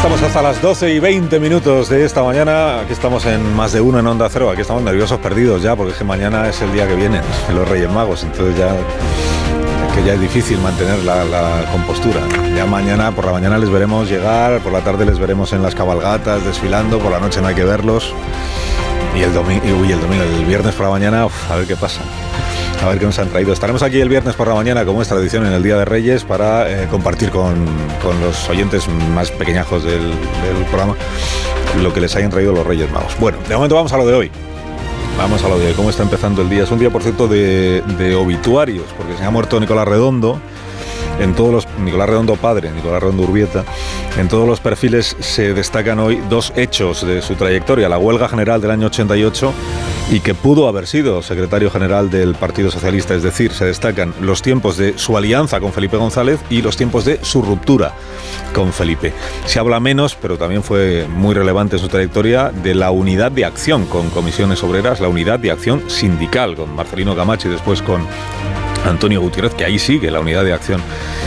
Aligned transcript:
Estamos 0.00 0.22
hasta 0.22 0.40
las 0.40 0.62
12 0.62 0.94
y 0.94 0.98
20 0.98 1.38
minutos 1.40 1.90
de 1.90 2.06
esta 2.06 2.22
mañana. 2.22 2.80
Aquí 2.80 2.94
estamos 2.94 3.26
en 3.26 3.54
más 3.54 3.74
de 3.74 3.82
uno 3.82 3.98
en 3.98 4.06
Onda 4.06 4.30
Cero. 4.30 4.48
Aquí 4.48 4.62
estamos 4.62 4.82
nerviosos 4.82 5.18
perdidos 5.18 5.60
ya, 5.60 5.76
porque 5.76 5.92
es 5.92 5.98
que 5.98 6.04
mañana 6.04 6.48
es 6.48 6.62
el 6.62 6.72
día 6.72 6.88
que 6.88 6.94
vienen 6.94 7.20
los 7.54 7.68
Reyes 7.68 7.90
Magos. 7.90 8.24
Entonces 8.24 8.56
ya 8.56 8.74
que 9.94 10.02
ya 10.02 10.14
es 10.14 10.20
difícil 10.22 10.56
mantener 10.60 11.00
la, 11.00 11.66
compostura. 11.70 12.22
Ya 12.56 12.64
mañana, 12.64 13.14
por 13.14 13.26
la 13.26 13.32
mañana 13.32 13.58
les 13.58 13.68
veremos 13.68 14.08
llegar, 14.08 14.60
por 14.60 14.72
la 14.72 14.80
tarde 14.80 15.04
les 15.04 15.18
veremos 15.18 15.52
en 15.52 15.62
las 15.62 15.74
cabalgatas 15.74 16.46
desfilando, 16.46 16.98
por 16.98 17.12
la 17.12 17.20
noche 17.20 17.42
no 17.42 17.48
hay 17.48 17.54
que 17.54 17.64
verlos. 17.64 18.14
Y 19.14 19.20
el 19.20 19.34
domingo, 19.34 19.62
uy, 19.82 19.92
el 19.92 20.00
domingo, 20.00 20.22
el 20.22 20.46
viernes 20.46 20.74
por 20.76 20.86
la 20.86 20.92
mañana, 20.92 21.26
a 21.50 21.56
ver 21.56 21.66
qué 21.66 21.76
pasa 21.76 22.00
a 22.82 22.88
ver 22.88 22.98
qué 22.98 23.06
nos 23.06 23.18
han 23.18 23.28
traído. 23.28 23.52
Estaremos 23.52 23.82
aquí 23.82 24.00
el 24.00 24.08
viernes 24.08 24.34
por 24.34 24.48
la 24.48 24.54
mañana, 24.54 24.84
como 24.84 25.02
es 25.02 25.08
tradición 25.08 25.46
en 25.46 25.52
el 25.52 25.62
Día 25.62 25.76
de 25.76 25.84
Reyes, 25.84 26.24
para 26.24 26.70
eh, 26.70 26.88
compartir 26.90 27.30
con, 27.30 27.66
los 28.20 28.48
oyentes 28.48 28.88
más 29.14 29.30
pequeñajos 29.30 29.84
del, 29.84 30.12
programa 30.68 30.96
lo 31.82 31.92
que 31.92 32.00
les 32.00 32.16
hayan 32.16 32.30
traído 32.30 32.52
los 32.52 32.66
Reyes 32.66 32.90
Magos. 32.90 33.16
Bueno, 33.20 33.38
de 33.48 33.54
momento 33.54 33.74
vamos 33.74 33.92
a 33.92 33.96
lo 33.96 34.06
de 34.06 34.14
hoy. 34.14 34.30
Vamos 35.18 35.44
a 35.44 35.48
lo 35.48 35.58
de 35.58 35.72
cómo 35.72 35.90
está 35.90 36.02
empezando 36.02 36.42
el 36.42 36.48
día. 36.48 36.64
Es 36.64 36.70
un 36.70 36.78
día, 36.78 36.90
por 36.90 37.02
cierto, 37.02 37.28
de 37.28 38.14
obituarios, 38.18 38.86
porque 38.96 39.16
se 39.16 39.24
ha 39.24 39.30
muerto 39.30 39.60
Nicolás 39.60 39.86
Redondo 39.86 40.40
en 41.20 41.34
todos 41.34 41.52
los 41.52 41.68
Nicolás 41.78 42.08
Redondo 42.08 42.36
padre, 42.36 42.72
Nicolás 42.72 43.00
Redondo 43.00 43.22
Urbieta, 43.22 43.64
en 44.18 44.28
todos 44.28 44.48
los 44.48 44.58
perfiles 44.60 45.16
se 45.20 45.54
destacan 45.54 45.98
hoy 46.00 46.20
dos 46.28 46.52
hechos 46.56 47.06
de 47.06 47.22
su 47.22 47.34
trayectoria, 47.34 47.88
la 47.88 47.98
huelga 47.98 48.28
general 48.28 48.60
del 48.60 48.72
año 48.72 48.86
88 48.86 49.52
y 50.10 50.20
que 50.20 50.34
pudo 50.34 50.66
haber 50.66 50.86
sido 50.86 51.22
secretario 51.22 51.70
general 51.70 52.10
del 52.10 52.34
Partido 52.34 52.70
Socialista, 52.70 53.14
es 53.14 53.22
decir, 53.22 53.52
se 53.52 53.66
destacan 53.66 54.12
los 54.20 54.42
tiempos 54.42 54.76
de 54.76 54.98
su 54.98 55.16
alianza 55.16 55.60
con 55.60 55.72
Felipe 55.72 55.96
González 55.96 56.40
y 56.50 56.62
los 56.62 56.76
tiempos 56.76 57.04
de 57.04 57.22
su 57.22 57.42
ruptura 57.42 57.94
con 58.52 58.72
Felipe. 58.72 59.12
Se 59.46 59.58
habla 59.58 59.78
menos, 59.78 60.16
pero 60.20 60.36
también 60.36 60.62
fue 60.62 61.06
muy 61.08 61.34
relevante 61.34 61.78
su 61.78 61.88
trayectoria, 61.88 62.50
de 62.50 62.74
la 62.74 62.90
unidad 62.90 63.30
de 63.30 63.44
acción 63.44 63.86
con 63.86 64.10
comisiones 64.10 64.62
obreras, 64.64 65.00
la 65.00 65.08
unidad 65.08 65.38
de 65.38 65.50
acción 65.50 65.88
sindical 65.88 66.56
con 66.56 66.74
Marcelino 66.74 67.14
Camacho 67.14 67.48
y 67.48 67.52
después 67.52 67.82
con 67.82 68.06
Antonio 68.86 69.20
Gutiérrez, 69.20 69.54
que 69.54 69.64
ahí 69.64 69.78
sigue 69.78 70.10
la 70.10 70.20
unidad 70.20 70.44
de 70.44 70.52
acción 70.52 70.80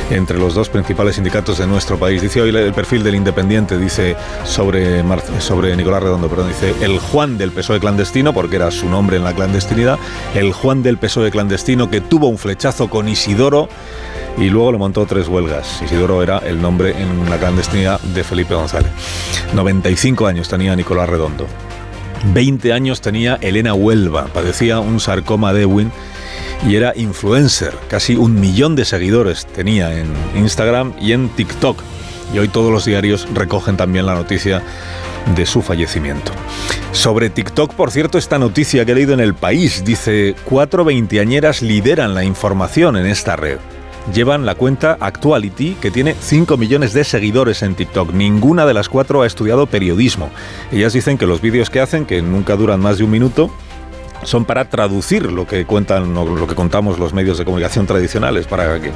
entre 0.10 0.38
los 0.38 0.54
dos 0.54 0.70
principales 0.70 1.16
sindicatos 1.16 1.58
de 1.58 1.68
nuestro 1.68 1.98
país. 1.98 2.22
Dice 2.22 2.42
hoy 2.42 2.56
el 2.56 2.74
perfil 2.74 3.04
del 3.04 3.16
Independiente, 3.16 3.78
dice 3.78 4.16
sobre, 4.44 5.04
sobre 5.40 5.76
Nicolás 5.76 6.04
Redondo, 6.04 6.28
perdón, 6.30 6.50
dice 6.50 6.74
el 6.82 7.00
Juan 7.00 7.38
del 7.38 7.52
PSOE 7.52 7.80
clandestino, 7.80 8.34
porque 8.34 8.58
era 8.58 8.72
su 8.72 8.90
nombre 8.90 9.18
en 9.18 9.24
la 9.24 9.34
clandestinidad, 9.34 9.98
el 10.36 10.54
Juan 10.54 10.84
del 10.84 10.98
PSOE 10.98 11.32
clandestino 11.32 11.90
que 11.90 12.02
tuvo 12.02 12.28
un 12.28 12.38
flechazo 12.38 12.90
con 12.90 13.08
Isidoro 13.08 13.70
y 14.38 14.50
luego 14.50 14.72
le 14.72 14.78
montó 14.78 15.06
tres 15.06 15.28
huelgas. 15.28 15.82
Isidoro 15.82 16.24
era 16.24 16.40
el 16.40 16.62
nombre 16.62 16.96
en 17.00 17.30
la 17.30 17.38
clandestinidad 17.38 18.00
de 18.02 18.24
Felipe 18.24 18.56
González. 18.56 18.92
95 19.54 20.28
años 20.28 20.50
tenía 20.50 20.76
Nicolás 20.76 21.10
Redondo. 21.10 21.48
20 22.34 22.72
años 22.72 23.02
tenía 23.02 23.38
Elena 23.42 23.74
Huelva, 23.74 24.28
padecía 24.28 24.80
un 24.80 25.00
sarcoma 25.00 25.54
de 25.54 25.64
Ewing 25.64 25.92
y 26.68 26.76
era 26.76 26.94
influencer. 26.96 27.74
Casi 27.90 28.16
un 28.16 28.40
millón 28.40 28.76
de 28.76 28.86
seguidores 28.86 29.46
tenía 29.46 29.98
en 30.00 30.08
Instagram 30.36 30.94
y 31.00 31.12
en 31.12 31.30
TikTok. 31.30 31.82
Y 32.34 32.40
hoy 32.40 32.48
todos 32.48 32.72
los 32.72 32.86
diarios 32.86 33.28
recogen 33.34 33.78
también 33.78 34.06
la 34.06 34.16
noticia 34.16 34.64
de 35.36 35.46
su 35.46 35.62
fallecimiento. 35.62 36.32
Sobre 36.92 37.30
TikTok, 37.30 37.74
por 37.74 37.92
cierto, 37.92 38.18
esta 38.18 38.40
noticia 38.40 38.86
que 38.86 38.92
he 38.92 38.96
leído 38.96 39.14
en 39.14 39.20
El 39.20 39.34
País 39.34 39.84
dice, 39.86 40.36
cuatro 40.44 40.86
veinteañeras 40.86 41.62
lideran 41.62 42.14
la 42.14 42.24
información 42.24 42.98
en 42.98 43.06
esta 43.06 43.36
red. 43.36 43.58
Llevan 44.14 44.46
la 44.46 44.56
cuenta 44.56 44.98
Actuality, 45.00 45.78
que 45.80 45.90
tiene 45.90 46.14
5 46.20 46.58
millones 46.58 46.92
de 46.92 47.06
seguidores 47.06 47.64
en 47.64 47.74
TikTok. 47.74 48.12
Ninguna 48.12 48.66
de 48.66 48.74
las 48.74 48.90
cuatro 48.90 49.22
ha 49.22 49.28
estudiado 49.28 49.66
periodismo. 49.66 50.30
Ellas 50.74 50.92
dicen 50.92 51.18
que 51.18 51.26
los 51.26 51.40
vídeos 51.40 51.70
que 51.70 51.80
hacen, 51.80 52.06
que 52.06 52.22
nunca 52.22 52.58
duran 52.58 52.82
más 52.82 52.98
de 52.98 53.06
un 53.06 53.12
minuto, 53.12 53.50
son 54.26 54.46
para 54.46 54.70
traducir 54.70 55.32
lo 55.32 55.46
que 55.48 55.66
cuentan 55.66 56.14
lo 56.14 56.48
que 56.48 56.56
contamos 56.56 57.00
los 57.00 57.14
medios 57.14 57.38
de 57.38 57.46
comunicación 57.46 57.86
tradicionales, 57.86 58.48
para 58.48 58.80
que, 58.80 58.92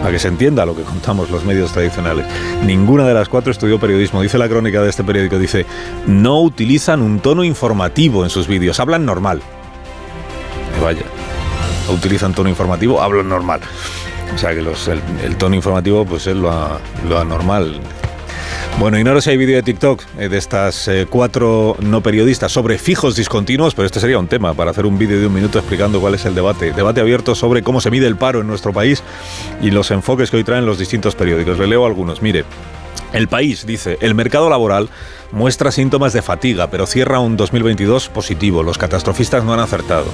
para 0.00 0.10
que 0.10 0.18
se 0.18 0.28
entienda 0.28 0.66
lo 0.66 0.76
que 0.76 0.82
contamos 0.82 1.30
los 1.30 1.44
medios 1.44 1.72
tradicionales. 1.72 2.26
Ninguna 2.64 3.06
de 3.06 3.14
las 3.14 3.28
cuatro 3.28 3.52
estudió 3.52 3.78
periodismo. 3.78 4.22
Dice 4.22 4.38
la 4.38 4.48
crónica 4.48 4.82
de 4.82 4.90
este 4.90 5.04
periódico, 5.04 5.38
dice, 5.38 5.66
no 6.06 6.40
utilizan 6.40 7.02
un 7.02 7.20
tono 7.20 7.44
informativo 7.44 8.24
en 8.24 8.30
sus 8.30 8.46
vídeos, 8.46 8.80
hablan 8.80 9.04
normal. 9.06 9.40
vaya, 10.82 11.02
no 11.86 11.94
utilizan 11.94 12.34
tono 12.34 12.48
informativo, 12.48 13.02
hablan 13.02 13.28
normal. 13.28 13.60
O 14.34 14.38
sea 14.38 14.54
que 14.54 14.60
el, 14.60 15.36
tono 15.36 15.54
informativo 15.54 16.06
pues 16.06 16.26
es 16.26 16.36
lo, 16.36 16.50
lo 17.08 17.18
anormal. 17.18 17.80
Bueno, 18.78 18.98
ignoro 18.98 19.20
si 19.20 19.30
hay 19.30 19.36
vídeo 19.36 19.54
de 19.56 19.62
TikTok 19.62 20.02
eh, 20.18 20.28
de 20.28 20.38
estas 20.38 20.88
eh, 20.88 21.06
cuatro 21.08 21.76
no 21.80 22.02
periodistas 22.02 22.50
sobre 22.50 22.78
fijos 22.78 23.14
discontinuos, 23.14 23.74
pero 23.74 23.86
este 23.86 24.00
sería 24.00 24.18
un 24.18 24.26
tema 24.26 24.54
para 24.54 24.70
hacer 24.72 24.86
un 24.86 24.98
vídeo 24.98 25.20
de 25.20 25.26
un 25.26 25.34
minuto 25.34 25.58
explicando 25.58 26.00
cuál 26.00 26.14
es 26.14 26.24
el 26.24 26.34
debate. 26.34 26.72
Debate 26.72 27.00
abierto 27.00 27.34
sobre 27.34 27.62
cómo 27.62 27.80
se 27.80 27.90
mide 27.90 28.06
el 28.06 28.16
paro 28.16 28.40
en 28.40 28.48
nuestro 28.48 28.72
país 28.72 29.02
y 29.60 29.70
los 29.70 29.90
enfoques 29.90 30.30
que 30.30 30.38
hoy 30.38 30.44
traen 30.44 30.66
los 30.66 30.78
distintos 30.78 31.14
periódicos. 31.14 31.58
Le 31.58 31.68
leo 31.68 31.86
algunos. 31.86 32.22
Mire, 32.22 32.44
el 33.12 33.28
país 33.28 33.66
dice, 33.66 33.98
el 34.00 34.14
mercado 34.14 34.48
laboral 34.48 34.88
muestra 35.32 35.70
síntomas 35.70 36.12
de 36.12 36.22
fatiga, 36.22 36.70
pero 36.70 36.86
cierra 36.86 37.20
un 37.20 37.36
2022 37.36 38.08
positivo. 38.08 38.62
Los 38.62 38.78
catastrofistas 38.78 39.44
no 39.44 39.52
han 39.52 39.60
acertado. 39.60 40.06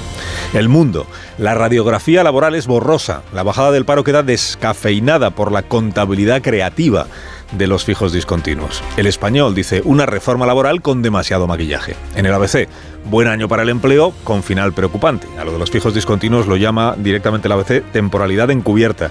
El 0.53 0.69
mundo, 0.69 1.07
la 1.39 1.55
radiografía 1.55 2.25
laboral 2.25 2.55
es 2.57 2.67
borrosa. 2.67 3.23
La 3.33 3.45
bajada 3.45 3.71
del 3.71 3.85
paro 3.85 4.05
queda 4.05 4.23
descafeinada 4.23 5.31
por 5.31 5.53
la 5.53 5.63
contabilidad 5.63 6.43
creativa 6.43 7.07
de 7.53 7.67
los 7.67 7.85
fijos 7.85 8.13
discontinuos. 8.13 8.83
El 8.97 9.07
español 9.07 9.55
dice 9.55 9.83
una 9.85 10.07
reforma 10.07 10.47
laboral 10.47 10.83
con 10.83 11.03
demasiado 11.03 11.47
maquillaje. 11.47 11.97
En 12.15 12.27
el 12.27 12.35
ABC, 12.35 12.69
buen 13.05 13.29
año 13.29 13.49
para 13.49 13.63
el 13.63 13.69
empleo 13.69 14.13
con 14.25 14.43
final 14.43 14.73
preocupante. 14.73 15.27
A 15.39 15.45
lo 15.45 15.53
de 15.53 15.59
los 15.59 15.71
fijos 15.71 15.95
discontinuos 15.95 16.47
lo 16.47 16.57
llama 16.57 16.95
directamente 16.99 17.49
el 17.49 17.53
ABC 17.53 17.83
temporalidad 17.93 18.51
encubierta. 18.51 19.11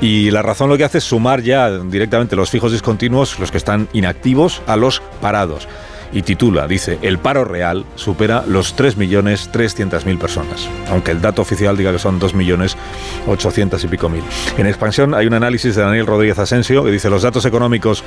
Y 0.00 0.30
la 0.30 0.42
razón 0.42 0.68
lo 0.68 0.76
que 0.76 0.84
hace 0.84 0.98
es 0.98 1.04
sumar 1.04 1.42
ya 1.42 1.70
directamente 1.70 2.36
los 2.36 2.50
fijos 2.50 2.72
discontinuos, 2.72 3.38
los 3.38 3.50
que 3.50 3.58
están 3.58 3.88
inactivos, 3.92 4.62
a 4.66 4.76
los 4.76 5.00
parados 5.20 5.68
y 6.12 6.22
titula, 6.22 6.66
dice, 6.66 6.98
el 7.02 7.18
paro 7.18 7.44
real 7.44 7.84
supera 7.94 8.44
los 8.46 8.76
3.300.000 8.76 10.18
personas, 10.18 10.68
aunque 10.90 11.10
el 11.10 11.20
dato 11.20 11.42
oficial 11.42 11.76
diga 11.76 11.92
que 11.92 11.98
son 11.98 12.20
2.800.000 12.20 13.84
y 13.84 13.88
pico 13.88 14.08
mil. 14.08 14.22
En 14.56 14.66
expansión 14.66 15.14
hay 15.14 15.26
un 15.26 15.34
análisis 15.34 15.74
de 15.74 15.82
Daniel 15.82 16.06
Rodríguez 16.06 16.38
Asensio 16.38 16.84
que 16.84 16.90
dice, 16.90 17.10
los 17.10 17.22
datos 17.22 17.44
económicos 17.44 18.02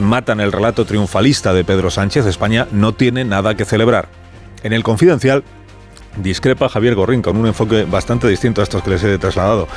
matan 0.00 0.40
el 0.40 0.52
relato 0.52 0.84
triunfalista 0.84 1.54
de 1.54 1.64
Pedro 1.64 1.90
Sánchez, 1.90 2.26
España 2.26 2.66
no 2.72 2.92
tiene 2.92 3.24
nada 3.24 3.54
que 3.54 3.64
celebrar. 3.64 4.08
En 4.62 4.72
el 4.72 4.82
confidencial 4.82 5.44
discrepa 6.16 6.68
Javier 6.68 6.94
Gorrín 6.94 7.22
con 7.22 7.36
un 7.36 7.46
enfoque 7.46 7.84
bastante 7.84 8.28
distinto 8.28 8.60
a 8.60 8.64
estos 8.64 8.82
que 8.82 8.90
les 8.90 9.04
he 9.04 9.18
trasladado. 9.18 9.68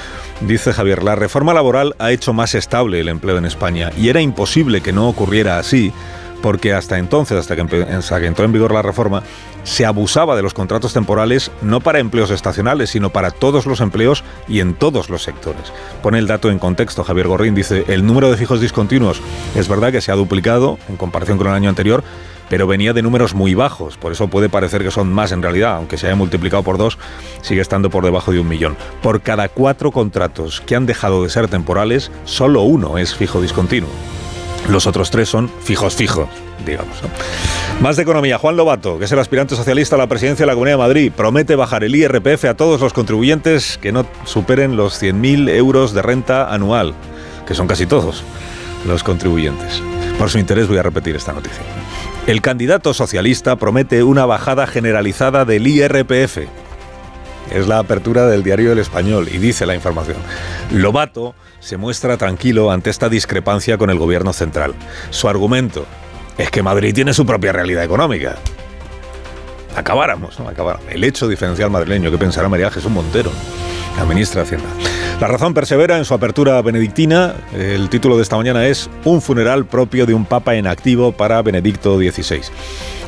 Dice 0.41 0.73
Javier, 0.73 1.03
la 1.03 1.15
reforma 1.15 1.53
laboral 1.53 1.95
ha 1.99 2.11
hecho 2.11 2.33
más 2.33 2.55
estable 2.55 2.99
el 2.99 3.09
empleo 3.09 3.37
en 3.37 3.45
España 3.45 3.91
y 3.97 4.09
era 4.09 4.21
imposible 4.21 4.81
que 4.81 4.93
no 4.93 5.07
ocurriera 5.09 5.59
así 5.59 5.93
porque 6.41 6.73
hasta 6.73 6.97
entonces, 6.97 7.37
hasta 7.37 7.55
que, 7.55 8.25
entró 8.25 8.45
en 8.45 8.51
vigor 8.51 8.73
la 8.73 8.81
reforma, 8.81 9.23
se 9.63 9.85
abusaba 9.85 10.35
de 10.35 10.41
los 10.41 10.53
contratos 10.53 10.93
temporales 10.93 11.51
no 11.61 11.81
para 11.81 11.99
empleos 11.99 12.31
estacionales, 12.31 12.89
sino 12.89 13.09
para 13.09 13.31
todos 13.31 13.65
los 13.65 13.81
empleos 13.81 14.23
y 14.47 14.59
en 14.61 14.73
todos 14.73 15.09
los 15.09 15.23
sectores. 15.23 15.71
Pone 16.01 16.19
el 16.19 16.27
dato 16.27 16.49
en 16.49 16.59
contexto, 16.59 17.03
Javier 17.03 17.27
Gorrín 17.27 17.55
dice, 17.55 17.85
el 17.87 18.05
número 18.05 18.31
de 18.31 18.37
fijos 18.37 18.61
discontinuos 18.61 19.21
es 19.55 19.67
verdad 19.67 19.91
que 19.91 20.01
se 20.01 20.11
ha 20.11 20.15
duplicado 20.15 20.77
en 20.87 20.97
comparación 20.97 21.37
con 21.37 21.47
el 21.47 21.53
año 21.53 21.69
anterior, 21.69 22.03
pero 22.49 22.67
venía 22.67 22.93
de 22.93 23.01
números 23.01 23.35
muy 23.35 23.53
bajos, 23.53 23.97
por 23.97 24.11
eso 24.11 24.27
puede 24.27 24.49
parecer 24.49 24.83
que 24.83 24.91
son 24.91 25.13
más 25.13 25.31
en 25.31 25.41
realidad, 25.41 25.75
aunque 25.75 25.97
se 25.97 26.07
haya 26.07 26.15
multiplicado 26.15 26.63
por 26.63 26.77
dos, 26.77 26.97
sigue 27.41 27.61
estando 27.61 27.89
por 27.89 28.03
debajo 28.03 28.31
de 28.31 28.39
un 28.39 28.47
millón. 28.47 28.75
Por 29.01 29.21
cada 29.21 29.49
cuatro 29.49 29.91
contratos 29.91 30.61
que 30.61 30.75
han 30.75 30.85
dejado 30.85 31.23
de 31.23 31.29
ser 31.29 31.47
temporales, 31.47 32.11
solo 32.25 32.63
uno 32.63 32.97
es 32.97 33.13
fijo 33.13 33.41
discontinuo. 33.41 33.89
Los 34.67 34.87
otros 34.87 35.09
tres 35.09 35.29
son 35.29 35.49
fijos 35.63 35.95
fijos, 35.95 36.27
digamos. 36.65 36.95
Más 37.81 37.95
de 37.95 38.03
economía. 38.03 38.37
Juan 38.37 38.57
Lobato, 38.57 38.99
que 38.99 39.05
es 39.05 39.11
el 39.11 39.19
aspirante 39.19 39.55
socialista 39.55 39.95
a 39.95 39.99
la 39.99 40.07
presidencia 40.07 40.43
de 40.43 40.47
la 40.47 40.53
Comunidad 40.53 40.75
de 40.77 40.83
Madrid, 40.83 41.11
promete 41.15 41.55
bajar 41.55 41.83
el 41.83 41.95
IRPF 41.95 42.45
a 42.45 42.53
todos 42.55 42.81
los 42.81 42.93
contribuyentes 42.93 43.77
que 43.77 43.91
no 43.91 44.05
superen 44.25 44.75
los 44.75 45.01
100.000 45.01 45.49
euros 45.49 45.93
de 45.93 46.01
renta 46.01 46.53
anual, 46.53 46.93
que 47.47 47.55
son 47.55 47.67
casi 47.67 47.85
todos. 47.85 48.23
los 48.85 49.03
contribuyentes. 49.03 49.81
Por 50.17 50.29
su 50.29 50.39
interés 50.39 50.67
voy 50.67 50.77
a 50.77 50.83
repetir 50.83 51.15
esta 51.15 51.33
noticia. 51.33 51.61
El 52.27 52.41
candidato 52.41 52.93
socialista 52.93 53.55
promete 53.55 54.03
una 54.03 54.25
bajada 54.25 54.67
generalizada 54.67 55.45
del 55.45 55.67
IRPF. 55.67 56.47
Es 57.51 57.67
la 57.67 57.79
apertura 57.79 58.27
del 58.27 58.43
diario 58.43 58.71
El 58.71 58.79
Español 58.79 59.27
y 59.31 59.37
dice 59.37 59.65
la 59.65 59.75
información. 59.75 60.17
Lobato 60.71 61.35
se 61.59 61.77
muestra 61.77 62.17
tranquilo 62.17 62.71
ante 62.71 62.89
esta 62.89 63.09
discrepancia 63.09 63.77
con 63.77 63.89
el 63.89 63.97
gobierno 63.97 64.33
central. 64.33 64.73
Su 65.09 65.27
argumento 65.27 65.85
es 66.37 66.51
que 66.51 66.63
Madrid 66.63 66.93
tiene 66.93 67.13
su 67.13 67.25
propia 67.25 67.51
realidad 67.51 67.83
económica. 67.83 68.35
Acabáramos, 69.75 70.39
¿no? 70.39 70.47
Acabáramos. 70.47 70.87
El 70.89 71.03
hecho 71.03 71.27
diferencial 71.27 71.69
madrileño, 71.69 72.11
¿qué 72.11 72.17
pensará 72.17 72.49
María 72.49 72.71
Jesús 72.71 72.91
Montero? 72.91 73.31
la 73.99 74.05
ministra 74.05 74.41
de 74.41 74.47
Hacienda. 74.47 74.69
La 75.19 75.27
razón 75.27 75.53
persevera 75.53 75.97
en 75.97 76.05
su 76.05 76.13
apertura 76.13 76.61
benedictina. 76.61 77.35
El 77.53 77.89
título 77.89 78.15
de 78.15 78.23
esta 78.23 78.37
mañana 78.37 78.65
es 78.67 78.89
Un 79.03 79.21
funeral 79.21 79.65
propio 79.65 80.05
de 80.05 80.13
un 80.13 80.23
papa 80.23 80.55
en 80.55 80.65
activo 80.65 81.11
para 81.11 81.41
Benedicto 81.41 81.97
XVI. 81.97 82.39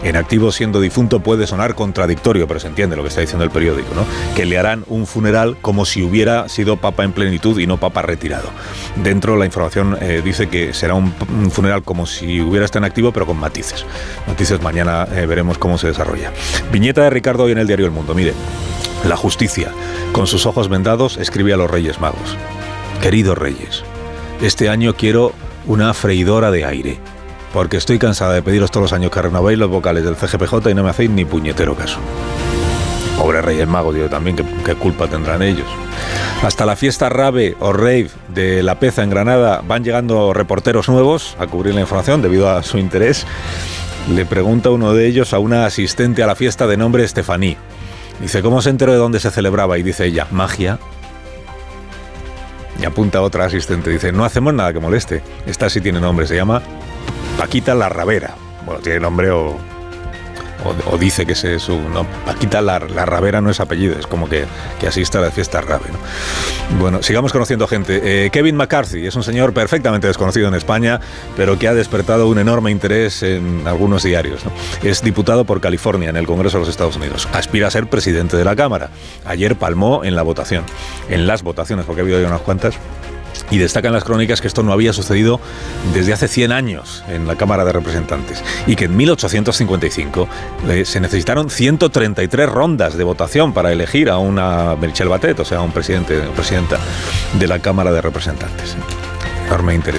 En 0.03 0.17
activo 0.17 0.51
siendo 0.51 0.81
difunto 0.81 1.21
puede 1.21 1.47
sonar 1.47 1.73
contradictorio, 1.73 2.49
pero 2.49 2.59
se 2.59 2.67
entiende 2.67 2.97
lo 2.97 3.03
que 3.03 3.07
está 3.07 3.21
diciendo 3.21 3.45
el 3.45 3.49
periódico, 3.49 3.95
¿no? 3.95 4.05
Que 4.35 4.45
le 4.45 4.57
harán 4.57 4.83
un 4.89 5.07
funeral 5.07 5.55
como 5.61 5.85
si 5.85 6.03
hubiera 6.03 6.49
sido 6.49 6.75
papa 6.75 7.05
en 7.05 7.13
plenitud 7.13 7.57
y 7.59 7.65
no 7.65 7.77
papa 7.77 8.01
retirado. 8.01 8.49
Dentro 8.97 9.37
la 9.37 9.45
información 9.45 9.97
eh, 10.01 10.21
dice 10.21 10.49
que 10.49 10.73
será 10.73 10.95
un, 10.95 11.13
funeral 11.49 11.83
como 11.83 12.05
si 12.05 12.41
hubiera 12.41 12.65
estado 12.65 12.83
en 12.85 12.89
activo, 12.89 13.13
pero 13.13 13.25
con 13.25 13.37
matices. 13.37 13.85
Matices 14.27 14.61
mañana 14.61 15.07
eh, 15.13 15.25
veremos 15.25 15.57
cómo 15.57 15.77
se 15.77 15.87
desarrolla. 15.87 16.33
Viñeta 16.73 17.03
de 17.03 17.09
Ricardo 17.09 17.43
hoy 17.43 17.53
en 17.53 17.59
el 17.59 17.67
diario 17.67 17.85
El 17.85 17.93
Mundo. 17.93 18.13
Mire, 18.13 18.33
la 19.05 19.17
justicia, 19.17 19.71
con 20.11 20.27
sus 20.27 20.45
ojos 20.45 20.69
vendados, 20.69 21.17
escribe 21.17 21.53
a 21.53 21.57
los 21.57 21.69
Reyes 21.69 21.99
Magos. 21.99 22.37
Queridos 23.01 23.37
Reyes, 23.37 23.83
este 24.41 24.69
año 24.69 24.95
quiero 24.95 25.33
una 25.65 25.93
freidora 25.93 26.51
de 26.51 26.65
aire, 26.65 26.99
porque 27.53 27.77
estoy 27.77 27.97
cansada 27.97 28.33
de 28.33 28.43
pediros 28.43 28.71
todos 28.71 28.85
los 28.85 28.93
años 28.93 29.11
que 29.11 29.21
renovéis 29.21 29.57
los 29.57 29.69
vocales 29.69 30.03
del 30.03 30.15
CGPJ 30.15 30.69
y 30.69 30.73
no 30.75 30.83
me 30.83 30.91
hacéis 30.91 31.09
ni 31.09 31.25
puñetero 31.25 31.75
caso. 31.75 31.99
Pobre 33.17 33.41
Reyes 33.41 33.67
Magos, 33.67 33.95
digo 33.95 34.09
también, 34.09 34.35
¿qué, 34.35 34.75
culpa 34.75 35.07
tendrán 35.07 35.41
ellos? 35.41 35.67
Hasta 36.43 36.65
la 36.65 36.75
fiesta 36.75 37.09
rave 37.09 37.55
o 37.59 37.71
rave 37.71 38.09
de 38.29 38.63
La 38.63 38.79
Peza 38.79 39.03
en 39.03 39.11
Granada 39.11 39.61
van 39.67 39.83
llegando 39.83 40.33
reporteros 40.33 40.89
nuevos 40.89 41.35
a 41.39 41.45
cubrir 41.45 41.75
la 41.75 41.81
información 41.81 42.21
debido 42.21 42.49
a 42.49 42.63
su 42.63 42.79
interés. 42.79 43.27
Le 44.11 44.25
pregunta 44.25 44.71
uno 44.71 44.93
de 44.93 45.05
ellos 45.05 45.33
a 45.33 45.39
una 45.39 45.67
asistente 45.67 46.23
a 46.23 46.27
la 46.27 46.35
fiesta 46.35 46.65
de 46.65 46.77
nombre 46.77 47.03
Estefaní. 47.03 47.57
Dice, 48.21 48.41
¿cómo 48.43 48.61
se 48.61 48.69
enteró 48.69 48.91
de 48.91 48.99
dónde 48.99 49.19
se 49.19 49.31
celebraba? 49.31 49.77
Y 49.77 49.83
dice 49.83 50.05
ella, 50.05 50.27
magia. 50.31 50.79
Y 52.79 52.85
apunta 52.85 53.21
otra 53.21 53.45
asistente, 53.45 53.89
dice, 53.89 54.11
no 54.11 54.23
hacemos 54.25 54.53
nada 54.53 54.71
que 54.71 54.79
moleste. 54.79 55.23
Esta 55.45 55.69
sí 55.69 55.81
tiene 55.81 55.99
nombre, 55.99 56.27
se 56.27 56.35
llama 56.35 56.61
Paquita 57.37 57.75
la 57.75 57.89
Ravera. 57.89 58.35
Bueno, 58.65 58.81
tiene 58.81 58.99
nombre 58.99 59.31
o, 59.31 59.57
o, 60.63 60.97
dice 60.97 61.25
que 61.25 61.33
es 61.33 61.61
su... 61.61 61.79
No, 61.79 62.05
Paquita 62.25 62.61
la, 62.61 62.79
la, 62.79 63.05
Ravera 63.05 63.41
no 63.41 63.49
es 63.49 63.59
apellido, 63.59 63.97
es 63.97 64.07
como 64.07 64.29
que, 64.29 64.45
que 64.79 64.87
asiste 64.87 65.17
a 65.17 65.21
la 65.21 65.31
fiesta 65.31 65.61
Rave. 65.61 65.85
Bueno, 66.79 67.01
sigamos 67.03 67.31
conociendo 67.31 67.67
gente. 67.67 68.25
Eh, 68.25 68.29
Kevin 68.29 68.55
McCarthy 68.55 69.05
es 69.05 69.15
un 69.15 69.23
señor 69.23 69.53
perfectamente 69.53 70.07
desconocido 70.07 70.47
en 70.47 70.55
España, 70.55 70.99
pero 71.35 71.57
que 71.57 71.67
ha 71.67 71.73
despertado 71.73 72.27
un 72.27 72.39
enorme 72.39 72.71
interés 72.71 73.23
en 73.23 73.67
algunos 73.67 74.03
diarios. 74.03 74.41
Es 74.83 75.01
diputado 75.01 75.45
por 75.45 75.61
California 75.61 76.09
en 76.09 76.17
el 76.17 76.27
Congreso 76.27 76.57
de 76.57 76.61
los 76.61 76.69
Estados 76.69 76.95
Unidos. 76.95 77.27
Aspira 77.33 77.67
a 77.67 77.71
ser 77.71 77.87
presidente 77.87 78.37
de 78.37 78.45
la 78.45 78.55
Cámara. 78.55 78.89
Ayer 79.25 79.55
palmó 79.55 80.03
en 80.03 80.15
la 80.15 80.23
votación, 80.23 80.63
en 81.09 81.27
las 81.27 81.43
votaciones, 81.43 81.85
porque 81.85 82.01
ha 82.01 82.03
habido 82.03 82.21
ya 82.21 82.27
unas 82.27 82.41
cuantas 82.41 82.75
y 83.51 83.57
destacan 83.57 83.93
las 83.93 84.03
crónicas 84.03 84.41
que 84.41 84.47
esto 84.47 84.63
no 84.63 84.73
había 84.73 84.93
sucedido 84.93 85.39
desde 85.93 86.13
hace 86.13 86.27
100 86.27 86.51
años 86.51 87.03
en 87.07 87.27
la 87.27 87.35
Cámara 87.35 87.65
de 87.65 87.73
Representantes 87.73 88.43
y 88.65 88.75
que 88.75 88.85
en 88.85 88.97
1855 88.97 90.27
eh, 90.69 90.85
se 90.85 90.99
necesitaron 90.99 91.49
133 91.49 92.49
rondas 92.49 92.97
de 92.97 93.03
votación 93.03 93.53
para 93.53 93.71
elegir 93.71 94.09
a 94.09 94.17
una 94.17 94.75
Michelle 94.75 95.09
Batet, 95.09 95.39
o 95.39 95.45
sea, 95.45 95.61
un 95.61 95.71
presidente 95.71 96.17
o 96.25 96.31
presidenta 96.31 96.79
de 97.37 97.47
la 97.47 97.59
Cámara 97.59 97.91
de 97.91 98.01
Representantes. 98.01 98.75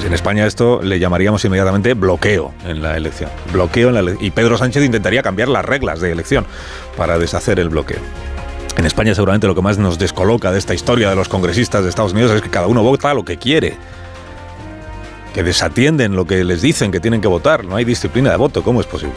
En 0.06 0.14
España 0.14 0.46
esto 0.46 0.80
le 0.82 0.98
llamaríamos 0.98 1.44
inmediatamente 1.44 1.92
bloqueo 1.92 2.54
en 2.66 2.80
la 2.80 2.96
elección. 2.96 3.28
Bloqueo 3.52 3.90
en 3.90 3.94
la 3.94 4.14
y 4.18 4.30
Pedro 4.30 4.56
Sánchez 4.56 4.82
intentaría 4.82 5.22
cambiar 5.22 5.48
las 5.48 5.62
reglas 5.62 6.00
de 6.00 6.10
elección 6.10 6.46
para 6.96 7.18
deshacer 7.18 7.60
el 7.60 7.68
bloqueo. 7.68 8.00
En 8.82 8.86
España 8.86 9.14
seguramente 9.14 9.46
lo 9.46 9.54
que 9.54 9.62
más 9.62 9.78
nos 9.78 9.96
descoloca 9.96 10.50
de 10.50 10.58
esta 10.58 10.74
historia 10.74 11.08
de 11.08 11.14
los 11.14 11.28
congresistas 11.28 11.84
de 11.84 11.88
Estados 11.88 12.14
Unidos 12.14 12.32
es 12.32 12.42
que 12.42 12.50
cada 12.50 12.66
uno 12.66 12.82
vota 12.82 13.14
lo 13.14 13.24
que 13.24 13.36
quiere. 13.36 13.76
Que 15.32 15.44
desatienden 15.44 16.16
lo 16.16 16.24
que 16.24 16.42
les 16.42 16.62
dicen 16.62 16.90
que 16.90 16.98
tienen 16.98 17.20
que 17.20 17.28
votar. 17.28 17.64
No 17.64 17.76
hay 17.76 17.84
disciplina 17.84 18.32
de 18.32 18.36
voto. 18.38 18.64
¿Cómo 18.64 18.80
es 18.80 18.88
posible? 18.88 19.14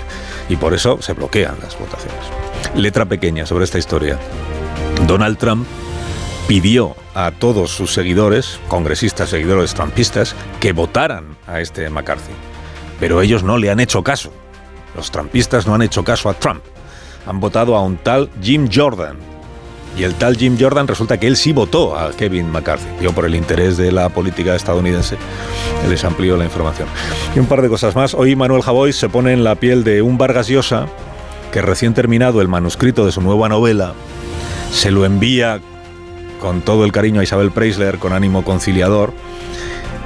Y 0.49 0.55
por 0.55 0.75
eso 0.75 1.01
se 1.01 1.13
bloquean 1.13 1.55
las 1.63 1.79
votaciones. 1.79 2.19
Letra 2.75 3.05
pequeña 3.05 3.47
sobre 3.47 3.63
esta 3.63 3.79
historia. 3.79 4.19
Donald 5.07 5.39
Trump 5.39 5.65
pidió 6.47 6.95
a 7.15 7.31
todos 7.31 7.71
sus 7.71 7.91
seguidores, 7.91 8.59
congresistas, 8.67 9.31
seguidores 9.31 9.73
trumpistas, 9.73 10.35
que 10.59 10.73
votaran 10.73 11.37
a 11.47 11.59
este 11.59 11.89
McCarthy. 11.89 12.33
Pero 12.99 13.19
ellos 13.19 13.41
no 13.41 13.57
le 13.57 13.71
han 13.71 13.79
hecho 13.79 14.03
caso. 14.03 14.31
Los 14.95 15.09
trumpistas 15.09 15.65
no 15.65 15.73
han 15.73 15.81
hecho 15.81 16.03
caso 16.03 16.29
a 16.29 16.35
Trump. 16.35 16.61
Han 17.25 17.39
votado 17.39 17.75
a 17.75 17.81
un 17.81 17.97
tal 17.97 18.29
Jim 18.43 18.69
Jordan, 18.71 19.17
y 19.97 20.03
el 20.03 20.15
tal 20.15 20.37
Jim 20.37 20.57
Jordan 20.59 20.87
resulta 20.87 21.19
que 21.19 21.27
él 21.27 21.37
sí 21.37 21.53
votó 21.53 21.97
a 21.97 22.11
Kevin 22.11 22.49
McCarthy. 22.51 22.87
Yo 23.01 23.13
por 23.13 23.25
el 23.25 23.35
interés 23.35 23.77
de 23.77 23.91
la 23.91 24.09
política 24.09 24.55
estadounidense 24.55 25.17
les 25.89 26.03
amplío 26.03 26.37
la 26.37 26.45
información. 26.45 26.87
Y 27.35 27.39
un 27.39 27.45
par 27.45 27.61
de 27.61 27.69
cosas 27.69 27.95
más. 27.95 28.13
Hoy 28.13 28.35
Manuel 28.35 28.61
Javois 28.61 28.95
se 28.95 29.09
pone 29.09 29.33
en 29.33 29.43
la 29.43 29.55
piel 29.55 29.83
de 29.83 30.01
un 30.01 30.17
Vargas 30.17 30.47
Llosa 30.47 30.87
que 31.51 31.61
recién 31.61 31.93
terminado 31.93 32.41
el 32.41 32.47
manuscrito 32.47 33.05
de 33.05 33.11
su 33.11 33.21
nueva 33.21 33.47
novela 33.47 33.93
se 34.71 34.91
lo 34.91 35.05
envía 35.05 35.61
con 36.41 36.61
todo 36.61 36.83
el 36.83 36.91
cariño 36.91 37.21
a 37.21 37.23
Isabel 37.23 37.51
Preisler 37.51 37.97
con 37.97 38.11
ánimo 38.11 38.43
conciliador 38.43 39.13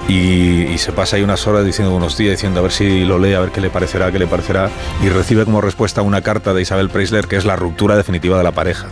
y, 0.08 0.78
se 0.78 0.92
pasa 0.92 1.18
ahí 1.18 1.24
unas 1.24 1.46
horas 1.46 1.66
diciendo 1.66 1.96
unos 1.96 2.18
días, 2.18 2.32
diciendo 2.32 2.60
a 2.60 2.64
ver 2.64 2.72
si 2.72 3.04
lo 3.06 3.20
lee, 3.20 3.34
a 3.34 3.40
ver 3.40 3.52
qué 3.52 3.62
le 3.62 3.70
parecerá, 3.70 4.12
qué 4.12 4.18
le 4.18 4.28
parecerá, 4.28 4.70
y 5.04 5.10
recibe 5.10 5.46
como 5.46 5.62
respuesta 5.62 6.02
una 6.02 6.22
carta 6.22 6.54
de 6.54 6.62
Isabel 6.62 6.90
Preisler 6.90 7.28
que 7.28 7.36
es 7.36 7.46
la 7.46 7.56
ruptura 7.56 7.96
definitiva 7.96 8.38
de 8.38 8.44
la 8.44 8.52
pareja. 8.52 8.88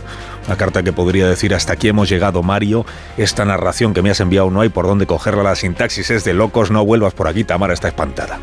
Una 0.48 0.56
carta 0.56 0.82
que 0.82 0.94
podría 0.94 1.28
decir 1.28 1.54
hasta 1.54 1.74
aquí 1.74 1.88
hemos 1.88 2.08
llegado, 2.08 2.42
Mario. 2.42 2.86
Esta 3.18 3.44
narración 3.44 3.92
que 3.92 4.00
me 4.00 4.08
has 4.08 4.20
enviado 4.20 4.50
no 4.50 4.62
hay 4.62 4.70
por 4.70 4.86
dónde 4.86 5.06
cogerla. 5.06 5.42
La 5.42 5.54
sintaxis 5.54 6.10
es 6.10 6.24
de 6.24 6.32
locos, 6.32 6.70
no 6.70 6.86
vuelvas 6.86 7.12
por 7.12 7.28
aquí. 7.28 7.44
Tamara 7.44 7.74
está 7.74 7.88
espantada. 7.88 8.38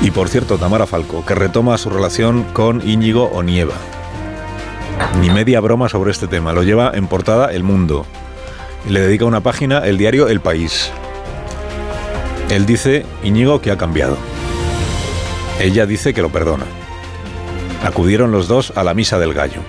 Y 0.00 0.10
por 0.10 0.30
cierto, 0.30 0.56
Tamara 0.56 0.86
Falco, 0.86 1.22
que 1.26 1.34
retoma 1.34 1.76
su 1.76 1.90
relación 1.90 2.44
con 2.54 2.80
Íñigo 2.88 3.24
Onieva. 3.24 3.74
Ni 5.20 5.28
media 5.28 5.60
broma 5.60 5.90
sobre 5.90 6.12
este 6.12 6.28
tema. 6.28 6.54
Lo 6.54 6.62
lleva 6.62 6.92
en 6.94 7.08
portada 7.08 7.52
El 7.52 7.62
Mundo. 7.62 8.06
Le 8.88 9.02
dedica 9.02 9.26
una 9.26 9.42
página 9.42 9.80
el 9.80 9.98
diario 9.98 10.28
El 10.28 10.40
País. 10.40 10.90
Él 12.48 12.64
dice, 12.64 13.04
Íñigo, 13.22 13.60
que 13.60 13.70
ha 13.70 13.76
cambiado. 13.76 14.16
Ella 15.60 15.84
dice 15.84 16.14
que 16.14 16.22
lo 16.22 16.30
perdona. 16.30 16.64
Acudieron 17.84 18.32
los 18.32 18.48
dos 18.48 18.72
a 18.74 18.82
la 18.82 18.94
misa 18.94 19.18
del 19.18 19.34
gallo 19.34 19.60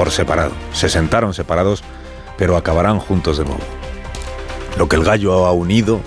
por 0.00 0.10
separado. 0.10 0.52
Se 0.72 0.88
sentaron 0.88 1.34
separados, 1.34 1.84
pero 2.38 2.56
acabarán 2.56 2.98
juntos 2.98 3.36
de 3.36 3.44
nuevo. 3.44 3.60
Lo 4.78 4.88
que 4.88 4.96
el 4.96 5.04
gallo 5.04 5.44
ha 5.44 5.52
unido, 5.52 6.00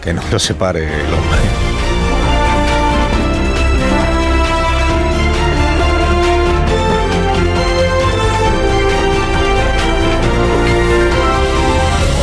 que 0.00 0.12
no 0.12 0.22
lo 0.30 0.38
separe 0.38 0.84
el 0.84 1.12
hombre. 1.12 1.40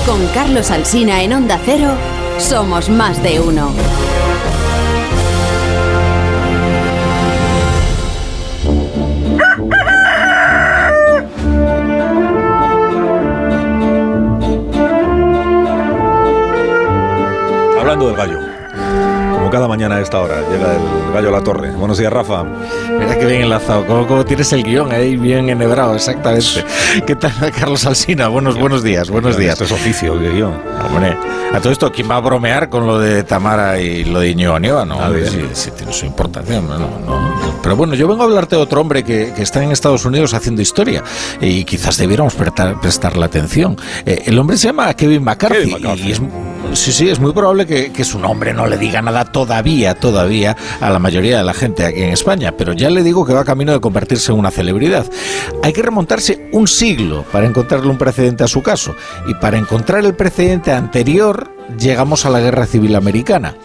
Con 0.05 0.25
Carlos 0.27 0.71
Alsina 0.71 1.23
en 1.23 1.33
Onda 1.33 1.59
Cero, 1.65 1.91
somos 2.37 2.87
más 2.87 3.21
de 3.21 3.41
uno. 3.41 3.73
Cada 19.51 19.67
mañana 19.67 19.97
a 19.97 20.01
esta 20.01 20.19
hora, 20.19 20.41
llega 20.49 20.75
el 20.75 21.13
gallo 21.13 21.29
a 21.29 21.31
la 21.33 21.43
torre. 21.43 21.71
Buenos 21.71 21.97
días, 21.97 22.11
Rafa. 22.11 22.43
Mira 22.43 23.19
que 23.19 23.25
bien 23.25 23.41
enlazado, 23.41 23.85
como, 23.85 24.25
tienes 24.25 24.51
el 24.53 24.63
guion 24.63 24.91
ahí 24.91 25.17
bien 25.17 25.49
enhebrado, 25.49 25.93
exactamente. 25.93 26.63
¿Qué 27.05 27.15
tal, 27.15 27.33
Carlos 27.51 27.85
Alsina? 27.85 28.29
Buenos, 28.29 28.57
buenos 28.57 28.81
días, 28.81 29.09
buenos 29.09 29.37
días. 29.37 29.53
Esto 29.53 29.65
es 29.65 29.71
oficio, 29.73 30.17
guion. 30.17 30.53
Hombre, 30.87 31.17
a 31.53 31.59
todo 31.59 31.73
esto, 31.73 31.91
¿quién 31.91 32.09
va 32.09 32.15
a 32.15 32.21
bromear 32.21 32.69
con 32.69 32.87
lo 32.87 32.97
de 32.97 33.23
Tamara 33.23 33.79
y 33.79 34.05
lo 34.05 34.21
de 34.21 34.29
Iñigo 34.29 34.57
Nieva? 34.57 34.85
No, 34.85 34.97
sí, 35.53 35.71
tiene 35.77 35.91
su 35.91 36.05
importancia. 36.05 36.61
No, 36.61 36.77
no, 36.77 37.59
Pero 37.61 37.75
bueno, 37.75 37.93
yo 37.93 38.07
vengo 38.07 38.21
a 38.23 38.25
hablarte 38.25 38.55
de 38.55 38.61
otro 38.61 38.79
hombre 38.79 39.03
que, 39.03 39.33
que, 39.35 39.43
está 39.43 39.61
en 39.61 39.71
Estados 39.71 40.05
Unidos 40.05 40.33
haciendo 40.33 40.61
historia 40.61 41.03
y 41.41 41.65
quizás 41.65 41.97
debiéramos 41.97 42.35
prestar, 42.35 42.79
prestarle 42.79 43.25
atención. 43.25 43.77
Eh, 44.05 44.23
el 44.27 44.39
hombre 44.39 44.55
se 44.55 44.67
llama 44.67 44.93
Kevin 44.93 45.23
McCarthy, 45.23 45.57
Kevin 45.57 45.73
McCarthy. 45.73 46.07
y 46.07 46.11
es 46.13 46.21
Sí, 46.73 46.93
sí, 46.93 47.09
es 47.09 47.19
muy 47.19 47.33
probable 47.33 47.65
que, 47.65 48.03
su 48.03 48.17
nombre 48.17 48.53
no 48.53 48.65
le 48.65 48.77
diga 48.77 49.01
nada 49.01 49.25
todavía, 49.25 49.93
todavía 49.93 50.55
a 50.79 50.89
la 50.89 50.99
mayoría 50.99 51.37
de 51.37 51.43
la 51.43 51.53
gente 51.53 51.85
aquí 51.85 52.01
en 52.01 52.11
España, 52.11 52.55
pero 52.57 52.73
ya 52.73 52.89
le 52.89 53.03
digo 53.03 53.25
que 53.25 53.33
va 53.33 53.43
camino 53.43 53.73
de 53.73 53.81
convertirse 53.81 54.31
en 54.31 54.39
una 54.39 54.51
celebridad. 54.51 55.05
Hay 55.63 55.73
que 55.73 55.81
remontarse 55.81 56.49
un 56.53 56.67
siglo 56.67 57.23
para 57.31 57.45
encontrarle 57.45 57.89
un 57.89 57.97
precedente 57.97 58.43
a 58.43 58.47
su 58.47 58.63
caso, 58.63 58.95
y 59.27 59.33
para 59.35 59.57
encontrar 59.57 60.05
el 60.05 60.15
precedente 60.15 60.71
anterior 60.71 61.51
llegamos 61.77 62.25
a 62.25 62.29
la 62.29 62.39
Guerra 62.39 62.65
Civil 62.65 62.95
Americana 62.95 63.55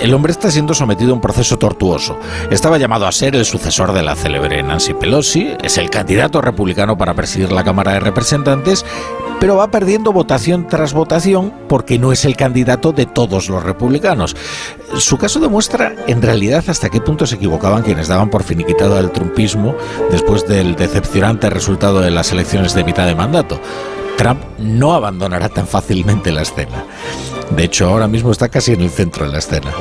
el 0.00 0.12
hombre 0.14 0.32
está 0.32 0.50
siendo 0.50 0.74
sometido 0.74 1.12
a 1.12 1.14
un 1.14 1.20
proceso 1.20 1.58
tortuoso. 1.58 2.18
Estaba 2.50 2.78
llamado 2.78 3.06
a 3.06 3.12
ser 3.12 3.36
el 3.36 3.44
sucesor 3.44 3.92
de 3.92 4.02
la 4.02 4.16
célebre 4.16 4.62
Nancy 4.62 4.94
Pelosi, 4.94 5.54
es 5.62 5.78
el 5.78 5.90
candidato 5.90 6.40
republicano 6.40 6.98
para 6.98 7.14
presidir 7.14 7.52
la 7.52 7.64
Cámara 7.64 7.92
de 7.92 8.00
Representantes, 8.00 8.84
pero 9.40 9.56
va 9.56 9.70
perdiendo 9.70 10.12
votación 10.12 10.66
tras 10.66 10.92
votación 10.92 11.52
porque 11.68 11.98
no 11.98 12.12
es 12.12 12.24
el 12.24 12.36
candidato 12.36 12.92
de 12.92 13.06
todos 13.06 13.48
los 13.48 13.62
republicanos. 13.62 14.36
Su 14.96 15.18
caso 15.18 15.40
demuestra 15.40 15.94
en 16.06 16.22
realidad 16.22 16.64
hasta 16.68 16.88
qué 16.88 17.00
punto 17.00 17.26
se 17.26 17.36
equivocaban 17.36 17.82
quienes 17.82 18.08
daban 18.08 18.30
por 18.30 18.42
finiquitado 18.42 18.96
al 18.96 19.12
trumpismo 19.12 19.74
después 20.10 20.46
del 20.46 20.76
decepcionante 20.76 21.50
resultado 21.50 22.00
de 22.00 22.10
las 22.10 22.32
elecciones 22.32 22.74
de 22.74 22.84
mitad 22.84 23.06
de 23.06 23.14
mandato. 23.14 23.60
Trump 24.16 24.40
no 24.58 24.94
abandonará 24.94 25.48
tan 25.48 25.66
fácilmente 25.66 26.30
la 26.30 26.42
escena. 26.42 26.84
De 27.50 27.64
hecho, 27.64 27.86
ahora 27.86 28.08
mismo 28.08 28.32
está 28.32 28.48
casi 28.48 28.72
en 28.72 28.80
el 28.80 28.90
centro 28.90 29.26
de 29.26 29.32
la 29.32 29.38
escena. 29.38 29.72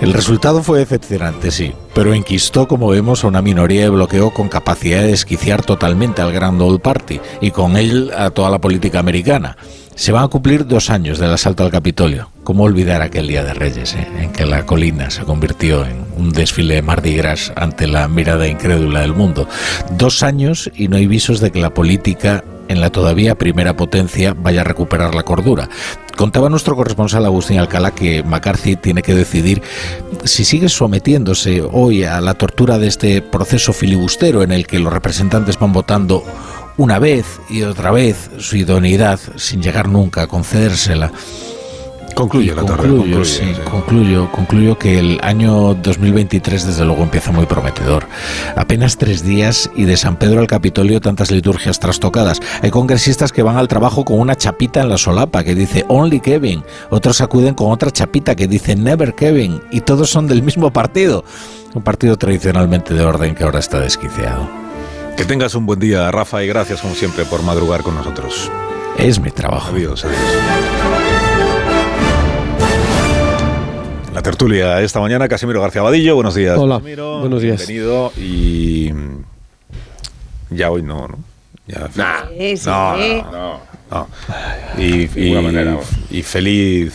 El 0.00 0.12
resultado 0.12 0.62
fue 0.62 0.78
decepcionante, 0.78 1.50
sí, 1.50 1.72
pero 1.94 2.14
enquistó, 2.14 2.68
como 2.68 2.88
vemos, 2.88 3.24
a 3.24 3.28
una 3.28 3.42
minoría 3.42 3.82
de 3.82 3.88
bloqueo 3.88 4.32
con 4.32 4.48
capacidad 4.48 5.00
de 5.00 5.08
desquiciar 5.08 5.64
totalmente 5.64 6.22
al 6.22 6.32
Grand 6.32 6.60
Old 6.60 6.80
Party 6.80 7.20
y 7.40 7.50
con 7.50 7.76
él 7.76 8.12
a 8.16 8.30
toda 8.30 8.50
la 8.50 8.60
política 8.60 8.98
americana. 8.98 9.56
Se 9.96 10.12
van 10.12 10.24
a 10.24 10.28
cumplir 10.28 10.66
dos 10.66 10.90
años 10.90 11.18
del 11.18 11.32
asalto 11.32 11.64
al 11.64 11.70
Capitolio. 11.70 12.30
¿Cómo 12.44 12.64
olvidar 12.64 13.00
aquel 13.00 13.28
Día 13.28 13.42
de 13.42 13.54
Reyes 13.54 13.94
eh, 13.94 14.06
en 14.20 14.30
que 14.30 14.44
la 14.44 14.66
colina 14.66 15.08
se 15.10 15.24
convirtió 15.24 15.86
en 15.86 16.04
un 16.18 16.32
desfile 16.32 16.74
de 16.74 16.82
Mardi 16.82 17.16
Gras 17.16 17.50
ante 17.56 17.86
la 17.86 18.06
mirada 18.06 18.46
incrédula 18.46 19.00
del 19.00 19.14
mundo? 19.14 19.48
Dos 19.92 20.22
años 20.22 20.70
y 20.74 20.88
no 20.88 20.98
hay 20.98 21.06
visos 21.06 21.40
de 21.40 21.50
que 21.50 21.62
la 21.62 21.72
política 21.72 22.44
en 22.68 22.80
la 22.80 22.90
todavía 22.90 23.36
primera 23.36 23.76
potencia 23.76 24.34
vaya 24.36 24.62
a 24.62 24.64
recuperar 24.64 25.14
la 25.14 25.22
cordura. 25.22 25.68
Contaba 26.16 26.48
nuestro 26.48 26.76
corresponsal 26.76 27.24
Agustín 27.24 27.58
Alcalá 27.58 27.90
que 27.90 28.22
McCarthy 28.22 28.76
tiene 28.76 29.02
que 29.02 29.14
decidir 29.14 29.62
si 30.24 30.44
sigue 30.44 30.68
sometiéndose 30.68 31.62
hoy 31.62 32.04
a 32.04 32.20
la 32.20 32.34
tortura 32.34 32.78
de 32.78 32.86
este 32.86 33.20
proceso 33.22 33.72
filibustero 33.72 34.42
en 34.42 34.52
el 34.52 34.66
que 34.66 34.78
los 34.78 34.92
representantes 34.92 35.58
van 35.58 35.72
votando 35.72 36.24
una 36.78 36.98
vez 36.98 37.40
y 37.50 37.62
otra 37.62 37.90
vez 37.90 38.30
su 38.38 38.56
idoneidad 38.56 39.20
sin 39.36 39.62
llegar 39.62 39.88
nunca 39.88 40.22
a 40.22 40.26
concedérsela 40.26 41.12
Concluyo 42.16 42.54
la 42.54 42.62
concluyo, 42.62 43.26
sí, 43.26 43.44
concluyo, 43.70 44.32
concluyo 44.32 44.78
que 44.78 44.98
el 44.98 45.20
año 45.22 45.74
2023 45.74 46.64
desde 46.64 46.86
luego 46.86 47.02
empieza 47.02 47.30
muy 47.30 47.44
prometedor. 47.44 48.06
Apenas 48.56 48.96
tres 48.96 49.22
días 49.22 49.70
y 49.76 49.84
de 49.84 49.98
San 49.98 50.16
Pedro 50.18 50.40
al 50.40 50.46
Capitolio 50.46 51.02
tantas 51.02 51.30
liturgias 51.30 51.78
trastocadas. 51.78 52.40
Hay 52.62 52.70
congresistas 52.70 53.32
que 53.32 53.42
van 53.42 53.58
al 53.58 53.68
trabajo 53.68 54.06
con 54.06 54.18
una 54.18 54.34
chapita 54.34 54.80
en 54.80 54.88
la 54.88 54.96
solapa 54.96 55.44
que 55.44 55.54
dice 55.54 55.84
Only 55.88 56.20
Kevin. 56.20 56.64
Otros 56.88 57.20
acuden 57.20 57.52
con 57.52 57.70
otra 57.70 57.90
chapita 57.90 58.34
que 58.34 58.48
dice 58.48 58.76
Never 58.76 59.14
Kevin. 59.14 59.60
Y 59.70 59.82
todos 59.82 60.08
son 60.08 60.26
del 60.26 60.42
mismo 60.42 60.72
partido. 60.72 61.22
Un 61.74 61.82
partido 61.82 62.16
tradicionalmente 62.16 62.94
de 62.94 63.04
orden 63.04 63.34
que 63.34 63.44
ahora 63.44 63.58
está 63.58 63.78
desquiciado. 63.78 64.48
Que 65.18 65.26
tengas 65.26 65.54
un 65.54 65.66
buen 65.66 65.80
día, 65.80 66.10
Rafa, 66.10 66.42
y 66.42 66.46
gracias 66.46 66.80
como 66.80 66.94
siempre 66.94 67.26
por 67.26 67.42
madrugar 67.42 67.82
con 67.82 67.94
nosotros. 67.94 68.50
Es 68.96 69.20
mi 69.20 69.30
trabajo. 69.30 69.74
Adiós, 69.74 70.02
adiós. 70.02 70.85
La 74.16 74.22
tertulia 74.22 74.80
esta 74.80 74.98
mañana, 74.98 75.28
Casimiro 75.28 75.60
García 75.60 75.82
Vadillo, 75.82 76.14
buenos 76.14 76.34
días. 76.34 76.56
Hola, 76.56 76.76
Casimiro, 76.76 77.20
buenos 77.20 77.42
días. 77.42 77.66
Bienvenido 77.66 78.10
y 78.16 78.90
ya 80.48 80.70
hoy 80.70 80.80
no, 80.80 81.06
¿no? 81.06 81.18
Ya, 81.66 81.90
Sí, 82.38 82.56
sí. 82.56 82.66
no, 82.66 82.96
no, 82.96 83.30
no, 83.30 83.60
no. 83.90 84.08
Y, 84.78 85.10
y- 85.14 85.34
manera. 85.34 85.76
y 86.10 86.22
feliz 86.22 86.94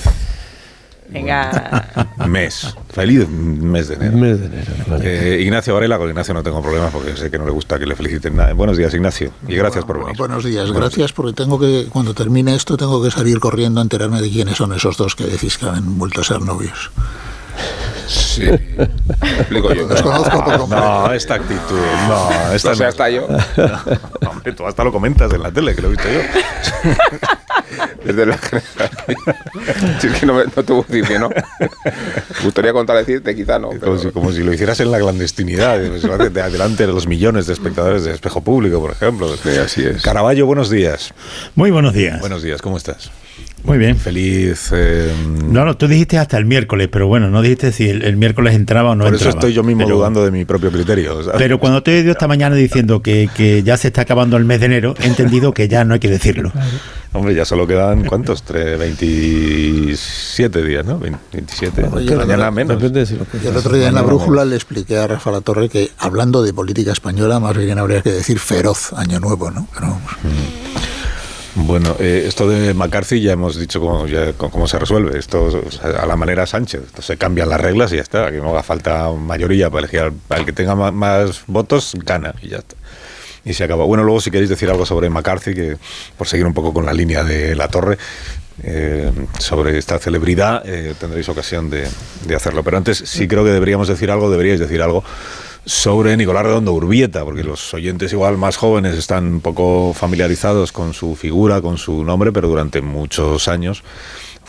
Venga. 1.11 2.07
mes, 2.27 2.75
feliz 2.89 3.27
mes 3.27 3.89
de 3.89 3.95
enero. 3.95 4.17
Mes 4.17 4.39
de 4.39 4.45
enero. 4.45 4.73
Eh, 5.03 5.41
Ignacio 5.41 5.73
Varela, 5.73 5.97
con 5.97 6.09
Ignacio 6.09 6.33
no 6.33 6.41
tengo 6.41 6.61
problemas 6.61 6.91
porque 6.91 7.15
sé 7.17 7.29
que 7.29 7.37
no 7.37 7.45
le 7.45 7.51
gusta 7.51 7.77
que 7.77 7.85
le 7.85 7.95
feliciten 7.95 8.35
nada. 8.37 8.53
Buenos 8.53 8.77
días, 8.77 8.93
Ignacio, 8.93 9.31
y 9.47 9.55
gracias 9.55 9.83
por 9.83 9.99
venir. 9.99 10.17
Buenos 10.17 10.43
días, 10.45 10.71
gracias 10.71 11.11
porque 11.11 11.33
tengo 11.33 11.59
que, 11.59 11.87
cuando 11.91 12.13
termine 12.13 12.55
esto, 12.55 12.77
tengo 12.77 13.03
que 13.03 13.11
salir 13.11 13.39
corriendo 13.39 13.81
a 13.81 13.83
enterarme 13.83 14.21
de 14.21 14.29
quiénes 14.29 14.57
son 14.57 14.73
esos 14.73 14.95
dos 14.97 15.15
que 15.15 15.25
decís 15.25 15.57
que 15.57 15.67
han 15.67 15.97
vuelto 15.97 16.21
a 16.21 16.23
ser 16.23 16.41
novios. 16.41 16.91
Sí. 18.07 18.43
Explico 18.45 19.73
yo. 19.73 19.87
Los 19.87 20.01
conozco 20.01 20.43
por 20.43 20.57
completo. 20.57 20.83
No, 20.85 21.11
esta 21.13 21.35
actitud, 21.35 21.79
no, 22.07 22.53
esta 22.53 22.69
No 22.69 22.75
sé, 22.75 22.83
no. 22.83 22.89
hasta 22.89 23.09
yo. 23.09 23.27
No, 24.21 24.29
hombre, 24.29 24.53
tú 24.53 24.65
hasta 24.65 24.83
lo 24.83 24.91
comentas 24.91 25.31
en 25.33 25.41
la 25.43 25.51
tele, 25.51 25.75
que 25.75 25.81
lo 25.81 25.87
he 25.89 25.91
visto 25.91 26.07
yo. 26.09 26.19
Desde 28.03 28.25
la 28.25 28.37
generación. 28.37 29.17
Si 29.99 30.07
es 30.07 30.19
que 30.19 30.25
no, 30.25 30.41
te 30.43 30.73
voy 30.73 30.85
no. 31.19 31.29
Me 31.29 32.43
gustaría 32.43 32.73
contar 32.73 32.97
decirte, 32.97 33.35
quizá 33.35 33.59
no. 33.59 33.69
Como 33.69 33.79
Pero, 33.79 33.97
si, 33.97 34.11
como 34.11 34.31
si 34.31 34.43
lo 34.43 34.53
hicieras 34.53 34.79
en 34.79 34.91
la 34.91 34.99
clandestinidad, 34.99 35.79
lo 35.81 36.13
haces 36.13 36.33
de 36.33 36.41
adelante 36.41 36.87
de 36.87 36.93
los 36.93 37.07
millones 37.07 37.47
de 37.47 37.53
espectadores 37.53 38.03
de 38.03 38.11
Espejo 38.11 38.41
Público, 38.41 38.79
por 38.79 38.91
ejemplo. 38.91 39.35
Sí, 39.37 39.49
así 39.49 39.83
es. 39.83 40.01
Caraballo, 40.01 40.45
buenos 40.45 40.69
días. 40.69 41.13
Muy 41.55 41.71
buenos 41.71 41.93
días. 41.93 42.19
Buenos 42.19 42.43
días, 42.43 42.61
¿cómo 42.61 42.77
estás? 42.77 43.11
Muy 43.63 43.77
bien. 43.77 43.95
Feliz. 43.97 44.69
eh, 44.73 45.11
No, 45.47 45.63
no, 45.65 45.77
tú 45.77 45.87
dijiste 45.87 46.17
hasta 46.17 46.37
el 46.37 46.45
miércoles, 46.45 46.89
pero 46.91 47.07
bueno, 47.07 47.29
no 47.29 47.41
dijiste 47.41 47.71
si 47.71 47.89
el, 47.89 48.03
el 48.03 48.17
miércoles 48.17 48.55
entraba 48.55 48.91
o 48.91 48.95
no 48.95 49.03
por 49.05 49.13
eso 49.13 49.25
entraba. 49.25 49.39
estoy 49.39 49.53
yo 49.53 49.63
mismo 49.63 49.83
Pero- 49.85 49.97
dudando 49.97 50.23
de 50.25 50.31
mi 50.31 50.45
propio 50.45 50.71
criterio. 50.71 51.23
¿sabes? 51.23 51.37
Pero 51.37 51.59
cuando 51.59 51.83
te 51.83 51.95
he 51.95 51.99
oído 51.99 52.11
esta 52.11 52.27
mañana 52.27 52.55
diciendo 52.55 53.01
que, 53.01 53.29
que 53.35 53.61
ya 53.63 53.77
se 53.77 53.87
está 53.89 54.01
acabando 54.01 54.37
el 54.37 54.45
mes 54.45 54.59
de 54.59 54.65
enero, 54.67 54.95
he 55.01 55.05
entendido 55.07 55.53
que 55.53 55.67
ya 55.67 55.83
no 55.85 55.93
hay 55.93 55.99
que 55.99 56.09
decirlo. 56.09 56.51
Hombre, 57.13 57.35
ya 57.35 57.43
solo 57.45 57.67
quedan, 57.67 58.05
¿cuántos? 58.05 58.43
Tre- 58.45 58.77
27 58.77 60.63
días, 60.63 60.85
¿no? 60.85 60.97
20 60.97 61.19
27. 61.33 61.83
Oye, 61.93 62.15
Mañana 62.15 62.51
menos. 62.51 62.77
Depende 62.77 63.01
de 63.01 63.05
si 63.05 63.15
lo 63.15 63.25
Y 63.43 63.47
el 63.47 63.57
otro 63.57 63.75
día 63.75 63.89
en 63.89 63.95
la 63.95 64.01
brújula 64.01 64.45
le 64.45 64.55
expliqué 64.55 64.97
a 64.97 65.07
Rafa 65.07 65.29
La 65.31 65.41
Torre 65.41 65.69
que 65.69 65.91
hablando 65.97 66.41
de 66.41 66.53
política 66.53 66.91
española, 66.93 67.39
más 67.39 67.55
bien 67.57 67.77
habría 67.79 68.01
que 68.01 68.11
decir 68.11 68.39
feroz 68.39 68.93
año 68.93 69.19
nuevo, 69.19 69.51
¿no? 69.51 69.67
Pero 69.73 69.87
vamos. 69.87 70.01
Bueno, 71.55 71.95
eh, 71.99 72.23
esto 72.27 72.47
de 72.47 72.73
McCarthy 72.73 73.21
ya 73.21 73.33
hemos 73.33 73.57
dicho 73.59 73.81
cómo, 73.81 74.07
ya, 74.07 74.31
cómo- 74.33 74.67
se 74.67 74.79
resuelve. 74.79 75.19
Esto 75.19 75.49
a 75.83 76.05
la 76.05 76.15
manera 76.15 76.45
Sánchez. 76.47 76.81
Se 77.01 77.17
cambian 77.17 77.49
las 77.49 77.59
reglas 77.59 77.91
y 77.91 77.97
ya 77.97 78.01
está. 78.01 78.31
Que 78.31 78.37
no 78.37 78.51
haga 78.51 78.63
falta 78.63 79.09
mayoría 79.11 79.69
para 79.69 79.85
elegir 79.87 80.13
que 80.45 80.53
tenga 80.53 80.75
ma- 80.75 80.91
más, 80.91 81.43
votos, 81.47 81.93
gana 82.05 82.33
y 82.41 82.49
ya 82.49 82.57
está. 82.59 82.75
Y 83.43 83.53
se 83.53 83.63
acaba. 83.65 83.83
Bueno, 83.85 84.03
luego 84.03 84.21
si 84.21 84.31
queréis 84.31 84.49
decir 84.49 84.69
algo 84.69 84.85
sobre 84.85 85.09
McCarthy, 85.09 85.53
que 85.53 85.77
por 86.17 86.27
seguir 86.27 86.45
un 86.45 86.53
poco 86.53 86.73
con 86.73 86.85
la 86.85 86.93
línea 86.93 87.23
de 87.23 87.55
la 87.55 87.67
torre, 87.67 87.97
eh, 88.63 89.11
sobre 89.39 89.77
esta 89.77 89.97
celebridad, 89.99 90.61
eh, 90.65 90.93
tendréis 90.99 91.27
ocasión 91.27 91.69
de, 91.69 91.87
de 92.27 92.35
hacerlo. 92.35 92.63
Pero 92.63 92.77
antes 92.77 92.97
sí 93.05 93.27
creo 93.27 93.43
que 93.43 93.49
deberíamos 93.49 93.87
decir 93.87 94.09
algo, 94.11 94.29
deberíais 94.29 94.59
decir 94.59 94.81
algo 94.81 95.03
sobre 95.65 96.17
Nicolás 96.17 96.43
Redondo 96.43 96.73
Urbieta, 96.73 97.23
porque 97.23 97.43
los 97.43 97.73
oyentes 97.73 98.11
igual 98.13 98.37
más 98.37 98.57
jóvenes 98.57 98.97
están 98.97 99.41
poco 99.41 99.93
familiarizados 99.93 100.71
con 100.71 100.93
su 100.93 101.15
figura, 101.15 101.61
con 101.61 101.77
su 101.77 102.03
nombre, 102.03 102.31
pero 102.31 102.47
durante 102.47 102.81
muchos 102.81 103.47
años 103.47 103.83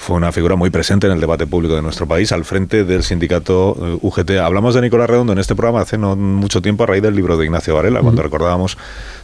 fue 0.03 0.17
una 0.17 0.33
figura 0.33 0.57
muy 0.57 0.69
presente 0.69 1.07
en 1.07 1.13
el 1.13 1.21
debate 1.21 1.47
público 1.47 1.77
de 1.77 1.83
nuestro 1.83 2.09
país, 2.09 2.33
al 2.33 2.45
frente 2.45 2.83
del 2.83 3.05
sindicato 3.05 3.77
eh, 3.81 3.99
UGT. 4.03 4.33
Hablamos 4.33 4.75
de 4.75 4.81
Nicolás 4.81 5.09
Redondo 5.09 5.33
en 5.33 5.39
este 5.39 5.55
programa 5.55 5.81
hace 5.81 5.97
no 5.97 6.17
mucho 6.17 6.61
tiempo 6.61 6.83
a 6.83 6.89
raíz 6.89 7.03
del 7.03 7.15
libro 7.15 7.37
de 7.37 7.45
Ignacio 7.45 7.77
Varela, 7.77 8.01
cuando 8.01 8.21
recordábamos 8.21 8.77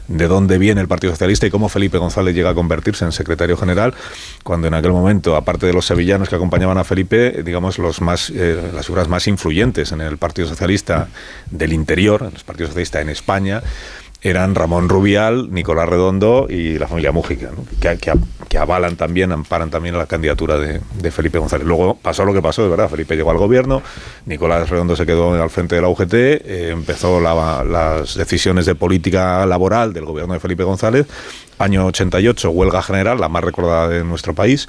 de 0.07 0.29
dónde 0.29 0.57
viene 0.57 0.81
el 0.81 0.87
Partido 0.87 1.13
Socialista 1.13 1.47
y 1.49 1.51
cómo 1.51 1.69
Felipe 1.69 1.99
González 1.99 2.33
llega 2.33 2.51
a 2.51 2.55
convertirse 2.55 3.05
en 3.05 3.11
secretario 3.11 3.57
general, 3.57 3.93
cuando 4.45 4.69
en 4.69 4.75
aquel 4.75 4.93
momento, 4.93 5.35
aparte 5.35 5.67
de 5.67 5.73
los 5.73 5.85
sevillanos 5.85 6.29
que 6.29 6.37
acompañaban 6.37 6.79
a 6.79 6.85
Felipe, 6.85 7.41
eh, 7.41 7.43
digamos, 7.43 7.79
los 7.79 8.01
más, 8.01 8.31
eh, 8.31 8.71
las 8.73 8.87
figuras 8.87 9.09
más 9.09 9.27
influyentes 9.27 9.91
en 9.91 10.01
el 10.01 10.17
Partido 10.17 10.47
Socialista 10.47 11.09
del 11.51 11.73
interior, 11.73 12.23
en 12.23 12.37
el 12.37 12.45
Partido 12.45 12.69
Socialista 12.69 13.01
en 13.01 13.09
España, 13.09 13.65
eran 14.21 14.55
Ramón 14.55 14.89
Rubial, 14.89 15.53
Nicolás 15.53 15.89
Redondo 15.89 16.47
y 16.51 16.79
la 16.79 16.89
familia 16.89 17.13
Mújica, 17.13 17.51
que, 17.81 17.97
que- 17.99 18.59
avalan 18.59 18.97
también, 18.97 19.31
amparan 19.31 19.71
también 19.71 19.97
la 19.97 20.07
candidatura 20.07 20.59
de, 20.59 20.81
Felipe 21.13 21.39
González. 21.39 21.67
Luego 21.67 21.97
pasó 22.01 22.25
lo 22.25 22.33
que 22.35 22.43
pasó, 22.43 22.69
verdad. 22.69 22.89
Felipe 22.89 23.15
llegó 23.15 23.31
al 23.31 23.39
gobierno, 23.39 23.83
Nicolás 24.27 24.69
Redondo 24.69 24.97
se 24.97 25.07
quedó 25.07 25.41
al 25.41 25.51
frente 25.51 25.77
de 25.77 25.83
la 25.83 25.89
UGT, 25.89 26.15
eh, 26.15 26.71
empezó 26.73 27.21
la- 27.21 27.63
las 27.63 28.15
decisiones 28.17 28.67
de 28.67 28.75
política 28.75 29.47
laboral 29.47 29.93
del 29.93 30.05
gobierno 30.07 30.35
de 30.35 30.41
Felipe 30.41 30.65
González 30.65 31.07
Año 31.59 31.87
88, 31.87 32.51
huelga 32.51 32.83
general, 32.83 33.21
la 33.21 33.29
más 33.29 33.43
recordada 33.43 33.89
de 33.89 34.05
nuestro 34.05 34.35
país. 34.35 34.69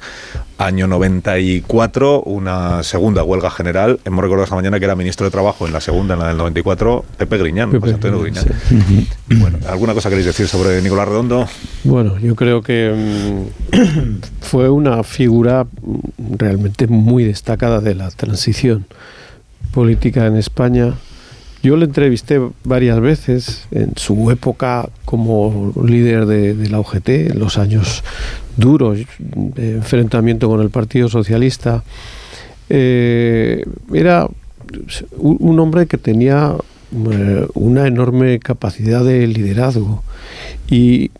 Año 0.58 0.86
94, 0.88 2.22
una 2.22 2.82
segunda 2.82 3.22
huelga 3.22 3.50
general. 3.50 4.00
Hemos 4.04 4.22
recordado 4.22 4.44
esta 4.44 4.56
mañana 4.56 4.78
que 4.78 4.86
era 4.86 4.96
ministro 4.96 5.24
de 5.24 5.30
Trabajo 5.30 5.66
en 5.66 5.72
la 5.72 5.80
segunda, 5.80 6.14
en 6.14 6.20
la 6.20 6.28
del 6.28 6.36
94, 6.36 7.04
Pepe 7.16 7.38
Griñán. 7.38 7.78
José 7.80 7.94
Antonio 7.94 8.20
Griñán. 8.20 8.44
Bueno, 9.28 9.58
¿alguna 9.68 9.94
cosa 9.94 10.08
queréis 10.08 10.26
decir 10.26 10.48
sobre 10.48 10.82
Nicolás 10.82 11.08
Redondo? 11.08 11.48
Bueno, 11.84 12.18
yo 12.18 12.34
creo 12.34 12.60
que 12.62 13.46
mm, 13.72 14.40
fue 14.40 14.68
una 14.68 15.02
figura 15.04 15.64
mm, 15.64 16.36
realmente 16.36 16.88
muy 16.88 17.24
destacada 17.24 17.80
de 17.80 17.94
la 17.94 18.10
transición 18.10 18.86
política 19.72 20.26
en 20.26 20.36
España. 20.36 20.94
Yo 21.62 21.76
le 21.76 21.84
entrevisté 21.84 22.40
varias 22.64 23.00
veces 23.00 23.66
en 23.70 23.92
su 23.96 24.30
época 24.30 24.88
como 25.04 25.74
líder 25.84 26.26
de, 26.26 26.68
la 26.70 26.80
UGT, 26.80 27.08
en 27.08 27.38
los 27.38 27.58
años 27.58 28.02
duros 28.56 28.98
de 29.18 29.72
enfrentamiento 29.72 30.48
con 30.48 30.60
el 30.60 30.70
Partido 30.70 31.08
Socialista. 31.08 31.84
Eh, 32.70 33.64
era 33.92 34.26
un, 35.18 35.36
un 35.40 35.60
hombre 35.60 35.86
que 35.86 35.98
tenía 35.98 36.56
eh, 36.92 37.46
una 37.54 37.86
enorme 37.86 38.40
capacidad 38.40 39.04
de 39.04 39.24
liderazgo 39.28 40.02
y 40.68 41.12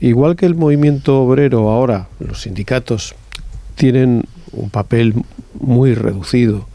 igual 0.00 0.36
que 0.36 0.46
el 0.46 0.54
movimiento 0.54 1.20
obrero 1.20 1.68
ahora, 1.68 2.08
los 2.18 2.42
sindicatos 2.42 3.14
tienen 3.74 4.24
un 4.52 4.70
papel 4.70 5.12
muy 5.60 5.94
reducido. 5.94 6.66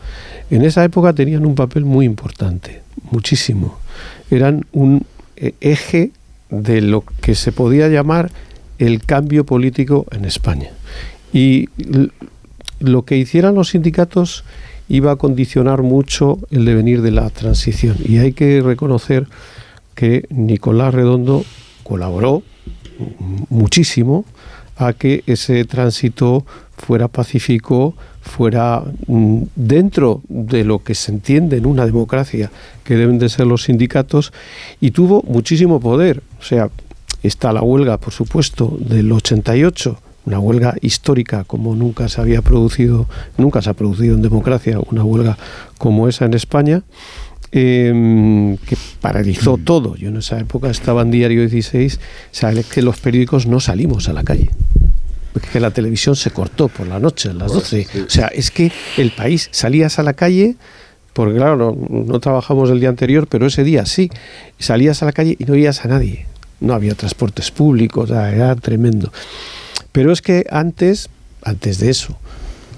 En 0.51 0.61
esa 0.61 0.83
época 0.83 1.13
tenían 1.13 1.47
un 1.47 1.55
papel 1.55 1.83
muy 1.83 2.05
importante, 2.05 2.82
muchísimo. 3.13 3.77
Eran 4.29 4.65
un 4.73 5.05
eh, 5.37 5.53
eje 5.61 6.11
de 6.49 6.81
lo 6.81 7.03
que 7.21 7.35
se 7.35 7.51
podía 7.51 7.87
llamar 7.87 8.31
el 8.79 9.05
cambio 9.05 9.45
político 9.45 10.05
en 10.11 10.25
España. 10.25 10.71
Y 11.31 11.69
lo 12.79 13.05
que 13.05 13.17
hicieran 13.17 13.55
los 13.55 13.69
sindicatos 13.69 14.43
iba 14.89 15.11
a 15.11 15.15
condicionar 15.15 15.81
mucho 15.81 16.39
el 16.51 16.65
devenir 16.65 17.01
de 17.01 17.11
la 17.11 17.29
transición. 17.29 17.95
Y 18.03 18.17
hay 18.17 18.33
que 18.33 18.61
reconocer 18.61 19.27
que 19.95 20.25
Nicolás 20.29 20.93
Redondo 20.93 21.45
colaboró 21.83 22.43
muchísimo 23.49 24.25
a 24.75 24.93
que 24.93 25.23
ese 25.27 25.63
tránsito 25.65 26.45
fuera 26.77 27.07
pacífico, 27.07 27.95
fuera 28.23 28.83
mm, 29.07 29.43
dentro 29.55 30.21
de 30.27 30.63
lo 30.63 30.83
que 30.83 30.95
se 30.95 31.11
entiende 31.11 31.57
en 31.57 31.65
una 31.65 31.85
democracia 31.85 32.49
que 32.83 32.95
deben 32.95 33.19
de 33.19 33.29
ser 33.29 33.45
los 33.45 33.63
sindicatos 33.63 34.33
y 34.81 34.91
tuvo 34.91 35.21
muchísimo 35.23 35.79
poder. 35.79 36.23
O 36.39 36.43
sea, 36.43 36.69
está 37.21 37.53
la 37.53 37.61
huelga, 37.61 37.97
por 37.97 38.13
supuesto, 38.13 38.75
del 38.79 39.11
88, 39.11 39.99
una 40.25 40.39
huelga 40.39 40.75
histórica 40.81 41.43
como 41.43 41.75
nunca 41.75 42.07
se 42.07 42.21
había 42.21 42.41
producido, 42.41 43.07
nunca 43.37 43.61
se 43.61 43.69
ha 43.69 43.73
producido 43.73 44.15
en 44.15 44.21
democracia 44.21 44.79
una 44.89 45.03
huelga 45.03 45.37
como 45.77 46.07
esa 46.07 46.25
en 46.25 46.33
España 46.33 46.83
eh, 47.51 48.57
que 48.65 48.77
paralizó 49.01 49.57
todo. 49.57 49.95
Yo 49.95 50.09
en 50.09 50.17
esa 50.17 50.39
época 50.39 50.69
estaba 50.69 51.01
en 51.01 51.11
Diario 51.11 51.41
16, 51.41 51.99
sabes 52.31 52.65
que 52.65 52.81
los 52.81 52.99
periódicos 52.99 53.47
no 53.47 53.59
salimos 53.59 54.09
a 54.09 54.13
la 54.13 54.23
calle. 54.23 54.49
Que 55.51 55.59
la 55.59 55.71
televisión 55.71 56.15
se 56.15 56.31
cortó 56.31 56.67
por 56.67 56.87
la 56.87 56.99
noche, 56.99 57.29
a 57.29 57.33
las 57.33 57.51
12. 57.51 57.87
O 58.05 58.09
sea, 58.09 58.27
es 58.27 58.51
que 58.51 58.71
el 58.97 59.11
país 59.11 59.49
salías 59.51 59.99
a 59.99 60.03
la 60.03 60.13
calle, 60.13 60.55
porque 61.13 61.35
claro, 61.35 61.55
no, 61.57 61.77
no 61.89 62.19
trabajamos 62.19 62.69
el 62.69 62.79
día 62.79 62.89
anterior, 62.89 63.27
pero 63.27 63.47
ese 63.47 63.63
día 63.63 63.85
sí, 63.85 64.09
salías 64.59 65.01
a 65.01 65.05
la 65.05 65.11
calle 65.11 65.35
y 65.39 65.45
no 65.45 65.53
veías 65.53 65.85
a 65.85 65.87
nadie. 65.87 66.27
No 66.59 66.73
había 66.73 66.95
transportes 66.95 67.51
públicos, 67.51 68.09
era 68.09 68.55
tremendo. 68.55 69.11
Pero 69.91 70.11
es 70.11 70.21
que 70.21 70.45
antes, 70.49 71.09
antes 71.43 71.79
de 71.79 71.89
eso, 71.89 72.17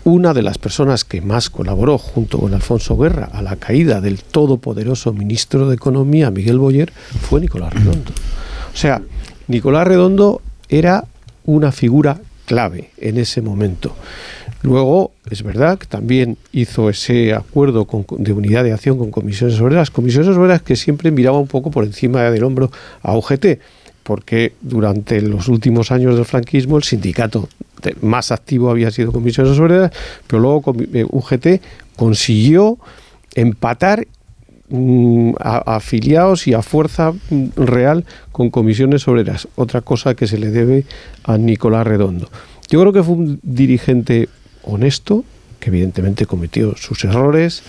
una 0.06 0.34
de 0.36 0.44
las 0.44 0.60
personas 0.60 1.04
que 1.04 1.20
más 1.20 1.50
colaboró 1.50 1.98
junto 1.98 2.38
con 2.38 2.54
Alfonso 2.54 2.96
Guerra 2.96 3.30
a 3.34 3.42
la 3.42 3.56
caída 3.56 4.02
del 4.02 4.22
todopoderoso 4.22 5.12
ministro 5.14 5.68
de 5.68 5.76
Economía, 5.76 6.30
Miguel 6.30 6.60
Boyer, 6.60 6.94
fue 7.22 7.42
Nicolás 7.42 7.74
Redondo. 7.74 8.12
O 8.72 8.78
sea, 8.78 9.02
Nicolás 9.48 9.88
Redondo 9.88 10.42
era 10.70 11.06
una 11.46 11.72
figura 11.72 12.22
clave 12.46 12.92
en 12.98 13.18
ese 13.18 13.42
momento. 13.42 13.96
Luego, 14.62 15.12
es 15.30 15.44
verdad 15.44 15.78
que 15.78 15.86
también 15.88 16.38
hizo 16.52 16.90
ese 16.90 17.34
acuerdo 17.34 17.86
con- 17.86 18.06
de 18.18 18.34
unidad 18.34 18.64
de 18.64 18.74
acción 18.74 18.98
con 18.98 19.12
comisiones 19.12 19.60
obreras, 19.60 19.92
comisiones 19.92 20.36
obreras 20.38 20.62
que 20.62 20.76
siempre 20.76 21.12
miraba 21.12 21.38
un 21.40 21.48
poco 21.48 21.70
por 21.72 21.84
encima 21.84 22.24
del 22.24 22.44
hombro 22.44 22.72
a 23.02 23.16
UGT, 23.16 23.60
porque 24.04 24.54
durante 24.62 25.22
los 25.22 25.48
últimos 25.48 25.92
años 25.92 26.16
del 26.16 26.26
franquismo 26.26 26.78
el 26.78 26.84
sindicato 26.84 27.48
más 28.02 28.32
activo 28.32 28.70
había 28.72 28.90
sido 28.90 29.12
comisiones 29.12 29.60
obreras, 29.60 29.92
pero 30.28 30.42
luego 30.42 30.76
eh, 30.94 31.06
UGT 31.10 31.62
consiguió 31.96 32.78
empatar 33.36 34.08
mm, 34.70 35.32
a, 35.40 35.76
afiliados 35.76 36.48
y 36.48 36.54
a 36.54 36.62
fuerza 36.62 37.12
mm, 37.12 37.46
real 37.56 38.06
con 38.32 38.50
comisiones 38.50 39.08
obreras, 39.08 39.48
otra 39.56 39.82
cosa 39.82 40.16
que 40.16 40.28
se 40.28 40.38
le 40.38 40.52
debe 40.52 40.86
a 41.24 41.38
Nicolás 41.38 41.86
Redondo. 41.88 42.30
Yo 42.70 42.80
creo 42.82 42.94
que 42.94 43.04
fue 43.04 43.16
un 43.16 43.40
dirigente 43.44 44.30
honesto, 44.64 45.24
que 45.60 45.70
evidentemente 45.70 46.26
cometió 46.26 46.76
sus 46.78 47.04
errores, 47.06 47.64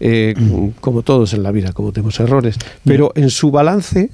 eh, 0.00 0.34
como 0.80 1.02
todos 1.02 1.32
en 1.32 1.44
la 1.44 1.52
vida 1.52 1.72
cometemos 1.72 2.18
errores, 2.18 2.56
pero 2.84 3.12
en 3.14 3.30
su 3.30 3.52
balance 3.52 4.10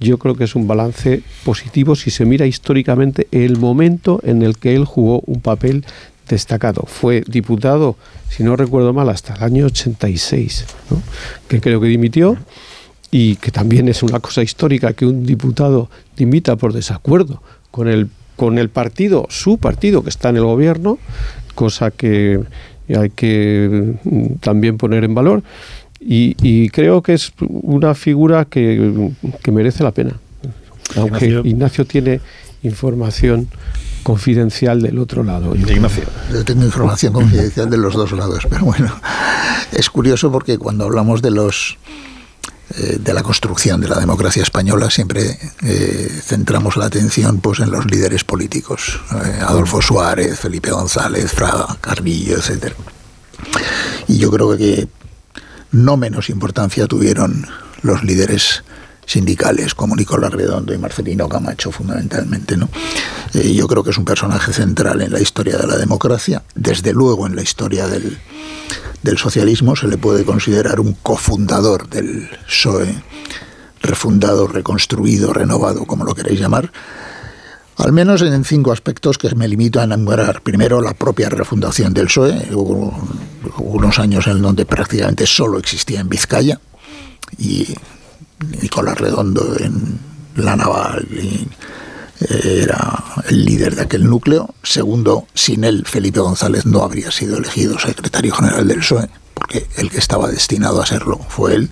yo 0.00 0.18
creo 0.18 0.34
que 0.36 0.44
es 0.44 0.54
un 0.54 0.66
balance 0.66 1.22
positivo 1.44 1.96
si 1.96 2.10
se 2.10 2.24
mira 2.24 2.46
históricamente 2.46 3.28
el 3.30 3.56
momento 3.56 4.20
en 4.24 4.42
el 4.42 4.56
que 4.58 4.74
él 4.74 4.84
jugó 4.84 5.20
un 5.26 5.40
papel 5.40 5.84
destacado. 6.28 6.82
Fue 6.86 7.22
diputado, 7.26 7.96
si 8.28 8.42
no 8.42 8.56
recuerdo 8.56 8.92
mal, 8.92 9.08
hasta 9.08 9.34
el 9.34 9.42
año 9.42 9.66
86, 9.66 10.66
¿no? 10.90 11.02
que 11.48 11.60
creo 11.60 11.80
que 11.80 11.88
dimitió 11.88 12.36
y 13.10 13.36
que 13.36 13.50
también 13.50 13.88
es 13.88 14.02
una 14.02 14.20
cosa 14.20 14.42
histórica 14.42 14.92
que 14.92 15.06
un 15.06 15.24
diputado 15.24 15.90
dimita 16.16 16.56
por 16.56 16.72
desacuerdo 16.72 17.42
con 17.70 17.88
el 17.88 18.08
con 18.36 18.56
el 18.56 18.68
partido, 18.68 19.26
su 19.30 19.58
partido 19.58 20.04
que 20.04 20.10
está 20.10 20.28
en 20.28 20.36
el 20.36 20.44
gobierno, 20.44 20.98
cosa 21.56 21.90
que 21.90 22.40
hay 22.88 23.10
que 23.10 23.96
mm, 24.04 24.34
también 24.40 24.78
poner 24.78 25.02
en 25.02 25.12
valor 25.12 25.42
y, 26.00 26.36
y 26.40 26.68
creo 26.68 27.02
que 27.02 27.14
es 27.14 27.32
una 27.40 27.94
figura 27.94 28.44
que, 28.44 29.10
que 29.42 29.50
merece 29.50 29.82
la 29.82 29.90
pena. 29.90 30.20
Aunque 30.96 31.26
Ignacio. 31.26 31.50
Ignacio, 31.50 31.84
tiene 31.84 32.20
información 32.62 33.48
confidencial 34.02 34.80
del 34.82 34.98
otro 34.98 35.22
lado. 35.22 35.54
Yo- 35.54 35.68
Ignacio. 35.70 36.04
Yo 36.32 36.44
tengo 36.44 36.64
información 36.64 37.12
confidencial 37.12 37.68
de 37.70 37.76
los 37.76 37.94
dos 37.94 38.12
lados, 38.12 38.46
pero 38.48 38.64
bueno, 38.64 38.92
es 39.72 39.90
curioso 39.90 40.30
porque 40.32 40.58
cuando 40.58 40.84
hablamos 40.84 41.22
de 41.22 41.30
los 41.30 41.76
eh, 42.76 42.98
de 43.00 43.14
la 43.14 43.22
construcción 43.22 43.80
de 43.80 43.88
la 43.88 43.98
democracia 43.98 44.42
española 44.42 44.90
siempre 44.90 45.38
eh, 45.62 46.20
centramos 46.22 46.76
la 46.76 46.84
atención 46.86 47.40
pues 47.40 47.60
en 47.60 47.70
los 47.70 47.86
líderes 47.86 48.24
políticos, 48.24 49.00
eh, 49.24 49.40
Adolfo 49.40 49.80
Suárez, 49.80 50.38
Felipe 50.38 50.70
González, 50.70 51.32
Fraga, 51.32 51.76
Carrillo, 51.80 52.36
etcétera. 52.36 52.74
Y 54.06 54.18
yo 54.18 54.30
creo 54.30 54.56
que 54.56 54.88
no 55.70 55.96
menos 55.96 56.28
importancia 56.30 56.86
tuvieron 56.86 57.46
los 57.82 58.02
líderes 58.04 58.62
sindicales 59.08 59.74
como 59.74 59.96
Nicolás 59.96 60.32
Redondo 60.32 60.74
y 60.74 60.78
Marcelino 60.78 61.28
Camacho 61.28 61.72
fundamentalmente. 61.72 62.56
¿no? 62.56 62.68
Eh, 63.34 63.54
yo 63.54 63.66
creo 63.66 63.82
que 63.82 63.90
es 63.90 63.98
un 63.98 64.04
personaje 64.04 64.52
central 64.52 65.00
en 65.00 65.12
la 65.12 65.20
historia 65.20 65.56
de 65.56 65.66
la 65.66 65.76
democracia, 65.76 66.42
desde 66.54 66.92
luego 66.92 67.26
en 67.26 67.34
la 67.34 67.42
historia 67.42 67.88
del, 67.88 68.18
del 69.02 69.18
socialismo 69.18 69.74
se 69.74 69.88
le 69.88 69.96
puede 69.96 70.24
considerar 70.24 70.78
un 70.78 70.92
cofundador 70.92 71.88
del 71.88 72.28
PSOE, 72.46 73.02
refundado, 73.80 74.46
reconstruido, 74.46 75.32
renovado, 75.32 75.86
como 75.86 76.04
lo 76.04 76.14
queréis 76.14 76.38
llamar, 76.38 76.70
al 77.78 77.92
menos 77.92 78.20
en 78.22 78.44
cinco 78.44 78.72
aspectos 78.72 79.16
que 79.16 79.34
me 79.34 79.48
limito 79.48 79.80
a 79.80 79.84
enumerar. 79.84 80.42
Primero, 80.42 80.82
la 80.82 80.94
propia 80.94 81.28
refundación 81.28 81.94
del 81.94 82.06
PSOE. 82.06 82.48
Hubo 82.52 82.92
unos 83.58 83.98
años 84.00 84.26
en 84.26 84.42
donde 84.42 84.66
prácticamente 84.66 85.26
solo 85.26 85.58
existía 85.58 86.00
en 86.00 86.08
Vizcaya 86.08 86.60
y 87.38 87.68
Nicolás 88.62 88.98
Redondo 88.98 89.56
en 89.58 89.98
la 90.36 90.56
naval 90.56 91.06
eh, 91.10 91.46
era 92.62 93.04
el 93.28 93.44
líder 93.44 93.76
de 93.76 93.82
aquel 93.82 94.08
núcleo. 94.08 94.54
Segundo, 94.62 95.26
sin 95.34 95.64
él 95.64 95.84
Felipe 95.86 96.20
González 96.20 96.66
no 96.66 96.82
habría 96.82 97.10
sido 97.10 97.38
elegido 97.38 97.78
secretario 97.78 98.34
general 98.34 98.66
del 98.66 98.78
PSOE, 98.78 99.08
porque 99.34 99.66
el 99.76 99.90
que 99.90 99.98
estaba 99.98 100.28
destinado 100.28 100.80
a 100.82 100.86
serlo 100.86 101.18
fue 101.28 101.54
él. 101.54 101.70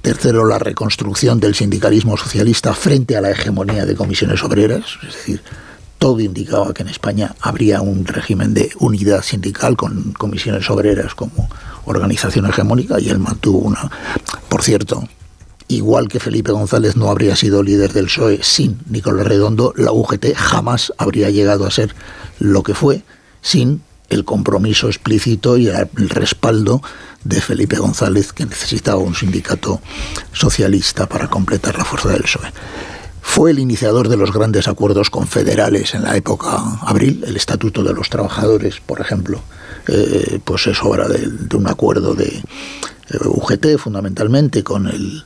Tercero, 0.00 0.46
la 0.46 0.58
reconstrucción 0.58 1.40
del 1.40 1.54
sindicalismo 1.54 2.16
socialista 2.16 2.72
frente 2.74 3.16
a 3.16 3.20
la 3.20 3.30
hegemonía 3.30 3.84
de 3.84 3.94
comisiones 3.94 4.42
obreras, 4.42 4.98
es 5.06 5.14
decir, 5.14 5.42
todo 5.98 6.20
indicaba 6.20 6.74
que 6.74 6.82
en 6.82 6.88
España 6.88 7.34
habría 7.40 7.80
un 7.80 8.04
régimen 8.06 8.54
de 8.54 8.70
unidad 8.78 9.22
sindical 9.22 9.76
con 9.76 10.12
comisiones 10.12 10.68
obreras 10.70 11.14
como 11.14 11.48
organización 11.86 12.46
hegemónica 12.46 13.00
y 13.00 13.08
él 13.08 13.18
mantuvo 13.18 13.58
una, 13.58 13.90
por 14.48 14.62
cierto, 14.62 15.08
igual 15.68 16.08
que 16.08 16.20
Felipe 16.20 16.52
González 16.52 16.96
no 16.96 17.10
habría 17.10 17.36
sido 17.36 17.62
líder 17.62 17.92
del 17.92 18.06
PSOE 18.06 18.40
sin 18.42 18.78
Nicolás 18.88 19.26
Redondo, 19.26 19.72
la 19.76 19.92
UGT 19.92 20.34
jamás 20.34 20.92
habría 20.98 21.30
llegado 21.30 21.66
a 21.66 21.70
ser 21.70 21.94
lo 22.38 22.62
que 22.62 22.74
fue 22.74 23.02
sin 23.40 23.82
el 24.08 24.24
compromiso 24.24 24.86
explícito 24.86 25.56
y 25.56 25.68
el 25.68 26.08
respaldo 26.10 26.82
de 27.24 27.40
Felipe 27.40 27.76
González, 27.76 28.32
que 28.32 28.46
necesitaba 28.46 28.98
un 28.98 29.14
sindicato 29.14 29.80
socialista 30.32 31.06
para 31.08 31.28
completar 31.28 31.76
la 31.76 31.84
fuerza 31.84 32.10
del 32.10 32.22
PSOE. 32.22 32.52
Fue 33.26 33.50
el 33.50 33.58
iniciador 33.58 34.08
de 34.08 34.16
los 34.16 34.32
grandes 34.32 34.66
acuerdos 34.66 35.10
confederales 35.10 35.94
en 35.94 36.04
la 36.04 36.16
época 36.16 36.48
abril, 36.80 37.22
el 37.26 37.36
Estatuto 37.36 37.82
de 37.82 37.92
los 37.92 38.08
Trabajadores, 38.08 38.80
por 38.80 38.98
ejemplo, 39.02 39.42
eh, 39.88 40.38
pues 40.42 40.66
es 40.68 40.82
obra 40.82 41.06
de, 41.06 41.28
un 41.54 41.66
acuerdo 41.66 42.14
de 42.14 42.28
eh, 42.28 43.18
UGT 43.26 43.76
fundamentalmente 43.76 44.64
con 44.64 44.86
el 44.86 45.24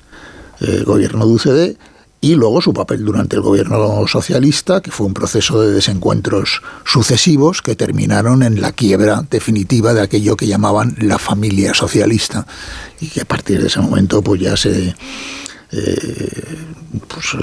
eh, 0.60 0.82
gobierno 0.84 1.24
de 1.24 1.32
UCD 1.32 1.76
y 2.20 2.34
luego 2.34 2.60
su 2.60 2.74
papel 2.74 3.04
durante 3.04 3.36
el 3.36 3.42
gobierno 3.42 4.04
socialista, 4.08 4.80
que 4.80 4.90
fue 4.90 5.06
un 5.06 5.14
proceso 5.14 5.60
de 5.60 5.70
desencuentros 5.70 6.62
sucesivos 6.84 7.62
que 7.62 7.76
terminaron 7.76 8.42
en 8.42 8.60
la 8.60 8.72
quiebra 8.72 9.24
definitiva 9.30 9.94
de 9.94 10.00
aquello 10.00 10.36
que 10.36 10.48
llamaban 10.48 10.96
la 10.98 11.18
familia 11.18 11.74
socialista 11.74 12.44
y 12.98 13.06
que 13.06 13.20
a 13.20 13.24
partir 13.24 13.60
de 13.60 13.68
ese 13.68 13.78
momento 13.78 14.20
pues 14.20 14.40
ya 14.40 14.56
se 14.56 14.96
pues, 17.06 17.36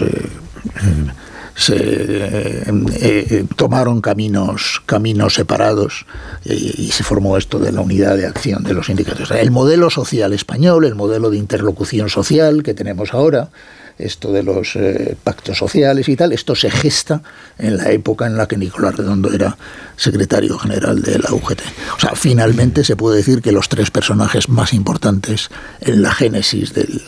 se 1.57 1.75
eh, 1.75 2.63
eh, 3.01 3.45
tomaron 3.55 3.99
caminos 3.99 4.83
caminos 4.85 5.33
separados 5.33 6.05
y, 6.45 6.91
se 6.91 7.03
formó 7.03 7.35
esto 7.35 7.57
de 7.57 7.71
la 7.71 7.81
unidad 7.81 8.15
de 8.15 8.27
acción 8.27 8.63
de 8.63 8.73
los 8.73 8.85
sindicatos. 8.85 9.31
El 9.31 9.51
modelo 9.51 9.89
social 9.89 10.33
español, 10.33 10.85
el 10.85 10.95
modelo 10.95 11.29
de 11.29 11.37
interlocución 11.37 12.09
social 12.09 12.61
que 12.61 12.75
tenemos 12.75 13.13
ahora, 13.13 13.49
esto 13.97 14.31
de 14.31 14.43
los 14.43 14.75
eh, 14.75 15.17
pactos 15.23 15.57
sociales 15.57 16.07
y 16.09 16.15
tal, 16.15 16.31
esto 16.31 16.55
se 16.55 16.69
gesta 16.69 17.23
en 17.57 17.77
la 17.77 17.89
época 17.89 18.27
en 18.27 18.37
la 18.37 18.47
que 18.47 18.57
Nicolás 18.57 18.95
Redondo 18.95 19.33
era 19.33 19.57
secretario 19.95 20.57
general 20.59 21.01
de 21.01 21.17
la 21.17 21.33
UGT. 21.33 21.61
O 21.97 21.99
sea, 21.99 22.11
finalmente 22.15 22.83
se 22.83 22.95
puede 22.95 23.17
decir 23.17 23.41
que 23.41 23.51
los 23.51 23.67
tres 23.67 23.89
personajes 23.89 24.47
más 24.47 24.73
importantes 24.73 25.49
en 25.81 26.03
la 26.03 26.11
génesis 26.11 26.73
del, 26.73 27.01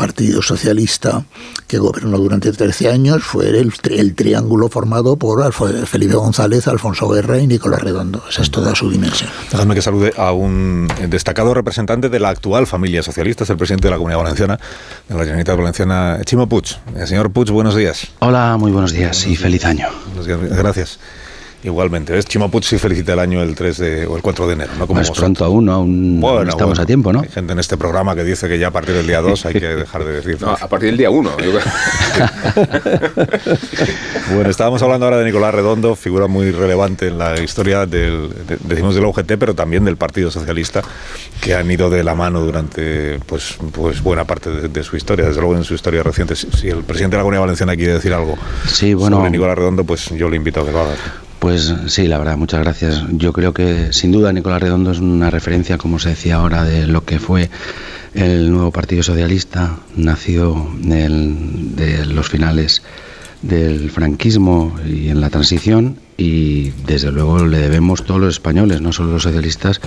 Partido 0.00 0.40
Socialista 0.40 1.26
que 1.66 1.76
gobernó 1.76 2.16
durante 2.16 2.50
13 2.50 2.88
años 2.88 3.22
fue 3.22 3.48
el, 3.50 3.70
el 3.90 4.14
triángulo 4.14 4.70
formado 4.70 5.16
por 5.16 5.52
Felipe 5.52 6.14
González, 6.14 6.66
Alfonso 6.68 7.06
Guerra 7.10 7.38
y 7.38 7.46
Nicolás 7.46 7.82
Redondo. 7.82 8.24
Esa 8.26 8.40
es 8.40 8.50
toda 8.50 8.74
su 8.74 8.90
dimensión. 8.90 9.28
Déjame 9.52 9.74
que 9.74 9.82
salude 9.82 10.14
a 10.16 10.32
un 10.32 10.88
destacado 11.10 11.52
representante 11.52 12.08
de 12.08 12.18
la 12.18 12.30
actual 12.30 12.66
familia 12.66 13.02
socialista, 13.02 13.44
es 13.44 13.50
el 13.50 13.58
presidente 13.58 13.88
de 13.88 13.90
la 13.90 13.98
Comunidad 13.98 14.22
Valenciana, 14.22 14.58
de 15.06 15.14
la 15.14 15.20
Generalitat 15.20 15.58
Valenciana, 15.58 16.18
Chimo 16.24 16.48
Puig. 16.48 16.78
El 16.96 17.06
señor 17.06 17.30
Puig, 17.30 17.50
buenos 17.50 17.76
días. 17.76 18.06
Hola, 18.20 18.56
muy 18.56 18.72
buenos 18.72 18.92
días 18.92 19.26
y 19.26 19.36
feliz 19.36 19.66
año. 19.66 19.88
Gracias. 20.16 20.98
Igualmente, 21.62 22.14
¿ves? 22.14 22.24
Chimo 22.24 22.50
sí 22.62 22.78
felicita 22.78 23.12
el 23.12 23.18
año 23.18 23.42
el 23.42 23.54
3 23.54 23.78
de, 23.78 24.06
o 24.06 24.16
el 24.16 24.22
4 24.22 24.46
de 24.46 24.52
enero, 24.54 24.72
¿no? 24.78 24.86
Como 24.86 25.00
es 25.00 25.10
pronto 25.10 25.44
aún, 25.44 25.68
aún 25.68 26.22
estamos 26.48 26.78
a 26.78 26.86
tiempo, 26.86 27.12
¿no? 27.12 27.20
Hay 27.20 27.28
gente 27.28 27.52
en 27.52 27.58
este 27.58 27.76
programa 27.76 28.14
que 28.14 28.24
dice 28.24 28.48
que 28.48 28.58
ya 28.58 28.68
a 28.68 28.70
partir 28.70 28.94
del 28.94 29.06
día 29.06 29.20
2 29.20 29.46
hay 29.46 29.52
que 29.52 29.68
dejar 29.76 30.04
de 30.04 30.12
decir. 30.12 30.40
No, 30.40 30.52
a 30.52 30.68
partir 30.68 30.88
del 30.88 30.96
día 30.96 31.10
1. 31.10 31.30
bueno, 34.34 34.48
estábamos 34.48 34.80
hablando 34.82 35.04
ahora 35.04 35.18
de 35.18 35.26
Nicolás 35.26 35.54
Redondo, 35.54 35.94
figura 35.96 36.26
muy 36.28 36.50
relevante 36.50 37.08
en 37.08 37.18
la 37.18 37.38
historia 37.38 37.84
del, 37.84 38.30
decimos 38.64 38.94
del 38.94 39.04
UGT, 39.04 39.32
pero 39.38 39.54
también 39.54 39.84
del 39.84 39.98
Partido 39.98 40.30
Socialista, 40.30 40.82
que 41.42 41.54
han 41.54 41.70
ido 41.70 41.90
de 41.90 42.02
la 42.02 42.14
mano 42.14 42.40
durante 42.40 43.18
pues, 43.26 43.58
pues 43.72 44.02
buena 44.02 44.24
parte 44.24 44.50
de, 44.50 44.82
su 44.82 44.96
historia, 44.96 45.26
desde 45.26 45.42
luego 45.42 45.56
en 45.56 45.64
su 45.64 45.74
historia 45.74 46.02
reciente. 46.02 46.36
Si, 46.36 46.68
el 46.68 46.84
presidente 46.84 47.16
de 47.16 47.18
la 47.18 47.22
Comunidad 47.22 47.42
Valenciana 47.42 47.76
quiere 47.76 47.92
decir 47.94 48.14
algo 48.14 48.38
sí, 48.66 48.94
bueno, 48.94 49.18
sobre 49.18 49.30
Nicolás 49.30 49.58
Redondo, 49.58 49.84
pues 49.84 50.08
yo 50.08 50.30
le 50.30 50.36
invito 50.36 50.62
a 50.62 50.64
que 50.64 50.72
lo 50.72 50.80
haga. 50.80 50.94
Pues 51.40 51.74
sí, 51.86 52.06
la 52.06 52.18
verdad, 52.18 52.36
muchas 52.36 52.60
gracias. 52.60 53.02
Yo 53.12 53.32
creo 53.32 53.54
que 53.54 53.94
sin 53.94 54.12
duda 54.12 54.30
Nicolás 54.30 54.60
Redondo 54.60 54.92
es 54.92 54.98
una 54.98 55.30
referencia, 55.30 55.78
como 55.78 55.98
se 55.98 56.10
decía 56.10 56.36
ahora, 56.36 56.64
de 56.64 56.86
lo 56.86 57.06
que 57.06 57.18
fue 57.18 57.48
el 58.12 58.50
nuevo 58.50 58.70
Partido 58.70 59.02
Socialista, 59.02 59.78
nacido 59.96 60.70
de 60.78 62.04
los 62.06 62.28
finales 62.28 62.82
del 63.40 63.90
franquismo 63.90 64.76
y 64.86 65.08
en 65.08 65.22
la 65.22 65.30
transición 65.30 65.96
y 66.18 66.72
desde 66.86 67.10
luego 67.10 67.46
le 67.46 67.56
debemos 67.56 68.04
todos 68.04 68.20
los 68.20 68.34
españoles, 68.34 68.82
no 68.82 68.92
solo 68.92 69.12
los 69.12 69.22
socialistas, 69.22 69.80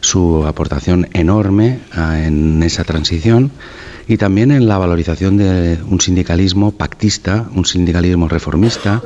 su 0.00 0.44
aportación 0.46 1.08
enorme 1.14 1.80
en 1.96 2.62
esa 2.62 2.84
transición 2.84 3.50
y 4.08 4.16
también 4.16 4.50
en 4.50 4.66
la 4.66 4.78
valorización 4.78 5.36
de 5.36 5.78
un 5.88 6.00
sindicalismo 6.00 6.72
pactista, 6.72 7.46
un 7.54 7.66
sindicalismo 7.66 8.26
reformista, 8.26 9.02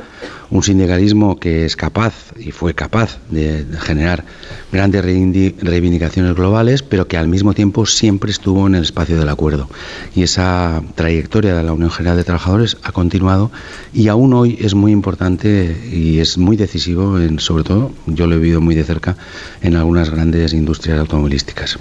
un 0.49 0.63
sindicalismo 0.63 1.39
que 1.39 1.65
es 1.65 1.75
capaz 1.75 2.13
y 2.39 2.51
fue 2.51 2.73
capaz 2.73 3.17
de 3.29 3.65
generar 3.79 4.23
grandes 4.71 5.03
reivindicaciones 5.03 6.35
globales, 6.35 6.83
pero 6.83 7.07
que 7.07 7.17
al 7.17 7.27
mismo 7.27 7.53
tiempo 7.53 7.85
siempre 7.85 8.31
estuvo 8.31 8.67
en 8.67 8.75
el 8.75 8.83
espacio 8.83 9.17
del 9.19 9.29
acuerdo. 9.29 9.67
Y 10.15 10.23
esa 10.23 10.81
trayectoria 10.95 11.55
de 11.55 11.63
la 11.63 11.73
Unión 11.73 11.89
General 11.89 12.15
de 12.15 12.23
Trabajadores 12.23 12.77
ha 12.83 12.91
continuado 12.91 13.51
y 13.93 14.07
aún 14.07 14.33
hoy 14.33 14.57
es 14.61 14.75
muy 14.75 14.91
importante 14.91 15.75
y 15.91 16.19
es 16.19 16.37
muy 16.37 16.55
decisivo, 16.55 17.19
en, 17.19 17.39
sobre 17.39 17.63
todo, 17.63 17.91
yo 18.05 18.27
lo 18.27 18.35
he 18.35 18.37
vivido 18.37 18.61
muy 18.61 18.75
de 18.75 18.83
cerca, 18.83 19.17
en 19.61 19.75
algunas 19.75 20.11
grandes 20.11 20.53
industrias 20.53 20.99
automovilísticas. 20.99 21.77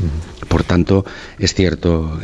Por 0.49 0.65
tanto, 0.65 1.05
es 1.39 1.55
cierto 1.55 2.19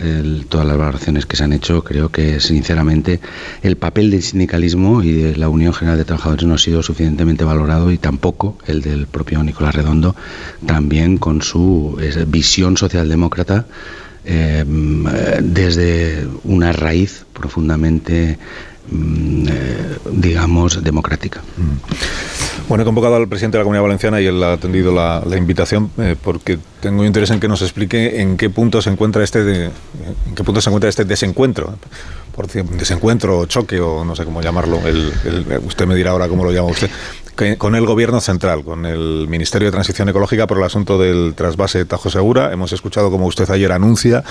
todas 0.48 0.66
las 0.66 0.78
valoraciones 0.88 1.27
que 1.27 1.37
se 1.37 1.44
han 1.44 1.53
hecho, 1.53 1.85
creo 1.85 2.11
que 2.11 2.40
sinceramente 2.40 3.20
el 3.62 3.77
papel 3.77 4.11
del 4.11 4.22
sindicalismo 4.22 5.03
y 5.03 5.12
de 5.12 5.37
la 5.37 5.48
Unión 5.48 5.74
General 5.74 5.98
de 5.98 6.05
Trabajadores 6.05 6.44
no 6.46 6.55
ha 6.55 6.59
sido 6.59 6.83
suficientemente 6.83 7.44
valorado 7.44 7.92
y 7.92 7.98
tampoco 7.98 8.59
el 8.66 8.81
del 8.81 9.07
propio 9.07 9.42
Nicolás 9.42 9.74
Redondo, 9.74 10.16
también 10.66 11.18
con 11.18 11.42
su 11.42 11.98
visión 12.27 12.77
socialdemócrata 12.77 13.66
eh, 14.24 14.64
desde 15.42 16.27
una 16.44 16.72
raíz 16.72 17.24
profundamente 17.33 18.33
eh, 18.33 18.38
digamos, 18.90 20.83
democrática. 20.83 21.42
Mm. 21.57 22.68
Bueno, 22.68 22.83
he 22.83 22.85
convocado 22.85 23.16
al 23.16 23.29
presidente 23.29 23.57
de 23.57 23.61
la 23.61 23.64
Comunidad 23.64 23.83
Valenciana 23.83 24.20
y 24.20 24.27
él 24.27 24.42
ha 24.42 24.53
atendido 24.53 24.92
la, 24.92 25.22
invitación 25.37 25.90
eh, 25.98 26.16
porque 26.22 26.59
tengo 26.81 27.05
interés 27.05 27.31
en 27.31 27.40
que 27.40 27.48
nos 27.48 27.62
explique 27.62 28.20
en 28.20 28.37
qué 28.37 28.51
punto 28.51 28.83
se 28.83 28.90
encuentra 28.90 29.24
este 29.24 29.66
en 29.66 30.35
qué 30.35 30.44
punto 30.44 30.61
se 30.61 30.68
encuentra 30.68 30.90
este 30.90 31.05
desencuentro 31.05 31.77
por 32.38 32.46
desencuentro, 32.46 33.46
choque 33.46 33.81
o 33.81 34.05
no 34.05 34.14
sé 34.14 34.24
cómo 34.24 34.40
llamarlo, 34.40 34.79
el, 34.87 35.12
usted 35.66 35.87
me 35.87 35.96
dirá 35.96 36.12
ahora 36.12 36.29
cómo 36.29 36.44
lo 36.44 36.53
llama 36.53 36.68
usted, 36.68 36.88
con 37.57 37.77
el 37.77 37.87
gobierno 37.87 38.20
central, 38.20 38.64
con 38.64 38.85
el 38.85 39.29
Ministerio 39.29 39.68
de 39.68 39.72
Transición 39.72 40.09
Ecológica 40.09 40.48
por 40.48 40.59
el 40.59 40.64
asunto 40.64 40.98
del 40.98 41.35
trasvase 41.37 41.85
Tajo 41.85 42.11
Segura. 42.11 42.53
Hemos 42.53 42.72
escuchado 42.72 43.12
como 43.12 43.27
usted 43.27 43.48
ayer 43.51 43.70
anuncia 43.70 44.24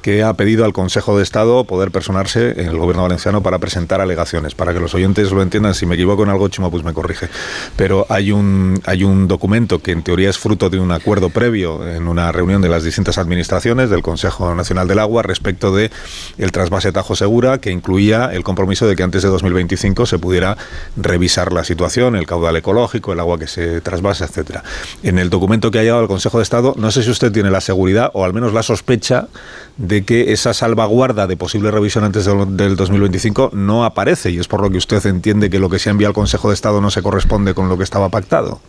que 0.00 0.22
ha 0.22 0.34
pedido 0.34 0.64
al 0.64 0.72
Consejo 0.72 1.16
de 1.16 1.24
Estado 1.24 1.64
poder 1.64 1.90
personarse 1.90 2.60
en 2.60 2.68
el 2.68 2.78
gobierno 2.78 3.02
valenciano 3.02 3.42
para 3.42 3.58
presentar 3.58 4.00
alegaciones. 4.00 4.54
Para 4.54 4.72
que 4.72 4.78
los 4.78 4.94
oyentes 4.94 5.32
lo 5.32 5.42
entiendan, 5.42 5.74
si 5.74 5.86
me 5.86 5.96
equivoco 5.96 6.22
en 6.22 6.28
algo, 6.28 6.48
Chimo, 6.48 6.70
pues 6.70 6.84
me 6.84 6.92
corrige. 6.92 7.28
Pero 7.74 8.06
hay 8.08 8.30
un, 8.30 8.80
hay 8.84 9.02
un 9.02 9.26
documento 9.26 9.80
que 9.80 9.90
en 9.90 10.04
teoría 10.04 10.30
es 10.30 10.38
fruto 10.38 10.70
de 10.70 10.78
un 10.78 10.92
acuerdo 10.92 11.30
previo 11.30 11.88
en 11.88 12.06
una 12.06 12.30
reunión 12.30 12.62
de 12.62 12.68
las 12.68 12.84
distintas 12.84 13.18
administraciones 13.18 13.90
del 13.90 14.02
Consejo 14.02 14.54
Nacional 14.54 14.86
del 14.86 15.00
Agua 15.00 15.24
respecto 15.24 15.74
de 15.74 15.90
el 16.38 16.52
trasvase 16.52 16.92
Tajo 16.92 17.16
Segura 17.16 17.58
que 17.58 17.72
incluía 17.72 18.30
el 18.32 18.44
compromiso 18.44 18.86
de 18.86 18.94
que 18.94 19.02
antes 19.02 19.24
de 19.24 19.30
2025 19.30 20.06
se 20.06 20.20
pudiera 20.20 20.56
revisar 20.96 21.52
la 21.52 21.64
situación, 21.64 22.14
el 22.14 22.26
caudal 22.26 22.51
ecológico, 22.56 23.12
el 23.12 23.20
agua 23.20 23.38
que 23.38 23.46
se 23.46 23.80
trasvasa, 23.80 24.24
etcétera. 24.24 24.62
En 25.02 25.18
el 25.18 25.30
documento 25.30 25.70
que 25.70 25.78
ha 25.78 25.82
llegado 25.82 26.00
al 26.00 26.08
Consejo 26.08 26.38
de 26.38 26.42
Estado, 26.42 26.74
no 26.76 26.90
sé 26.90 27.02
si 27.02 27.10
usted 27.10 27.32
tiene 27.32 27.50
la 27.50 27.60
seguridad 27.60 28.10
o 28.14 28.24
al 28.24 28.32
menos 28.32 28.52
la 28.52 28.62
sospecha 28.62 29.28
de 29.76 30.04
que 30.04 30.32
esa 30.32 30.54
salvaguarda 30.54 31.26
de 31.26 31.36
posible 31.36 31.70
revisión 31.70 32.04
antes 32.04 32.24
del 32.24 32.76
2025 32.76 33.50
no 33.52 33.84
aparece 33.84 34.30
y 34.30 34.38
es 34.38 34.48
por 34.48 34.62
lo 34.62 34.70
que 34.70 34.78
usted 34.78 35.04
entiende 35.06 35.50
que 35.50 35.58
lo 35.58 35.68
que 35.68 35.78
se 35.78 35.90
ha 35.90 35.92
enviado 35.92 36.10
al 36.10 36.14
Consejo 36.14 36.48
de 36.48 36.54
Estado 36.54 36.80
no 36.80 36.90
se 36.90 37.02
corresponde 37.02 37.54
con 37.54 37.68
lo 37.68 37.76
que 37.76 37.84
estaba 37.84 38.08
pactado. 38.08 38.60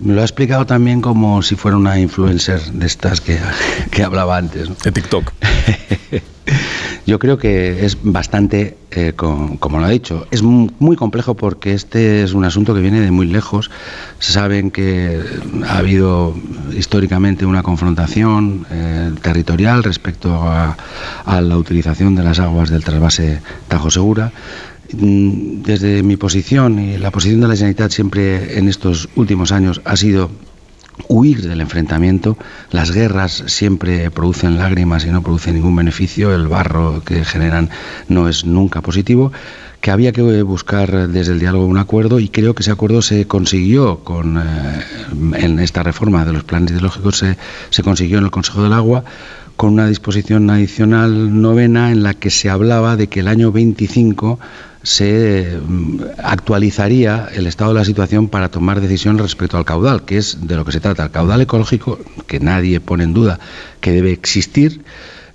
Me 0.00 0.14
lo 0.14 0.20
ha 0.20 0.24
explicado 0.24 0.66
también 0.66 1.00
como 1.00 1.42
si 1.42 1.56
fuera 1.56 1.76
una 1.76 1.98
influencer 1.98 2.60
de 2.60 2.86
estas 2.86 3.20
que, 3.20 3.38
que 3.90 4.02
hablaba 4.02 4.36
antes. 4.36 4.68
De 4.82 4.92
TikTok. 4.92 5.32
Yo 7.06 7.20
creo 7.20 7.38
que 7.38 7.84
es 7.86 7.98
bastante, 8.02 8.76
eh, 8.90 9.12
como 9.14 9.78
lo 9.78 9.84
ha 9.84 9.90
dicho, 9.90 10.26
es 10.32 10.42
muy 10.42 10.96
complejo 10.96 11.34
porque 11.34 11.72
este 11.72 12.24
es 12.24 12.34
un 12.34 12.44
asunto 12.44 12.74
que 12.74 12.80
viene 12.80 13.00
de 13.00 13.12
muy 13.12 13.26
lejos. 13.26 13.70
Saben 14.18 14.72
que 14.72 15.22
ha 15.68 15.78
habido 15.78 16.34
históricamente 16.76 17.46
una 17.46 17.62
confrontación 17.62 18.66
eh, 18.72 19.12
territorial 19.22 19.84
respecto 19.84 20.34
a, 20.34 20.76
a, 21.24 21.40
la 21.40 21.56
utilización 21.56 22.16
de 22.16 22.24
las 22.24 22.40
aguas 22.40 22.70
del 22.70 22.82
trasvase 22.82 23.40
Tajo 23.68 23.88
Segura. 23.88 24.32
Mm, 24.92 25.62
desde 25.62 26.02
mi 26.02 26.16
posición 26.16 26.78
y 26.78 26.98
la 26.98 27.10
posición 27.10 27.40
de 27.40 27.48
la 27.48 27.54
Generalitat 27.54 27.90
siempre 27.90 28.58
en 28.58 28.68
estos 28.68 29.08
últimos 29.16 29.50
años 29.50 29.80
ha 29.84 29.96
sido 29.96 30.30
huir 31.08 31.42
del 31.42 31.60
enfrentamiento. 31.60 32.38
Las 32.70 32.92
guerras 32.92 33.44
siempre 33.46 34.10
producen 34.10 34.58
lágrimas 34.58 35.04
y 35.04 35.10
no 35.10 35.22
producen 35.22 35.54
ningún 35.54 35.76
beneficio. 35.76 36.34
El 36.34 36.48
barro 36.48 37.02
que 37.04 37.24
generan 37.24 37.70
no 38.08 38.28
es 38.28 38.44
nunca 38.44 38.80
positivo 38.80 39.32
que 39.80 39.90
había 39.90 40.10
que 40.10 40.42
buscar 40.42 41.08
desde 41.08 41.32
el 41.32 41.38
diálogo 41.38 41.66
un 41.66 41.78
acuerdo 41.78 42.18
y 42.18 42.28
creo 42.28 42.54
que 42.54 42.62
ese 42.62 42.72
acuerdo 42.72 43.02
se 43.02 43.26
consiguió 43.26 44.00
con, 44.00 44.38
eh, 44.38 44.82
en 45.34 45.60
esta 45.60 45.82
reforma 45.82 46.24
de 46.24 46.32
los 46.32 46.44
planes 46.44 46.72
ideológicos, 46.72 47.18
se, 47.18 47.36
se 47.70 47.82
consiguió 47.82 48.18
en 48.18 48.24
el 48.24 48.30
Consejo 48.30 48.62
del 48.64 48.72
Agua 48.72 49.04
con 49.56 49.72
una 49.72 49.88
disposición 49.88 50.48
adicional 50.50 51.40
novena 51.40 51.90
en 51.90 52.02
la 52.02 52.14
que 52.14 52.30
se 52.30 52.50
hablaba 52.50 52.96
de 52.96 53.08
que 53.08 53.20
el 53.20 53.28
año 53.28 53.52
25 53.52 54.38
se 54.82 55.58
mm, 55.66 56.00
actualizaría 56.22 57.28
el 57.34 57.46
estado 57.46 57.72
de 57.72 57.80
la 57.80 57.84
situación 57.84 58.28
para 58.28 58.50
tomar 58.50 58.80
decisiones 58.80 59.22
respecto 59.22 59.56
al 59.56 59.64
caudal, 59.64 60.04
que 60.04 60.18
es 60.18 60.46
de 60.46 60.56
lo 60.56 60.64
que 60.64 60.72
se 60.72 60.80
trata. 60.80 61.04
El 61.04 61.10
caudal 61.10 61.40
ecológico, 61.40 61.98
que 62.26 62.38
nadie 62.38 62.80
pone 62.80 63.04
en 63.04 63.14
duda 63.14 63.40
que 63.80 63.92
debe 63.92 64.12
existir, 64.12 64.82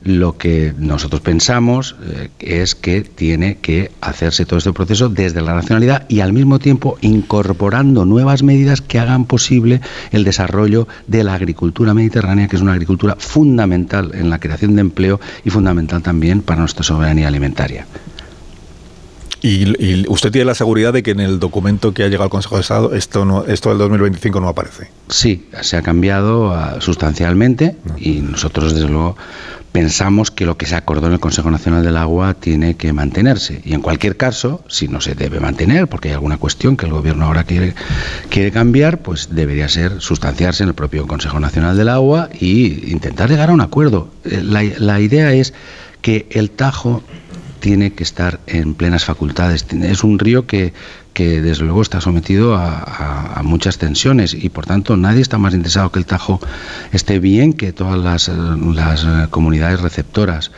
lo 0.03 0.37
que 0.37 0.73
nosotros 0.77 1.21
pensamos 1.21 1.95
eh, 2.03 2.29
es 2.39 2.75
que 2.75 3.01
tiene 3.01 3.57
que 3.57 3.91
hacerse 4.01 4.45
todo 4.45 4.57
este 4.57 4.73
proceso 4.73 5.09
desde 5.09 5.41
la 5.41 5.53
nacionalidad 5.53 6.05
y 6.09 6.21
al 6.21 6.33
mismo 6.33 6.59
tiempo 6.59 6.97
incorporando 7.01 8.05
nuevas 8.05 8.43
medidas 8.43 8.81
que 8.81 8.99
hagan 8.99 9.25
posible 9.25 9.81
el 10.11 10.23
desarrollo 10.23 10.87
de 11.07 11.23
la 11.23 11.35
agricultura 11.35 11.93
mediterránea, 11.93 12.47
que 12.47 12.55
es 12.55 12.61
una 12.61 12.73
agricultura 12.73 13.15
fundamental 13.17 14.11
en 14.13 14.29
la 14.29 14.39
creación 14.39 14.75
de 14.75 14.81
empleo 14.81 15.19
y 15.45 15.49
fundamental 15.49 16.01
también 16.01 16.41
para 16.41 16.61
nuestra 16.61 16.83
soberanía 16.83 17.27
alimentaria. 17.27 17.85
Y, 19.43 20.05
usted 20.07 20.31
tiene 20.31 20.45
la 20.45 20.55
seguridad 20.55 20.93
de 20.93 21.01
que 21.01 21.11
en 21.11 21.19
el 21.19 21.39
documento 21.39 21.93
que 21.93 22.03
ha 22.03 22.07
llegado 22.07 22.25
al 22.25 22.29
Consejo 22.29 22.55
de 22.55 22.61
Estado 22.61 22.93
esto 22.93 23.25
no, 23.25 23.43
esto 23.45 23.69
del 23.69 23.79
2025 23.79 24.39
no 24.39 24.47
aparece. 24.47 24.89
Sí, 25.09 25.47
se 25.61 25.77
ha 25.77 25.81
cambiado 25.81 26.51
uh, 26.51 26.79
sustancialmente 26.79 27.75
y 27.97 28.21
nosotros 28.21 28.75
desde 28.75 28.87
luego 28.87 29.17
pensamos 29.71 30.31
que 30.31 30.45
lo 30.45 30.57
que 30.57 30.65
se 30.65 30.75
acordó 30.75 31.07
en 31.07 31.13
el 31.13 31.19
Consejo 31.19 31.49
Nacional 31.49 31.83
del 31.83 31.97
Agua 31.97 32.33
tiene 32.33 32.75
que 32.75 32.93
mantenerse. 32.93 33.61
Y 33.63 33.73
en 33.73 33.81
cualquier 33.81 34.17
caso, 34.17 34.63
si 34.67 34.87
no 34.87 35.01
se 35.01 35.15
debe 35.15 35.39
mantener, 35.39 35.87
porque 35.87 36.09
hay 36.09 36.15
alguna 36.15 36.37
cuestión 36.37 36.77
que 36.77 36.85
el 36.85 36.91
Gobierno 36.91 37.25
ahora 37.25 37.43
quiere, 37.43 37.73
quiere 38.29 38.51
cambiar, 38.51 38.99
pues 38.99 39.29
debería 39.31 39.69
ser 39.69 40.01
sustanciarse 40.01 40.63
en 40.63 40.69
el 40.69 40.75
propio 40.75 41.07
Consejo 41.07 41.39
Nacional 41.39 41.77
del 41.77 41.89
Agua 41.89 42.29
y 42.37 42.91
intentar 42.91 43.29
llegar 43.29 43.49
a 43.49 43.53
un 43.53 43.61
acuerdo. 43.61 44.09
Eh, 44.25 44.41
la, 44.43 44.63
la 44.77 44.99
idea 44.99 45.33
es 45.33 45.53
que 46.01 46.27
el 46.31 46.49
Tajo 46.49 47.03
tiene 47.61 47.93
que 47.93 48.03
estar 48.03 48.41
en 48.47 48.73
plenas 48.73 49.05
facultades. 49.05 49.65
Es 49.71 50.03
un 50.03 50.19
río 50.19 50.45
que, 50.45 50.73
que 51.13 51.41
desde 51.41 51.63
luego 51.63 51.81
está 51.81 52.01
sometido 52.01 52.55
a, 52.55 53.39
muchas 53.43 53.77
tensiones 53.77 54.33
y 54.33 54.49
por 54.49 54.65
tanto 54.65 54.97
nadie 54.97 55.21
está 55.21 55.37
más 55.37 55.53
interesado 55.53 55.91
que 55.91 55.99
el 55.99 56.05
Tajo 56.05 56.39
esté 56.91 57.19
bien 57.19 57.53
que 57.53 57.71
todas 57.73 57.99
las, 57.99 58.27
las 58.27 59.27
comunidades 59.29 59.81
receptoras 59.81 60.51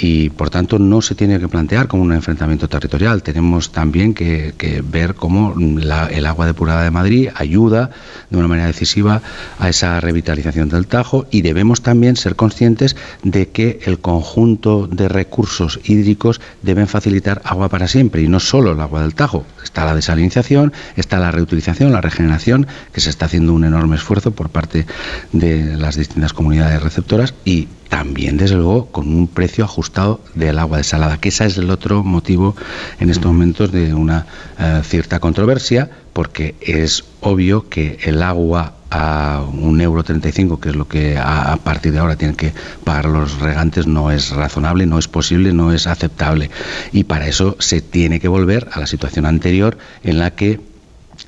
y 0.00 0.30
por 0.30 0.50
tanto 0.50 0.78
no 0.78 1.02
se 1.02 1.14
tiene 1.14 1.38
que 1.38 1.48
plantear 1.48 1.86
como 1.86 2.02
un 2.02 2.12
enfrentamiento 2.12 2.68
territorial. 2.68 3.22
Tenemos 3.22 3.70
también 3.72 4.14
que, 4.14 4.54
ver 4.84 5.14
cómo 5.14 5.54
el 5.58 6.26
agua 6.26 6.46
depurada 6.46 6.84
de 6.84 6.90
Madrid 6.90 7.28
ayuda 7.34 7.90
de 8.30 8.36
una 8.36 8.48
manera 8.48 8.68
decisiva 8.68 9.20
a 9.58 9.68
esa 9.68 10.00
revitalización 10.00 10.68
del 10.68 10.86
Tajo 10.86 11.26
y 11.30 11.42
debemos 11.42 11.82
también 11.82 12.16
ser 12.16 12.36
conscientes 12.36 12.96
de 13.22 13.48
que 13.48 13.80
el 13.84 13.98
conjunto 13.98 14.86
de 14.86 15.08
recursos 15.08 15.80
hídricos 15.84 16.40
deben 16.62 16.86
facilitar 16.86 17.42
agua 17.44 17.68
para 17.68 17.88
siempre 17.88 18.22
y 18.22 18.28
no 18.28 18.40
solo 18.40 18.72
el 18.72 18.80
agua 18.80 19.02
del 19.02 19.14
Tajo. 19.14 19.44
Está 19.62 19.84
la 19.84 19.94
desalinización, 19.94 20.72
está 20.96 21.18
la 21.18 21.30
reutilización, 21.30 21.92
la 21.92 22.00
regeneración, 22.00 22.66
que 22.92 23.00
se 23.00 23.10
está 23.10 23.26
haciendo 23.26 23.52
un 23.52 23.64
enorme 23.64 23.96
esfuerzo 23.96 24.30
por 24.30 24.48
parte 24.48 24.86
de 25.32 25.76
las 25.76 25.96
distintas 25.96 26.32
comunidades 26.32 26.82
receptoras 26.82 27.34
y 27.44 27.68
también, 27.90 28.36
desde 28.36 28.54
luego, 28.54 28.86
con 28.86 29.12
un 29.12 29.26
precio 29.26 29.64
ajustado 29.64 30.20
del 30.34 30.58
agua 30.60 30.78
desalada, 30.78 31.18
que 31.18 31.28
ese 31.30 31.44
es 31.44 31.58
el 31.58 31.70
otro 31.70 32.04
motivo 32.04 32.54
en 33.00 33.10
estos 33.10 33.26
momentos 33.26 33.72
de 33.72 33.92
una 33.92 34.26
eh, 34.58 34.80
cierta 34.84 35.18
controversia, 35.18 35.90
porque 36.12 36.54
es 36.60 37.04
obvio 37.20 37.68
que 37.68 37.98
el 38.04 38.22
agua 38.22 38.74
a 38.90 39.44
un 39.52 39.80
euro 39.80 40.04
35, 40.04 40.60
que 40.60 40.70
es 40.70 40.76
lo 40.76 40.86
que 40.86 41.18
a, 41.18 41.56
partir 41.56 41.92
de 41.92 41.98
ahora 41.98 42.16
tienen 42.16 42.36
que 42.36 42.52
pagar 42.84 43.06
los 43.06 43.40
regantes, 43.40 43.88
no 43.88 44.12
es 44.12 44.30
razonable, 44.30 44.86
no 44.86 44.98
es 44.98 45.08
posible, 45.08 45.52
no 45.52 45.72
es 45.72 45.88
aceptable. 45.88 46.50
Y 46.92 47.04
para 47.04 47.26
eso 47.26 47.56
se 47.58 47.80
tiene 47.80 48.20
que 48.20 48.28
volver 48.28 48.68
a 48.72 48.78
la 48.78 48.86
situación 48.86 49.26
anterior 49.26 49.78
en 50.04 50.18
la 50.18 50.30
que 50.30 50.60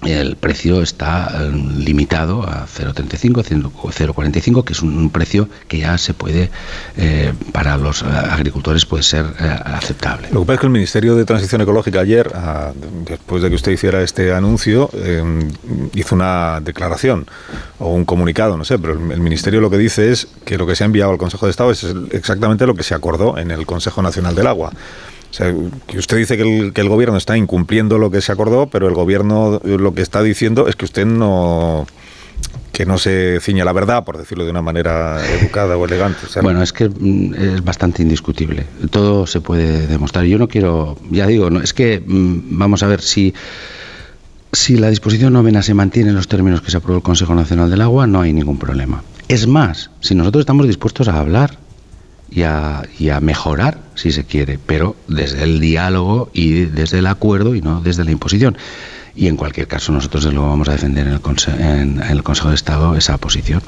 el 0.04 0.36
precio 0.36 0.82
está 0.82 1.30
eh, 1.32 1.50
limitado 1.52 2.42
a 2.42 2.66
0,35, 2.66 3.44
0,45, 3.44 4.64
que 4.64 4.72
es 4.72 4.82
un, 4.82 5.10
precio 5.10 5.48
que 5.68 5.78
ya 5.78 5.96
se 5.98 6.14
puede, 6.14 6.50
eh, 6.96 7.32
para 7.52 7.76
los 7.76 8.02
eh, 8.02 8.06
agricultores, 8.06 8.86
puede 8.86 9.02
ser 9.02 9.26
aceptable. 9.64 10.28
Lo 10.32 10.40
que 10.40 10.46
pasa 10.46 10.54
es 10.54 10.60
que 10.60 10.66
el 10.66 10.72
Ministerio 10.72 11.16
de 11.16 11.24
Transición 11.24 11.60
Ecológica 11.60 12.00
ayer, 12.00 12.30
ah, 12.34 12.72
después 13.06 13.42
de 13.42 13.48
que 13.48 13.54
usted 13.54 13.72
hiciera 13.72 14.02
este 14.02 14.32
anuncio, 14.32 14.90
hizo 15.94 16.14
una 16.14 16.60
declaración 16.60 17.26
o 17.78 17.92
un 17.92 18.04
comunicado, 18.04 18.56
no 18.56 18.64
sé, 18.64 18.78
pero 18.78 18.94
el, 18.94 19.20
Ministerio 19.20 19.60
lo 19.60 19.70
que 19.70 19.78
dice 19.78 20.10
es 20.10 20.28
que 20.44 20.58
lo 20.58 20.66
que 20.66 20.74
se 20.74 20.84
ha 20.84 20.86
enviado 20.86 21.12
al 21.12 21.18
Consejo 21.18 21.46
de 21.46 21.50
Estado 21.50 21.70
es 21.70 21.86
exactamente 22.10 22.66
lo 22.66 22.74
que 22.74 22.82
se 22.82 22.94
acordó 22.94 23.38
en 23.38 23.50
el 23.50 23.66
Consejo 23.66 24.02
Nacional 24.02 24.34
del 24.34 24.46
Agua. 24.46 24.72
O 25.32 25.34
sea, 25.34 25.54
que 25.86 25.98
usted 25.98 26.18
dice 26.18 26.36
que 26.36 26.72
el, 26.74 26.88
gobierno 26.90 27.16
está 27.16 27.38
incumpliendo 27.38 27.96
lo 27.96 28.10
que 28.10 28.20
se 28.20 28.32
acordó, 28.32 28.66
pero 28.66 28.86
el 28.86 28.92
gobierno 28.92 29.62
lo 29.64 29.94
que 29.94 30.02
está 30.02 30.22
diciendo 30.22 30.68
es 30.68 30.76
que 30.76 30.84
usted 30.84 31.06
no 31.06 31.86
que 32.70 32.84
no 32.84 32.98
se 32.98 33.38
ciña 33.40 33.64
la 33.64 33.72
verdad, 33.72 34.04
por 34.04 34.18
decirlo 34.18 34.44
de 34.44 34.50
una 34.50 34.60
manera 34.60 35.24
educada 35.40 35.76
o 35.78 35.86
elegante. 35.86 36.20
bueno, 36.42 36.62
es 36.62 36.72
que 36.74 36.88
mm, 36.88 37.34
es 37.34 37.64
bastante 37.64 38.02
indiscutible. 38.02 38.66
Todo 38.90 39.26
se 39.26 39.40
puede 39.40 39.86
demostrar. 39.86 40.24
Yo 40.26 40.38
no 40.38 40.48
quiero, 40.48 40.98
ya 41.10 41.26
digo, 41.26 41.48
no, 41.48 41.62
es 41.62 41.72
que 41.72 42.02
mm, 42.04 42.58
vamos 42.58 42.82
a 42.82 42.86
ver 42.86 43.00
si 43.00 43.32
si 44.52 44.76
la 44.76 44.90
disposición 44.90 45.32
novena 45.32 45.62
se 45.62 45.72
mantiene 45.72 46.10
en 46.10 46.16
los 46.16 46.28
términos 46.28 46.60
que 46.60 46.70
se 46.70 46.76
aprobó 46.76 46.98
el 46.98 47.02
Consejo 47.02 47.34
Nacional 47.34 47.70
del 47.70 47.80
Agua, 47.80 48.06
no 48.06 48.20
hay 48.20 48.34
ningún 48.34 48.58
problema. 48.58 49.02
Es 49.28 49.46
más, 49.46 49.90
si 50.00 50.14
nosotros 50.14 50.42
estamos 50.42 50.66
dispuestos 50.66 51.08
a 51.08 51.18
hablar 51.18 51.56
y 52.34 52.42
a, 52.44 53.20
mejorar, 53.20 53.78
si 53.94 54.10
se 54.10 54.24
quiere, 54.24 54.58
pero 54.64 54.96
desde 55.06 55.42
el 55.42 55.60
diálogo 55.60 56.30
y 56.32 56.64
desde 56.64 56.98
el 56.98 57.06
acuerdo 57.06 57.54
y 57.54 57.60
no 57.60 57.80
desde 57.80 58.04
la 58.04 58.10
imposición. 58.10 58.56
Y 59.14 59.28
en 59.28 59.36
cualquier 59.36 59.66
caso, 59.66 59.92
nosotros 59.92 60.24
lo 60.32 60.42
vamos 60.48 60.68
a 60.68 60.72
defender 60.72 61.06
en 61.06 61.12
el, 61.12 61.20
en 61.60 62.02
el 62.02 62.22
Consejo 62.22 62.48
de 62.48 62.54
Estado 62.54 62.96
esa 62.96 63.18
posición. 63.18 63.62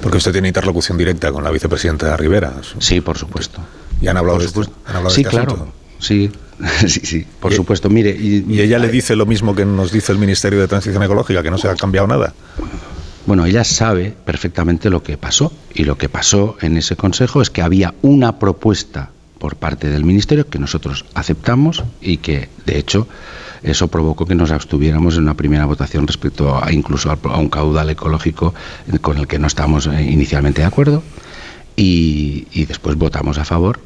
Porque 0.00 0.18
usted 0.18 0.32
tiene 0.32 0.48
interlocución 0.48 0.96
directa 0.96 1.32
con 1.32 1.42
la 1.42 1.50
vicepresidenta 1.50 2.16
Rivera. 2.16 2.54
Sí, 2.78 3.00
por 3.00 3.18
supuesto. 3.18 3.60
¿Y 4.00 4.06
han 4.06 4.16
hablado, 4.16 4.38
de, 4.38 4.48
sí, 4.48 5.22
este 5.22 5.24
claro. 5.24 5.72
Sí, 5.98 6.30
sí, 6.86 7.00
sí, 7.02 7.26
por 7.40 7.52
supuesto. 7.52 7.90
Mire, 7.90 8.10
y, 8.10 8.60
ella 8.60 8.78
le 8.78 8.88
dice 8.88 9.16
lo 9.16 9.26
mismo 9.26 9.54
que 9.54 9.64
nos 9.64 9.90
dice 9.90 10.12
el 10.12 10.18
Ministerio 10.18 10.60
de 10.60 10.68
Transición 10.68 11.02
Ecológica, 11.02 11.42
que 11.42 11.50
no 11.50 11.58
se 11.58 11.68
ha 11.68 11.74
cambiado 11.74 12.06
nada. 12.06 12.32
Bueno, 13.28 13.44
ella 13.44 13.62
sabe 13.62 14.14
perfectamente 14.24 14.88
lo 14.88 15.02
que 15.02 15.18
pasó 15.18 15.52
y 15.74 15.84
lo 15.84 15.98
que 15.98 16.08
pasó 16.08 16.56
en 16.62 16.78
ese 16.78 16.96
consejo 16.96 17.42
es 17.42 17.50
que 17.50 17.60
había 17.60 17.92
una 18.00 18.38
propuesta 18.38 19.10
por 19.38 19.56
parte 19.56 19.90
del 19.90 20.02
Ministerio 20.02 20.48
que 20.48 20.58
nosotros 20.58 21.04
aceptamos 21.12 21.84
y 22.00 22.16
que, 22.16 22.48
de 22.64 22.78
hecho, 22.78 23.06
eso 23.62 23.88
provocó 23.88 24.24
que 24.24 24.34
nos 24.34 24.50
abstuviéramos 24.50 25.16
en 25.16 25.24
una 25.24 25.34
primera 25.34 25.66
votación 25.66 26.06
respecto 26.06 26.58
a 26.58 26.72
incluso 26.72 27.10
a 27.10 27.36
un 27.36 27.50
caudal 27.50 27.90
ecológico 27.90 28.54
con 29.02 29.18
el 29.18 29.26
que 29.26 29.38
no 29.38 29.46
estábamos 29.46 29.88
eh, 29.88 30.04
inicialmente 30.04 30.62
de 30.62 30.66
acuerdo 30.66 31.02
y, 31.76 32.64
después 32.64 32.96
votamos 32.96 33.36
a 33.36 33.44
favor 33.44 33.78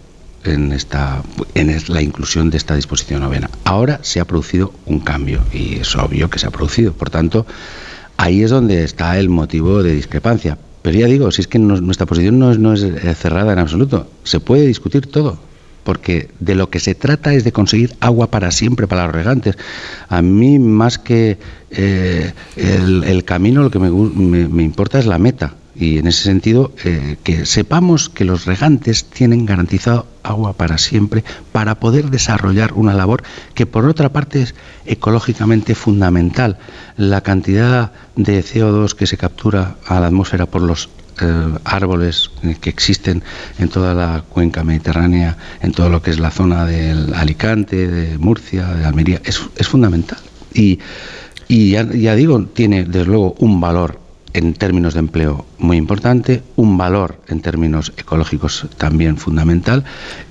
en, 0.44 0.70
esta, 0.70 1.20
en 1.56 1.76
la 1.88 2.00
inclusión 2.00 2.48
de 2.48 2.58
esta 2.58 2.76
disposición 2.76 3.22
novena. 3.22 3.50
Ahora 3.64 3.98
se 4.02 4.20
ha 4.20 4.24
producido 4.24 4.72
un 4.86 5.00
cambio 5.00 5.42
y 5.52 5.80
es 5.80 5.96
obvio 5.96 6.30
que 6.30 6.38
se 6.38 6.46
ha 6.46 6.50
producido. 6.50 6.92
Por 6.92 7.10
tanto, 7.10 7.44
Ahí 8.16 8.42
es 8.42 8.50
donde 8.50 8.84
está 8.84 9.18
el 9.18 9.28
motivo 9.28 9.82
de 9.82 9.94
discrepancia. 9.94 10.58
Pero 10.82 10.98
ya 10.98 11.06
digo, 11.06 11.30
si 11.30 11.42
es 11.42 11.48
que 11.48 11.58
nuestra 11.58 12.06
posición 12.06 12.38
no 12.38 12.50
es, 12.50 12.58
no 12.58 12.72
es 12.72 12.82
eh, 12.82 13.14
cerrada 13.14 13.52
en 13.52 13.58
absoluto, 13.58 14.08
se 14.24 14.40
puede 14.40 14.66
discutir 14.66 15.06
todo 15.06 15.38
porque 15.84 16.28
de 16.38 16.54
lo 16.54 16.70
que 16.70 16.80
se 16.80 16.94
trata 16.94 17.34
es 17.34 17.44
de 17.44 17.52
conseguir 17.52 17.94
agua 18.00 18.30
para 18.30 18.50
siempre 18.50 18.86
para 18.86 19.06
los 19.06 19.14
regantes. 19.14 19.56
A 20.08 20.22
mí 20.22 20.58
más 20.58 20.98
que 20.98 21.38
eh, 21.70 22.32
el, 22.56 23.24
camino, 23.24 23.62
lo 23.62 23.70
que 23.70 23.78
me, 23.78 23.90
me, 23.90 24.62
importa 24.62 24.98
es 24.98 25.06
la 25.06 25.18
meta. 25.18 25.54
Y 25.74 25.98
en 25.98 26.06
ese 26.06 26.24
sentido, 26.24 26.72
eh, 26.84 27.16
que 27.22 27.46
sepamos 27.46 28.10
que 28.10 28.24
los 28.24 28.44
regantes 28.44 29.04
tienen 29.04 29.46
garantizado 29.46 30.06
agua 30.22 30.52
para 30.52 30.76
siempre 30.76 31.24
para 31.50 31.80
poder 31.80 32.10
desarrollar 32.10 32.74
una 32.74 32.94
labor 32.94 33.22
que 33.54 33.64
por 33.64 33.86
otra 33.86 34.10
parte 34.10 34.42
es 34.42 34.54
ecológicamente 34.84 35.74
fundamental. 35.74 36.58
La 36.96 37.22
cantidad 37.22 37.92
de 38.16 38.44
CO2 38.44 38.94
que 38.94 39.06
se 39.06 39.16
captura 39.16 39.76
a 39.86 39.98
la 39.98 40.08
atmósfera 40.08 40.46
por 40.46 40.60
los 40.60 40.90
eh, 41.20 41.58
árboles 41.64 42.30
que 42.60 42.70
existen 42.70 43.22
en 43.58 43.68
toda 43.68 43.94
la 43.94 44.24
cuenca 44.28 44.64
mediterránea, 44.64 45.36
en 45.62 45.72
todo 45.72 45.88
lo 45.88 46.02
que 46.02 46.10
es 46.10 46.18
la 46.18 46.30
zona 46.30 46.66
del 46.66 47.14
Alicante, 47.14 47.88
de 47.88 48.18
Murcia, 48.18 48.66
de 48.68 48.84
Almería, 48.84 49.22
es, 49.24 49.38
fundamental. 49.66 50.18
Y, 50.52 50.80
y 51.48 51.70
ya, 51.70 51.90
ya 51.90 52.14
digo, 52.14 52.44
tiene 52.44 52.84
desde 52.84 53.06
luego 53.06 53.34
un 53.38 53.60
valor 53.60 54.01
en 54.34 54.54
términos 54.54 54.94
de 54.94 55.00
empleo 55.00 55.44
muy 55.58 55.76
importante, 55.76 56.42
un 56.56 56.78
valor 56.78 57.20
en 57.28 57.40
términos 57.40 57.92
ecológicos 57.96 58.66
también 58.76 59.16
fundamental 59.16 59.84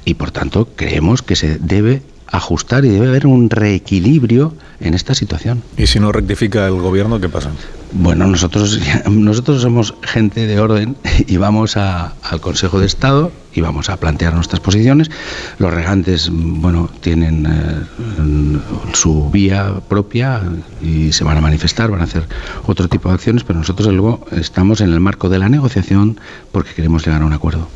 y 0.05 0.15
por 0.15 0.31
tanto 0.31 0.69
creemos 0.75 1.21
que 1.21 1.35
se 1.35 1.57
debe 1.59 2.01
ajustar 2.31 2.85
y 2.85 2.89
debe 2.89 3.07
haber 3.09 3.27
un 3.27 3.49
reequilibrio 3.49 4.53
en 4.79 4.93
esta 4.93 5.13
situación. 5.13 5.61
¿Y 5.77 5.87
si 5.87 5.99
no 5.99 6.11
rectifica 6.11 6.65
el 6.67 6.75
gobierno, 6.75 7.19
qué 7.19 7.29
pasa? 7.29 7.51
Bueno, 7.93 8.25
nosotros, 8.25 8.79
nosotros 9.09 9.61
somos 9.61 9.93
gente 10.01 10.47
de 10.47 10.59
orden 10.59 10.95
y 11.27 11.37
vamos 11.37 11.75
a- 11.77 12.13
al 12.23 12.39
Consejo 12.41 12.79
de 12.79 12.85
Estado 12.85 13.31
y 13.53 13.59
vamos 13.59 13.89
a 13.89 13.97
plantear 13.97 14.33
nuestras 14.33 14.61
posiciones. 14.61 15.11
Los 15.59 15.73
regantes, 15.73 16.29
bueno, 16.31 16.89
tienen 17.01 17.45
eh, 17.45 18.59
su 18.93 19.29
vía 19.29 19.81
propia 19.89 20.41
y 20.81 21.11
se 21.11 21.23
van 21.23 21.37
a 21.37 21.41
manifestar, 21.41 21.91
van 21.91 22.01
a 22.01 22.05
hacer 22.05 22.23
otro 22.65 22.87
tipo 22.87 23.09
de 23.09 23.15
acciones, 23.15 23.43
pero 23.43 23.59
nosotros, 23.59 23.87
luego, 23.93 24.25
estamos 24.31 24.79
en 24.81 24.93
el 24.93 24.99
marco 24.99 25.27
de 25.29 25.39
la 25.39 25.49
negociación 25.49 26.19
porque 26.51 26.73
queremos 26.73 27.05
llegar 27.05 27.21
a 27.21 27.25
un 27.25 27.33
acuerdo. 27.33 27.67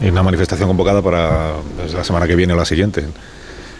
Hay 0.00 0.10
una 0.10 0.22
manifestación 0.22 0.68
convocada 0.68 1.00
para 1.02 1.52
pues, 1.76 1.94
la 1.94 2.02
semana 2.04 2.26
que 2.26 2.34
viene 2.34 2.52
o 2.52 2.56
la 2.56 2.64
siguiente. 2.64 3.04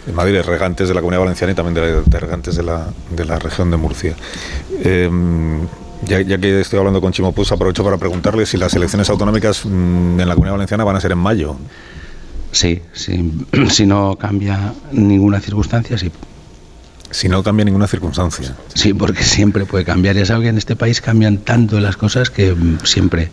En 0.07 0.15
Madrid, 0.15 0.41
regantes 0.41 0.87
de 0.87 0.93
la 0.93 1.01
Comunidad 1.01 1.21
Valenciana 1.21 1.53
y 1.53 1.55
también 1.55 1.75
de, 1.75 2.01
de 2.01 2.19
regantes 2.19 2.55
de 2.55 2.63
la, 2.63 2.87
de 3.15 3.25
la 3.25 3.37
región 3.37 3.69
de 3.69 3.77
Murcia. 3.77 4.15
Eh, 4.83 5.09
ya, 6.03 6.21
ya 6.21 6.37
que 6.37 6.61
estoy 6.61 6.79
hablando 6.79 6.99
con 7.01 7.11
Chimo 7.11 7.31
Puig, 7.31 7.51
aprovecho 7.51 7.83
para 7.83 7.97
preguntarle 7.97 8.45
si 8.45 8.57
las 8.57 8.73
elecciones 8.73 9.09
autonómicas 9.09 9.65
mm, 9.65 10.19
en 10.19 10.27
la 10.27 10.33
Comunidad 10.33 10.53
Valenciana 10.53 10.83
van 10.83 10.95
a 10.95 11.01
ser 11.01 11.11
en 11.11 11.19
mayo. 11.19 11.55
Sí, 12.51 12.81
sí. 12.93 13.31
si 13.69 13.85
no 13.85 14.15
cambia 14.15 14.73
ninguna 14.91 15.39
circunstancia, 15.39 15.97
sí. 15.97 16.11
Si 17.11 17.27
no 17.27 17.43
cambia 17.43 17.65
ninguna 17.65 17.87
circunstancia. 17.87 18.55
Sí, 18.73 18.93
porque 18.93 19.23
siempre 19.23 19.65
puede 19.65 19.83
cambiar. 19.83 20.15
Ya 20.15 20.25
sabes 20.25 20.43
que 20.43 20.49
en 20.49 20.57
este 20.57 20.77
país 20.77 21.01
cambian 21.01 21.39
tanto 21.39 21.79
las 21.79 21.97
cosas 21.97 22.29
que 22.29 22.53
mm, 22.53 22.79
siempre 22.83 23.29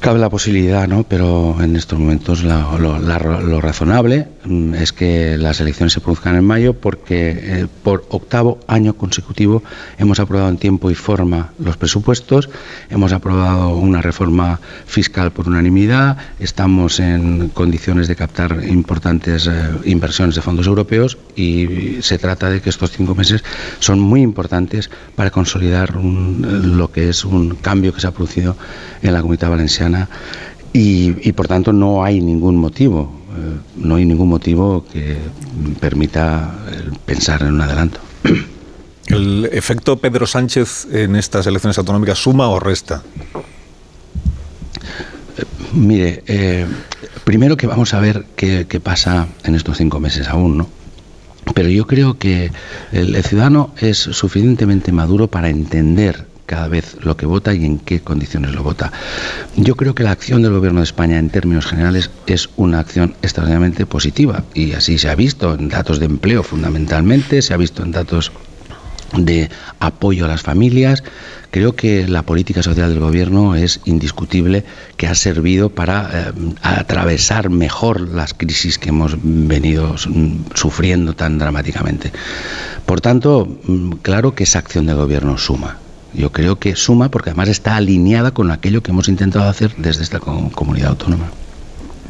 cabe 0.00 0.18
la 0.18 0.28
posibilidad, 0.28 0.86
¿no? 0.86 1.04
Pero 1.04 1.56
en 1.60 1.76
estos 1.76 1.98
momentos 1.98 2.42
lo, 2.42 3.60
razonable 3.60 4.28
mm, 4.44 4.74
es 4.74 4.92
que 4.92 5.36
las 5.38 5.60
elecciones 5.60 5.92
se 5.92 6.00
produzcan 6.00 6.36
en 6.36 6.44
mayo 6.44 6.74
porque 6.74 7.30
eh, 7.30 7.66
por 7.82 8.04
octavo 8.10 8.58
año 8.66 8.94
consecutivo 8.94 9.62
hemos 9.98 10.20
aprobado 10.20 10.48
en 10.48 10.58
tiempo 10.58 10.90
y 10.90 10.94
forma 10.94 11.52
los 11.58 11.76
presupuestos, 11.76 12.50
hemos 12.90 13.12
aprobado 13.12 13.76
una 13.76 14.02
reforma 14.02 14.60
fiscal 14.86 15.32
por 15.32 15.48
unanimidad, 15.48 16.18
estamos 16.38 17.00
en 17.00 17.48
condiciones 17.48 18.08
de 18.08 18.16
captar 18.16 18.64
importantes 18.68 19.46
eh, 19.46 19.52
inversiones 19.84 20.34
de 20.34 20.42
fondos 20.42 20.66
europeos 20.66 21.18
y 21.34 21.98
se 22.02 22.18
trata 22.18 22.50
de 22.50 22.60
que 22.60 22.70
estos 22.70 22.90
cinco 22.90 23.14
meses 23.14 23.42
son 23.78 24.00
muy 24.00 24.22
importantes 24.22 24.90
para 25.14 25.30
consolidar 25.30 25.96
lo 25.96 26.90
que 26.92 27.08
es 27.08 27.24
un 27.24 27.56
cambio 27.56 27.92
que 27.94 28.00
se 28.00 28.06
ha 28.06 28.12
producido 28.12 28.56
en 29.02 29.12
la 29.12 29.20
comunidad 29.20 29.50
valenciana 29.50 29.85
y, 30.72 31.28
y, 31.28 31.32
por 31.32 31.48
tanto 31.48 31.72
no 31.72 32.04
hay 32.04 32.20
ningún 32.20 32.56
motivo, 32.56 33.10
eh, 33.36 33.58
no 33.76 33.96
hay 33.96 34.04
ningún 34.04 34.28
motivo 34.28 34.84
que 34.92 35.16
permita 35.80 36.54
eh, 36.70 36.90
pensar 37.04 37.42
en 37.42 37.54
un 37.54 37.60
adelanto. 37.60 38.00
¿El 39.06 39.48
efecto 39.52 39.98
Pedro 39.98 40.26
Sánchez 40.26 40.88
en 40.90 41.16
estas 41.16 41.46
elecciones 41.46 41.78
autonómicas 41.78 42.18
suma 42.18 42.48
o 42.48 42.58
resta? 42.58 43.02
Mire, 45.72 46.24
eh, 46.26 46.66
primero 47.24 47.56
que 47.56 47.66
vamos 47.66 47.94
a 47.94 48.00
ver 48.00 48.26
qué, 48.34 48.66
qué 48.68 48.80
pasa 48.80 49.28
en 49.44 49.54
estos 49.54 49.76
cinco 49.76 50.00
meses 50.00 50.28
aún, 50.28 50.58
¿no? 50.58 50.68
Pero 51.54 51.68
yo 51.68 51.86
creo 51.86 52.18
que 52.18 52.50
el, 52.92 53.14
el 53.14 53.22
ciudadano 53.22 53.72
es 53.78 53.98
suficientemente 53.98 54.90
maduro 54.90 55.28
para 55.28 55.48
entender 55.48 56.26
cada 56.46 56.68
vez 56.68 56.96
lo 57.02 57.16
que 57.16 57.26
vota 57.26 57.54
y 57.54 57.64
en 57.64 57.78
qué 57.78 58.00
condiciones 58.00 58.52
lo 58.52 58.62
vota. 58.62 58.92
Yo 59.56 59.74
creo 59.74 59.94
que 59.94 60.04
la 60.04 60.12
acción 60.12 60.42
del 60.42 60.52
Gobierno 60.52 60.80
de 60.80 60.84
España 60.84 61.18
en 61.18 61.30
términos 61.30 61.66
generales 61.66 62.10
es 62.26 62.48
una 62.56 62.78
acción 62.78 63.14
extraordinariamente 63.22 63.84
positiva 63.86 64.44
y 64.54 64.72
así 64.72 64.98
se 64.98 65.10
ha 65.10 65.14
visto 65.14 65.54
en 65.54 65.68
datos 65.68 65.98
de 65.98 66.06
empleo 66.06 66.42
fundamentalmente, 66.42 67.42
se 67.42 67.52
ha 67.52 67.56
visto 67.56 67.82
en 67.82 67.92
datos 67.92 68.32
de 69.12 69.50
apoyo 69.80 70.24
a 70.24 70.28
las 70.28 70.42
familias. 70.42 71.04
Creo 71.50 71.74
que 71.74 72.06
la 72.06 72.22
política 72.22 72.62
social 72.62 72.90
del 72.90 73.00
gobierno 73.00 73.54
es 73.54 73.80
indiscutible 73.84 74.64
que 74.96 75.06
ha 75.06 75.14
servido 75.14 75.70
para 75.70 76.10
eh, 76.12 76.32
atravesar 76.62 77.50
mejor 77.50 78.00
las 78.00 78.34
crisis 78.34 78.78
que 78.78 78.90
hemos 78.90 79.16
venido 79.22 79.96
sufriendo 80.54 81.14
tan 81.14 81.38
dramáticamente. 81.38 82.12
Por 82.84 83.00
tanto, 83.00 83.46
mm, 83.46 83.92
claro 84.02 84.34
que 84.34 84.44
esa 84.44 84.58
acción 84.58 84.86
del 84.86 84.96
gobierno 84.96 85.38
suma. 85.38 85.78
Yo 86.16 86.32
creo 86.32 86.58
que 86.58 86.74
suma 86.76 87.10
porque 87.10 87.30
además 87.30 87.48
está 87.50 87.76
alineada 87.76 88.30
con 88.30 88.50
aquello 88.50 88.82
que 88.82 88.90
hemos 88.90 89.08
intentado 89.08 89.48
hacer 89.48 89.74
desde 89.76 90.02
esta 90.02 90.18
com- 90.18 90.50
comunidad 90.50 90.90
autónoma. 90.90 91.26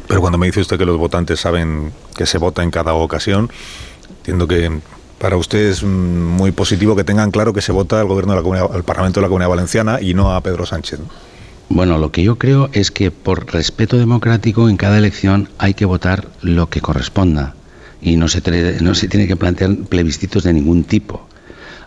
Pero 0.07 0.21
cuando 0.21 0.37
me 0.37 0.45
dice 0.47 0.61
usted 0.61 0.77
que 0.77 0.85
los 0.85 0.97
votantes 0.97 1.39
saben 1.41 1.91
que 2.15 2.25
se 2.25 2.37
vota 2.37 2.63
en 2.63 2.71
cada 2.71 2.93
ocasión, 2.93 3.49
entiendo 4.19 4.47
que 4.47 4.79
para 5.19 5.35
usted 5.35 5.59
es 5.69 5.83
muy 5.83 6.51
positivo 6.51 6.95
que 6.95 7.03
tengan 7.03 7.31
claro 7.31 7.51
que 7.51 7.61
se 7.61 7.71
vota 7.73 7.99
al 7.99 8.07
gobierno 8.07 8.31
de 8.33 8.37
la 8.37 8.43
comunidad, 8.43 8.69
al 8.73 8.83
Parlamento 8.83 9.19
de 9.19 9.23
la 9.23 9.27
Comunidad 9.27 9.49
Valenciana 9.49 9.99
y 10.01 10.13
no 10.13 10.33
a 10.33 10.41
Pedro 10.41 10.65
Sánchez. 10.65 10.99
¿no? 10.99 11.05
Bueno, 11.69 11.97
lo 11.97 12.11
que 12.13 12.23
yo 12.23 12.37
creo 12.37 12.69
es 12.71 12.91
que 12.91 13.11
por 13.11 13.51
respeto 13.51 13.97
democrático 13.97 14.69
en 14.69 14.77
cada 14.77 14.97
elección 14.97 15.49
hay 15.57 15.73
que 15.73 15.83
votar 15.85 16.29
lo 16.41 16.69
que 16.69 16.79
corresponda 16.79 17.55
y 18.01 18.15
no 18.15 18.29
se, 18.29 18.41
no 18.81 18.95
se 18.95 19.09
tiene 19.09 19.27
que 19.27 19.35
plantear 19.35 19.75
plebiscitos 19.89 20.43
de 20.43 20.53
ningún 20.53 20.85
tipo. 20.85 21.26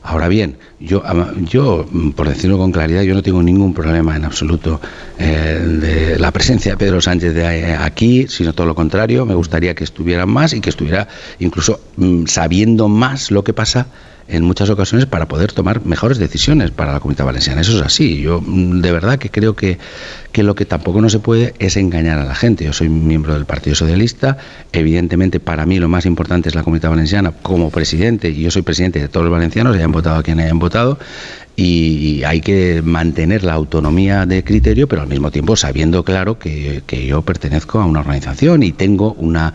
Ahora 0.02 0.28
bien, 0.28 0.56
yo, 0.78 1.02
yo, 1.44 1.86
mm, 1.90 2.10
por 2.12 2.28
decirlo 2.28 2.56
con 2.56 2.72
claridad, 2.72 3.02
yo 3.02 3.14
no 3.14 3.22
tengo 3.22 3.42
ningún 3.42 3.74
problema 3.74 4.16
en 4.16 4.24
absoluto 4.24 4.80
eh, 5.18 5.60
de 5.62 6.18
la 6.18 6.30
presencia 6.30 6.72
de 6.72 6.78
Pedro 6.78 7.02
Sánchez 7.02 7.34
de 7.34 7.42
eh, 7.42 7.76
aquí, 7.76 8.26
sino 8.26 8.54
todo 8.54 8.66
lo 8.66 8.74
contrario. 8.74 9.26
Me 9.26 9.34
gustaría 9.34 9.74
que 9.74 9.84
estuviera 9.84 10.24
más 10.24 10.54
y 10.54 10.60
que 10.60 10.70
estuviera 10.70 11.06
incluso 11.38 11.80
mm, 11.96 12.24
sabiendo 12.26 12.88
más 12.88 13.30
lo 13.30 13.44
que 13.44 13.52
pasa 13.52 13.88
en 14.30 14.44
muchas 14.44 14.70
ocasiones 14.70 15.06
para 15.06 15.26
poder 15.28 15.52
tomar 15.52 15.84
mejores 15.84 16.18
decisiones 16.18 16.70
para 16.70 16.92
la 16.92 17.00
comunidad 17.00 17.24
valenciana. 17.24 17.60
Eso 17.60 17.76
es 17.76 17.82
así. 17.84 18.20
Yo 18.20 18.40
mm, 18.40 18.80
de 18.80 18.92
verdad 18.92 19.18
que 19.18 19.30
creo 19.30 19.54
que, 19.54 19.78
que 20.32 20.42
lo 20.42 20.54
que 20.54 20.64
tampoco 20.64 21.00
no 21.00 21.10
se 21.10 21.18
puede 21.18 21.54
es 21.58 21.76
engañar 21.76 22.18
a 22.18 22.24
la 22.24 22.34
gente. 22.34 22.64
Yo 22.64 22.72
soy 22.72 22.88
miembro 22.88 23.34
del 23.34 23.46
Partido 23.46 23.74
Socialista. 23.74 24.38
Evidentemente, 24.72 25.40
para 25.40 25.66
mí 25.66 25.78
lo 25.78 25.88
más 25.88 26.06
importante 26.06 26.48
es 26.48 26.54
la 26.54 26.62
comunidad 26.62 26.90
valenciana 26.90 27.32
como 27.42 27.70
presidente, 27.70 28.30
y 28.30 28.42
yo 28.42 28.50
soy 28.50 28.62
presidente 28.62 29.00
de 29.00 29.08
todos 29.08 29.24
los 29.24 29.32
valencianos, 29.32 29.74
hayan 29.76 29.92
votado 29.92 30.16
a 30.16 30.22
quien 30.22 30.40
hayan 30.40 30.58
votado, 30.58 30.98
y 31.56 32.22
hay 32.24 32.40
que 32.40 32.80
mantener 32.82 33.44
la 33.44 33.52
autonomía 33.52 34.24
de 34.24 34.42
criterio, 34.44 34.88
pero 34.88 35.02
al 35.02 35.08
mismo 35.08 35.30
tiempo 35.30 35.56
sabiendo 35.56 36.04
claro 36.04 36.38
que, 36.38 36.82
que 36.86 37.06
yo 37.06 37.20
pertenezco 37.22 37.80
a 37.80 37.84
una 37.84 38.00
organización 38.00 38.62
y 38.62 38.72
tengo 38.72 39.12
una, 39.14 39.52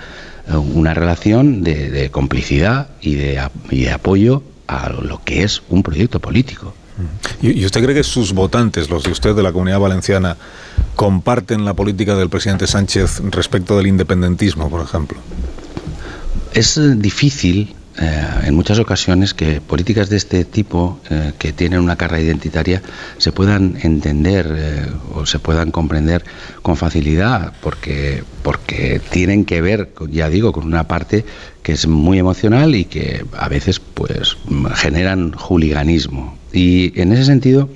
una 0.74 0.94
relación 0.94 1.64
de, 1.64 1.90
de 1.90 2.12
complicidad 2.12 2.90
y 3.02 3.16
de, 3.16 3.42
y 3.72 3.86
de 3.86 3.92
apoyo 3.92 4.44
a 4.67 4.89
lo 4.89 5.21
que 5.23 5.43
es 5.43 5.62
un 5.69 5.84
proyecto 5.84 6.19
político. 6.19 6.73
¿Y, 7.41 7.65
usted 7.65 7.84
cree 7.84 7.95
que 7.95 8.04
sus 8.04 8.34
votantes, 8.34 8.89
los 8.89 9.04
de 9.04 9.12
usted 9.12 9.36
de 9.36 9.43
la 9.43 9.51
Comunidad 9.51 9.80
Valenciana, 9.80 10.38
comparten 10.95 11.65
la 11.65 11.73
política 11.73 12.15
del 12.15 12.30
presidente 12.30 12.67
Sánchez 12.67 13.21
respecto 13.32 13.78
del 13.78 13.88
independentismo, 13.88 14.69
por 14.69 14.82
ejemplo? 14.82 15.19
Es 16.54 16.80
difícil 16.99 17.75
eh, 17.97 18.25
en 18.45 18.55
muchas 18.55 18.77
ocasiones 18.79 19.34
que 19.34 19.62
políticas 19.62 20.10
de 20.10 20.17
este 20.17 20.43
tipo, 20.45 20.99
eh, 21.10 21.34
que 21.38 21.53
tienen 21.53 21.79
una 21.79 21.95
carga 21.95 22.19
identitaria, 22.19 22.81
se 23.17 23.31
puedan 23.31 23.77
entender 23.81 24.53
eh, 24.58 24.86
o 25.13 25.25
se 25.25 25.39
puedan 25.39 25.71
comprender 25.71 26.23
con 26.62 26.75
facilidad, 26.75 27.53
porque, 27.62 28.23
porque 28.43 29.01
tienen 29.12 29.45
que 29.45 29.62
ver, 29.62 29.93
ya 30.10 30.29
digo, 30.29 30.51
con 30.51 30.65
una 30.65 30.88
parte 30.88 31.25
que 31.63 31.71
es 31.73 31.88
muy 31.88 32.19
emocional 32.19 32.75
y 32.75 32.86
que 32.86 33.25
a 33.38 33.47
veces 33.49 33.79
pues 33.79 34.38
generan 34.75 35.31
juliganismo. 35.34 36.38
Y 36.51 36.99
en 36.99 37.13
ese 37.13 37.25
sentido, 37.25 37.69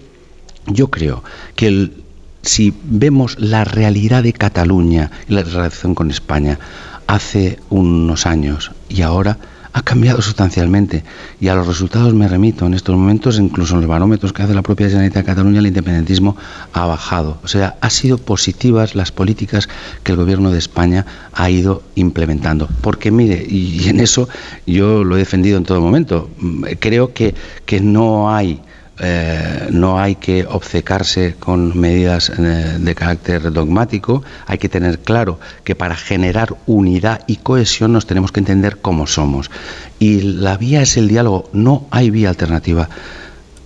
yo 0.67 0.89
creo 0.89 1.23
que 1.55 1.67
el- 1.67 2.03
si 2.41 2.73
vemos 2.83 3.37
la 3.39 3.63
realidad 3.65 4.23
de 4.23 4.31
Cataluña 4.33 5.11
y 5.27 5.33
la 5.33 5.43
relación 5.43 5.93
con 5.95 6.09
España 6.09 6.57
hace 7.07 7.59
unos 7.69 8.25
años 8.25 8.71
y 8.87 9.01
ahora 9.01 9.37
ha 9.73 9.81
cambiado 9.81 10.21
sustancialmente. 10.21 11.03
Y 11.39 11.47
a 11.47 11.55
los 11.55 11.67
resultados 11.67 12.13
me 12.13 12.27
remito. 12.27 12.65
En 12.65 12.73
estos 12.73 12.95
momentos 12.95 13.39
incluso 13.39 13.75
en 13.75 13.81
los 13.81 13.89
barómetros 13.89 14.33
que 14.33 14.43
hace 14.43 14.53
la 14.53 14.61
propia 14.61 14.87
Generalitat 14.87 15.23
de 15.23 15.25
Cataluña 15.25 15.59
el 15.59 15.67
independentismo 15.67 16.35
ha 16.73 16.85
bajado. 16.85 17.39
O 17.43 17.47
sea 17.47 17.77
ha 17.81 17.89
sido 17.89 18.17
positivas 18.17 18.95
las 18.95 19.11
políticas 19.11 19.69
que 20.03 20.11
el 20.11 20.17
gobierno 20.17 20.51
de 20.51 20.59
España 20.59 21.05
ha 21.33 21.49
ido 21.49 21.83
implementando. 21.95 22.67
Porque 22.81 23.11
mire 23.11 23.45
y, 23.47 23.81
y 23.83 23.89
en 23.89 23.99
eso 23.99 24.29
yo 24.65 25.03
lo 25.03 25.15
he 25.15 25.19
defendido 25.19 25.57
en 25.57 25.63
todo 25.63 25.81
momento. 25.81 26.29
Mm, 26.39 26.63
creo 26.79 27.13
que 27.13 27.35
que 27.65 27.79
no 27.79 28.33
hay 28.33 28.61
eh, 28.99 29.67
no 29.71 29.99
hay 29.99 30.15
que 30.15 30.45
obcecarse 30.45 31.35
con 31.39 31.77
medidas 31.79 32.31
eh, 32.37 32.77
de 32.79 32.95
carácter 32.95 33.51
dogmático, 33.51 34.23
hay 34.45 34.57
que 34.57 34.69
tener 34.69 34.99
claro 34.99 35.39
que 35.63 35.75
para 35.75 35.95
generar 35.95 36.55
unidad 36.65 37.21
y 37.27 37.37
cohesión 37.37 37.93
nos 37.93 38.05
tenemos 38.05 38.31
que 38.31 38.39
entender 38.39 38.77
cómo 38.77 39.07
somos. 39.07 39.49
Y 39.99 40.21
la 40.21 40.57
vía 40.57 40.81
es 40.81 40.97
el 40.97 41.07
diálogo, 41.07 41.49
no 41.53 41.87
hay 41.91 42.09
vía 42.09 42.29
alternativa. 42.29 42.89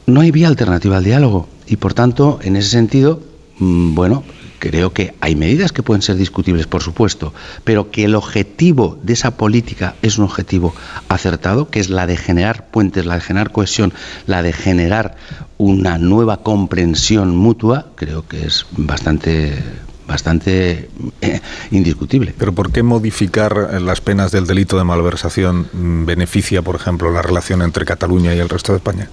no 0.06 0.20
hay 0.20 0.32
vía 0.32 0.50
alternativa 0.50 0.98
al 0.98 1.04
diálogo 1.04 1.48
y 1.66 1.78
por 1.78 1.94
tanto, 1.94 2.40
en 2.42 2.56
ese 2.56 2.70
sentido, 2.70 3.22
mm, 3.60 3.96
bueno, 3.96 4.24
creo 4.64 4.93
que 4.93 5.14
hay 5.20 5.36
medidas 5.36 5.74
que 5.74 5.84
pueden 5.84 6.01
ser 6.01 6.16
discutibles, 6.16 6.68
por 6.68 6.82
supuesto, 6.82 7.34
pero 7.66 7.91
que 7.91 8.05
el 8.05 8.16
objetivo 8.16 8.97
de 9.03 9.11
esa 9.11 9.36
política 9.36 9.95
es 10.01 10.18
un 10.18 10.24
objetivo 10.24 10.74
acertado, 11.09 11.70
que 11.70 11.82
es 11.82 11.89
la 11.89 12.07
de 12.07 12.16
generar 12.16 12.68
puentes, 12.68 13.05
la 13.05 13.16
de 13.16 13.20
generar 13.20 13.51
cohesión, 13.51 13.91
la 14.26 14.41
de 14.41 14.53
generar 14.53 15.18
una 15.57 15.97
nueva 15.97 16.43
comprensión 16.43 17.36
mutua, 17.36 17.88
creo 17.95 18.26
que 18.26 18.45
es 18.45 18.66
bastante 18.78 19.61
bastante 20.07 20.89
eh, 21.20 21.41
indiscutible. 21.72 22.34
Pero 22.38 22.53
¿por 22.53 22.72
qué 22.72 22.84
modificar 22.84 23.82
las 23.82 23.99
penas 23.99 24.32
del 24.32 24.47
delito 24.47 24.78
de 24.78 24.86
malversación 24.86 25.68
mm, 25.74 26.05
beneficia, 26.05 26.61
por 26.61 26.76
ejemplo, 26.76 27.11
la 27.11 27.22
relación 27.22 27.61
entre 27.61 27.84
Cataluña 27.84 28.34
y 28.34 28.39
el 28.39 28.47
resto 28.47 28.72
de 28.72 28.78
España? 28.78 29.09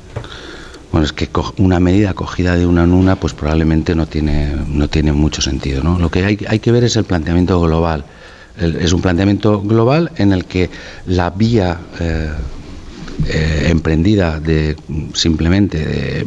Bueno, 0.93 1.05
es 1.05 1.13
que 1.13 1.29
una 1.59 1.79
medida 1.79 2.15
cogida 2.15 2.57
de 2.57 2.67
una 2.67 2.83
en 2.85 2.93
una, 2.93 3.17
pues 3.17 3.33
probablemente 3.33 3.95
no 3.95 4.07
tiene, 4.07 4.57
no 4.67 4.89
tiene 4.89 5.13
mucho 5.13 5.41
sentido. 5.41 5.83
¿no? 5.85 5.99
Lo 5.99 6.11
que 6.11 6.25
hay, 6.25 6.39
hay 6.49 6.59
que 6.59 6.73
ver 6.73 6.85
es 6.85 6.97
el 6.97 7.05
planteamiento 7.05 7.61
global. 7.61 8.05
es 8.59 8.93
un 8.93 9.01
planteamiento 9.01 9.63
global 9.63 10.11
en 10.17 10.33
el 10.33 10.45
que 10.47 10.69
la 11.07 11.31
vía 11.31 11.79
eh, 12.01 12.31
eh, 13.29 13.67
emprendida 13.69 14.41
de 14.41 14.77
simplemente 15.15 15.79
de 15.79 16.27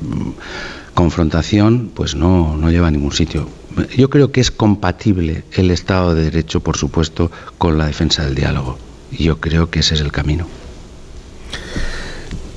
confrontación, 0.94 1.92
pues 1.94 2.16
no, 2.16 2.56
no 2.56 2.70
lleva 2.72 2.88
a 2.88 2.92
ningún 2.92 3.12
sitio. 3.12 3.50
Yo 3.98 4.10
creo 4.10 4.32
que 4.32 4.42
es 4.42 4.52
compatible 4.52 5.44
el 5.54 5.72
Estado 5.72 6.14
de 6.14 6.26
Derecho, 6.26 6.60
por 6.62 6.78
supuesto, 6.78 7.32
con 7.58 7.78
la 7.78 7.88
defensa 7.88 8.24
del 8.24 8.36
diálogo. 8.36 8.78
Y 9.12 9.26
yo 9.26 9.40
creo 9.42 9.70
que 9.70 9.80
ese 9.80 9.96
es 9.96 10.02
el 10.02 10.12
camino. 10.12 10.48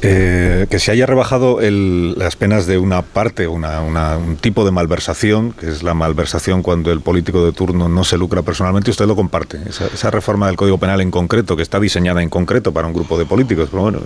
Eh, 0.02 0.66
que 0.68 0.78
se 0.78 0.92
haya 0.92 1.06
rebajado 1.06 1.58
las 1.60 2.36
penas 2.36 2.66
de 2.66 2.76
una 2.76 3.02
parte, 3.02 3.48
una, 3.48 3.80
un 4.18 4.36
tipo 4.36 4.64
de 4.64 4.70
malversación, 4.70 5.52
que 5.52 5.68
es 5.68 5.82
la 5.82 5.94
malversación 5.94 6.62
cuando 6.62 6.92
el 6.92 7.00
político 7.00 7.44
de 7.44 7.52
turno 7.52 7.88
no 7.88 8.04
se 8.04 8.18
lucra 8.18 8.42
personalmente, 8.42 8.90
usted 8.90 9.06
lo 9.06 9.16
comparte. 9.16 9.58
Esa, 9.66 9.86
esa, 9.86 10.10
reforma 10.10 10.48
del 10.48 10.56
Código 10.56 10.78
Penal 10.78 11.00
en 11.00 11.10
concreto, 11.10 11.56
que 11.56 11.62
está 11.62 11.80
diseñada 11.80 12.22
en 12.22 12.28
concreto 12.28 12.72
para 12.72 12.86
un 12.86 12.92
grupo 12.92 13.18
de 13.18 13.24
políticos, 13.24 13.68
pero 13.70 13.82
bueno, 13.84 14.00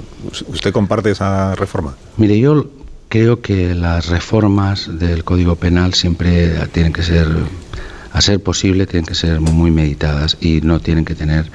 ¿usted 0.48 0.72
comparte 0.72 1.10
esa 1.10 1.56
reforma? 1.56 1.96
Mire, 2.16 2.38
yo 2.38 2.66
creo 3.10 3.42
que 3.42 3.74
las 3.74 4.06
reformas 4.06 4.98
del 4.98 5.24
Código 5.24 5.56
Penal 5.56 5.94
siempre 5.94 6.52
tienen 6.72 6.92
que 6.92 7.02
ser, 7.02 7.26
a 8.12 8.20
ser 8.20 8.40
posible, 8.40 8.86
tienen 8.86 9.04
que 9.04 9.16
ser 9.16 9.40
muy 9.40 9.72
meditadas 9.72 10.38
y 10.40 10.60
no 10.60 10.78
tienen 10.78 11.04
que 11.04 11.16
tener 11.16 11.50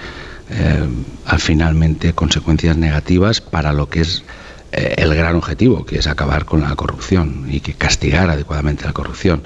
eh, 0.50 0.88
al 1.26 1.40
finalmente 1.40 2.14
consecuencias 2.14 2.78
negativas 2.78 3.42
para 3.42 3.74
lo 3.74 3.90
que 3.90 4.02
es 4.02 4.24
eh, 4.72 4.94
el 4.98 5.16
gran 5.16 5.36
objetivo, 5.36 5.86
que 5.86 5.98
es 5.98 6.08
acabar 6.08 6.46
con 6.46 6.62
la 6.62 6.76
corrupción 6.76 7.48
y 7.50 7.62
que 7.62 7.74
castigar 7.74 8.30
adecuadamente 8.30 8.86
la 8.86 8.94
corrupción. 8.94 9.42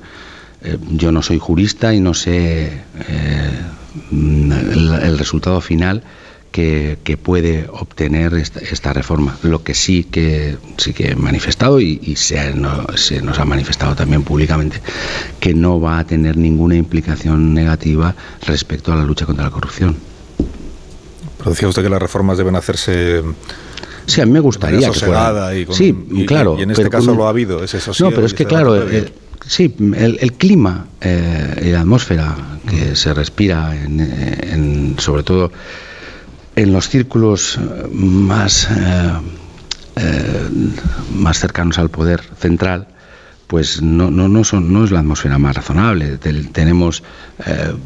Eh, 0.62 0.78
yo 0.92 1.14
no 1.14 1.22
soy 1.22 1.40
jurista 1.40 1.94
y 1.94 2.02
no 2.02 2.14
sé 2.14 2.82
el, 4.12 5.18
resultado 5.18 5.62
final 5.62 6.04
que, 6.52 6.98
puede 7.24 7.68
obtener 7.72 8.34
esta, 8.34 8.92
reforma. 8.92 9.38
Lo 9.44 9.64
que 9.64 9.74
sí 9.74 10.04
que 10.04 10.58
sí 10.78 10.94
que 10.94 11.12
he 11.12 11.16
manifestado 11.16 11.80
y, 11.80 12.16
se, 12.18 12.54
nos 12.56 13.40
ha 13.40 13.46
manifestado 13.46 13.96
también 13.96 14.24
públicamente 14.24 14.82
que 15.40 15.54
no 15.54 15.80
va 15.80 16.00
a 16.00 16.04
tener 16.06 16.36
ninguna 16.36 16.76
implicación 16.76 17.54
negativa 17.54 18.16
respecto 18.46 18.92
a 18.92 18.98
la 18.98 19.04
lucha 19.04 19.26
contra 19.26 19.46
la 19.46 19.52
corrupción. 19.52 20.09
Pero 21.40 21.50
decía 21.52 21.68
usted 21.68 21.82
que 21.82 21.90
las 21.90 22.02
reformas 22.02 22.38
deben 22.38 22.56
hacerse 22.56 23.24
Sí, 24.06 24.22
a 24.22 24.26
mí 24.26 24.32
me 24.32 24.40
gustaría 24.40 24.90
que 24.90 25.00
fuera. 25.00 25.56
Y 25.56 25.68
sí, 25.72 25.96
claro. 26.28 26.56
Y, 26.58 26.64
en 26.64 26.72
este 26.72 26.90
caso 26.90 27.14
lo 27.14 27.26
ha 27.26 27.30
habido, 27.30 27.64
ese 27.64 27.80
No, 28.00 28.10
pero 28.10 28.26
es 28.26 28.34
que 28.34 28.46
claro, 28.46 28.86
sí, 29.46 29.76
el, 29.96 30.34
clima 30.34 30.88
eh, 31.00 31.64
y 31.66 31.70
la 31.72 31.82
atmósfera 31.82 32.36
que 32.68 32.96
se 32.96 33.14
respira, 33.14 33.76
en, 33.76 34.96
sobre 34.98 35.24
todo 35.24 35.52
en 36.56 36.74
los 36.74 36.90
círculos 36.90 37.58
eh, 37.58 37.88
más, 37.92 38.68
eh, 38.70 39.12
eh, 39.96 40.50
más 41.16 41.40
cercanos 41.40 41.78
al 41.80 41.90
poder 41.90 42.22
central, 42.38 42.88
pues 43.50 43.82
no, 43.82 44.12
no, 44.12 44.30
no, 44.30 44.44
son, 44.44 44.72
no 44.72 44.86
es 44.86 44.92
la 44.92 45.00
atmósfera 45.00 45.40
más 45.40 45.56
razonable. 45.56 46.20
tenemos, 46.20 47.02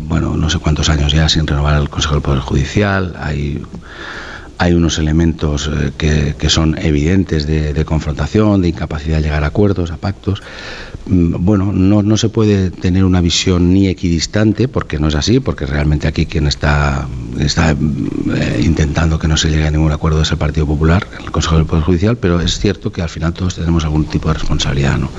bueno, 0.02 0.36
no 0.36 0.50
sé 0.50 0.60
cuántos 0.60 0.90
años 0.90 1.14
ya 1.14 1.30
sin 1.30 1.48
renovar 1.48 1.82
el 1.82 1.90
Consejo 1.90 2.16
del 2.16 2.22
Poder 2.22 2.42
Judicial, 2.42 3.16
hay 3.18 3.64
hay 4.60 4.74
unos 4.74 5.00
elementos 5.00 5.70
que, 5.98 6.36
que, 6.38 6.50
son 6.50 6.78
evidentes 6.78 7.48
de, 7.48 7.74
de, 7.74 7.86
confrontación, 7.86 8.62
de 8.62 8.70
incapacidad 8.70 9.18
de 9.18 9.24
llegar 9.24 9.44
a 9.44 9.48
acuerdos, 9.48 9.92
a 9.92 9.98
pactos, 9.98 10.42
Mm, 11.06 11.44
bueno, 11.44 11.74
no, 11.74 12.02
no 12.02 12.18
se 12.18 12.30
puede 12.30 12.70
tener 12.72 13.04
una 13.04 13.20
visión 13.20 13.74
ni 13.74 13.88
equidistante, 13.88 14.68
porque 14.68 15.00
no 15.00 15.10
es 15.10 15.16
así, 15.16 15.40
porque 15.40 15.66
realmente 15.66 16.08
aquí 16.08 16.26
quien 16.26 16.48
está, 16.48 17.08
está 17.40 17.72
eh, 17.72 18.62
intentando 18.64 19.20
que 19.20 19.28
no 19.28 19.38
se 19.38 19.50
llegue 19.50 19.68
a 19.68 19.72
ningún 19.72 19.92
acuerdo 19.92 20.22
es 20.22 20.32
el 20.32 20.38
Partido 20.38 20.66
Popular, 20.66 21.08
el 21.20 21.32
Consejo 21.32 21.58
del 21.58 21.66
Poder 21.66 21.84
Judicial, 21.84 22.18
pero 22.18 22.40
es 22.40 22.60
cierto 22.60 22.92
que 22.92 23.02
al 23.02 23.10
final 23.10 23.34
todos 23.34 23.56
tenemos 23.56 23.84
algún 23.84 24.06
tipo 24.06 24.28
de 24.30 24.36
responsabilidad. 24.36 24.98
¿no? 24.98 25.10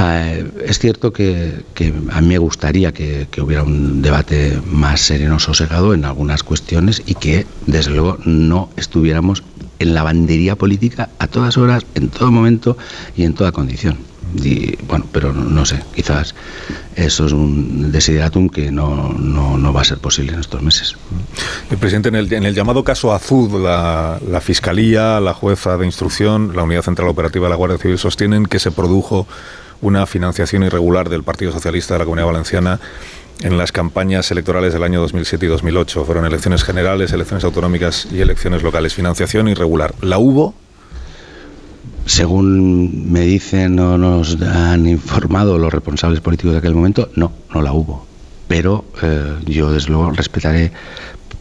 Eh, 0.00 0.50
es 0.66 0.78
cierto 0.78 1.12
que, 1.12 1.64
a 2.12 2.20
mí 2.20 2.26
me 2.28 2.38
gustaría 2.38 2.92
que 2.92 3.28
hubiera 3.40 3.62
un 3.62 4.02
debate 4.02 4.60
más 4.66 5.00
sereno, 5.00 5.38
sosegado 5.38 5.94
en 5.94 6.04
algunas 6.04 6.42
cuestiones 6.42 7.02
y 7.06 7.14
que, 7.14 7.46
desde 7.66 7.90
luego, 7.92 8.18
no 8.24 8.70
estuviéramos 8.76 9.42
en 9.78 9.94
la 9.94 10.02
bandería 10.02 10.56
política 10.56 11.10
a 11.18 11.26
todas 11.28 11.56
horas, 11.56 11.84
en 11.94 12.08
todo 12.08 12.30
momento 12.30 12.76
y 13.16 13.24
en 13.24 13.34
toda 13.34 13.52
condición. 13.52 13.98
Y, 14.34 14.76
bueno, 14.84 15.06
pero 15.12 15.32
no, 15.32 15.64
sé, 15.64 15.82
quizás 15.94 16.34
eso 16.96 17.26
es 17.26 17.32
un 17.32 17.90
desideratum 17.90 18.48
que 18.48 18.70
no, 18.70 19.12
no, 19.12 19.72
va 19.72 19.80
a 19.80 19.84
ser 19.84 19.98
posible 19.98 20.34
en 20.34 20.40
estos 20.40 20.62
meses. 20.62 20.96
El 21.70 21.78
presidente, 21.78 22.08
en 22.08 22.14
el, 22.14 22.32
en 22.32 22.44
el 22.44 22.54
llamado 22.54 22.84
caso 22.84 23.12
Azud, 23.12 23.62
la, 23.62 24.18
la, 24.28 24.40
Fiscalía, 24.40 25.20
la 25.20 25.34
jueza 25.34 25.76
de 25.76 25.86
instrucción, 25.86 26.54
la 26.54 26.62
Unidad 26.62 26.82
Central 26.82 27.08
Operativa 27.08 27.46
de 27.46 27.50
la 27.50 27.56
Guardia 27.56 27.78
Civil 27.78 27.98
sostienen 27.98 28.46
que 28.46 28.58
se 28.58 28.70
produjo 28.70 29.26
una 29.80 30.06
financiación 30.06 30.64
irregular 30.64 31.08
del 31.08 31.22
Partido 31.22 31.52
Socialista 31.52 31.94
de 31.94 32.00
la 32.00 32.04
Comunidad 32.04 32.26
Valenciana 32.26 32.80
en 33.40 33.56
las 33.56 33.72
campañas 33.72 34.30
electorales 34.30 34.72
del 34.72 34.82
año 34.82 35.00
2007 35.00 35.46
y 35.46 35.48
2008. 35.48 36.04
Fueron 36.04 36.24
elecciones 36.24 36.64
generales, 36.64 37.12
elecciones 37.12 37.44
autonómicas 37.44 38.08
y 38.10 38.20
elecciones 38.20 38.62
locales. 38.62 38.94
Financiación 38.94 39.48
irregular. 39.48 39.94
¿La 40.02 40.18
hubo? 40.18 40.54
Según 42.08 43.12
me 43.12 43.20
dicen 43.20 43.78
o 43.78 43.98
nos 43.98 44.40
han 44.40 44.86
informado 44.88 45.58
los 45.58 45.70
responsables 45.70 46.22
políticos 46.22 46.52
de 46.52 46.58
aquel 46.58 46.74
momento, 46.74 47.10
no, 47.16 47.32
no 47.52 47.60
la 47.60 47.74
hubo. 47.74 48.06
Pero 48.48 48.86
eh, 49.02 49.34
yo 49.44 49.70
desde 49.70 49.90
luego 49.90 50.10
respetaré, 50.12 50.72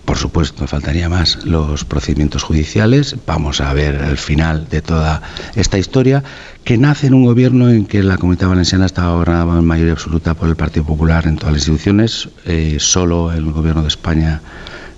por 0.03 0.17
supuesto, 0.17 0.63
me 0.63 0.67
faltaría 0.67 1.07
más, 1.07 1.45
los 1.45 1.85
procedimientos 1.85 2.43
judiciales. 2.43 3.15
Vamos 3.25 3.61
a 3.61 3.71
ver 3.71 3.95
el 3.95 4.17
final 4.17 4.67
de 4.67 4.81
toda 4.81 5.21
esta 5.55 5.77
historia, 5.77 6.21
que 6.65 6.77
nace 6.77 7.07
en 7.07 7.13
un 7.13 7.23
gobierno 7.23 7.69
en 7.69 7.85
que 7.85 8.03
la 8.03 8.17
comunidad 8.17 8.49
valenciana 8.49 8.87
estaba 8.87 9.13
gobernada 9.13 9.57
en 9.57 9.65
mayoría 9.65 9.93
absoluta 9.93 10.33
por 10.33 10.49
el 10.49 10.57
Partido 10.57 10.85
Popular 10.85 11.27
en 11.27 11.37
todas 11.37 11.53
las 11.53 11.61
instituciones. 11.61 12.27
Eh, 12.45 12.75
solo 12.81 13.31
el 13.31 13.53
gobierno 13.53 13.83
de 13.83 13.87
España 13.87 14.41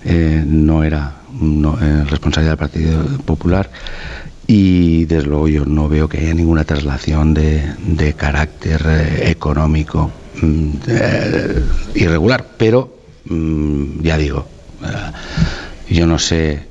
eh, 0.04 0.42
no 0.44 0.82
era 0.82 1.18
no, 1.32 1.76
responsabilidad 1.76 2.58
del 2.58 2.58
Partido 2.58 3.04
Popular 3.24 3.70
y 4.52 5.04
desde 5.04 5.28
luego 5.28 5.46
yo 5.46 5.64
no 5.64 5.88
veo 5.88 6.08
que 6.08 6.18
haya 6.18 6.34
ninguna 6.34 6.64
traslación 6.64 7.34
de, 7.34 8.14
carácter 8.16 8.84
eh, 8.84 9.30
económico 9.30 10.10
mm, 10.42 10.70
eh, 10.88 11.62
irregular, 11.94 12.44
pero 12.58 12.92
mm, 13.26 14.02
ya 14.02 14.18
digo, 14.18 14.48
eh, 14.82 15.94
yo 15.94 16.06
no 16.06 16.18
sé 16.18 16.68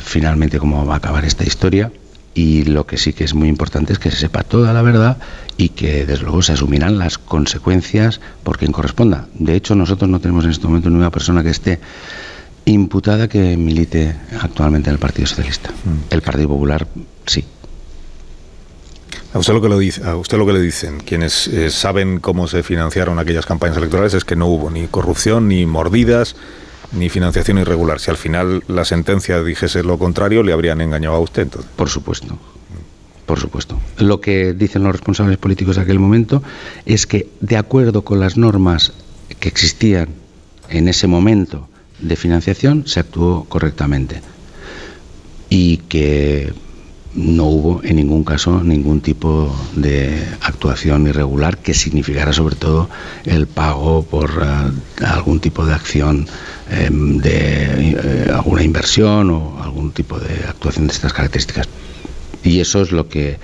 finalmente 0.00 0.58
cómo 0.58 0.84
va 0.84 0.94
a 0.94 0.96
acabar 0.96 1.24
esta 1.24 1.44
historia 1.44 1.92
y 2.34 2.64
lo 2.64 2.84
que 2.84 2.96
sí 2.96 3.12
que 3.12 3.22
es 3.22 3.32
muy 3.32 3.48
importante 3.48 3.92
es 3.92 4.00
que 4.00 4.10
se 4.10 4.16
sepa 4.16 4.42
toda 4.42 4.72
la 4.72 4.82
verdad 4.82 5.18
y 5.56 5.68
que 5.68 6.04
desde 6.04 6.24
luego 6.24 6.42
se 6.42 6.54
asumirán 6.54 6.98
las 6.98 7.18
consecuencias 7.18 8.20
por 8.42 8.58
quien 8.58 8.72
corresponda. 8.72 9.28
De 9.34 9.54
hecho, 9.54 9.76
nosotros 9.76 10.10
no 10.10 10.18
tenemos 10.18 10.44
en 10.44 10.50
este 10.50 10.66
momento 10.66 10.90
ninguna 10.90 11.12
persona 11.12 11.44
que 11.44 11.50
esté 11.50 11.78
imputada 12.66 13.28
que 13.28 13.56
milite 13.56 14.14
actualmente 14.40 14.90
en 14.90 14.94
el 14.94 14.98
Partido 14.98 15.26
Socialista. 15.26 15.70
Mm. 15.70 16.12
El 16.12 16.22
Partido 16.22 16.48
Popular 16.48 16.86
sí. 17.24 17.44
A 19.32 19.38
usted 19.38 19.52
lo 19.52 19.60
que, 19.60 19.68
lo 19.68 19.78
dice, 19.78 20.02
a 20.04 20.16
usted 20.16 20.38
lo 20.38 20.46
que 20.46 20.52
le 20.52 20.60
dicen 20.60 20.98
quienes 21.00 21.46
eh, 21.48 21.70
saben 21.70 22.20
cómo 22.20 22.48
se 22.48 22.62
financiaron 22.62 23.18
aquellas 23.18 23.46
campañas 23.46 23.76
electorales 23.76 24.14
es 24.14 24.24
que 24.24 24.34
no 24.34 24.46
hubo 24.46 24.70
ni 24.70 24.86
corrupción, 24.86 25.48
ni 25.48 25.66
mordidas, 25.66 26.36
ni 26.92 27.08
financiación 27.08 27.58
irregular. 27.58 28.00
Si 28.00 28.10
al 28.10 28.16
final 28.16 28.64
la 28.66 28.84
sentencia 28.84 29.42
dijese 29.42 29.82
lo 29.82 29.98
contrario, 29.98 30.42
le 30.42 30.52
habrían 30.52 30.80
engañado 30.80 31.16
a 31.16 31.20
usted. 31.20 31.42
Entonces. 31.42 31.70
Por 31.76 31.88
supuesto. 31.88 32.38
Por 33.26 33.38
supuesto. 33.38 33.78
Lo 33.98 34.20
que 34.20 34.54
dicen 34.54 34.84
los 34.84 34.92
responsables 34.92 35.36
políticos 35.38 35.76
de 35.76 35.82
aquel 35.82 35.98
momento 35.98 36.42
es 36.84 37.06
que, 37.06 37.28
de 37.40 37.56
acuerdo 37.56 38.02
con 38.02 38.20
las 38.20 38.36
normas 38.36 38.92
que 39.40 39.48
existían 39.48 40.08
en 40.68 40.88
ese 40.88 41.08
momento 41.08 41.68
de 41.98 42.16
financiación 42.16 42.86
se 42.86 43.00
actuó 43.00 43.44
correctamente 43.44 44.20
y 45.48 45.78
que 45.88 46.52
no 47.16 47.44
hubo 47.44 47.80
en 47.82 47.96
ningún 47.96 48.24
caso 48.24 48.62
ningún 48.62 49.00
tipo 49.00 49.54
de 49.74 50.22
actuación 50.42 51.06
irregular 51.06 51.56
que 51.58 51.72
significara 51.72 52.32
sobre 52.32 52.56
todo 52.56 52.90
el 53.24 53.46
pago 53.46 54.02
por 54.04 54.30
eh, 54.42 55.04
algún 55.04 55.40
tipo 55.40 55.64
de 55.64 55.72
acción 55.72 56.26
em, 56.70 57.16
de 57.18 57.92
eh, 57.92 58.30
alguna 58.32 58.62
inversión 58.62 59.30
o 59.30 59.62
algún 59.62 59.92
tipo 59.92 60.18
de 60.20 60.44
actuación 60.46 60.86
de 60.86 60.92
estas 60.92 61.12
características. 61.14 61.68
Y 62.44 62.60
eso 62.60 62.82
es 62.82 62.92
lo 62.92 63.08
que 63.08 63.38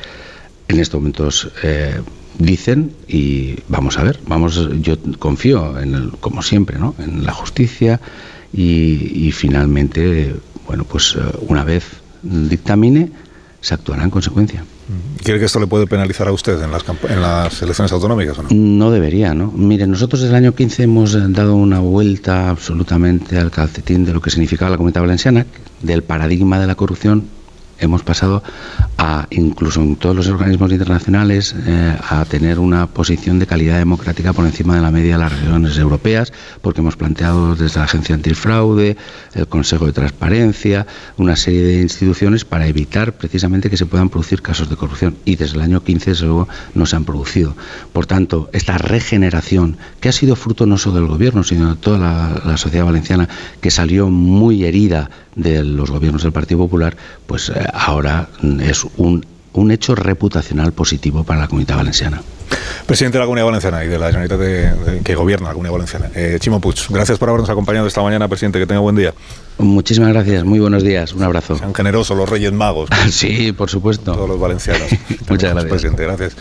en 0.68 0.78
estos 0.78 1.00
momentos 1.00 1.50
eh, 1.62 2.00
dicen 2.38 2.92
y 3.08 3.56
vamos 3.68 3.98
a 3.98 4.04
ver, 4.04 4.20
vamos, 4.26 4.68
yo 4.80 4.96
confío 5.18 5.80
en 5.80 5.94
el, 5.94 6.10
como 6.20 6.42
siempre, 6.42 6.78
¿no? 6.78 6.94
en 6.98 7.24
la 7.24 7.32
justicia 7.32 8.00
y, 8.52 9.26
y 9.26 9.32
finalmente, 9.32 10.34
bueno, 10.66 10.84
pues 10.84 11.16
una 11.48 11.64
vez 11.64 11.84
dictamine, 12.22 13.10
se 13.60 13.74
actuará 13.74 14.04
en 14.04 14.10
consecuencia. 14.10 14.64
¿Quiere 15.22 15.38
que 15.38 15.46
esto 15.46 15.60
le 15.60 15.68
puede 15.68 15.86
penalizar 15.86 16.26
a 16.26 16.32
usted 16.32 16.60
en 16.60 16.70
las, 16.72 16.82
en 17.08 17.22
las 17.22 17.62
elecciones 17.62 17.92
autonómicas 17.92 18.38
o 18.38 18.42
no? 18.42 18.48
No 18.50 18.90
debería, 18.90 19.32
¿no? 19.32 19.52
Mire, 19.52 19.86
nosotros 19.86 20.20
desde 20.20 20.36
el 20.36 20.44
año 20.44 20.54
15 20.54 20.82
hemos 20.82 21.12
dado 21.32 21.54
una 21.54 21.78
vuelta 21.78 22.50
absolutamente 22.50 23.38
al 23.38 23.50
calcetín 23.50 24.04
de 24.04 24.12
lo 24.12 24.20
que 24.20 24.30
significaba 24.30 24.70
la 24.70 24.76
Comunidad 24.76 25.02
Valenciana, 25.02 25.46
del 25.80 26.02
paradigma 26.02 26.58
de 26.58 26.66
la 26.66 26.74
corrupción 26.74 27.24
hemos 27.78 28.02
pasado 28.02 28.42
a, 28.98 29.26
incluso 29.30 29.80
en 29.80 29.96
todos 29.96 30.14
los 30.14 30.28
organismos 30.28 30.70
internacionales, 30.70 31.54
eh, 31.66 31.96
a 32.08 32.24
tener 32.24 32.58
una 32.58 32.86
posición 32.86 33.38
de 33.38 33.46
calidad 33.46 33.78
democrática 33.78 34.32
por 34.32 34.46
encima 34.46 34.76
de 34.76 34.82
la 34.82 34.90
media 34.90 35.14
de 35.14 35.18
las 35.18 35.32
regiones 35.32 35.76
europeas, 35.78 36.32
porque 36.60 36.80
hemos 36.80 36.96
planteado 36.96 37.56
desde 37.56 37.78
la 37.78 37.84
Agencia 37.84 38.14
Antifraude, 38.14 38.96
el 39.34 39.48
Consejo 39.48 39.86
de 39.86 39.92
Transparencia, 39.92 40.86
una 41.16 41.36
serie 41.36 41.62
de 41.62 41.82
instituciones 41.82 42.44
para 42.44 42.66
evitar 42.66 43.14
precisamente 43.14 43.70
que 43.70 43.76
se 43.76 43.86
puedan 43.86 44.08
producir 44.08 44.42
casos 44.42 44.68
de 44.68 44.76
corrupción. 44.76 45.16
Y 45.24 45.36
desde 45.36 45.56
el 45.56 45.62
año 45.62 45.82
15, 45.82 46.10
desde 46.10 46.26
luego, 46.26 46.48
no 46.74 46.86
se 46.86 46.96
han 46.96 47.04
producido. 47.04 47.56
Por 47.92 48.06
tanto, 48.06 48.48
esta 48.52 48.78
regeneración, 48.78 49.76
que 50.00 50.08
ha 50.08 50.12
sido 50.12 50.36
fruto 50.36 50.66
no 50.66 50.78
solo 50.78 50.96
del 50.96 51.06
Gobierno, 51.06 51.42
sino 51.44 51.70
de 51.70 51.80
toda 51.80 51.98
la, 51.98 52.42
la 52.44 52.56
sociedad 52.56 52.84
valenciana, 52.84 53.28
que 53.60 53.70
salió 53.70 54.08
muy 54.08 54.64
herida 54.64 55.10
de 55.34 55.64
los 55.64 55.90
gobiernos 55.90 56.22
del 56.22 56.32
Partido 56.32 56.60
Popular, 56.60 56.96
pues 57.26 57.48
eh, 57.48 57.66
ahora 57.72 58.28
es 58.60 58.84
un, 58.96 59.24
un 59.52 59.70
hecho 59.70 59.94
reputacional 59.94 60.72
positivo 60.72 61.24
para 61.24 61.40
la 61.40 61.48
comunidad 61.48 61.76
valenciana. 61.76 62.22
Presidente 62.86 63.16
de 63.16 63.20
la 63.20 63.26
Comunidad 63.26 63.46
Valenciana 63.46 63.84
y 63.84 63.88
de 63.88 63.98
la 63.98 64.06
Generalitat 64.06 64.38
de, 64.38 65.00
que 65.02 65.14
gobierna 65.14 65.48
la 65.48 65.52
Comunidad 65.52 65.72
Valenciana. 65.72 66.10
Eh, 66.14 66.36
Chimo 66.40 66.60
Puig, 66.60 66.76
gracias 66.90 67.18
por 67.18 67.28
habernos 67.28 67.48
acompañado 67.48 67.86
esta 67.86 68.02
mañana, 68.02 68.28
presidente. 68.28 68.58
Que 68.58 68.66
tenga 68.66 68.80
buen 68.80 68.96
día. 68.96 69.14
Muchísimas 69.58 70.10
gracias, 70.10 70.44
muy 70.44 70.58
buenos 70.58 70.82
días, 70.82 71.12
un 71.12 71.22
abrazo. 71.22 71.56
Sean 71.56 71.74
generosos 71.74 72.16
los 72.16 72.28
Reyes 72.28 72.52
Magos. 72.52 72.88
sí, 73.10 73.52
por 73.52 73.70
supuesto. 73.70 74.12
Todos 74.12 74.28
los 74.28 74.40
valencianos. 74.40 74.88
Muchas 75.28 75.52
gracias. 75.52 75.70
Presidente, 75.70 76.02
gracias. 76.04 76.36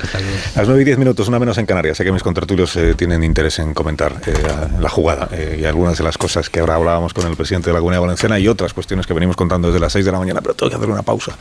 A 0.55 0.59
las 0.59 0.67
9 0.67 0.81
y 0.81 0.85
10 0.85 0.97
minutos, 0.97 1.27
una 1.27 1.37
menos 1.37 1.57
en 1.57 1.65
Canarias. 1.65 1.97
Sé 1.97 2.03
que 2.03 2.11
mis 2.11 2.23
contratulios 2.23 2.75
eh, 2.77 2.95
tienen 2.95 3.23
interés 3.23 3.59
en 3.59 3.73
comentar 3.73 4.13
eh, 4.25 4.33
la 4.79 4.89
jugada 4.89 5.29
eh, 5.31 5.59
y 5.61 5.65
algunas 5.65 5.97
de 5.97 6.03
las 6.03 6.17
cosas 6.17 6.49
que 6.49 6.61
ahora 6.61 6.75
hablábamos 6.75 7.13
con 7.13 7.27
el 7.27 7.35
presidente 7.35 7.69
de 7.69 7.73
la 7.73 7.79
Comunidad 7.79 8.01
Valenciana 8.01 8.39
y 8.39 8.47
otras 8.47 8.73
cuestiones 8.73 9.05
que 9.05 9.13
venimos 9.13 9.35
contando 9.35 9.67
desde 9.67 9.79
las 9.79 9.93
6 9.93 10.05
de 10.05 10.11
la 10.11 10.19
mañana, 10.19 10.41
pero 10.41 10.55
tengo 10.55 10.69
que 10.69 10.77
hacer 10.77 10.89
una 10.89 11.03
pausa, 11.03 11.37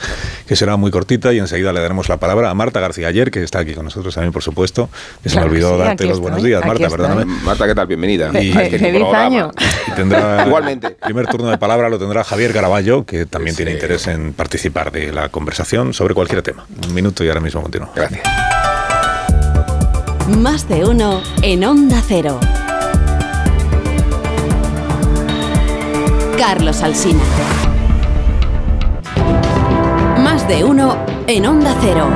que 0.46 0.56
será 0.56 0.76
muy 0.76 0.90
cortita 0.90 1.32
y 1.32 1.38
enseguida 1.38 1.72
le 1.72 1.80
daremos 1.80 2.08
la 2.08 2.18
palabra 2.18 2.50
a 2.50 2.54
Marta 2.54 2.80
García 2.80 3.08
Ayer, 3.08 3.30
que 3.30 3.42
está 3.42 3.60
aquí 3.60 3.74
con 3.74 3.84
nosotros 3.84 4.14
también, 4.14 4.32
por 4.32 4.42
supuesto. 4.42 4.90
Se 5.24 5.36
me 5.36 5.46
olvidó 5.46 5.76
sí, 5.76 5.78
darte 5.78 6.04
los 6.04 6.12
estoy, 6.12 6.22
buenos 6.22 6.42
días, 6.42 6.64
Marta, 6.64 6.88
perdóname. 6.88 7.24
Marta, 7.24 7.66
¿qué 7.66 7.74
tal? 7.74 7.86
Bienvenida. 7.86 8.30
Y, 8.40 8.50
este 8.50 8.78
Feliz 8.78 9.04
año. 9.14 9.50
Y 9.88 9.92
tendrá 9.92 10.46
Igualmente. 10.46 10.90
Primer 10.90 11.26
turno 11.26 11.50
de 11.50 11.58
palabra 11.60 11.88
lo 11.88 11.98
tendrá 12.00 12.24
Javier 12.24 12.52
Caraballo, 12.52 13.04
que 13.04 13.26
también 13.26 13.54
sí. 13.54 13.58
tiene 13.58 13.72
interés 13.72 14.08
en 14.08 14.32
participar 14.32 14.90
de 14.90 15.12
la 15.12 15.28
conversación 15.28 15.94
sobre 15.94 16.14
cualquier 16.14 16.42
tema. 16.42 16.66
Un 16.88 16.92
minuto 16.92 17.22
y 17.22 17.28
ahora 17.28 17.40
mismo 17.40 17.62
continúo. 17.62 17.90
Gracias. 17.94 18.22
Más 20.38 20.68
de 20.68 20.84
uno 20.84 21.22
en 21.42 21.64
Onda 21.64 22.02
Cero. 22.06 22.40
Carlos 26.38 26.82
Alsina. 26.82 27.22
Más 30.18 30.48
de 30.48 30.64
uno 30.64 30.96
en 31.26 31.46
Onda 31.46 31.76
Cero. 31.80 32.08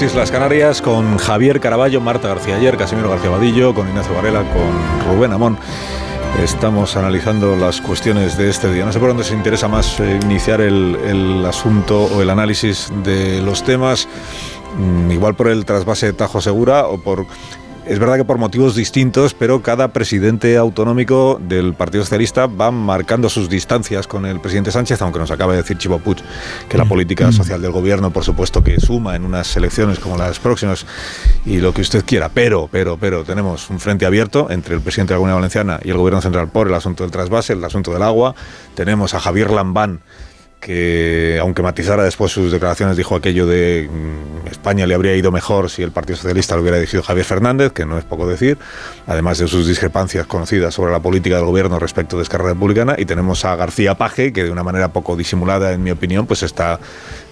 Las 0.00 0.12
Islas 0.12 0.30
Canarias 0.30 0.80
con 0.80 1.18
Javier 1.18 1.60
Caraballo, 1.60 2.00
Marta 2.00 2.28
García 2.28 2.56
Ayer, 2.56 2.78
Casimiro 2.78 3.10
García 3.10 3.28
Vadillo, 3.28 3.74
con 3.74 3.86
Ignacio 3.86 4.14
Varela, 4.14 4.44
con 4.44 5.12
Rubén 5.12 5.30
Amón. 5.32 5.58
Estamos 6.42 6.96
analizando 6.96 7.54
las 7.54 7.82
cuestiones 7.82 8.38
de 8.38 8.48
este 8.48 8.72
día. 8.72 8.86
No 8.86 8.92
sé 8.92 8.98
por 8.98 9.08
dónde 9.08 9.24
se 9.24 9.34
interesa 9.34 9.68
más 9.68 10.00
eh, 10.00 10.18
iniciar 10.22 10.62
el, 10.62 10.96
el, 11.04 11.44
asunto 11.44 12.04
o 12.04 12.22
el 12.22 12.30
análisis 12.30 12.90
de 13.04 13.42
los 13.42 13.62
temas. 13.62 14.08
Mm, 14.78 15.10
igual 15.10 15.34
por 15.34 15.48
el 15.48 15.66
trasvase 15.66 16.06
de 16.06 16.12
Tajo 16.14 16.40
Segura 16.40 16.86
o 16.86 16.96
por 16.96 17.26
es 17.90 17.98
verdad 17.98 18.18
que 18.18 18.24
por 18.24 18.38
motivos 18.38 18.76
distintos, 18.76 19.34
pero 19.34 19.62
cada 19.62 19.88
presidente 19.88 20.56
autonómico 20.56 21.40
del 21.42 21.74
Partido 21.74 22.04
Socialista 22.04 22.46
va 22.46 22.70
marcando 22.70 23.28
sus 23.28 23.48
distancias 23.48 24.06
con 24.06 24.26
el 24.26 24.38
presidente 24.38 24.70
Sánchez, 24.70 25.02
aunque 25.02 25.18
nos 25.18 25.32
acaba 25.32 25.54
de 25.54 25.62
decir 25.62 25.76
Chivo 25.76 25.98
Puig 25.98 26.18
que 26.68 26.78
la 26.78 26.84
política 26.84 27.32
social 27.32 27.60
del 27.60 27.72
gobierno, 27.72 28.12
por 28.12 28.22
supuesto, 28.22 28.62
que 28.62 28.78
suma 28.78 29.16
en 29.16 29.24
unas 29.24 29.56
elecciones 29.56 29.98
como 29.98 30.16
las 30.16 30.38
próximas 30.38 30.86
y 31.44 31.58
lo 31.58 31.74
que 31.74 31.80
usted 31.80 32.04
quiera. 32.04 32.28
Pero, 32.28 32.68
pero, 32.70 32.96
pero 32.96 33.24
tenemos 33.24 33.68
un 33.70 33.80
frente 33.80 34.06
abierto 34.06 34.52
entre 34.52 34.76
el 34.76 34.82
presidente 34.82 35.12
de 35.12 35.16
la 35.16 35.18
Comunidad 35.18 35.38
Valenciana 35.38 35.80
y 35.82 35.90
el 35.90 35.96
gobierno 35.96 36.20
central 36.20 36.48
por 36.48 36.68
el 36.68 36.74
asunto 36.74 37.02
del 37.02 37.10
trasvase, 37.10 37.54
el 37.54 37.64
asunto 37.64 37.92
del 37.92 38.04
agua. 38.04 38.36
Tenemos 38.76 39.14
a 39.14 39.20
Javier 39.20 39.50
Lambán 39.50 39.98
que 40.60 41.38
aunque 41.40 41.62
matizara 41.62 42.04
después 42.04 42.30
sus 42.30 42.52
declaraciones, 42.52 42.96
dijo 42.96 43.16
aquello 43.16 43.46
de 43.46 43.88
mmm, 43.90 44.48
España 44.48 44.86
le 44.86 44.94
habría 44.94 45.16
ido 45.16 45.32
mejor 45.32 45.70
si 45.70 45.82
el 45.82 45.90
Partido 45.90 46.16
Socialista 46.16 46.54
lo 46.54 46.60
hubiera 46.60 46.76
dirigido 46.76 47.02
Javier 47.02 47.24
Fernández, 47.24 47.72
que 47.72 47.86
no 47.86 47.96
es 47.98 48.04
poco 48.04 48.28
decir, 48.28 48.58
además 49.06 49.38
de 49.38 49.48
sus 49.48 49.66
discrepancias 49.66 50.26
conocidas 50.26 50.74
sobre 50.74 50.92
la 50.92 51.00
política 51.00 51.36
del 51.36 51.46
gobierno 51.46 51.78
respecto 51.78 52.18
de 52.18 52.24
Esquerra 52.24 52.48
Republicana, 52.48 52.94
y 52.98 53.06
tenemos 53.06 53.44
a 53.44 53.56
García 53.56 53.94
Paje, 53.94 54.32
que 54.32 54.44
de 54.44 54.50
una 54.50 54.62
manera 54.62 54.92
poco 54.92 55.16
disimulada, 55.16 55.72
en 55.72 55.82
mi 55.82 55.90
opinión, 55.90 56.26
pues 56.26 56.42
está 56.42 56.78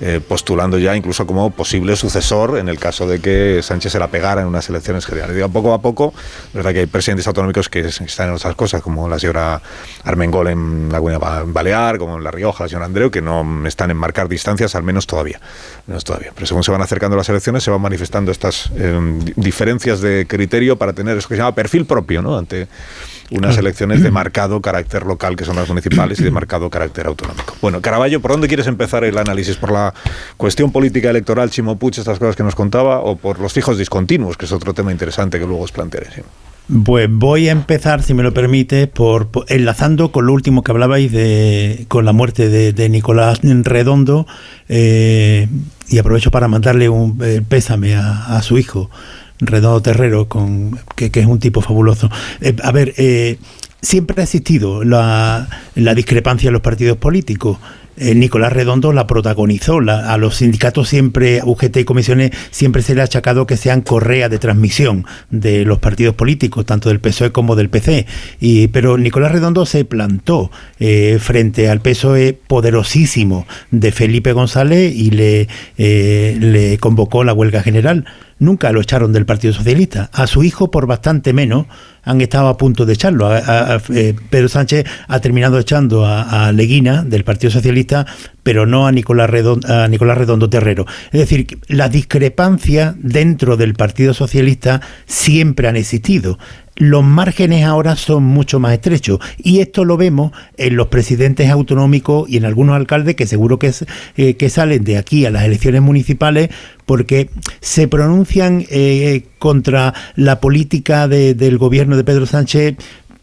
eh, 0.01 0.20
postulando 0.26 0.79
ya 0.79 0.97
incluso 0.97 1.26
como 1.26 1.51
posible 1.51 1.97
sucesor 1.97 2.59
en 2.59 2.68
el 2.68 2.79
caso 2.79 3.07
de 3.07 3.20
que 3.20 3.61
Sánchez 3.62 3.93
se 3.93 3.99
la 3.99 4.09
pegara 4.09 4.41
en 4.41 4.47
unas 4.47 4.68
elecciones 4.70 5.05
generales. 5.05 5.37
Digo, 5.37 5.49
poco 5.51 5.74
a 5.74 5.83
poco, 5.83 6.14
es 6.49 6.55
verdad 6.55 6.72
que 6.72 6.81
hay 6.81 6.87
presidentes 6.87 7.26
autonómicos 7.26 7.68
que 7.68 7.81
están 7.81 8.29
en 8.29 8.35
otras 8.35 8.55
cosas, 8.55 8.81
como 8.81 9.09
la 9.09 9.18
señora 9.18 9.61
Armengol 10.05 10.49
en 10.49 10.89
la 10.91 10.99
Comunidad 10.99 11.45
Balear, 11.47 11.99
como 11.99 12.16
en 12.16 12.24
La 12.24 12.31
Rioja, 12.31 12.64
la 12.64 12.68
señora 12.68 12.87
Andreu, 12.87 13.11
que 13.11 13.18
no 13.23 13.66
están 13.66 13.91
en 13.91 13.97
marcar 13.97 14.29
distancias, 14.29 14.75
al 14.75 14.83
menos 14.83 15.07
todavía. 15.07 15.41
Menos 15.87 16.05
todavía. 16.05 16.33
Pero 16.35 16.47
según 16.47 16.64
se 16.64 16.71
van 16.71 16.83
acercando 16.83 17.16
las 17.16 17.29
elecciones, 17.29 17.62
se 17.62 17.71
van 17.71 17.81
manifestando 17.81 18.31
estas 18.31 18.71
eh, 18.77 18.99
diferencias 19.37 20.01
de 20.01 20.27
criterio 20.27 20.77
para 20.77 20.93
tener 20.93 21.16
eso 21.16 21.29
que 21.29 21.35
se 21.35 21.41
llama 21.41 21.55
perfil 21.55 21.87
propio, 21.87 22.23
¿no? 22.23 22.37
Ante 22.39 22.69
unas 23.31 23.57
elecciones 23.59 24.03
de 24.03 24.11
marcado 24.11 24.61
carácter 24.61 25.05
local, 25.05 25.37
que 25.37 25.45
son 25.45 25.57
las 25.57 25.69
municipales, 25.69 26.19
y 26.21 26.25
de 26.25 26.31
marcado 26.31 26.71
carácter 26.71 27.07
autonómico. 27.07 27.55
Bueno, 27.61 27.81
Caraballo, 27.81 28.21
¿por 28.21 28.31
dónde 28.31 28.49
quieres 28.49 28.66
empezar 28.66 29.05
el 29.05 29.19
análisis? 29.19 29.57
¿Por 29.57 29.71
la 29.71 29.93
cuestión 30.37 30.73
política 30.73 31.11
electoral, 31.11 31.51
Chimo 31.51 31.79
Puig, 31.79 31.99
estas 31.99 32.19
cosas 32.19 32.37
que 32.37 32.43
nos 32.43 32.55
contaba, 32.55 33.01
o 33.01 33.16
por 33.16 33.39
los 33.39 33.53
fijos 33.53 33.77
discontinuos, 33.77 34.37
que 34.37 34.47
es 34.47 34.53
otro 34.53 34.73
tema 34.73 34.93
interesante 34.93 35.39
que 35.39 35.47
luego 35.47 35.62
os 35.62 35.73
plantearé? 35.73 36.11
¿sí? 36.11 36.23
Pues 36.85 37.09
voy 37.11 37.49
a 37.49 37.53
empezar, 37.53 38.03
si 38.03 38.12
me 38.12 38.23
lo 38.23 38.35
permite, 38.35 38.87
por, 38.87 39.31
enlazando 39.49 40.12
con 40.12 40.27
lo 40.27 40.35
último 40.35 40.62
que 40.62 40.71
hablabais 40.71 41.11
de 41.11 41.87
con 41.89 42.05
la 42.05 42.12
muerte 42.12 42.51
de, 42.51 42.75
de 42.75 42.91
Nicolás 42.91 43.41
Redondo 43.43 44.27
eh, 44.69 45.49
y 45.89 45.97
aprovecho 45.97 46.31
para 46.31 46.47
mandarle 46.47 46.91
un 46.91 47.19
eh, 47.23 47.41
pésame 47.49 47.95
a, 47.97 48.43
su 48.43 48.59
hijo 48.59 48.91
Redondo 49.41 49.81
Terrero, 49.81 50.29
con, 50.29 50.79
que, 50.95 51.11
que 51.11 51.21
es 51.21 51.27
un 51.27 51.39
tipo 51.39 51.62
fabuloso. 51.62 52.11
Eh, 52.43 52.55
a 52.62 52.71
ver, 52.71 52.93
siempre 53.81 54.21
ha 54.21 54.25
existido 54.25 54.85
la, 54.85 55.49
la, 55.75 55.95
discrepancia 55.95 56.49
en 56.49 56.53
los 56.53 56.62
partidos 56.62 56.99
políticos. 56.99 57.57
Eh, 58.01 58.14
Nicolás 58.14 58.53
Redondo 58.53 58.92
la 58.92 59.07
protagonizó. 59.07 59.78
a 59.78 60.16
los 60.18 60.36
sindicatos 60.36 60.88
siempre, 60.88 61.40
UGT 61.44 61.78
y 61.78 61.84
comisiones, 61.84 62.30
siempre 62.51 62.82
se 62.82 62.94
le 62.94 63.01
ha 63.01 63.05
achacado 63.05 63.46
que 63.46 63.57
sean 63.57 63.80
correa 63.80 64.28
de 64.28 64.38
transmisión 64.38 65.05
de 65.30 65.64
los 65.64 65.78
partidos 65.78 66.14
políticos, 66.14 66.66
tanto 66.66 66.88
del 66.88 67.01
PSOE 67.01 67.32
como 67.32 67.57
del 67.57 67.70
PC. 67.70 68.07
Y, 68.40 68.68
pero 68.68 68.99
Nicolás 68.99 69.32
Redondo 69.32 69.66
se 69.66 69.84
plantó 69.84 70.51
eh, 70.78 71.18
frente 71.20 71.68
al 71.68 71.80
PSOE 71.80 72.32
poderosísimo 72.32 73.46
de 73.70 73.92
Felipe 73.92 74.32
González 74.32 74.94
y 74.94 75.11
le, 75.11 75.49
eh, 75.76 76.36
le 76.40 76.78
convocó 76.78 77.24
la 77.24 77.32
huelga 77.32 77.62
general 77.62 78.05
nunca 78.38 78.72
lo 78.72 78.80
echaron 78.80 79.12
del 79.12 79.26
Partido 79.26 79.53
Socialista. 79.53 80.11
A 80.12 80.26
su 80.26 80.44
hijo, 80.44 80.70
por 80.70 80.86
bastante 80.86 81.32
menos, 81.32 81.66
han 82.03 82.20
estado 82.20 82.49
a 82.49 82.57
punto 82.57 82.86
de 82.86 82.94
echarlo. 82.94 83.28
Eh, 83.36 84.14
Pedro 84.30 84.49
Sánchez 84.49 84.86
ha 85.07 85.20
terminado 85.20 85.59
echando 85.59 86.07
a, 86.07 86.53
Leguina 86.53 87.05
del 87.05 87.24
Partido 87.24 87.51
Socialista, 87.51 87.88
pero 88.43 88.66
no 88.66 88.86
a 88.86 88.93
Nicolás, 88.93 89.28
Redondo, 89.30 90.51
Terrero. 90.51 90.86
Es 91.12 91.20
decir, 91.20 91.59
las 91.68 91.91
discrepancias 91.91 92.95
dentro 92.99 93.57
del 93.57 93.74
Partido 93.74 94.14
Socialista 94.14 94.80
siempre 95.07 95.68
han 95.68 95.76
existido 95.76 96.39
los 96.78 97.03
márgenes 97.03 97.64
ahora 97.64 97.97
son 97.97 98.22
mucho 98.22 98.61
más 98.61 98.72
estrechos 98.72 99.18
y 99.36 99.59
esto 99.59 99.84
lo 99.84 99.97
vemos 99.97 100.30
en 100.57 100.76
los 100.76 100.86
presidentes 100.86 101.51
autonómicos 101.51 102.30
y 102.30 102.36
en 102.36 102.45
algunos 102.45 102.76
alcaldes 102.76 103.16
que 103.16 103.26
seguro 103.26 103.59
que, 103.59 103.72
eh, 104.16 104.49
salen 104.49 104.84
de 104.84 104.97
aquí 104.97 105.26
a 105.26 105.30
las 105.30 105.45
elecciones 105.45 105.82
municipales 105.82 106.51
porque 106.86 107.30
se 107.61 107.89
pronuncian 107.89 108.64
eh, 108.70 109.24
contra 109.41 109.93
la 110.14 110.41
política 110.41 111.09
del 111.09 111.59
gobierno 111.59 111.97
de 111.97 112.05
Pedro 112.05 112.26
Sánchez 112.26 112.76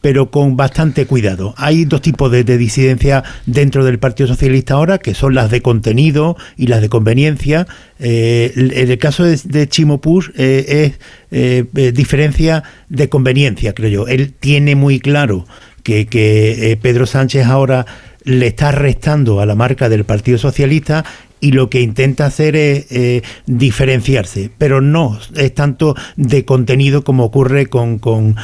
pero 0.05 0.29
con 0.29 0.55
bastante 0.55 1.07
cuidado. 1.07 1.55
Hay 1.57 1.85
dos 1.85 1.99
tipos 1.99 2.31
de, 2.31 2.43
disidencia 2.43 3.23
dentro 3.47 3.83
del 3.83 3.97
Partido 3.97 4.27
Socialista 4.27 4.75
ahora, 4.75 4.99
que 4.99 5.15
son 5.15 5.33
las 5.33 5.49
de 5.49 5.63
contenido 5.63 6.37
y 6.57 6.67
las 6.67 6.81
de 6.81 6.89
conveniencia. 6.89 7.65
Eh, 7.97 8.53
en 8.55 8.91
el 8.91 8.99
caso 8.99 9.23
de, 9.23 9.67
Chimo 9.67 10.01
Puig 10.01 10.31
eh, 10.37 10.93
es 10.93 10.99
eh, 11.31 11.91
diferencia 11.91 12.61
de 12.87 13.09
conveniencia, 13.09 13.73
creo 13.73 13.89
yo. 13.89 14.07
Él 14.07 14.31
tiene 14.39 14.75
muy 14.75 14.99
claro 14.99 15.47
que, 15.81 16.05
que 16.05 16.77
Pedro 16.79 17.07
Sánchez 17.07 17.47
ahora 17.47 17.87
le 18.25 18.45
está 18.45 18.71
restando 18.71 19.41
a 19.41 19.47
la 19.47 19.55
marca 19.55 19.89
del 19.89 20.03
Partido 20.03 20.37
Socialista 20.37 21.03
y 21.39 21.51
lo 21.51 21.69
que 21.69 21.81
intenta 21.81 22.25
hacer 22.25 22.55
es 22.55 22.91
eh, 22.91 23.21
diferenciarse, 23.45 24.49
pero 24.57 24.81
no 24.81 25.19
es 25.35 25.53
tanto 25.53 25.95
de 26.15 26.45
contenido 26.45 27.03
como 27.03 27.25
ocurre 27.25 27.67
con, 27.67 27.99
con, 27.99 28.35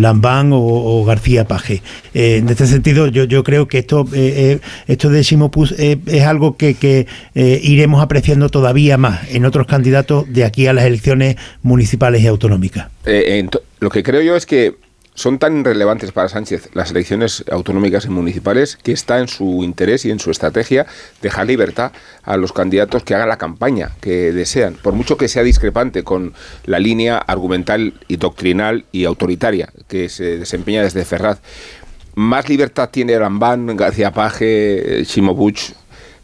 Lambán 0.00 0.50
o, 0.52 1.04
García 1.04 1.46
Paje. 1.46 1.80
Eh, 2.12 2.38
en 2.38 2.48
este 2.48 2.66
sentido, 2.66 3.06
yo, 3.06 3.24
yo 3.24 3.44
creo 3.44 3.68
que 3.68 3.78
esto, 3.78 4.04
eh, 4.12 4.58
esto 4.88 5.10
de 5.10 5.22
Simopus 5.22 5.72
es 5.72 6.22
algo 6.24 6.56
que 6.56 7.06
iremos 7.34 8.02
apreciando 8.02 8.48
todavía 8.48 8.96
más 8.96 9.30
en 9.30 9.44
otros 9.44 9.66
candidatos 9.66 10.24
de 10.32 10.44
aquí 10.44 10.66
a 10.66 10.72
las 10.72 10.86
elecciones 10.86 11.36
municipales 11.62 12.22
y 12.22 12.26
autonómicas. 12.26 12.88
lo 13.80 13.90
que 13.90 14.02
creo 14.02 14.22
yo 14.22 14.34
es 14.34 14.44
que 14.44 14.74
son 15.16 15.38
tan 15.38 15.64
relevantes 15.64 16.12
para 16.12 16.28
Sánchez 16.28 16.68
las 16.74 16.90
elecciones 16.90 17.44
autonómicas 17.50 18.04
y 18.04 18.10
municipales 18.10 18.76
que 18.76 18.92
está 18.92 19.18
en 19.18 19.28
su 19.28 19.64
interés 19.64 20.04
y 20.04 20.10
en 20.10 20.20
su 20.20 20.30
estrategia 20.30 20.86
dejar 21.22 21.46
libertad 21.46 21.90
a 22.22 22.36
los 22.36 22.52
candidatos 22.52 23.02
que 23.02 23.14
hagan 23.14 23.28
la 23.28 23.38
campaña 23.38 23.92
que 24.00 24.32
desean, 24.32 24.74
por 24.74 24.92
mucho 24.92 25.16
que 25.16 25.28
sea 25.28 25.42
discrepante 25.42 26.04
con 26.04 26.34
la 26.66 26.78
línea 26.78 27.16
argumental 27.16 27.94
y 28.08 28.18
doctrinal 28.18 28.84
y 28.92 29.06
autoritaria 29.06 29.70
que 29.88 30.08
se 30.10 30.38
desempeña 30.38 30.82
desde 30.82 31.04
Ferraz. 31.04 31.40
Más 32.14 32.48
libertad 32.48 32.90
tiene 32.90 33.18
Rambán, 33.18 33.74
García 33.76 34.12
Paje, 34.12 35.02
Chimo 35.06 35.34
Buch, 35.34 35.72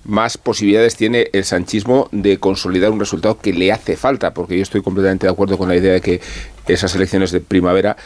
más 0.05 0.36
posibilidades 0.36 0.97
tiene 0.97 1.28
el 1.32 1.45
sanchismo 1.45 2.09
de 2.11 2.38
consolidar 2.38 2.90
un 2.90 2.99
resultado 2.99 3.38
que 3.38 3.53
le 3.53 3.70
hace 3.70 3.97
falta, 3.97 4.34
porque 4.34 4.57
yo 4.57 4.62
estoy 4.62 4.82
completamente 4.82 5.26
de 5.26 5.32
acuerdo 5.32 5.57
con 5.57 5.68
la 5.68 5.76
idea 5.76 5.93
de 5.93 6.01
que 6.01 6.20
esas 6.66 6.95
elecciones 6.95 7.30
de 7.30 7.40
primavera 7.40 7.97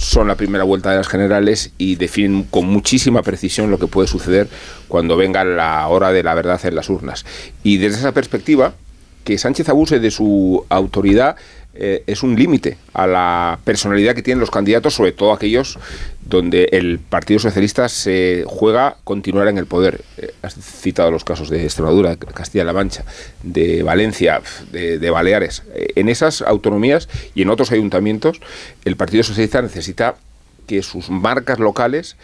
son 0.00 0.28
la 0.28 0.34
primera 0.34 0.64
vuelta 0.64 0.90
de 0.90 0.96
las 0.96 1.08
generales 1.08 1.72
y 1.76 1.96
definen 1.96 2.44
con 2.44 2.66
muchísima 2.66 3.22
precisión 3.22 3.70
lo 3.70 3.78
que 3.78 3.86
puede 3.86 4.08
suceder 4.08 4.48
cuando 4.88 5.14
venga 5.14 5.44
la 5.44 5.86
hora 5.88 6.10
de 6.10 6.22
la 6.22 6.32
verdad 6.32 6.58
en 6.64 6.74
las 6.74 6.88
urnas. 6.88 7.26
Y 7.62 7.76
desde 7.76 7.98
esa 7.98 8.12
perspectiva, 8.12 8.72
que 9.24 9.36
Sánchez 9.36 9.68
abuse 9.68 10.00
de 10.00 10.10
su 10.10 10.64
autoridad 10.70 11.36
eh, 11.72 12.02
es 12.06 12.22
un 12.22 12.36
límite 12.36 12.78
a 12.92 13.06
la 13.06 13.58
personalidad 13.64 14.14
que 14.14 14.22
tienen 14.22 14.40
los 14.40 14.50
candidatos, 14.50 14.94
sobre 14.94 15.12
todo 15.12 15.32
aquellos 15.32 15.78
donde 16.20 16.68
el 16.72 16.98
Partido 16.98 17.38
Socialista 17.40 17.88
se 17.88 18.44
juega 18.46 18.96
continuar 19.04 19.48
en 19.48 19.58
el 19.58 19.66
poder. 19.66 20.02
Eh, 20.16 20.32
has 20.42 20.54
citado 20.54 21.10
los 21.10 21.24
casos 21.24 21.48
de 21.48 21.64
Extremadura, 21.64 22.16
Castilla-La 22.16 22.72
Mancha, 22.72 23.04
de 23.42 23.82
Valencia, 23.82 24.40
de, 24.72 25.10
Baleares. 25.10 25.62
Eh, 25.74 25.88
en 25.96 26.08
esas 26.08 26.42
autonomías 26.42 27.08
y 27.34 27.42
en 27.42 27.50
otros 27.50 27.72
ayuntamientos, 27.72 28.40
el 28.84 28.96
Partido 28.96 29.22
Socialista 29.22 29.62
necesita 29.62 30.16
que 30.66 30.82
sus 30.82 31.10
marcas 31.10 31.58
locales 31.58 32.16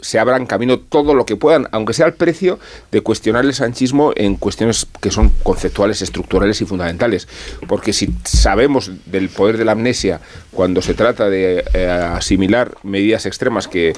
se 0.00 0.18
abran 0.18 0.46
camino 0.46 0.78
todo 0.78 1.14
lo 1.14 1.26
que 1.26 1.36
puedan, 1.36 1.68
aunque 1.72 1.92
sea 1.92 2.06
al 2.06 2.14
precio 2.14 2.58
de 2.90 3.00
cuestionar 3.00 3.44
el 3.44 3.54
sanchismo 3.54 4.12
en 4.16 4.36
cuestiones 4.36 4.86
que 5.00 5.10
son 5.10 5.30
conceptuales, 5.42 6.02
estructurales 6.02 6.60
y 6.60 6.64
fundamentales. 6.64 7.28
Porque 7.66 7.92
si 7.92 8.14
sabemos 8.24 8.90
del 9.06 9.28
poder 9.28 9.58
de 9.58 9.64
la 9.64 9.72
amnesia 9.72 10.20
cuando 10.52 10.82
se 10.82 10.94
trata 10.94 11.28
de 11.28 11.64
eh, 11.74 11.88
asimilar 11.88 12.76
medidas 12.82 13.26
extremas 13.26 13.68
que 13.68 13.92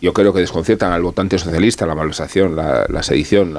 yo 0.00 0.12
creo 0.12 0.32
que 0.32 0.40
desconciertan 0.40 0.92
al 0.92 1.02
votante 1.02 1.38
socialista, 1.38 1.86
la 1.86 1.94
malversación, 1.94 2.54
la, 2.54 3.02
sedición, 3.02 3.58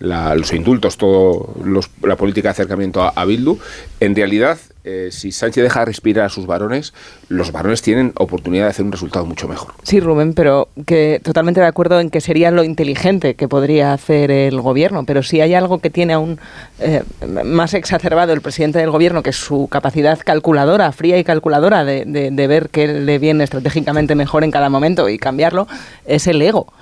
los 0.00 0.52
indultos, 0.52 0.96
todo 0.96 1.54
la 2.02 2.16
política 2.16 2.48
de 2.48 2.52
acercamiento 2.52 3.02
a, 3.02 3.08
a 3.08 3.24
Bildu, 3.24 3.58
en 4.00 4.14
realidad 4.14 4.58
eh, 4.84 5.08
si 5.12 5.30
Sánchez 5.32 5.62
deja 5.62 5.84
respirar 5.84 6.26
a 6.26 6.28
sus 6.28 6.46
varones, 6.46 6.92
los 7.28 7.52
varones 7.52 7.82
tienen 7.82 8.12
oportunidad 8.16 8.64
de 8.64 8.70
hacer 8.70 8.84
un 8.84 8.92
resultado 8.92 9.24
mucho 9.24 9.48
mejor. 9.48 9.74
Sí, 9.82 10.00
Rubén, 10.00 10.34
pero 10.34 10.68
que 10.86 11.20
totalmente 11.22 11.60
de 11.60 11.66
acuerdo 11.66 12.00
en 12.00 12.10
que 12.10 12.20
sería 12.20 12.50
lo 12.50 12.64
inteligente 12.64 13.34
que 13.34 13.48
podría 13.48 13.92
hacer 13.92 14.30
el 14.30 14.60
gobierno, 14.60 15.04
pero 15.04 15.22
si 15.22 15.40
hay 15.40 15.54
algo 15.54 15.78
que 15.78 15.90
tiene 15.90 16.14
aún 16.14 16.40
eh, 16.80 17.02
más 17.44 17.74
exacerbado 17.74 18.32
el 18.32 18.40
presidente 18.40 18.78
del 18.78 18.90
gobierno, 18.90 19.22
que 19.22 19.30
es 19.30 19.36
su 19.36 19.68
capacidad 19.68 20.18
calculadora, 20.24 20.90
fría 20.92 21.18
y 21.18 21.24
calculadora 21.24 21.84
de, 21.84 22.04
de 22.04 22.46
ver 22.46 22.68
qué 22.70 22.88
le 22.88 23.18
viene 23.18 23.44
estratégicamente 23.44 24.14
mejor 24.14 24.44
en 24.44 24.50
cada 24.50 24.68
momento 24.68 25.08
y 25.08 25.18
cambiarlo, 25.18 25.68
es 26.06 26.26
el 26.26 26.42
ego. 26.42 26.72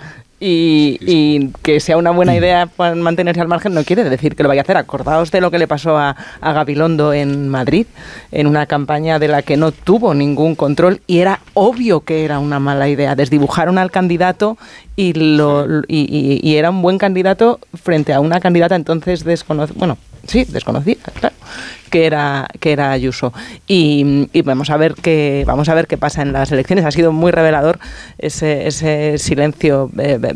Y, 0.42 1.50
que 1.62 1.80
sea 1.80 1.98
una 1.98 2.12
buena 2.12 2.34
idea 2.34 2.68
mantenerse 2.96 3.42
al 3.42 3.48
margen 3.48 3.74
no 3.74 3.84
quiere 3.84 4.04
decir 4.04 4.34
que 4.34 4.42
lo 4.42 4.48
vaya 4.48 4.62
a 4.62 4.64
hacer. 4.64 4.78
Acordaos 4.78 5.30
de 5.30 5.40
lo 5.42 5.50
que 5.50 5.58
le 5.58 5.68
pasó 5.68 5.98
a, 5.98 6.16
Gabilondo 6.40 7.12
en 7.12 7.48
Madrid, 7.48 7.86
en 8.32 8.46
una 8.46 8.64
campaña 8.66 9.18
de 9.18 9.28
la 9.28 9.42
que 9.42 9.58
no 9.58 9.70
tuvo 9.70 10.14
ningún 10.14 10.54
control 10.54 11.02
y 11.06 11.18
era 11.18 11.40
obvio 11.52 12.00
que 12.00 12.24
era 12.24 12.38
una 12.38 12.58
mala 12.58 12.88
idea. 12.88 13.14
Desdibujaron 13.14 13.76
al 13.76 13.90
candidato 13.90 14.56
y, 14.96 15.12
lo, 15.12 15.82
y, 15.88 16.54
era 16.56 16.70
un 16.70 16.80
buen 16.80 16.96
candidato 16.96 17.60
frente 17.74 18.14
a 18.14 18.20
una 18.20 18.40
candidata 18.40 18.76
entonces 18.76 19.24
desconocida. 19.24 19.78
Bueno, 19.78 19.98
sí, 20.26 20.44
desconocida, 20.44 21.02
claro 21.18 21.34
que 21.90 22.06
era, 22.06 22.48
que 22.60 22.72
era 22.72 22.92
Ayuso. 22.92 23.34
Y, 23.66 24.28
vamos 24.44 24.70
a 24.70 24.76
ver 24.76 24.94
qué, 24.94 25.44
vamos 25.46 25.68
a 25.68 25.74
ver 25.74 25.86
qué 25.86 25.98
pasa 25.98 26.22
en 26.22 26.32
las 26.32 26.50
elecciones. 26.52 26.86
Ha 26.86 26.90
sido 26.90 27.12
muy 27.12 27.32
revelador 27.32 27.78
ese, 28.18 28.66
ese 28.66 29.18
silencio 29.18 29.90
eh, 29.98 30.18
eh, 30.22 30.34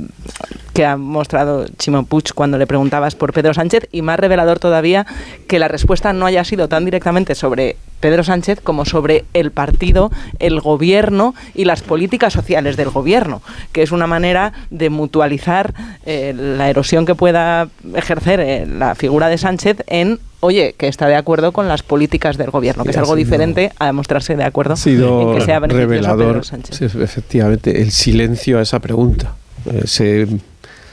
que 0.74 0.84
ha 0.84 0.96
mostrado 0.96 1.66
Chimo 1.78 2.04
Puig 2.04 2.34
cuando 2.34 2.58
le 2.58 2.66
preguntabas 2.66 3.14
por 3.14 3.32
Pedro 3.32 3.54
Sánchez 3.54 3.88
y 3.92 4.02
más 4.02 4.18
revelador 4.18 4.58
todavía 4.58 5.06
que 5.46 5.58
la 5.58 5.68
respuesta 5.68 6.12
no 6.12 6.26
haya 6.26 6.44
sido 6.44 6.68
tan 6.68 6.84
directamente 6.84 7.34
sobre 7.36 7.76
Pedro 8.04 8.22
Sánchez 8.22 8.60
como 8.60 8.84
sobre 8.84 9.24
el 9.32 9.50
partido, 9.50 10.12
el 10.38 10.60
gobierno 10.60 11.34
y 11.54 11.64
las 11.64 11.80
políticas 11.80 12.34
sociales 12.34 12.76
del 12.76 12.90
gobierno, 12.90 13.40
que 13.72 13.80
es 13.80 13.92
una 13.92 14.06
manera 14.06 14.52
de 14.68 14.90
mutualizar 14.90 15.72
eh, 16.04 16.34
la 16.36 16.68
erosión 16.68 17.06
que 17.06 17.14
pueda 17.14 17.70
ejercer 17.94 18.68
la 18.68 18.94
figura 18.94 19.28
de 19.28 19.38
Sánchez 19.38 19.84
en 19.86 20.20
oye, 20.40 20.74
que 20.76 20.88
está 20.88 21.06
de 21.06 21.16
acuerdo 21.16 21.52
con 21.52 21.66
las 21.66 21.82
políticas 21.82 22.36
del 22.36 22.50
gobierno, 22.50 22.84
que 22.84 22.90
es 22.90 22.98
algo 22.98 23.16
diferente 23.16 23.72
a 23.78 23.90
mostrarse 23.94 24.36
de 24.36 24.44
acuerdo 24.44 24.74
en 24.84 25.38
que 25.38 25.40
sea 25.42 25.60
revelador, 25.60 26.44
Sánchez. 26.44 26.82
efectivamente, 26.82 27.80
el 27.80 27.90
silencio 27.90 28.58
a 28.58 28.60
esa 28.60 28.80
pregunta. 28.80 29.34
Ese 29.82 30.28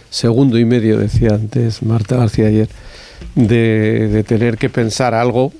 segundo 0.10 0.58
y 0.58 0.64
medio, 0.64 0.98
decía 0.98 1.32
antes 1.32 1.84
Marta 1.84 2.16
García 2.16 2.48
ayer, 2.48 2.70
de, 3.36 4.08
de 4.08 4.24
tener 4.24 4.58
que 4.58 4.70
pensar 4.70 5.14
algo 5.14 5.52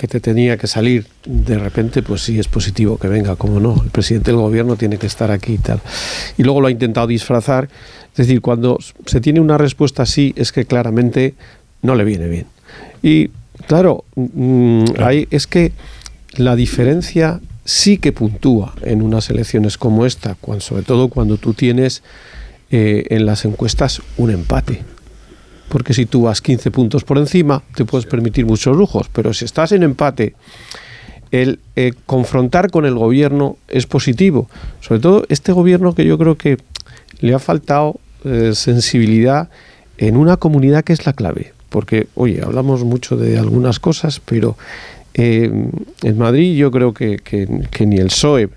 que 0.00 0.08
te 0.08 0.18
tenía 0.18 0.56
que 0.56 0.66
salir 0.66 1.06
de 1.26 1.58
repente, 1.58 2.02
pues 2.02 2.22
sí 2.22 2.38
es 2.38 2.48
positivo 2.48 2.96
que 2.96 3.06
venga, 3.06 3.36
como 3.36 3.60
no, 3.60 3.82
el 3.84 3.90
presidente 3.90 4.30
del 4.30 4.40
gobierno 4.40 4.76
tiene 4.76 4.96
que 4.96 5.06
estar 5.06 5.30
aquí 5.30 5.52
y 5.52 5.58
tal. 5.58 5.82
Y 6.38 6.42
luego 6.42 6.62
lo 6.62 6.68
ha 6.68 6.70
intentado 6.70 7.06
disfrazar, 7.06 7.68
es 8.12 8.16
decir, 8.16 8.40
cuando 8.40 8.78
se 9.04 9.20
tiene 9.20 9.40
una 9.40 9.58
respuesta 9.58 10.04
así 10.04 10.32
es 10.36 10.52
que 10.52 10.64
claramente 10.64 11.34
no 11.82 11.94
le 11.96 12.04
viene 12.04 12.28
bien. 12.28 12.46
Y 13.02 13.28
claro, 13.66 14.04
mm, 14.14 14.84
es 15.30 15.46
que 15.46 15.72
la 16.38 16.56
diferencia 16.56 17.38
sí 17.66 17.98
que 17.98 18.12
puntúa 18.12 18.72
en 18.80 19.02
unas 19.02 19.28
elecciones 19.28 19.76
como 19.76 20.06
esta, 20.06 20.34
cuando, 20.40 20.62
sobre 20.62 20.82
todo 20.82 21.08
cuando 21.08 21.36
tú 21.36 21.52
tienes 21.52 22.02
eh, 22.70 23.04
en 23.10 23.26
las 23.26 23.44
encuestas 23.44 24.00
un 24.16 24.30
empate. 24.30 24.82
Porque 25.70 25.94
si 25.94 26.04
tú 26.04 26.22
vas 26.22 26.42
15 26.42 26.70
puntos 26.70 27.04
por 27.04 27.16
encima, 27.16 27.62
te 27.74 27.84
puedes 27.84 28.04
permitir 28.04 28.44
muchos 28.44 28.76
lujos, 28.76 29.08
pero 29.12 29.32
si 29.32 29.44
estás 29.44 29.72
en 29.72 29.84
empate, 29.84 30.34
el 31.30 31.60
eh, 31.76 31.92
confrontar 32.06 32.70
con 32.70 32.84
el 32.84 32.94
gobierno 32.94 33.56
es 33.68 33.86
positivo. 33.86 34.50
Sobre 34.80 35.00
todo 35.00 35.24
este 35.28 35.52
gobierno 35.52 35.94
que 35.94 36.04
yo 36.04 36.18
creo 36.18 36.36
que 36.36 36.58
le 37.20 37.34
ha 37.34 37.38
faltado 37.38 38.00
eh, 38.24 38.50
sensibilidad 38.54 39.48
en 39.96 40.16
una 40.16 40.36
comunidad 40.36 40.82
que 40.82 40.92
es 40.92 41.06
la 41.06 41.12
clave. 41.12 41.52
Porque, 41.68 42.08
oye, 42.16 42.42
hablamos 42.42 42.82
mucho 42.82 43.16
de 43.16 43.38
algunas 43.38 43.78
cosas, 43.78 44.20
pero 44.24 44.56
eh, 45.14 45.52
en 46.02 46.18
Madrid 46.18 46.56
yo 46.56 46.72
creo 46.72 46.92
que, 46.92 47.18
que, 47.18 47.86
ni 47.86 47.98
el 47.98 48.08
PSOE 48.08 48.48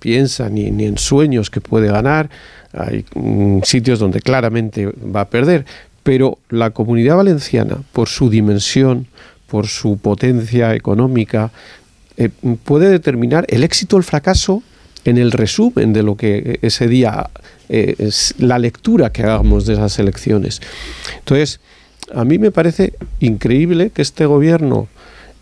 piensa 0.00 0.48
ni, 0.48 0.72
ni, 0.72 0.86
en 0.86 0.98
sueños 0.98 1.48
que 1.48 1.60
puede 1.60 1.86
ganar. 1.86 2.28
Hay 2.72 3.04
mm, 3.14 3.60
sitios 3.62 4.00
donde 4.00 4.20
claramente 4.20 4.86
va 4.86 5.20
a 5.20 5.28
perder. 5.28 5.64
Pero 6.06 6.38
la 6.50 6.70
comunidad 6.70 7.16
valenciana, 7.16 7.78
por 7.92 8.08
su 8.08 8.30
dimensión, 8.30 9.08
por 9.48 9.66
su 9.66 9.98
potencia 9.98 10.72
económica, 10.72 11.50
eh, 12.16 12.28
puede 12.62 12.88
determinar 12.88 13.44
el 13.48 13.64
éxito 13.64 13.96
o 13.96 13.98
el 13.98 14.04
fracaso 14.04 14.62
en 15.04 15.18
el 15.18 15.32
resumen 15.32 15.92
de 15.92 16.04
lo 16.04 16.16
que 16.16 16.60
ese 16.62 16.86
día 16.86 17.28
eh, 17.68 17.96
es 17.98 18.36
la 18.38 18.60
lectura 18.60 19.10
que 19.10 19.24
hagamos 19.24 19.66
de 19.66 19.74
esas 19.74 19.98
elecciones. 19.98 20.62
Entonces, 21.18 21.58
a 22.14 22.24
mí 22.24 22.38
me 22.38 22.52
parece 22.52 22.92
increíble 23.18 23.90
que 23.90 24.02
este 24.02 24.26
gobierno, 24.26 24.86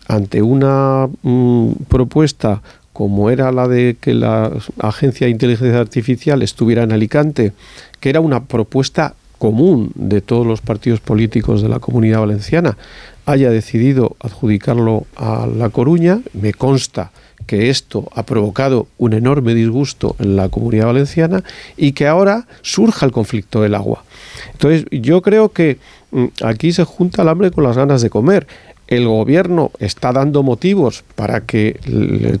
ante 0.07 0.41
una 0.41 1.07
mm, 1.21 1.73
propuesta 1.87 2.63
como 2.91 3.29
era 3.29 3.51
la 3.51 3.67
de 3.67 3.97
que 4.01 4.15
la 4.15 4.51
Agencia 4.79 5.27
de 5.27 5.31
Inteligencia 5.31 5.79
Artificial 5.79 6.41
estuviera 6.41 6.81
en 6.81 6.91
Alicante, 6.91 7.53
que 7.99 8.09
era 8.09 8.19
una 8.19 8.45
propuesta 8.45 9.13
común 9.37 9.91
de 9.95 10.21
todos 10.21 10.45
los 10.45 10.61
partidos 10.61 10.99
políticos 10.99 11.61
de 11.61 11.69
la 11.69 11.79
comunidad 11.79 12.21
valenciana, 12.21 12.77
haya 13.25 13.49
decidido 13.49 14.15
adjudicarlo 14.19 15.05
a 15.15 15.47
La 15.47 15.69
Coruña. 15.69 16.19
Me 16.33 16.53
consta 16.53 17.11
que 17.47 17.69
esto 17.69 18.09
ha 18.15 18.23
provocado 18.23 18.87
un 18.97 19.13
enorme 19.13 19.53
disgusto 19.53 20.15
en 20.19 20.35
la 20.35 20.49
comunidad 20.49 20.87
valenciana 20.87 21.43
y 21.77 21.91
que 21.91 22.07
ahora 22.07 22.47
surja 22.61 23.05
el 23.05 23.11
conflicto 23.11 23.61
del 23.61 23.75
agua. 23.75 24.03
Entonces, 24.51 24.85
yo 24.91 25.21
creo 25.21 25.49
que 25.49 25.77
mm, 26.11 26.25
aquí 26.43 26.71
se 26.71 26.83
junta 26.83 27.21
el 27.21 27.29
hambre 27.29 27.51
con 27.51 27.63
las 27.63 27.77
ganas 27.77 28.01
de 28.01 28.09
comer 28.09 28.47
el 28.87 29.07
gobierno 29.07 29.71
está 29.79 30.11
dando 30.11 30.43
motivos 30.43 31.03
para 31.15 31.41
que 31.41 31.79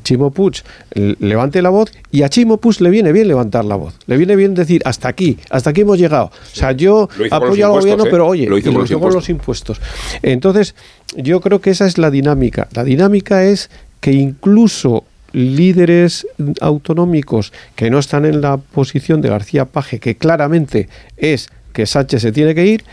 Chimo 0.03 0.31
Puig 0.31 0.63
levante 0.93 1.61
la 1.61 1.69
voz 1.69 1.91
y 2.11 2.23
a 2.23 2.29
Chimo 2.29 2.57
Puig 2.57 2.81
le 2.81 2.89
viene 2.89 3.11
bien 3.11 3.27
levantar 3.27 3.65
la 3.65 3.75
voz. 3.75 3.95
Le 4.05 4.17
viene 4.17 4.35
bien 4.35 4.53
decir, 4.53 4.81
hasta 4.85 5.07
aquí, 5.07 5.37
hasta 5.49 5.71
aquí 5.71 5.81
hemos 5.81 5.97
llegado. 5.97 6.25
O 6.25 6.55
sea, 6.55 6.71
yo 6.71 7.09
apoyo 7.31 7.65
al 7.65 7.79
gobierno, 7.79 8.05
¿eh? 8.05 8.09
pero 8.11 8.27
oye, 8.27 8.47
lo 8.47 8.57
hizo, 8.57 8.71
con, 8.71 8.81
los 8.81 9.13
los 9.15 9.29
impuestos. 9.29 9.81
Entonces, 10.21 10.75
yo 11.15 11.41
creo 11.41 11.61
que 11.61 11.71
esa 11.71 11.87
es 11.87 11.97
la 11.97 12.11
dinámica. 12.11 12.67
La 12.73 12.83
dinámica 12.83 13.43
es 13.43 13.69
que 13.99 14.11
incluso 14.11 15.03
líderes 15.31 16.27
autonómicos 16.61 17.51
que 17.75 17.89
no 17.89 17.99
están 17.99 18.25
en 18.25 18.41
la 18.41 18.57
posición 18.57 19.21
de 19.21 19.29
García 19.29 19.65
Paje, 19.65 19.99
que 19.99 20.15
claramente 20.15 20.87
es 21.17 21.49
que 21.73 21.85
Sánchez 21.85 22.21
se 22.21 22.31
tiene 22.31 22.55
que 22.55 22.65
ir, 22.65 22.83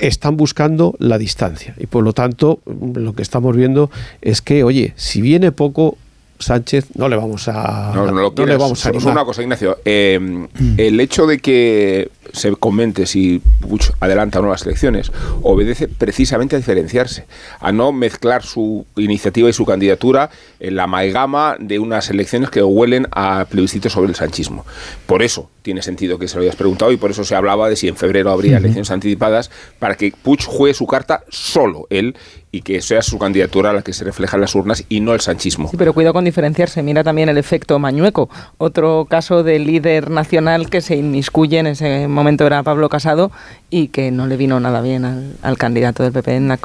están 0.00 0.36
buscando 0.36 0.94
la 0.98 1.18
distancia. 1.18 1.74
Y 1.78 1.86
por 1.86 2.04
lo 2.04 2.12
tanto, 2.12 2.60
lo 2.94 3.12
que 3.14 3.22
estamos 3.22 3.56
viendo 3.56 3.90
es 4.20 4.42
que, 4.42 4.64
oye, 4.64 4.92
si 4.96 5.20
viene 5.20 5.52
poco, 5.52 5.96
Sánchez 6.38 6.96
no 6.96 7.08
le 7.08 7.16
vamos 7.16 7.48
a 7.48 7.92
no, 7.94 8.06
no, 8.06 8.46
le 8.46 8.56
vamos 8.56 8.86
a 8.86 8.88
animar. 8.88 9.12
una 9.12 9.24
cosa 9.26 9.42
Ignacio 9.42 9.76
eh, 9.84 10.46
el 10.78 10.98
hecho 10.98 11.26
de 11.26 11.38
que 11.38 12.10
se 12.32 12.54
comente 12.56 13.06
si 13.06 13.42
Bush 13.60 13.90
adelanta 14.00 14.38
o 14.38 14.42
no 14.42 14.50
las 14.50 14.64
elecciones 14.64 15.12
obedece 15.42 15.88
precisamente 15.88 16.56
a 16.56 16.58
diferenciarse 16.58 17.26
a 17.60 17.72
no 17.72 17.92
mezclar 17.92 18.42
su 18.42 18.86
iniciativa 18.96 19.48
y 19.48 19.52
su 19.52 19.64
candidatura 19.64 20.30
en 20.58 20.76
la 20.76 20.84
amalgama 20.84 21.56
de 21.58 21.78
unas 21.78 22.10
elecciones 22.10 22.50
que 22.50 22.62
huelen 22.62 23.06
a 23.12 23.46
plebiscito 23.48 23.90
sobre 23.90 24.10
el 24.10 24.16
sanchismo 24.16 24.64
por 25.06 25.22
eso 25.22 25.50
tiene 25.62 25.82
sentido 25.82 26.18
que 26.18 26.28
se 26.28 26.36
lo 26.36 26.42
hayas 26.42 26.56
preguntado 26.56 26.92
y 26.92 26.96
por 26.96 27.10
eso 27.10 27.24
se 27.24 27.34
hablaba 27.34 27.68
de 27.68 27.76
si 27.76 27.88
en 27.88 27.96
febrero 27.96 28.30
habría 28.30 28.58
elecciones 28.58 28.90
anticipadas 28.90 29.50
para 29.78 29.94
que 29.94 30.12
Puig 30.22 30.44
juegue 30.44 30.74
su 30.74 30.86
carta 30.86 31.24
solo 31.28 31.86
él 31.90 32.16
y 32.52 32.62
que 32.62 32.80
sea 32.80 33.02
su 33.02 33.18
candidatura 33.18 33.72
la 33.72 33.82
que 33.82 33.92
se 33.92 34.04
refleja 34.04 34.36
en 34.36 34.40
las 34.40 34.54
urnas 34.54 34.84
y 34.88 35.00
no 35.00 35.14
el 35.14 35.20
sanchismo. 35.20 35.68
Sí, 35.70 35.76
pero 35.76 35.92
cuidado 35.92 36.14
con 36.14 36.24
diferenciarse. 36.24 36.82
Mira 36.82 37.04
también 37.04 37.28
el 37.28 37.38
efecto 37.38 37.78
Mañueco, 37.78 38.28
otro 38.58 39.06
caso 39.08 39.42
de 39.42 39.58
líder 39.58 40.10
nacional 40.10 40.68
que 40.68 40.80
se 40.80 40.96
inmiscuye, 40.96 41.58
en 41.58 41.68
ese 41.68 42.08
momento 42.08 42.19
era 42.28 42.62
Pablo 42.62 42.88
Casado, 42.88 43.30
y 43.70 43.88
que 43.88 44.10
no 44.10 44.26
le 44.26 44.36
vino 44.36 44.58
nada 44.60 44.80
bien 44.80 45.34
al, 45.42 45.58
candidato 45.58 46.02
del 46.02 46.12
PP 46.12 46.36
en, 46.36 46.48
la, 46.48 46.58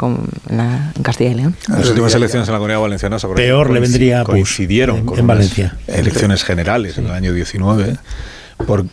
en, 0.49 1.03
Castilla 1.03 1.31
y 1.31 1.35
León. 1.35 1.55
Las 1.67 1.89
últimas 1.89 2.13
elecciones 2.15 2.47
en 2.47 2.53
la 2.53 2.59
Comunidad 2.59 2.81
Valenciana 2.81 3.17
Peor 3.35 3.69
le 3.69 3.79
vendría 3.79 4.23
coincidieron 4.23 5.05
con 5.05 5.19
en 5.19 5.27
Valencia. 5.27 5.75
elecciones 5.87 6.43
generales 6.43 6.97
en 6.97 7.05
el 7.05 7.11
año 7.11 7.33
19 7.33 7.97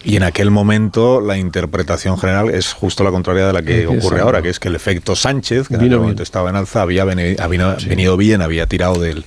y 0.04 0.16
en 0.16 0.22
aquel 0.24 0.50
momento 0.50 1.20
la 1.20 1.38
interpretación 1.38 2.18
general 2.18 2.50
es 2.50 2.72
justo 2.72 3.04
la 3.04 3.10
contraria 3.10 3.46
de 3.46 3.52
la 3.52 3.62
que 3.62 3.86
ocurre 3.86 4.20
ahora, 4.20 4.42
que 4.42 4.48
es 4.48 4.58
que 4.58 4.68
el 4.68 4.74
efecto 4.74 5.14
Sánchez, 5.14 5.68
que 5.68 5.74
en 5.74 5.80
aquel 5.80 5.98
momento 6.00 6.22
estaba 6.22 6.50
en 6.50 6.56
alza, 6.56 6.82
había 6.82 7.04
venido 7.04 8.16
bien, 8.16 8.42
había 8.42 8.66
tirado 8.66 9.00
del 9.00 9.24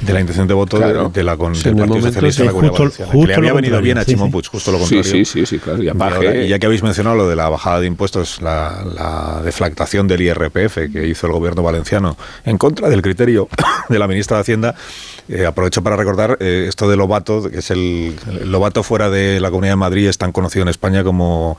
de 0.00 0.12
la 0.12 0.20
intención 0.20 0.46
de 0.46 0.54
voto 0.54 0.78
de, 0.78 1.24
la 1.24 1.36
con, 1.36 1.52
del 1.52 1.76
Partido 1.76 2.02
Socialista 2.02 2.44
la 2.44 2.52
Comunidad 2.52 2.78
Valenciana. 2.78 3.12
que 3.12 3.26
le 3.26 3.34
había 3.34 3.52
venido 3.52 3.80
bien 3.80 3.98
a 3.98 4.04
Chimo 4.04 4.30
Puig, 4.30 4.46
justo 4.46 4.70
lo 4.70 4.78
contrario. 4.78 5.04
Sí, 5.04 5.24
sí, 5.24 5.46
sí, 5.46 5.58
claro. 5.58 5.82
Y, 5.82 6.48
ya 6.48 6.58
que 6.58 6.66
habéis 6.66 6.82
mencionado 6.82 7.16
lo 7.16 7.28
de 7.28 7.36
la 7.36 7.48
bajada 7.48 7.80
de 7.80 7.86
impuestos, 7.86 8.40
la, 8.40 8.84
la, 8.84 9.42
deflactación 9.42 10.06
del 10.06 10.22
IRPF 10.22 10.92
que 10.92 11.08
hizo 11.08 11.26
el 11.26 11.32
gobierno 11.32 11.62
valenciano 11.62 12.16
en 12.44 12.58
contra 12.58 12.88
del 12.88 13.02
criterio 13.02 13.48
de 13.88 13.98
la 13.98 14.06
ministra 14.06 14.36
de 14.36 14.42
Hacienda, 14.42 14.74
eh, 15.28 15.46
aprovecho 15.46 15.82
para 15.82 15.96
recordar 15.96 16.38
eh, 16.40 16.66
esto 16.68 16.88
de 16.88 16.96
Lobato, 16.96 17.50
que 17.50 17.58
es 17.58 17.70
el, 17.70 18.14
el 18.40 18.50
Lobato 18.50 18.82
fuera 18.82 19.10
de 19.10 19.40
la 19.40 19.50
Comunidad 19.50 19.72
de 19.72 19.76
Madrid, 19.76 20.08
es 20.08 20.18
tan 20.18 20.32
conocido 20.32 20.62
en 20.62 20.68
España 20.68 21.02
como 21.02 21.58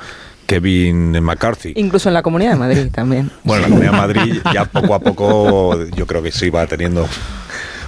Kevin 0.50 1.22
McCarthy. 1.22 1.74
Incluso 1.76 2.10
en 2.10 2.16
la 2.16 2.24
Comunidad 2.24 2.54
de 2.54 2.58
Madrid 2.58 2.88
también. 2.92 3.30
Bueno, 3.44 3.66
en 3.66 3.70
la 3.70 3.76
Comunidad 3.76 3.92
de 3.92 3.98
Madrid 3.98 4.42
ya 4.52 4.66
poco 4.66 4.96
a 4.96 5.00
poco 5.00 5.86
yo 5.96 6.08
creo 6.08 6.24
que 6.24 6.32
sí 6.32 6.50
va 6.50 6.66
teniendo 6.66 7.08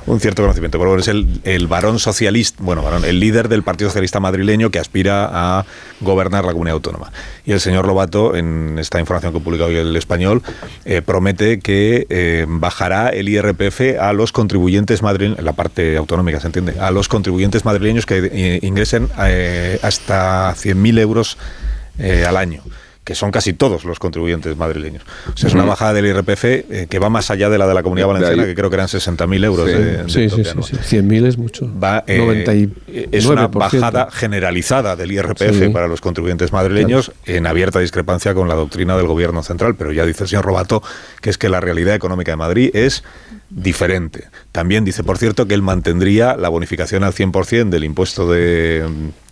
un 0.06 0.20
cierto 0.20 0.42
conocimiento. 0.42 0.80
Pero 0.80 0.98
es 0.98 1.08
el, 1.08 1.42
el 1.44 1.68
varón 1.68 2.00
socialista, 2.00 2.62
bueno, 2.64 2.84
varón, 2.84 3.06
el 3.06 3.20
líder 3.20 3.50
del 3.50 3.64
Partido 3.64 3.90
Socialista 3.90 4.20
madrileño 4.20 4.70
que 4.72 4.80
aspira 4.80 5.30
a 5.32 5.66
gobernar 6.00 6.46
la 6.46 6.52
comunidad 6.52 6.76
autónoma. 6.76 7.12
Y 7.46 7.52
el 7.52 7.60
señor 7.60 7.86
Lobato, 7.86 8.36
en 8.36 8.78
esta 8.80 9.00
información 9.00 9.34
que 9.34 9.40
ha 9.40 9.44
publicado 9.44 9.70
hoy 9.70 9.78
el 9.78 9.96
español, 9.96 10.42
eh, 10.86 11.02
promete 11.02 11.60
que 11.60 12.06
eh, 12.10 12.46
bajará 12.48 13.10
el 13.10 13.30
IRPF 13.30 14.00
a 14.00 14.14
los 14.14 14.32
contribuyentes 14.32 15.02
madrileños, 15.02 15.44
la 15.44 15.54
parte 15.54 15.98
autonómica 15.98 16.40
se 16.40 16.48
entiende, 16.48 16.80
a 16.80 16.92
los 16.92 17.08
contribuyentes 17.08 17.66
madrileños 17.66 18.06
que 18.06 18.30
eh, 18.32 18.60
ingresen 18.62 19.10
hasta 19.82 20.54
100.000 20.54 21.00
euros 21.00 21.38
al 22.28 22.38
año 22.38 22.64
que 23.04 23.16
son 23.16 23.32
casi 23.32 23.54
todos 23.54 23.84
los 23.84 23.98
contribuyentes 24.00 24.56
madrileños. 24.58 25.04
O 25.34 25.38
sea, 25.38 25.48
es 25.48 25.56
una 25.56 25.66
bajada 25.66 25.94
del 25.94 26.06
IRPF 26.06 26.46
eh, 26.46 26.88
que 26.90 27.00
va 27.00 27.10
más 27.10 27.32
allá 27.32 27.50
de 27.50 27.58
la 27.58 27.68
de 27.68 27.74
la 27.74 27.82
Comunidad 27.82 28.08
Valenciana, 28.08 28.46
que 28.46 28.54
creo 28.54 28.70
que 28.70 28.76
eran 28.76 28.88
60.000 28.88 29.46
euros. 29.46 29.70
Sí, 30.12 30.30
sí, 30.30 30.44
sí, 30.44 30.44
sí, 30.44 30.98
100.000 30.98 31.26
es 31.26 31.38
mucho. 31.38 31.70
Va, 31.80 32.04
eh, 32.06 32.70
es 33.12 33.26
una 33.26 33.48
bajada 33.48 34.10
generalizada 34.12 34.96
del 34.96 35.12
IRPF 35.12 35.72
para 35.74 35.88
los 35.88 36.00
contribuyentes 36.00 36.52
madrileños 36.52 37.12
en 37.26 37.48
abierta 37.48 37.80
discrepancia 37.80 38.36
con 38.36 38.48
la 38.48 38.56
doctrina 38.56 38.96
del 38.96 39.08
Gobierno 39.08 39.42
central, 39.42 39.76
pero 39.76 39.92
ya 39.92 40.06
dice 40.06 40.24
el 40.24 40.30
señor 40.30 40.46
Robato 40.46 40.84
que 41.22 41.30
es 41.30 41.38
que 41.38 41.50
la 41.50 41.60
realidad 41.60 41.96
económica 41.96 42.32
de 42.32 42.38
Madrid 42.38 42.70
es 42.74 43.04
diferente. 43.50 44.30
También 44.52 44.86
dice, 44.86 45.04
por 45.04 45.18
cierto, 45.18 45.48
que 45.48 45.54
él 45.54 45.62
mantendría 45.62 46.36
la 46.36 46.50
bonificación 46.50 47.04
al 47.04 47.14
100% 47.14 47.70
del 47.70 47.84
impuesto 47.84 48.32
de 48.32 48.86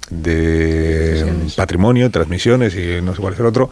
de 0.09 1.25
patrimonio, 1.55 2.09
transmisiones 2.09 2.75
y 2.75 3.01
no 3.01 3.13
sé 3.13 3.21
cuál 3.21 3.33
es 3.33 3.39
el 3.39 3.45
otro, 3.45 3.69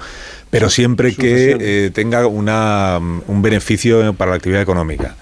pero 0.49 0.69
siempre 0.69 1.15
que 1.15 1.57
eh, 1.59 1.91
tenga 1.91 2.27
una, 2.27 2.99
un 2.99 3.41
beneficio 3.41 4.13
para 4.13 4.31
la 4.31 4.37
actividad 4.37 4.61
económica. 4.61 5.15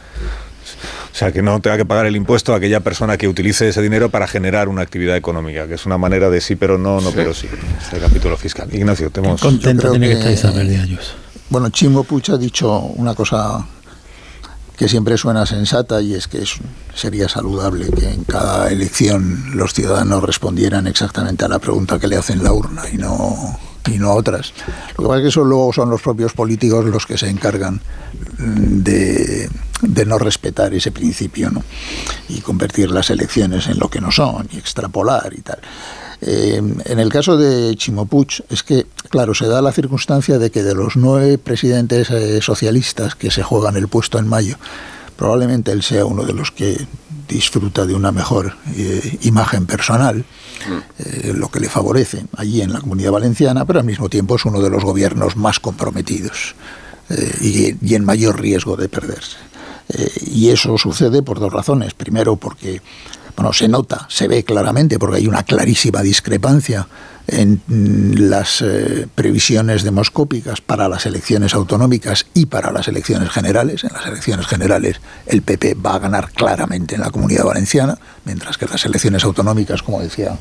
O 1.15 1.17
sea, 1.17 1.31
que 1.31 1.41
no 1.41 1.61
tenga 1.61 1.77
que 1.77 1.85
pagar 1.85 2.07
el 2.07 2.17
impuesto 2.17 2.53
a 2.53 2.57
aquella 2.57 2.81
persona 2.81 3.17
que 3.17 3.29
utilice 3.29 3.69
ese 3.69 3.81
dinero 3.81 4.09
para 4.09 4.27
generar 4.27 4.67
una 4.67 4.81
actividad 4.81 5.15
económica, 5.15 5.65
que 5.65 5.75
es 5.75 5.85
una 5.85 5.97
manera 5.97 6.29
de 6.29 6.41
sí, 6.41 6.57
pero 6.57 6.77
no, 6.77 6.99
no, 6.99 7.11
pero 7.11 7.33
sí, 7.33 7.47
este 7.81 7.99
capítulo 7.99 8.35
fiscal. 8.35 8.67
Ignacio, 8.73 9.09
te 9.09 9.21
hemos... 9.21 9.39
Contento 9.39 9.91
tiene 9.91 10.07
que, 10.07 10.13
estar 10.15 10.31
Isabel 10.31 10.67
de 10.67 10.77
Ayuso. 10.77 11.13
Bueno, 11.49 11.69
Chimo 11.69 12.03
Pucha 12.03 12.33
ha 12.33 12.37
dicho 12.37 12.79
una 12.79 13.15
cosa 13.15 13.65
que 14.77 14.89
siempre 14.89 15.17
suena 15.17 15.45
sensata 15.45 16.01
y 16.01 16.13
es 16.13 16.27
que 16.27 16.43
sería 16.93 17.29
saludable 17.29 17.89
que 17.91 18.09
en 18.09 18.23
cada 18.23 18.69
elección 18.69 19.55
los 19.55 19.73
ciudadanos 19.73 20.23
respondieran 20.23 20.87
exactamente 20.87 21.45
a 21.45 21.47
la 21.47 21.59
pregunta 21.59 21.99
que 21.99 22.07
le 22.07 22.17
hacen 22.17 22.43
la 22.43 22.51
urna 22.53 22.83
y 22.91 22.97
no 22.97 23.57
y 23.87 23.97
no 23.99 24.09
a 24.09 24.15
otras. 24.15 24.53
Lo 24.97 25.03
que 25.03 25.07
pasa 25.07 25.17
es 25.17 25.21
que 25.23 25.29
eso 25.29 25.43
luego 25.43 25.71
son 25.73 25.89
los 25.89 26.01
propios 26.01 26.33
políticos 26.33 26.85
los 26.85 27.05
que 27.05 27.17
se 27.17 27.29
encargan 27.29 27.81
de, 28.37 29.49
no 30.05 30.17
respetar 30.17 30.73
ese 30.73 30.91
principio 30.91 31.51
y 32.29 32.41
convertir 32.41 32.91
las 32.91 33.09
elecciones 33.09 33.67
en 33.67 33.79
lo 33.79 33.89
que 33.89 34.01
no 34.01 34.11
son 34.11 34.47
y 34.51 34.57
extrapolar 34.57 35.33
y 35.35 35.41
tal. 35.41 35.59
Eh, 36.21 36.61
en 36.85 36.99
el 36.99 37.09
caso 37.09 37.37
de 37.37 37.75
Chimopuch, 37.75 38.41
es 38.49 38.63
que, 38.63 38.85
claro, 39.09 39.33
se 39.33 39.47
da 39.47 39.61
la 39.61 39.71
circunstancia 39.71 40.39
de 40.39 40.49
que 40.49 40.63
de 40.63 40.75
los 40.75 40.95
nueve 40.95 41.37
presidentes 41.37 42.09
eh, 42.09 42.41
socialistas 42.41 43.15
que 43.15 43.31
se 43.31 43.43
juegan 43.43 43.75
el 43.77 43.87
puesto 43.87 44.17
en 44.19 44.27
mayo, 44.27 44.57
probablemente 45.15 45.71
él 45.71 45.83
sea 45.83 46.05
uno 46.05 46.23
de 46.23 46.33
los 46.33 46.51
que 46.51 46.87
disfruta 47.27 47.85
de 47.85 47.95
una 47.95 48.11
mejor 48.11 48.55
eh, 48.75 49.17
imagen 49.21 49.65
personal, 49.65 50.25
eh, 50.99 51.33
lo 51.35 51.49
que 51.49 51.59
le 51.59 51.69
favorece 51.69 52.25
allí 52.37 52.61
en 52.61 52.73
la 52.73 52.79
comunidad 52.79 53.11
valenciana, 53.11 53.65
pero 53.65 53.79
al 53.79 53.85
mismo 53.85 54.09
tiempo 54.09 54.35
es 54.35 54.45
uno 54.45 54.61
de 54.61 54.69
los 54.69 54.83
gobiernos 54.83 55.35
más 55.35 55.59
comprometidos 55.59 56.55
eh, 57.09 57.31
y, 57.41 57.87
y 57.87 57.95
en 57.95 58.05
mayor 58.05 58.39
riesgo 58.39 58.75
de 58.75 58.89
perderse. 58.89 59.37
Y 60.25 60.49
eso 60.49 60.79
sucede 60.79 61.21
por 61.21 61.39
dos 61.39 61.53
razones. 61.53 61.93
Primero, 61.93 62.37
porque 62.37 62.81
bueno, 63.35 63.53
se 63.53 63.67
nota, 63.67 64.07
se 64.09 64.27
ve 64.27 64.43
claramente, 64.43 64.97
porque 64.97 65.17
hay 65.17 65.27
una 65.27 65.43
clarísima 65.43 66.01
discrepancia 66.01 66.87
en 67.27 67.61
las 68.29 68.61
eh, 68.61 69.07
previsiones 69.13 69.83
demoscópicas 69.83 70.61
para 70.61 70.87
las 70.87 71.05
elecciones 71.05 71.53
autonómicas 71.53 72.27
y 72.33 72.45
para 72.45 72.71
las 72.71 72.87
elecciones 72.87 73.29
generales. 73.29 73.83
En 73.83 73.93
las 73.93 74.05
elecciones 74.05 74.45
generales 74.45 75.01
el 75.25 75.41
PP 75.41 75.75
va 75.75 75.95
a 75.95 75.99
ganar 75.99 76.31
claramente 76.31 76.95
en 76.95 77.01
la 77.01 77.09
comunidad 77.09 77.45
valenciana, 77.45 77.97
mientras 78.25 78.57
que 78.57 78.65
en 78.65 78.71
las 78.71 78.85
elecciones 78.85 79.23
autonómicas, 79.23 79.81
como 79.81 80.01
decía 80.01 80.37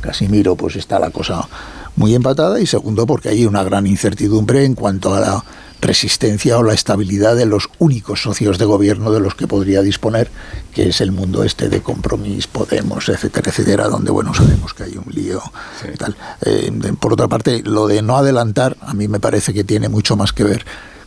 Casimiro, 0.00 0.56
pues 0.56 0.76
está 0.76 0.98
la 0.98 1.10
cosa 1.10 1.48
muy 1.96 2.14
empatada. 2.14 2.60
Y 2.60 2.66
segundo, 2.66 3.06
porque 3.06 3.28
hay 3.28 3.44
una 3.44 3.62
gran 3.62 3.86
incertidumbre 3.86 4.64
en 4.64 4.74
cuanto 4.74 5.14
a 5.14 5.20
la 5.20 5.44
resistencia 5.82 6.56
o 6.58 6.62
la 6.62 6.72
estabilidad 6.72 7.36
de 7.36 7.44
los 7.44 7.68
únicos 7.78 8.22
socios 8.22 8.56
de 8.56 8.64
gobierno 8.64 9.10
de 9.10 9.20
los 9.20 9.34
que 9.34 9.48
podría 9.48 9.82
disponer, 9.82 10.30
que 10.72 10.88
es 10.88 11.00
el 11.00 11.12
mundo 11.12 11.42
este 11.42 11.68
de 11.68 11.82
Compromís, 11.82 12.46
Podemos, 12.46 13.08
etcétera, 13.08 13.50
etcétera, 13.50 13.88
donde, 13.88 14.12
bueno, 14.12 14.32
sabemos 14.32 14.72
que 14.72 14.84
hay 14.84 14.96
un 14.96 15.12
lío. 15.12 15.42
y 15.92 15.96
Tal. 15.98 16.16
Eh, 16.42 16.72
por 16.98 17.12
otra 17.12 17.28
parte, 17.28 17.62
lo 17.64 17.88
de 17.88 18.00
no 18.00 18.16
adelantar, 18.16 18.76
a 18.80 18.94
mí 18.94 19.08
me 19.08 19.20
parece 19.20 19.52
que 19.52 19.64
tiene 19.64 19.88
mucho 19.88 20.16
más 20.16 20.32
que 20.32 20.44
ver 20.44 20.64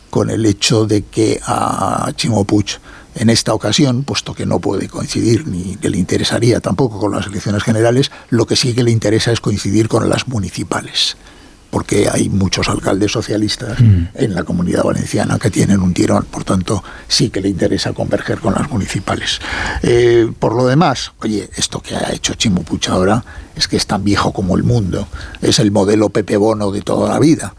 con 0.09 0.29
el 0.29 0.45
hecho 0.45 0.85
de 0.85 1.03
que 1.03 1.39
a 1.45 2.11
Chimo 2.15 2.43
Puig 2.45 2.77
en 3.15 3.29
esta 3.29 3.53
ocasión, 3.53 4.03
puesto 4.03 4.33
que 4.33 4.45
no 4.45 4.59
puede 4.59 4.89
coincidir 4.89 5.47
ni 5.47 5.77
que 5.77 5.89
le 5.89 5.97
interesaría 5.97 6.59
tampoco 6.59 6.99
con 6.99 7.13
las 7.13 7.27
elecciones 7.27 7.63
generales, 7.63 8.11
lo 8.29 8.45
que 8.45 8.57
sí 8.57 8.73
que 8.73 8.83
le 8.83 8.91
interesa 8.91 9.31
es 9.31 9.39
coincidir 9.39 9.87
con 9.87 10.09
las 10.09 10.27
municipales 10.27 11.15
porque 11.75 12.07
hay 12.09 12.29
muchos 12.29 12.69
alcaldes 12.69 13.11
socialistas 13.11 13.81
Mm. 13.81 14.03
en 14.13 14.33
la 14.33 14.43
comunidad 14.43 14.85
valenciana 14.85 15.37
que 15.37 15.51
tienen 15.51 15.81
un 15.81 15.93
tirón, 15.93 16.23
por 16.31 16.45
tanto 16.45 16.81
sí 17.09 17.29
que 17.29 17.41
le 17.41 17.49
interesa 17.49 17.91
converger 17.91 18.39
con 18.39 18.53
las 18.53 18.69
municipales. 18.71 19.41
Eh, 19.83 20.31
por 20.39 20.55
lo 20.55 20.67
demás, 20.67 21.11
oye, 21.19 21.49
esto 21.57 21.81
que 21.81 21.93
ha 21.97 22.13
hecho 22.13 22.33
Chimo 22.35 22.61
Puig 22.63 22.87
ahora 22.87 23.25
es 23.57 23.67
que 23.67 23.75
es 23.75 23.87
tan 23.87 24.05
viejo 24.05 24.31
como 24.31 24.55
el 24.55 24.63
mundo, 24.63 25.09
es 25.41 25.59
el 25.59 25.71
modelo 25.71 26.07
Pepe 26.07 26.37
Bono 26.37 26.71
de 26.71 26.81
toda 26.81 27.09
la 27.09 27.19
vida. 27.19 27.53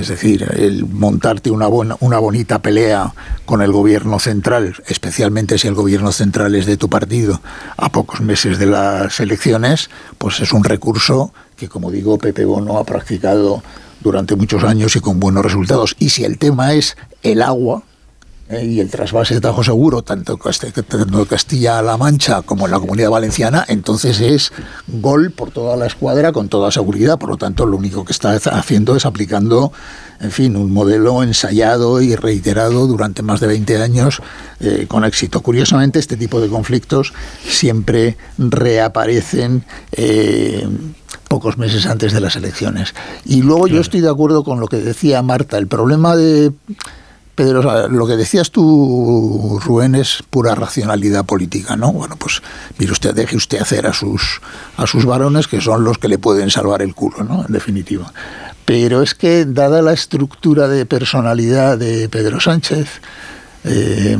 Es 0.00 0.08
decir, 0.08 0.46
el 0.56 0.86
montarte 0.86 1.50
una, 1.50 1.66
buena, 1.66 1.96
una 2.00 2.18
bonita 2.18 2.60
pelea 2.60 3.12
con 3.44 3.60
el 3.60 3.72
gobierno 3.72 4.18
central, 4.18 4.76
especialmente 4.86 5.58
si 5.58 5.68
el 5.68 5.74
gobierno 5.74 6.12
central 6.12 6.54
es 6.54 6.64
de 6.64 6.78
tu 6.78 6.88
partido, 6.88 7.42
a 7.76 7.90
pocos 7.92 8.22
meses 8.22 8.58
de 8.58 8.66
las 8.66 9.20
elecciones, 9.20 9.90
pues 10.16 10.40
es 10.40 10.52
un 10.54 10.64
recurso 10.64 11.32
que, 11.58 11.68
como 11.68 11.90
digo, 11.90 12.18
Pepe 12.18 12.44
Bono 12.44 12.78
ha 12.78 12.84
practicado 12.84 13.62
durante 14.00 14.36
muchos 14.36 14.64
años 14.64 14.94
y 14.96 15.00
con 15.00 15.20
buenos 15.20 15.42
resultados. 15.42 15.96
Y 15.98 16.10
si 16.10 16.24
el 16.24 16.38
tema 16.38 16.72
es 16.72 16.96
el 17.22 17.42
agua, 17.42 17.82
eh, 18.50 18.64
y 18.64 18.80
el 18.80 18.88
trasvase 18.88 19.34
de 19.34 19.40
Tajo 19.42 19.62
Seguro, 19.62 20.00
tanto 20.00 20.38
en 20.42 21.24
Castilla-La 21.26 21.98
Mancha 21.98 22.40
como 22.40 22.64
en 22.64 22.70
la 22.70 22.80
Comunidad 22.80 23.10
Valenciana, 23.10 23.62
entonces 23.68 24.20
es 24.20 24.52
gol 24.86 25.32
por 25.32 25.50
toda 25.50 25.76
la 25.76 25.84
escuadra 25.84 26.32
con 26.32 26.48
toda 26.48 26.70
seguridad. 26.70 27.18
Por 27.18 27.28
lo 27.28 27.36
tanto, 27.36 27.66
lo 27.66 27.76
único 27.76 28.06
que 28.06 28.12
está 28.12 28.30
haciendo 28.32 28.96
es 28.96 29.04
aplicando, 29.04 29.70
en 30.20 30.30
fin, 30.30 30.56
un 30.56 30.72
modelo 30.72 31.22
ensayado 31.22 32.00
y 32.00 32.16
reiterado 32.16 32.86
durante 32.86 33.20
más 33.22 33.40
de 33.40 33.48
20 33.48 33.82
años 33.82 34.22
eh, 34.60 34.86
con 34.88 35.04
éxito. 35.04 35.42
Curiosamente, 35.42 35.98
este 35.98 36.16
tipo 36.16 36.40
de 36.40 36.48
conflictos 36.48 37.12
siempre 37.46 38.16
reaparecen. 38.38 39.64
eh, 39.92 40.66
pocos 41.28 41.58
meses 41.58 41.86
antes 41.86 42.12
de 42.12 42.20
las 42.20 42.36
elecciones. 42.36 42.94
Y 43.24 43.42
luego 43.42 43.66
yo 43.66 43.80
estoy 43.80 44.00
de 44.00 44.10
acuerdo 44.10 44.42
con 44.42 44.60
lo 44.60 44.66
que 44.66 44.78
decía 44.78 45.22
Marta. 45.22 45.58
El 45.58 45.68
problema 45.68 46.16
de 46.16 46.52
Pedro, 47.38 47.88
lo 47.88 48.06
que 48.06 48.16
decías 48.16 48.50
tú, 48.50 49.60
Rubén, 49.64 49.94
es 49.94 50.24
pura 50.28 50.56
racionalidad 50.56 51.24
política, 51.24 51.76
¿no? 51.76 51.92
Bueno, 51.92 52.16
pues 52.16 52.42
mire 52.78 52.90
usted, 52.90 53.14
deje 53.14 53.36
usted 53.36 53.60
hacer 53.60 53.86
a 53.86 53.92
sus, 53.92 54.40
a 54.76 54.88
sus 54.88 55.04
varones, 55.04 55.46
que 55.46 55.60
son 55.60 55.84
los 55.84 55.98
que 55.98 56.08
le 56.08 56.18
pueden 56.18 56.50
salvar 56.50 56.82
el 56.82 56.96
culo, 56.96 57.22
¿no? 57.22 57.44
En 57.46 57.52
definitiva. 57.52 58.12
Pero 58.64 59.02
es 59.02 59.14
que, 59.14 59.44
dada 59.44 59.82
la 59.82 59.92
estructura 59.92 60.66
de 60.66 60.84
personalidad 60.84 61.78
de 61.78 62.08
Pedro 62.08 62.40
Sánchez, 62.40 62.88
eh, 63.62 64.18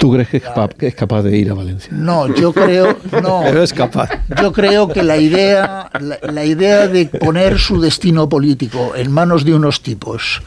¿Tú 0.00 0.12
crees 0.12 0.28
que 0.28 0.38
es, 0.38 0.42
capaz, 0.42 0.70
que 0.70 0.86
es 0.86 0.94
capaz 0.94 1.22
de 1.22 1.36
ir 1.36 1.50
a 1.50 1.54
Valencia? 1.54 1.92
no, 1.92 2.34
yo 2.34 2.54
creo, 2.54 2.96
no, 3.22 3.42
Pero 3.44 3.62
es 3.62 3.72
capaz. 3.74 4.08
yo 4.40 4.50
creo 4.50 4.88
que 4.88 5.02
la 5.02 5.18
idea, 5.18 5.90
la, 6.00 6.18
la 6.22 6.44
idea 6.44 6.88
de 6.88 7.04
poner 7.04 7.58
su 7.58 7.80
destino 7.80 8.26
político 8.26 8.94
en 8.96 9.12
manos 9.12 9.44
de 9.44 9.54
unos 9.54 9.82
tipos 9.82 10.42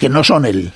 que 0.00 0.08
no 0.08 0.24
son 0.24 0.46
él 0.46 0.72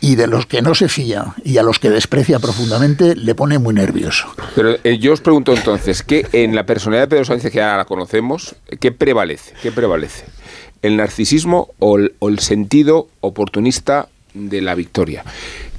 y 0.00 0.16
de 0.16 0.26
los 0.26 0.46
que 0.46 0.62
no 0.62 0.74
se 0.74 0.88
fía 0.88 1.34
y 1.44 1.56
a 1.56 1.62
los 1.62 1.78
que 1.78 1.88
desprecia 1.90 2.38
profundamente, 2.38 3.16
le 3.16 3.34
pone 3.34 3.58
muy 3.58 3.74
nervioso. 3.74 4.26
Pero 4.54 4.76
eh, 4.84 4.98
yo 4.98 5.14
os 5.14 5.20
pregunto 5.22 5.54
entonces, 5.54 6.02
¿qué 6.02 6.26
en 6.32 6.54
la 6.54 6.66
personalidad 6.66 7.04
de 7.04 7.08
Pedro 7.08 7.24
Sánchez, 7.24 7.50
que 7.50 7.62
ahora 7.62 7.78
la 7.78 7.84
conocemos, 7.86 8.54
qué 8.78 8.92
prevalece? 8.92 9.54
¿Qué 9.62 9.72
prevalece? 9.72 10.26
¿El 10.82 10.98
narcisismo 10.98 11.70
o 11.78 11.96
el, 11.96 12.14
o 12.18 12.28
el 12.28 12.38
sentido 12.40 13.08
oportunista 13.22 14.08
de 14.34 14.60
la 14.60 14.74
victoria? 14.74 15.24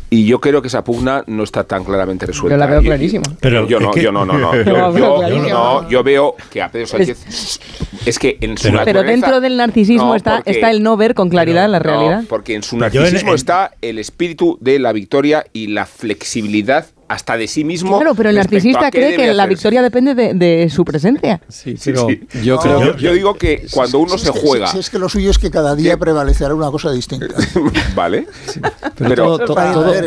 Y 0.09 0.25
yo 0.25 0.39
creo 0.39 0.61
que 0.61 0.67
esa 0.67 0.83
pugna 0.83 1.23
no 1.27 1.43
está 1.43 1.63
tan 1.63 1.83
claramente 1.83 2.25
resuelta. 2.27 2.55
Yo 2.55 2.59
la 2.59 2.67
veo 2.67 2.81
clarísima. 2.81 3.23
Pero 3.39 3.67
yo 3.67 3.79
no, 3.79 3.89
es 3.89 3.95
que- 3.95 4.01
yo 4.03 4.11
no, 4.11 4.23
no, 4.25 4.37
no. 4.37 4.53
Yo, 4.63 4.63
Yo 4.63 4.91
veo 4.93 4.97
yo- 4.99 5.17
clarísima. 5.17 5.49
no, 5.49 5.89
yo 5.89 6.03
veo 6.03 6.35
que 6.51 6.61
a 6.61 6.69
Pedro 6.71 6.87
Sánchez 6.87 7.59
es 8.05 8.19
que 8.19 8.37
en 8.41 8.57
su 8.57 8.71
Pero- 8.85 9.03
dentro 9.03 9.41
del 9.41 9.57
narcisismo 9.57 10.07
No, 10.07 10.15
está, 10.15 10.35
porque- 10.37 10.51
está 10.51 10.69
el 10.71 10.83
no 10.83 10.95
ver 10.95 11.15
con 11.15 11.29
claridad 11.29 11.67
la 11.67 11.79
no, 11.79 11.83
realidad. 11.83 12.23
porque 12.29 12.53
en 12.55 12.63
su 12.63 12.77
narcisismo 12.77 13.29
en- 13.31 13.35
está 13.35 13.71
el 13.81 13.97
espíritu 13.99 14.57
de 14.61 14.79
la 14.79 14.93
victoria 14.93 15.45
y 15.53 15.67
la 15.67 15.85
flexibilidad 15.85 16.85
hasta 17.07 17.37
de 17.37 17.47
sí 17.47 17.63
mismo. 17.63 17.97
Claro, 17.99 18.15
pero 18.15 18.29
el 18.31 18.35
narcisista 18.35 18.89
cree 18.89 19.15
que 19.15 19.27
la 19.27 19.43
hacerse. 19.43 19.49
victoria 19.49 19.81
depende 19.83 20.15
de, 20.15 20.33
de 20.33 20.69
su 20.71 20.83
presencia. 20.83 21.39
Sí, 21.47 21.77
Sí, 21.77 21.91
pero 21.91 22.07
sí. 22.09 22.21
yo 22.43 22.55
No, 22.55 22.61
creo 22.61 22.79
yo, 22.79 22.97
yo 22.97 23.13
digo 23.13 23.35
que 23.35 23.67
cuando 23.71 23.99
uno 23.99 24.17
Si 24.17 24.25
se 24.25 24.31
es 24.31 24.35
que- 24.39 24.47
juega, 24.47 24.67
Si 24.67 24.79
es 24.79 24.89
que 24.89 24.97
lo 24.97 25.07
suyo 25.07 25.29
es 25.29 25.37
que 25.37 25.51
cada 25.51 25.75
día 25.75 25.91
¿Qué? 25.91 25.97
prevalecerá 25.99 26.55
una 26.55 26.71
cosa 26.71 26.91
distinta. 26.91 27.27
¿vale? 27.95 28.25
Pero, 28.97 29.37
Pero- 29.37 29.37
todo, 29.39 29.55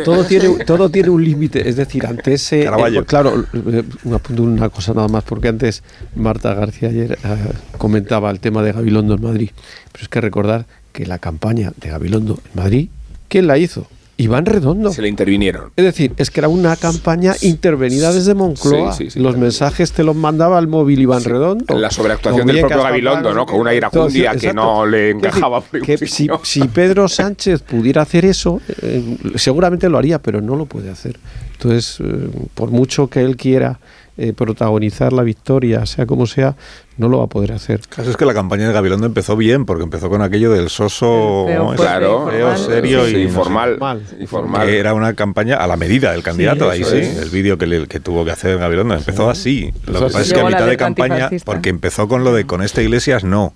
todo- 0.03 0.25
tiene, 0.25 0.49
todo 0.65 0.89
tiene 0.89 1.09
un 1.09 1.23
límite. 1.23 1.67
Es 1.69 1.77
decir, 1.77 2.05
ante 2.05 2.33
ese. 2.33 2.65
Caravaggio. 2.65 3.01
eh, 3.01 3.05
claro, 3.05 3.45
eh, 3.53 3.83
un 4.03 4.13
apunto, 4.13 4.43
una 4.43 4.69
cosa 4.69 4.93
nada 4.93 5.07
más, 5.07 5.23
porque 5.23 5.47
antes 5.47 5.83
Marta 6.15 6.53
García 6.53 6.89
ayer 6.89 7.13
eh, 7.23 7.35
comentaba 7.77 8.29
el 8.31 8.39
tema 8.41 8.61
de 8.61 8.73
Gabilondo 8.73 9.13
en 9.15 9.21
Madrid. 9.21 9.51
Pero 9.93 10.03
es 10.03 10.09
que 10.09 10.19
recordar 10.21 10.65
que 10.91 11.05
la 11.05 11.17
campaña 11.19 11.71
de 11.77 11.89
Gabilondo 11.89 12.39
en 12.43 12.61
Madrid, 12.61 12.89
¿quién 13.29 13.47
la 13.47 13.57
hizo? 13.57 13.87
Iván 14.19 14.45
Redondo. 14.45 14.91
Se 14.91 15.01
le 15.01 15.07
intervinieron. 15.07 15.71
Es 15.77 15.85
decir, 15.85 16.11
es 16.17 16.29
que 16.29 16.41
era 16.41 16.49
una 16.49 16.75
campaña 16.75 17.35
intervenida 17.39 18.11
desde 18.11 18.33
Moncloa. 18.33 18.91
Sí, 18.91 19.05
sí, 19.05 19.11
sí, 19.11 19.19
los 19.21 19.37
mensajes 19.37 19.93
te 19.93 20.03
los 20.03 20.13
mandaba 20.13 20.57
al 20.57 20.67
móvil 20.67 20.99
Iván 20.99 21.23
Redondo. 21.23 21.77
la 21.77 21.89
sobreactuación 21.89 22.45
del 22.45 22.59
propio 22.59 22.83
Gabilondo, 22.83 23.33
¿no? 23.33 23.45
Con 23.45 23.61
una 23.61 23.73
iracundia 23.73 24.35
que 24.35 24.53
no 24.53 24.85
le 24.85 24.97
decir, 24.97 25.15
encajaba 25.15 25.63
que 25.85 25.97
si 26.43 26.67
Pedro 26.67 27.07
Sánchez 27.07 27.61
pudiera 27.61 28.01
hacer 28.01 28.25
eso, 28.25 28.59
eh, 28.81 29.17
seguramente 29.35 29.87
lo 29.87 29.97
haría, 29.97 30.21
pero 30.21 30.41
no 30.41 30.57
lo 30.57 30.65
puede 30.65 30.89
hacer. 30.89 31.17
Entonces, 31.53 32.01
eh, 32.01 32.29
por 32.55 32.71
mucho 32.71 33.07
que 33.07 33.21
él 33.21 33.37
quiera 33.37 33.79
eh, 34.19 34.33
protagonizar 34.33 35.13
la 35.13 35.23
victoria, 35.23 35.85
sea 35.85 36.05
como 36.05 36.27
sea, 36.27 36.55
no 36.97 37.07
lo 37.07 37.19
va 37.19 37.23
a 37.23 37.27
poder 37.27 37.53
hacer. 37.53 37.79
El 37.79 37.87
caso 37.87 38.11
es 38.11 38.17
que 38.17 38.25
la 38.25 38.33
campaña 38.33 38.67
de 38.67 38.73
Gabilondo 38.73 39.05
empezó 39.05 39.35
bien, 39.37 39.65
porque 39.65 39.83
empezó 39.83 40.09
con 40.09 40.21
aquello 40.21 40.51
del 40.51 40.69
soso 40.69 41.45
feo, 41.47 41.73
Claro, 41.75 42.27
feo, 42.29 42.57
serio 42.57 43.05
Sí, 43.05 43.15
y 43.15 43.21
informal. 43.23 43.77
Mal. 43.79 44.01
informal. 44.19 44.67
Que 44.67 44.77
era 44.79 44.93
una 44.93 45.13
campaña 45.13 45.55
a 45.57 45.67
la 45.67 45.77
medida 45.77 46.11
del 46.11 46.21
candidato, 46.23 46.69
ahí 46.69 46.83
sí, 46.83 46.97
es. 46.97 47.17
el 47.17 47.29
vídeo 47.29 47.57
que, 47.57 47.67
le- 47.67 47.87
que 47.87 47.99
tuvo 47.99 48.25
que 48.25 48.31
hacer 48.31 48.57
Gabilondo 48.57 48.95
empezó 48.95 49.29
así. 49.29 49.71
Lo 49.87 49.93
que 49.99 50.05
pasa 50.05 50.21
es 50.21 50.33
que 50.33 50.39
a 50.41 50.45
mitad 50.45 50.67
de 50.67 50.77
campaña, 50.77 51.29
porque 51.45 51.69
empezó 51.69 52.07
con 52.07 52.23
lo 52.23 52.33
de 52.33 52.45
con 52.45 52.61
esta 52.61 52.81
Iglesias 52.81 53.23
no, 53.23 53.53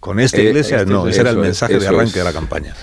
con 0.00 0.18
esta 0.18 0.38
Eh, 0.38 0.44
Iglesias 0.44 0.80
este- 0.80 0.92
no, 0.92 1.06
ese 1.06 1.20
era 1.20 1.30
el 1.30 1.36
es, 1.36 1.42
mensaje 1.42 1.78
de 1.78 1.86
arranque 1.86 2.04
es. 2.06 2.14
de 2.14 2.24
la 2.24 2.32
campaña. 2.32 2.74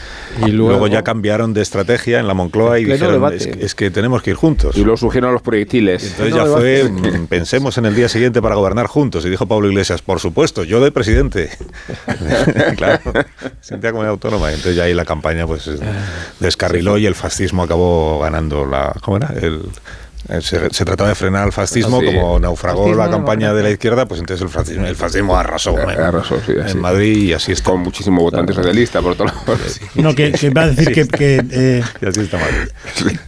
Y 0.46 0.52
luego, 0.52 0.70
luego- 0.74 0.88
ya 0.88 1.04
cambiaron 1.04 1.52
de 1.56 1.64
estrategia 1.64 2.20
en 2.20 2.28
la 2.28 2.36
Moncloa 2.36 2.80
y 2.80 2.86
dijeron, 2.86 3.34
es, 3.34 3.48
que- 3.48 3.66
es 3.66 3.74
que 3.74 3.90
tenemos 3.90 4.22
que 4.22 4.30
ir 4.30 4.36
juntos. 4.36 4.78
Y 4.78 4.82
luego 4.82 4.98
surgieron 4.98 5.34
los 5.34 5.42
proyectiles. 5.42 6.04
Entonces 6.12 6.36
ya 6.36 6.46
fue, 6.46 6.84
mm, 6.88 7.26
pensemos 7.26 7.78
en 7.80 7.88
el 7.88 7.96
día 7.96 8.08
siguiente 8.08 8.40
para 8.40 8.54
gobernar 8.54 8.86
juntos. 8.86 9.26
Y 9.26 9.30
dijo 9.32 9.48
Pablo 9.48 9.68
Iglesias, 9.68 10.04
por 10.04 10.20
supuesto, 10.20 10.64
yo 10.64 10.80
de 10.80 10.92
presidente. 10.92 11.50
claro, 12.78 13.00
sentía 13.62 13.92
comunidad 13.92 14.12
autónoma. 14.12 14.50
Entonces 14.52 14.76
ya 14.76 14.84
ahí 14.84 14.94
la 14.94 15.06
campaña 15.06 15.48
pues 15.48 15.68
eh, 15.68 15.78
descarriló 16.40 16.98
y 17.00 17.06
el 17.08 17.16
fascismo 17.16 17.64
acabó 17.64 18.20
ganando 18.20 18.66
la... 18.66 18.94
¿Cómo 19.02 19.18
era? 19.18 19.34
El, 19.42 19.62
Se, 20.42 20.70
se 20.74 20.84
trataba 20.86 21.10
de 21.10 21.16
frenar 21.16 21.46
el 21.46 21.54
fascismo, 21.54 22.02
Sí. 22.02 22.08
como 22.08 22.40
naufragó 22.40 22.84
Fascismo 22.84 23.04
la 23.04 23.10
campaña 23.10 23.54
de 23.54 23.64
la 23.64 23.70
izquierda, 23.70 24.06
pues 24.08 24.20
entonces 24.20 24.44
el 24.44 24.50
fascismo, 24.50 24.86
el 24.86 24.96
fascismo 24.96 25.38
arrasó, 25.38 25.78
Eh, 25.80 25.94
arrasó, 25.94 26.36
sí, 26.46 26.54
así. 26.62 26.72
en 26.74 26.82
Madrid 26.82 27.18
y 27.18 27.34
así 27.34 27.54
está. 27.54 27.72
Con 27.72 27.82
muchísimo 27.82 28.22
votante 28.22 28.52
socialista 28.54 29.02
por 29.02 29.16
todos 29.16 29.32
lados. 29.48 29.80
No, 29.96 30.14
que, 30.14 30.32
que 30.34 30.50
va 30.50 30.64
a 30.64 30.68
decir 30.68 30.92
que, 30.94 31.08
que, 31.08 31.46
eh, 31.52 31.84
Y 32.02 32.06
así 32.06 32.20
está 32.22 32.38
Madrid. 32.38 33.18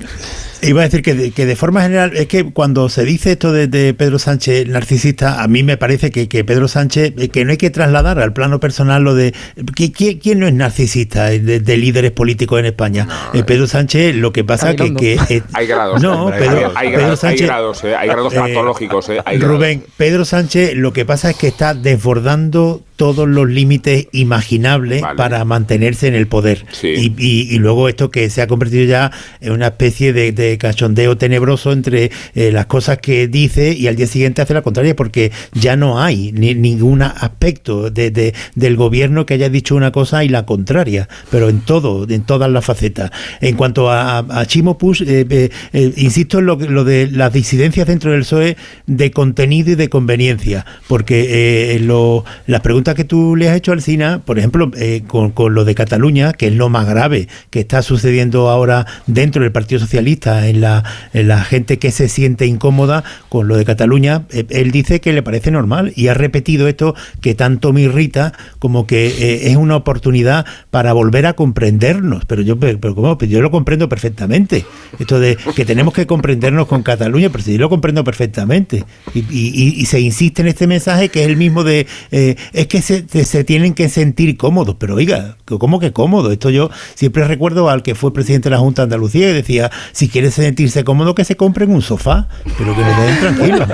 Iba 0.61 0.81
a 0.81 0.83
decir 0.83 1.01
que 1.01 1.13
de, 1.13 1.31
que 1.31 1.45
de 1.45 1.55
forma 1.55 1.81
general, 1.81 2.11
es 2.15 2.27
que 2.27 2.43
cuando 2.51 2.89
se 2.89 3.05
dice 3.05 3.31
esto 3.31 3.51
de, 3.53 3.67
de 3.67 3.93
Pedro 3.93 4.19
Sánchez 4.19 4.67
narcisista, 4.67 5.41
a 5.41 5.47
mí 5.47 5.63
me 5.63 5.77
parece 5.77 6.11
que, 6.11 6.27
que 6.27 6.43
Pedro 6.43 6.67
Sánchez, 6.67 7.13
eh, 7.17 7.29
que 7.29 7.45
no 7.45 7.51
hay 7.51 7.57
que 7.57 7.69
trasladar 7.69 8.19
al 8.19 8.33
plano 8.33 8.59
personal 8.59 9.03
lo 9.03 9.15
de. 9.15 9.33
¿qui- 9.75 9.93
qui- 9.93 10.19
¿Quién, 10.21 10.39
no 10.39 10.47
es 10.47 10.53
narcisista 10.53 11.25
de, 11.29 11.59
de 11.59 11.77
líderes 11.77 12.11
políticos 12.11 12.59
en 12.59 12.65
España? 12.65 13.07
Eh, 13.33 13.43
Pedro 13.43 13.67
Sánchez, 13.67 14.15
lo 14.15 14.33
que 14.33 14.43
pasa 14.43 14.75
que. 14.75 14.93
Que 14.93 15.13
eh, 15.29 15.43
Hay 15.53 15.65
grados. 15.67 16.01
No, 16.01 16.25
hombre, 16.25 16.39
Pedro- 16.39 16.71
hay, 16.75 16.87
hay 16.87 16.87
Pedro 16.89 16.99
grados, 17.01 17.23
hay 17.23 17.29
Sánchez- 17.37 17.47
grados, 17.47 17.83
eh, 17.85 17.95
hay 17.95 18.07
grados 18.09 18.33
patológicos. 18.33 19.09
eh, 19.09 19.21
hay 19.25 19.37
grados. 19.37 19.55
Rubén, 19.57 19.83
Pedro 19.97 20.25
Sánchez 20.25 20.75
lo 20.75 20.91
que 20.93 21.05
pasa 21.05 21.29
es 21.29 21.37
que 21.37 21.47
está 21.47 21.73
desbordando 21.73 22.81
todos 22.99 23.29
los 23.29 23.47
límites 23.47 24.07
imaginables 24.11 25.01
Vale. 25.01 25.15
para 25.15 25.45
mantenerse 25.45 26.07
en 26.07 26.15
el 26.15 26.27
poder. 26.27 26.65
Sí. 26.73 26.89
Y, 26.89 27.15
y- 27.17 27.47
y 27.55 27.57
luego 27.59 27.87
esto 27.87 28.11
que 28.11 28.29
se 28.29 28.41
ha 28.41 28.47
convertido 28.47 28.83
ya 28.83 29.09
en 29.39 29.53
una 29.53 29.67
especie 29.67 30.11
de, 30.11 30.33
de 30.33 30.57
cachondeo 30.57 31.15
tenebroso 31.15 31.71
entre 31.71 32.11
eh, 32.35 32.51
las 32.51 32.65
cosas 32.65 32.97
que 32.97 33.29
dice 33.29 33.71
y 33.73 33.87
al 33.87 33.95
día 33.95 34.05
siguiente 34.05 34.41
hace 34.41 34.53
la 34.53 34.63
contraria, 34.63 34.97
porque 34.97 35.31
ya 35.53 35.77
no 35.77 36.01
hay 36.01 36.33
ni, 36.33 36.53
ningún 36.55 37.01
aspecto 37.01 37.89
de, 37.89 38.11
de- 38.11 38.33
del 38.55 38.75
gobierno 38.75 39.25
que 39.25 39.35
haya 39.35 39.47
dicho 39.49 39.75
una 39.77 39.93
cosa 39.93 40.25
y 40.25 40.27
la 40.29 40.45
contraria, 40.45 41.07
pero 41.31 41.47
en 41.47 41.61
todo, 41.61 42.05
en 42.09 42.23
todas 42.23 42.51
las 42.51 42.65
facetas. 42.65 43.11
En 43.39 43.55
cuanto 43.55 43.89
a, 43.89 44.17
a 44.19 44.45
Chimo 44.45 44.77
Puig, 44.77 45.03
eh, 45.07 45.49
eh, 45.71 45.93
insisto 45.95 46.39
en 46.39 46.47
lo, 46.47 46.57
lo 46.57 46.83
de 46.83 47.07
las 47.09 47.31
disidencias 47.31 47.87
dentro 47.87 48.11
del 48.11 48.21
PSOE 48.23 48.57
de 48.87 49.11
contenido 49.11 49.71
y 49.71 49.75
de 49.75 49.87
conveniencia, 49.87 50.65
porque 50.89 51.79
lo- 51.81 52.25
las 52.45 52.59
preguntas 52.59 52.88
que 52.95 53.03
tú 53.03 53.35
le 53.35 53.49
has 53.49 53.55
hecho 53.55 53.71
al 53.71 53.81
SINA, 53.81 54.19
por 54.19 54.39
ejemplo, 54.39 54.71
eh, 54.77 55.03
con, 55.07 55.33
lo 55.53 55.65
de 55.65 55.75
Cataluña, 55.75 56.33
que 56.33 56.47
es 56.47 56.53
lo 56.53 56.69
más 56.69 56.87
grave 56.87 57.27
que 57.49 57.59
está 57.59 57.81
sucediendo 57.81 58.49
ahora 58.49 58.85
dentro 59.07 59.41
del 59.41 59.51
Partido 59.51 59.79
Socialista, 59.79 60.47
en 60.47 60.61
la, 60.61 60.83
en 61.13 61.27
la 61.27 61.43
gente 61.43 61.79
que 61.79 61.91
se 61.91 62.09
siente 62.09 62.45
incómoda 62.45 63.03
con 63.29 63.47
lo 63.47 63.57
de 63.57 63.65
Cataluña, 63.65 64.23
eh, 64.31 64.45
él 64.49 64.71
dice 64.71 64.99
que 65.01 65.13
le 65.13 65.23
parece 65.23 65.51
normal 65.51 65.93
y 65.95 66.07
ha 66.07 66.13
repetido 66.13 66.67
esto 66.67 66.95
que 67.21 67.35
tanto 67.35 67.73
me 67.73 67.81
irrita 67.81 68.33
como 68.59 68.87
que 68.87 69.07
eh, 69.07 69.51
es 69.51 69.57
una 69.57 69.75
oportunidad 69.75 70.45
para 70.71 70.93
volver 70.93 71.25
a 71.25 71.33
comprendernos. 71.33 72.25
Pero 72.25 72.41
yo, 72.41 72.59
pero, 72.59 72.95
¿cómo? 72.95 73.17
Pues 73.17 73.29
yo 73.29 73.41
lo 73.41 73.51
comprendo 73.51 73.89
perfectamente. 73.89 74.65
Esto 74.99 75.19
de 75.19 75.37
que 75.55 75.65
tenemos 75.65 75.93
que 75.93 76.05
comprendernos 76.07 76.67
con 76.67 76.83
Cataluña, 76.83 77.29
pero 77.29 77.43
yo 77.43 77.57
lo 77.57 77.69
comprendo 77.69 78.03
perfectamente. 78.03 78.83
Y, 79.13 79.19
y- 79.29 79.85
se 79.89 79.99
insiste 79.99 80.41
en 80.43 80.47
este 80.49 80.67
mensaje 80.67 81.09
que 81.09 81.23
es 81.23 81.27
el 81.27 81.35
mismo 81.35 81.63
de 81.63 81.87
es 82.11 82.67
que 82.67 82.78
se, 82.81 83.05
se- 83.07 83.25
se 83.25 83.43
tienen 83.43 83.73
que 83.73 83.89
sentir 83.89 84.37
cómodos. 84.37 84.75
Pero 84.79 84.95
oiga, 84.95 85.37
¿cómo 85.45 85.79
que 85.79 85.91
cómodo? 85.93 86.31
Esto 86.31 86.49
yo 86.49 86.69
siempre 86.95 87.23
recuerdo 87.25 87.69
al 87.69 87.83
que 87.83 87.95
fue 87.95 88.13
presidente 88.13 88.49
de 88.49 88.55
la 88.55 88.59
Junta 88.59 88.81
de 88.81 88.83
Andalucía 88.85 89.29
y 89.29 89.33
decía, 89.33 89.69
si 89.91 90.09
quieres 90.09 90.33
sentirse 90.35 90.83
cómodo, 90.83 91.15
que 91.15 91.23
se 91.25 91.35
compren 91.35 91.71
un 91.71 91.81
sofá, 91.81 92.27
pero 92.57 92.75
que 92.75 92.81
nos 92.81 92.97
dejen 92.97 93.19
tranquilos. 93.19 93.67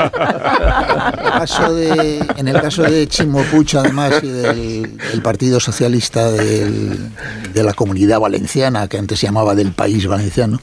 en 2.38 2.47
el 2.47 2.62
caso 2.62 2.84
de 2.84 3.08
Chimo 3.08 3.41
Puig, 3.51 3.76
además, 3.78 4.14
y 4.24 4.28
del, 4.28 4.97
del 4.97 5.22
Partido 5.22 5.60
Socialista 5.60 6.32
del- 6.32 7.12
de 7.53 7.64
la 7.64 7.74
Comunidad 7.74 8.20
Valenciana, 8.20 8.88
que 8.88 8.97
antes 8.97 9.20
se 9.20 9.28
llamaba 9.28 9.56
del 9.56 9.72
País 9.72 10.08
Valenciano, 10.08 10.60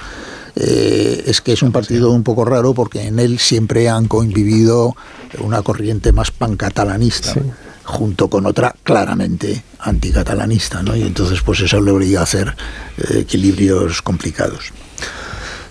eh, 0.57 1.25
es 1.27 1.41
que 1.41 1.53
es 1.55 1.63
un 1.63 1.73
partido 1.73 2.11
un 2.11 2.23
poco 2.23 2.45
raro 2.45 2.75
porque 2.75 3.07
en 3.07 3.19
él 3.19 3.39
siempre 3.39 3.89
han 3.89 4.07
convivido 4.07 4.95
una 5.39 5.63
corriente 5.63 6.13
más 6.13 6.31
pancatalanista. 6.31 7.35
Junto 7.85 8.29
con 8.29 8.47
otra 8.47 8.75
claramente 8.83 9.63
anticatalanista, 9.81 10.83
¿no? 10.83 10.97
Y 10.97 11.03
entonces 11.03 11.43
pues 11.43 11.61
eso 11.61 11.81
le 11.81 11.91
obliga 11.91 12.21
a 12.21 12.23
hacer 12.25 12.55
eh, 12.99 13.21
equilibrios 13.21 14.03
complicados. 14.03 14.73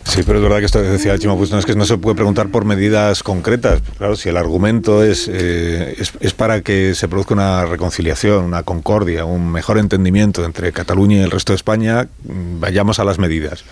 Sí, 0.04 0.24
pero 0.26 0.40
es 0.40 0.44
verdad 0.44 0.60
que 0.60 0.66
esto 0.66 0.82
decía 0.82 1.18
Chimo, 1.18 1.38
pues 1.38 1.52
no 1.52 1.60
es 1.60 1.66
que 1.66 1.76
no 1.76 1.86
se 1.86 1.98
puede 1.98 2.16
preguntar 2.16 2.50
por 2.50 2.66
medidas 2.66 3.24
concretas. 3.24 3.82
Claro, 3.98 4.16
si 4.16 4.30
el 4.30 4.38
argumento 4.38 5.04
es, 5.04 5.30
eh, 5.32 5.96
es, 5.98 6.14
es 6.20 6.34
para 6.34 6.62
que 6.62 6.96
se 6.96 7.08
produzca 7.08 7.34
una 7.34 7.66
reconciliación, 7.66 8.44
una 8.44 8.64
concordia, 8.64 9.26
un 9.26 9.52
mejor 9.52 9.78
entendimiento 9.78 10.44
entre 10.44 10.72
Cataluña 10.74 11.18
y 11.18 11.22
el 11.22 11.32
resto 11.32 11.54
de 11.54 11.58
España, 11.58 12.10
mm, 12.24 12.60
vayamos 12.60 13.00
a 13.00 13.04
las 13.04 13.20
medidas. 13.20 13.64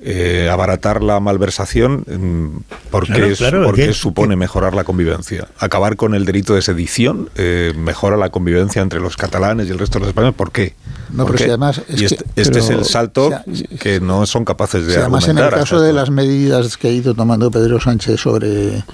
Eh, 0.00 0.48
abaratar 0.48 1.02
la 1.02 1.18
malversación, 1.18 2.04
mm, 2.06 2.60
porque, 2.92 3.14
Claro, 3.14 3.26
es- 3.26 3.38
claro, 3.38 3.64
porque 3.64 3.86
que- 3.88 3.92
supone 3.92 4.36
mejorar 4.36 4.72
la 4.74 4.84
convivencia. 4.84 5.48
Acabar 5.58 5.96
con 5.96 6.14
el 6.14 6.24
delito 6.24 6.54
de 6.54 6.62
sedición 6.62 7.30
eh, 7.34 7.72
mejora 7.76 8.16
la 8.16 8.30
convivencia 8.30 8.80
entre 8.80 9.00
los 9.00 9.16
catalanes 9.16 9.66
y 9.66 9.70
el 9.72 9.78
resto 9.80 9.94
de 9.98 10.00
los 10.02 10.08
españoles. 10.10 10.36
¿Por 10.36 10.52
qué? 10.52 10.74
No, 11.10 11.24
¿Por 11.24 11.32
pero 11.34 11.38
si 11.44 11.50
además 11.50 11.82
es 11.88 12.00
y 12.00 12.04
este, 12.04 12.16
que- 12.24 12.40
este 12.42 12.58
es 12.60 12.70
el 12.70 12.84
salto 12.84 13.32
que 13.80 13.98
no 13.98 14.24
son 14.26 14.44
capaces 14.44 14.86
de 14.86 14.92
Sí, 14.94 14.98
además, 15.00 15.26
en 15.26 15.38
el 15.38 15.50
caso 15.50 15.80
de 15.80 15.92
las 15.92 16.10
medidas 16.10 16.76
que 16.76 16.86
ha 16.88 16.92
ido 16.92 17.14
tomando 17.14 17.50
Pedro 17.50 17.80
Sánchez 17.80 18.20
sobre 18.20 18.84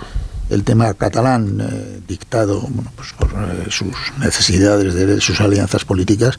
el 0.48 0.64
tema 0.64 0.94
catalán, 0.94 1.60
eh, 1.70 2.00
dictado 2.08 2.62
bueno, 2.62 2.90
pues 2.96 3.12
por 3.12 3.28
eh, 3.28 3.66
sus 3.68 3.92
necesidades 4.20 4.94
de 4.94 5.20
sus 5.20 5.38
alianzas 5.42 5.84
políticas, 5.84 6.38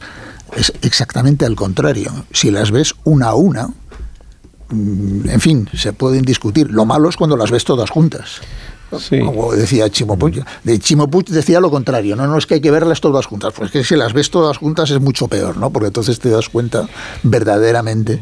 es 0.56 0.72
exactamente 0.82 1.44
al 1.44 1.54
contrario. 1.54 2.10
Si 2.32 2.50
las 2.50 2.70
ves 2.72 2.94
una 3.04 3.26
a 3.28 3.34
una, 3.34 3.68
en 4.70 5.40
fin, 5.40 5.68
se 5.74 5.92
pueden 5.92 6.22
discutir. 6.22 6.70
Lo 6.70 6.84
malo 6.84 7.08
es 7.08 7.16
cuando 7.16 7.36
las 7.36 7.50
ves 7.50 7.64
todas 7.64 7.90
juntas. 7.90 8.40
Sí. 9.00 9.18
Como 9.18 9.52
decía 9.52 9.90
Chimo 9.90 10.16
Puig. 10.16 10.44
De 10.62 10.78
Chimo 10.78 11.08
Puig 11.10 11.26
decía 11.26 11.58
lo 11.60 11.70
contrario. 11.70 12.14
No, 12.14 12.26
no 12.28 12.38
es 12.38 12.46
que 12.46 12.54
hay 12.54 12.60
que 12.60 12.70
verlas 12.70 13.00
todas 13.00 13.26
juntas. 13.26 13.52
Pues 13.56 13.70
que 13.72 13.82
si 13.82 13.96
las 13.96 14.12
ves 14.12 14.30
todas 14.30 14.58
juntas 14.58 14.90
es 14.90 15.00
mucho 15.00 15.26
peor, 15.26 15.56
¿no? 15.56 15.70
Porque 15.70 15.88
entonces 15.88 16.20
te 16.20 16.30
das 16.30 16.48
cuenta 16.48 16.88
verdaderamente 17.24 18.20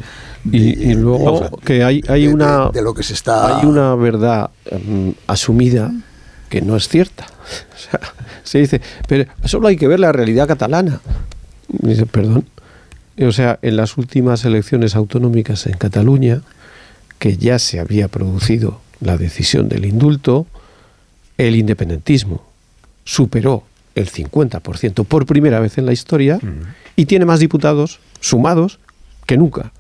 Y, 0.51 0.91
y 0.91 0.95
luego 0.95 1.59
que 1.65 1.85
hay, 1.85 2.03
hay 2.09 2.27
de- 2.27 2.35
una 2.35 2.67
de- 2.67 2.73
de 2.73 2.83
lo 2.83 2.95
que 2.95 3.03
se 3.03 3.13
está- 3.15 3.59
hay 3.59 3.67
una 3.67 3.95
verdad 3.95 4.51
mm, 4.71 5.11
asumida 5.27 5.93
que 6.49 6.61
no 6.63 6.77
es 6.77 6.89
cierta. 6.89 7.27
O 7.75 7.91
sea, 7.91 8.01
se 8.43 8.59
dice, 8.59 8.81
pero 9.07 9.31
solo 9.45 9.69
hay 9.69 9.77
que 9.77 9.87
ver 9.87 10.01
la 10.01 10.11
realidad 10.13 10.49
catalana. 10.49 11.01
Y 11.83 11.89
dice, 11.89 12.07
perdón. 12.07 12.47
O 13.21 13.33
sea, 13.33 13.59
en 13.63 13.77
las 13.77 13.97
últimas 13.97 14.45
elecciones 14.45 14.97
autonómicas 14.97 15.67
en 15.67 15.77
Cataluña, 15.77 16.43
que 17.19 17.37
ya 17.37 17.59
se 17.59 17.79
había 17.81 18.09
producido 18.09 18.81
la 19.01 19.17
decisión 19.17 19.69
del 19.69 19.85
indulto, 19.85 20.47
el 21.39 21.57
independentismo 21.57 22.45
superó 23.05 23.65
el 23.95 24.11
50% 24.11 25.05
por 25.05 25.27
primera 25.27 25.61
vez 25.61 25.79
en 25.79 25.87
la 25.87 25.93
historia 25.93 26.41
y 26.97 27.07
tiene 27.07 27.25
más 27.25 27.41
diputados 27.41 28.01
sumados 28.21 28.79
que 29.27 29.37
nunca. 29.37 29.73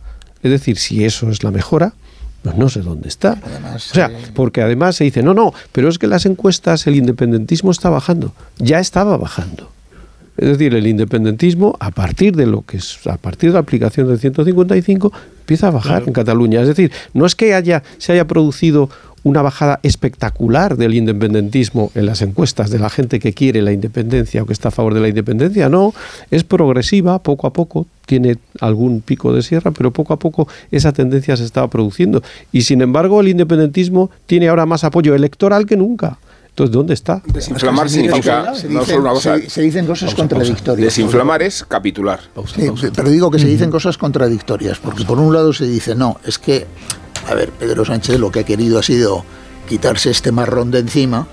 Es 0.42 0.50
decir, 0.50 0.78
si 0.78 1.04
eso 1.04 1.30
es 1.30 1.42
la 1.42 1.50
mejora, 1.50 1.94
pues 2.42 2.56
no 2.56 2.68
sé 2.68 2.80
dónde 2.82 3.08
está. 3.08 3.40
Además, 3.42 3.90
O 3.90 3.94
sea, 3.94 4.06
eh, 4.06 4.16
porque 4.34 4.62
además 4.62 4.96
se 4.96 5.04
dice, 5.04 5.22
no, 5.22 5.32
no, 5.32 5.54
pero 5.72 5.88
es 5.88 5.98
que 5.98 6.06
las 6.06 6.26
encuestas 6.26 6.86
el 6.86 6.96
independentismo 6.96 7.70
está 7.70 7.88
bajando. 7.88 8.34
Ya 8.58 8.78
estaba 8.78 9.16
bajando. 9.16 9.72
Es 10.36 10.48
decir, 10.48 10.74
el 10.74 10.86
independentismo, 10.86 11.76
a 11.78 11.90
partir 11.90 12.34
de 12.34 12.46
lo 12.46 12.62
que 12.62 12.78
es, 12.78 13.06
a 13.06 13.16
partir 13.16 13.50
de 13.50 13.54
la 13.54 13.60
aplicación 13.60 14.08
del 14.08 14.18
155, 14.18 15.12
empieza 15.40 15.68
a 15.68 15.70
bajar 15.70 16.04
en 16.06 16.12
Cataluña. 16.12 16.60
Es 16.60 16.68
decir, 16.68 16.90
no 17.12 17.24
es 17.24 17.34
que 17.34 17.54
haya, 17.54 17.82
se 17.98 18.12
haya 18.12 18.26
producido 18.26 18.90
una 19.24 19.40
bajada 19.40 19.80
espectacular 19.82 20.76
del 20.76 20.94
independentismo 20.94 21.90
en 21.94 22.06
las 22.06 22.20
encuestas 22.22 22.70
de 22.70 22.78
la 22.78 22.90
gente 22.90 23.18
que 23.18 23.32
quiere 23.32 23.62
la 23.62 23.72
independencia 23.72 24.42
o 24.42 24.46
que 24.46 24.52
está 24.52 24.68
a 24.68 24.70
favor 24.70 24.92
de 24.92 25.00
la 25.00 25.08
independencia, 25.08 25.68
no, 25.68 25.94
es 26.30 26.44
progresiva, 26.44 27.18
poco 27.22 27.46
a 27.46 27.52
poco, 27.52 27.86
tiene 28.06 28.36
algún 28.60 29.00
pico 29.00 29.32
de 29.32 29.42
sierra, 29.42 29.70
pero 29.70 29.92
poco 29.92 30.12
a 30.12 30.18
poco 30.18 30.46
esa 30.70 30.92
tendencia 30.92 31.36
se 31.38 31.44
estaba 31.44 31.68
produciendo. 31.68 32.22
Y 32.52 32.62
sin 32.62 32.82
embargo, 32.82 33.22
el 33.22 33.28
independentismo 33.28 34.10
tiene 34.26 34.48
ahora 34.48 34.66
más 34.66 34.84
apoyo 34.84 35.14
electoral 35.14 35.64
que 35.64 35.78
nunca. 35.78 36.18
Entonces, 36.54 36.72
¿dónde 36.72 36.94
está? 36.94 37.20
Desinflamar 37.26 37.90
Se 37.90 37.96
dicen- 37.98 38.12
significa 38.12 38.54
se 38.54 38.68
no 38.68 38.80
dicen- 38.80 38.94
solo 38.94 39.00
una 39.02 39.10
cosa. 39.14 39.38
se- 39.38 39.50
se 39.50 39.60
dicen 39.62 39.86
cosas 39.86 40.14
contradictorias. 40.14 40.84
Desinflamar 40.86 41.42
es 41.42 41.64
capitular. 41.66 42.20
Sí, 42.54 42.70
pero 42.94 43.10
digo 43.10 43.28
que 43.28 43.40
se 43.40 43.46
dicen 43.48 43.72
cosas 43.72 43.98
contradictorias, 43.98 44.78
porque 44.78 45.04
por 45.04 45.18
un 45.18 45.32
lado 45.34 45.52
se 45.52 45.66
dice, 45.66 45.96
no, 45.96 46.20
es 46.24 46.38
que, 46.38 46.66
a 47.28 47.34
ver, 47.34 47.50
Pedro 47.50 47.84
Sánchez 47.84 48.20
lo 48.20 48.30
que 48.30 48.40
ha 48.40 48.44
querido 48.44 48.78
ha 48.78 48.84
sido 48.84 49.24
quitarse 49.68 50.10
este 50.10 50.30
marrón 50.30 50.70
de 50.70 50.78
encima 50.78 51.26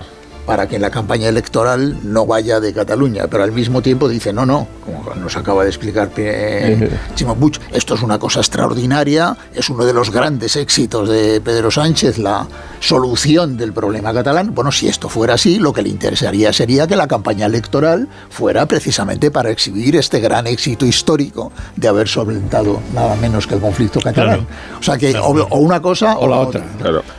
para 0.46 0.66
que 0.68 0.76
en 0.76 0.82
la 0.82 0.90
campaña 0.90 1.28
electoral 1.28 1.98
no 2.02 2.26
vaya 2.26 2.60
de 2.60 2.72
Cataluña, 2.72 3.26
pero 3.30 3.44
al 3.44 3.52
mismo 3.52 3.82
tiempo 3.82 4.08
dice, 4.08 4.32
no, 4.32 4.44
no, 4.44 4.66
como 4.84 5.14
nos 5.14 5.36
acaba 5.36 5.62
de 5.62 5.68
explicar 5.68 6.10
eh, 6.16 6.90
Chimo 7.14 7.36
Puig, 7.36 7.58
esto 7.72 7.94
es 7.94 8.02
una 8.02 8.18
cosa 8.18 8.40
extraordinaria, 8.40 9.36
es 9.54 9.70
uno 9.70 9.84
de 9.84 9.92
los 9.92 10.10
grandes 10.10 10.56
éxitos 10.56 11.08
de 11.08 11.40
Pedro 11.40 11.70
Sánchez, 11.70 12.18
la 12.18 12.46
solución 12.80 13.56
del 13.56 13.72
problema 13.72 14.12
catalán. 14.12 14.54
Bueno, 14.54 14.72
si 14.72 14.88
esto 14.88 15.08
fuera 15.08 15.34
así, 15.34 15.58
lo 15.58 15.72
que 15.72 15.82
le 15.82 15.88
interesaría 15.88 16.52
sería 16.52 16.86
que 16.86 16.96
la 16.96 17.06
campaña 17.06 17.46
electoral 17.46 18.08
fuera 18.30 18.66
precisamente 18.66 19.30
para 19.30 19.50
exhibir 19.50 19.96
este 19.96 20.20
gran 20.20 20.46
éxito 20.46 20.84
histórico 20.84 21.52
de 21.76 21.88
haber 21.88 22.08
solventado 22.08 22.80
nada 22.94 23.14
menos 23.16 23.46
que 23.46 23.54
el 23.54 23.60
conflicto 23.60 24.00
catalán. 24.00 24.46
O 24.80 24.82
sea 24.82 24.98
que 24.98 25.16
o, 25.16 25.58
una 25.58 25.80
cosa 25.80 26.16
o, 26.18 26.26
la 26.26 26.36
otra. 26.36 26.64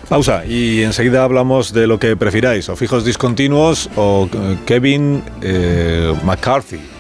Pausa 0.09 0.45
y 0.45 0.83
enseguida 0.83 1.23
hablamos 1.23 1.73
de 1.73 1.87
lo 1.87 1.97
que 1.99 2.15
prefiráis, 2.17 2.67
o 2.69 2.75
fijos 2.75 3.05
discontinuos 3.13 3.89
o 3.95 4.27
eh, 4.33 4.57
Kevin 4.65 5.21
eh, 5.41 6.13
McCarthy. 6.23 6.92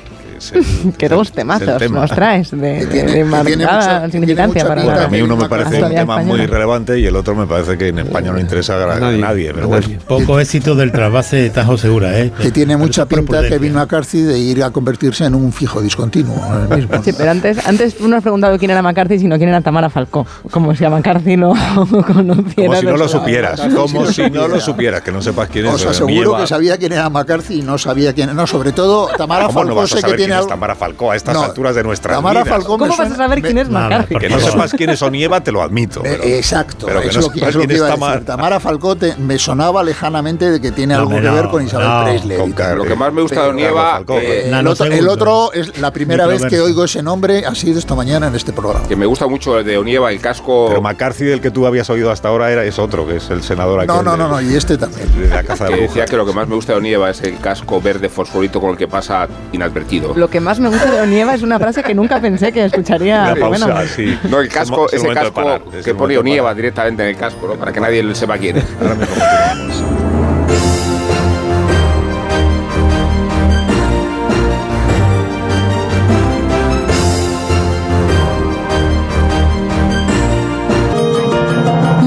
Que 0.97 1.09
dos 1.09 1.31
temazos 1.31 1.89
nos 1.89 2.11
traes 2.11 2.51
de, 2.51 2.85
de, 2.85 3.23
marcada 3.23 4.09
significancia 4.09 4.67
para 4.67 4.83
bueno, 4.83 4.99
A 4.99 5.07
mí 5.07 5.21
uno 5.21 5.35
me 5.35 5.47
parece 5.47 5.83
un 5.83 5.89
tema 5.89 6.19
muy 6.19 6.45
relevante 6.45 6.99
y 6.99 7.05
el 7.05 7.15
otro 7.15 7.35
me 7.35 7.45
parece 7.45 7.77
que 7.77 7.89
en 7.89 7.99
España 7.99 8.31
no 8.31 8.39
interesa 8.39 8.81
a 8.81 8.99
nadie. 8.99 9.53
pero 9.53 9.67
bueno. 9.67 9.87
Poco 10.07 10.39
éxito 10.39 10.75
del 10.75 10.91
trasvase 10.91 11.37
de 11.37 11.49
Tajo 11.49 11.77
Segura. 11.77 12.19
¿eh? 12.19 12.31
Que 12.41 12.51
tiene 12.51 12.77
mucha 12.77 13.05
pinta 13.05 13.41
Kevin 13.47 13.73
McCarthy 13.73 14.21
de 14.21 14.39
ir 14.39 14.63
a 14.63 14.71
convertirse 14.71 15.25
en 15.25 15.35
un 15.35 15.51
fijo 15.51 15.81
discontinuo. 15.81 16.35
Mismo. 16.75 17.03
Sí, 17.03 17.13
pero 17.13 17.31
antes, 17.31 17.65
antes 17.65 17.95
tú 17.95 18.07
no 18.07 18.17
has 18.17 18.21
preguntado 18.21 18.57
quién 18.57 18.71
era 18.71 18.81
McCarthy, 18.81 19.19
sino 19.19 19.37
quién 19.37 19.49
era 19.49 19.61
Tamara 19.61 19.89
Falcó. 19.89 20.25
Como 20.51 20.75
si 20.75 20.85
a 20.85 20.89
McCarthy 20.89 21.37
no 21.37 21.53
conociera. 22.07 22.67
Como 22.67 22.75
si 22.75 22.85
no 22.85 22.97
lo 22.97 23.07
supieras. 23.07 23.61
Como 23.73 24.05
si 24.07 24.29
no 24.29 24.47
lo 24.47 24.59
supieras, 24.59 25.01
que 25.01 25.11
no 25.11 25.21
sepas 25.21 25.49
quién 25.49 25.67
es. 25.67 25.73
Os 25.73 25.85
aseguro 25.85 26.37
que 26.37 26.47
sabía 26.47 26.77
quién 26.77 26.93
era 26.93 27.09
McCarthy 27.09 27.59
y 27.59 27.61
no 27.61 27.77
sabía 27.77 28.13
quién 28.13 28.35
No, 28.35 28.47
sobre 28.47 28.71
todo 28.71 29.09
Tamara 29.17 29.49
Falcó 29.49 29.87
sé 29.87 30.01
que 30.01 30.13
tiene 30.13 30.32
es 30.39 30.47
Tamara 30.47 30.75
Falcó 30.75 31.11
a 31.11 31.15
estas 31.15 31.37
alturas 31.37 31.75
de 31.75 31.83
nuestra 31.83 32.15
Tamara 32.15 32.45
Falcó 32.45 32.77
¿Cómo 32.77 32.95
vas 32.97 33.11
a 33.11 33.15
saber 33.15 33.41
quién 33.41 33.57
es 33.57 33.69
McCarthy? 33.69 34.15
Que 34.15 34.29
no 34.29 34.39
sepas 34.39 34.71
quién 34.73 34.89
es 34.89 35.01
Onieva, 35.01 35.41
te 35.41 35.51
lo 35.51 35.61
admito. 35.61 36.03
Exacto, 36.05 36.85
pero 36.87 37.01
que 37.01 37.07
es, 37.09 37.15
lo 37.15 37.29
que, 37.29 37.45
es 37.45 37.55
lo 37.55 37.67
que 37.67 37.75
iba 37.75 37.87
a 37.87 37.95
decir. 37.95 38.25
Tamara 38.25 38.59
Falcó 38.59 38.95
me 39.17 39.37
sonaba 39.37 39.83
lejanamente 39.83 40.49
de 40.49 40.61
que 40.61 40.71
tiene 40.71 40.93
algo 40.95 41.09
que 41.09 41.21
ver 41.21 41.49
con 41.49 41.65
Isabel 41.65 42.11
Presley. 42.11 42.53
Lo 42.75 42.83
que 42.83 42.95
más 42.95 43.13
me 43.13 43.21
gusta 43.21 43.43
de 43.43 43.49
Onieva... 43.49 44.01
Eh, 44.09 44.51
el 44.91 45.07
otro 45.07 45.51
es 45.53 45.77
la 45.79 45.91
primera 45.91 46.27
vez 46.27 46.45
que 46.45 46.59
oigo 46.61 46.83
ese 46.83 47.01
nombre 47.01 47.45
ha 47.45 47.55
sido 47.55 47.79
esta 47.79 47.95
mañana 47.95 48.27
en 48.27 48.35
este 48.35 48.53
programa. 48.53 48.87
Que 48.87 48.95
me 48.95 49.05
gusta 49.05 49.27
mucho 49.27 49.59
el 49.59 49.65
de 49.65 49.77
Onieva, 49.77 50.11
el 50.11 50.19
casco... 50.19 50.65
Pero 50.67 50.81
McCarthy, 50.81 51.25
del 51.25 51.41
que 51.41 51.51
tú 51.51 51.65
habías 51.65 51.89
oído 51.89 52.11
hasta 52.11 52.29
ahora, 52.29 52.51
era, 52.51 52.63
es 52.63 52.79
otro, 52.79 53.07
que 53.07 53.17
es 53.17 53.29
el 53.29 53.43
senador 53.43 53.79
aquí. 53.79 53.87
No, 53.87 54.01
no, 54.01 54.17
no, 54.17 54.27
no, 54.27 54.41
y 54.41 54.55
este 54.55 54.77
también. 54.77 55.09
De 55.19 55.29
la 55.29 55.43
caza 55.43 55.65
de 55.65 55.77
decía 55.77 56.05
que 56.05 56.17
lo 56.17 56.25
que 56.25 56.33
más 56.33 56.47
me 56.47 56.55
gusta 56.55 56.73
de 56.73 56.79
Onieva 56.79 57.09
es 57.09 57.21
el 57.21 57.39
casco 57.39 57.81
verde 57.81 58.09
fosforito 58.09 58.59
con 58.59 58.71
el 58.71 58.77
que 58.77 58.87
pasa 58.87 59.27
inadvertido. 59.51 60.13
Lo 60.23 60.29
que 60.29 60.39
más 60.39 60.57
me 60.57 60.69
gusta 60.69 60.89
de 60.89 61.01
Onieva 61.01 61.35
es 61.35 61.41
una 61.41 61.59
frase 61.59 61.83
que 61.83 61.93
nunca 61.93 62.21
pensé 62.21 62.53
que 62.53 62.63
escucharía. 62.63 63.35
bueno, 63.35 63.67
sí. 63.93 64.17
No, 64.29 64.39
el 64.39 64.47
casco, 64.47 64.87
ese 64.89 65.09
casco 65.09 65.59
que 65.83 65.93
pone 65.93 66.17
Onieva 66.17 66.55
directamente 66.55 67.03
en 67.03 67.09
el 67.09 67.17
casco, 67.17 67.45
¿no? 67.45 67.55
para 67.55 67.73
que 67.73 67.81
nadie 67.81 68.15
sepa 68.15 68.37
quién 68.37 68.55
es. 68.55 68.63
Ahora 68.81 68.95
mismo 68.95 69.15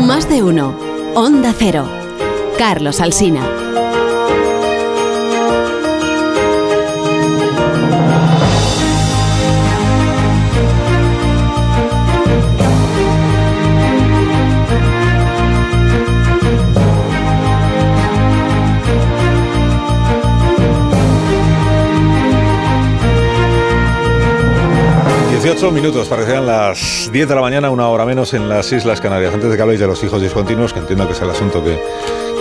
Más 0.06 0.26
de 0.30 0.42
uno. 0.42 0.74
Onda 1.14 1.52
Cero. 1.54 1.86
Carlos 2.56 3.02
Alsina. 3.02 3.65
18 25.46 25.70
minutos 25.70 26.08
para 26.08 26.40
las 26.40 27.08
10 27.12 27.28
de 27.28 27.34
la 27.36 27.40
mañana, 27.40 27.70
una 27.70 27.86
hora 27.86 28.04
menos 28.04 28.34
en 28.34 28.48
las 28.48 28.72
Islas 28.72 29.00
Canarias. 29.00 29.32
Antes 29.32 29.48
de 29.48 29.54
que 29.54 29.62
habléis 29.62 29.78
de 29.78 29.86
los 29.86 30.02
hijos 30.02 30.20
discontinuos, 30.20 30.72
que 30.72 30.80
entiendo 30.80 31.06
que 31.06 31.12
es 31.12 31.22
el 31.22 31.30
asunto 31.30 31.62
que 31.62 31.78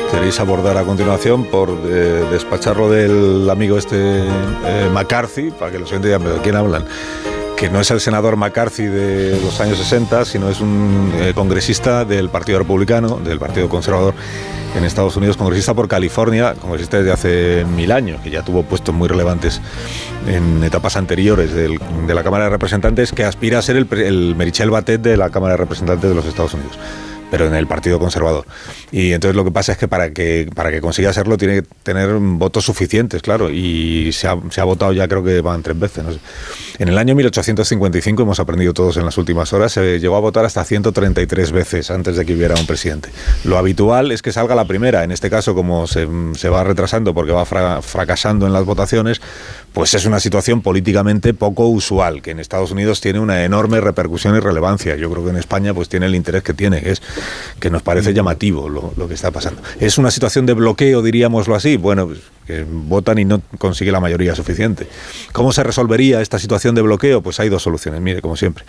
queréis 0.09 0.39
abordar 0.39 0.75
a 0.75 0.83
continuación, 0.83 1.43
por 1.45 1.69
eh, 1.85 2.25
despacharlo 2.31 2.89
del 2.89 3.47
amigo 3.47 3.77
este 3.77 4.23
eh, 4.23 4.89
McCarthy, 4.91 5.51
para 5.51 5.71
que 5.71 5.77
los 5.77 5.91
oyentes 5.91 6.17
digan, 6.17 6.23
¿de 6.23 6.41
quién 6.41 6.55
hablan? 6.55 6.83
Que 7.55 7.69
no 7.69 7.79
es 7.79 7.89
el 7.91 8.01
senador 8.01 8.35
McCarthy 8.35 8.85
de 8.85 9.39
los 9.41 9.59
años 9.61 9.77
60, 9.77 10.25
sino 10.25 10.49
es 10.49 10.59
un 10.59 11.11
eh, 11.15 11.33
congresista 11.33 12.03
del 12.03 12.29
Partido 12.29 12.59
Republicano, 12.59 13.17
del 13.17 13.39
Partido 13.39 13.69
Conservador 13.69 14.13
en 14.75 14.83
Estados 14.83 15.15
Unidos, 15.15 15.37
congresista 15.37 15.73
por 15.73 15.87
California, 15.87 16.53
congresista 16.55 16.97
desde 16.97 17.11
hace 17.11 17.65
mil 17.65 17.91
años, 17.93 18.19
que 18.21 18.29
ya 18.29 18.41
tuvo 18.43 18.63
puestos 18.63 18.93
muy 18.93 19.07
relevantes 19.07 19.61
en 20.27 20.63
etapas 20.63 20.97
anteriores 20.97 21.53
de 21.53 22.13
la 22.13 22.23
Cámara 22.23 22.45
de 22.45 22.49
Representantes, 22.49 23.13
que 23.13 23.23
aspira 23.23 23.59
a 23.59 23.61
ser 23.61 23.77
el, 23.77 23.87
el 23.99 24.35
Merichel 24.35 24.69
Batet 24.69 25.01
de 25.01 25.15
la 25.15 25.29
Cámara 25.29 25.53
de 25.53 25.57
Representantes 25.57 26.09
de 26.09 26.15
los 26.15 26.25
Estados 26.25 26.53
Unidos 26.53 26.77
pero 27.31 27.47
en 27.47 27.55
el 27.55 27.67
Partido 27.67 27.99
Conservador. 27.99 28.45
Y 28.91 29.11
entonces 29.13 29.35
lo 29.35 29.43
que 29.43 29.51
pasa 29.51 29.73
es 29.73 29.77
que 29.77 29.87
para 29.87 30.11
que 30.11 30.47
para 30.53 30.71
que 30.71 30.81
consiga 30.81 31.09
hacerlo 31.09 31.37
tiene 31.37 31.61
que 31.61 31.67
tener 31.83 32.13
votos 32.19 32.65
suficientes, 32.65 33.21
claro, 33.21 33.49
y 33.49 34.11
se 34.11 34.27
ha, 34.27 34.63
votado 34.63 34.93
ya 34.93 35.07
creo 35.07 35.23
que 35.23 35.41
van 35.41 35.63
tres 35.63 35.77
veces. 35.77 36.03
No 36.03 36.11
sé. 36.13 36.19
En 36.77 36.89
el 36.89 36.97
año 36.97 37.15
1855, 37.15 38.23
hemos 38.23 38.39
aprendido 38.39 38.73
todos 38.73 38.97
en 38.97 39.05
las 39.05 39.17
últimas 39.17 39.53
horas, 39.53 39.71
se 39.71 39.99
llegó 39.99 40.17
a 40.17 40.19
votar 40.19 40.45
hasta 40.45 40.63
133 40.63 41.51
veces 41.51 41.89
antes 41.89 42.17
de 42.17 42.25
que 42.25 42.33
hubiera 42.33 42.55
un 42.55 42.67
presidente. 42.67 43.09
Lo 43.43 43.57
habitual 43.57 44.11
es 44.11 44.21
que 44.21 44.33
salga 44.33 44.55
la 44.55 44.65
primera, 44.65 45.03
en 45.03 45.11
este 45.11 45.29
caso 45.29 45.55
como 45.55 45.87
se, 45.87 46.05
va 46.05 46.63
retrasando 46.63 47.13
porque 47.13 47.31
va 47.31 47.45
fracasando 47.45 48.45
en 48.45 48.53
las 48.53 48.65
votaciones, 48.65 49.21
pues 49.73 49.93
es 49.93 50.05
una 50.05 50.19
situación 50.19 50.61
políticamente 50.61 51.33
poco 51.33 51.67
usual, 51.67 52.21
que 52.21 52.31
en 52.31 52.39
Estados 52.39 52.71
Unidos 52.71 53.01
tiene 53.01 53.19
una 53.19 53.43
enorme 53.43 53.81
repercusión 53.81 54.35
y 54.35 54.39
relevancia. 54.39 54.95
Yo 54.95 55.09
creo 55.11 55.23
que 55.23 55.29
en 55.31 55.37
España 55.37 55.73
pues 55.73 55.89
tiene 55.89 56.05
el 56.05 56.15
interés 56.15 56.43
que 56.43 56.53
tiene, 56.53 56.81
que 56.81 56.91
es 56.91 57.01
que 57.59 57.69
nos 57.69 57.81
parece 57.81 58.13
llamativo 58.13 58.69
lo, 58.69 59.07
que 59.07 59.13
está 59.13 59.31
pasando. 59.31 59.61
Es 59.79 59.97
una 59.97 60.11
situación 60.11 60.45
de 60.45 60.53
bloqueo, 60.53 61.01
diríamoslo 61.01 61.55
así. 61.55 61.77
Bueno, 61.77 62.07
pues, 62.07 62.65
votan 62.69 63.17
y 63.17 63.25
no 63.25 63.41
consigue 63.57 63.91
la 63.91 63.99
mayoría 63.99 64.35
suficiente. 64.35 64.87
¿Cómo 65.31 65.51
se 65.51 65.63
resolvería 65.63 66.21
esta 66.21 66.39
situación 66.39 66.75
de 66.75 66.81
bloqueo? 66.81 67.21
Pues 67.21 67.39
hay 67.39 67.49
dos 67.49 67.63
soluciones, 67.63 68.01
mire, 68.01 68.21
como 68.21 68.35
siempre. 68.35 68.65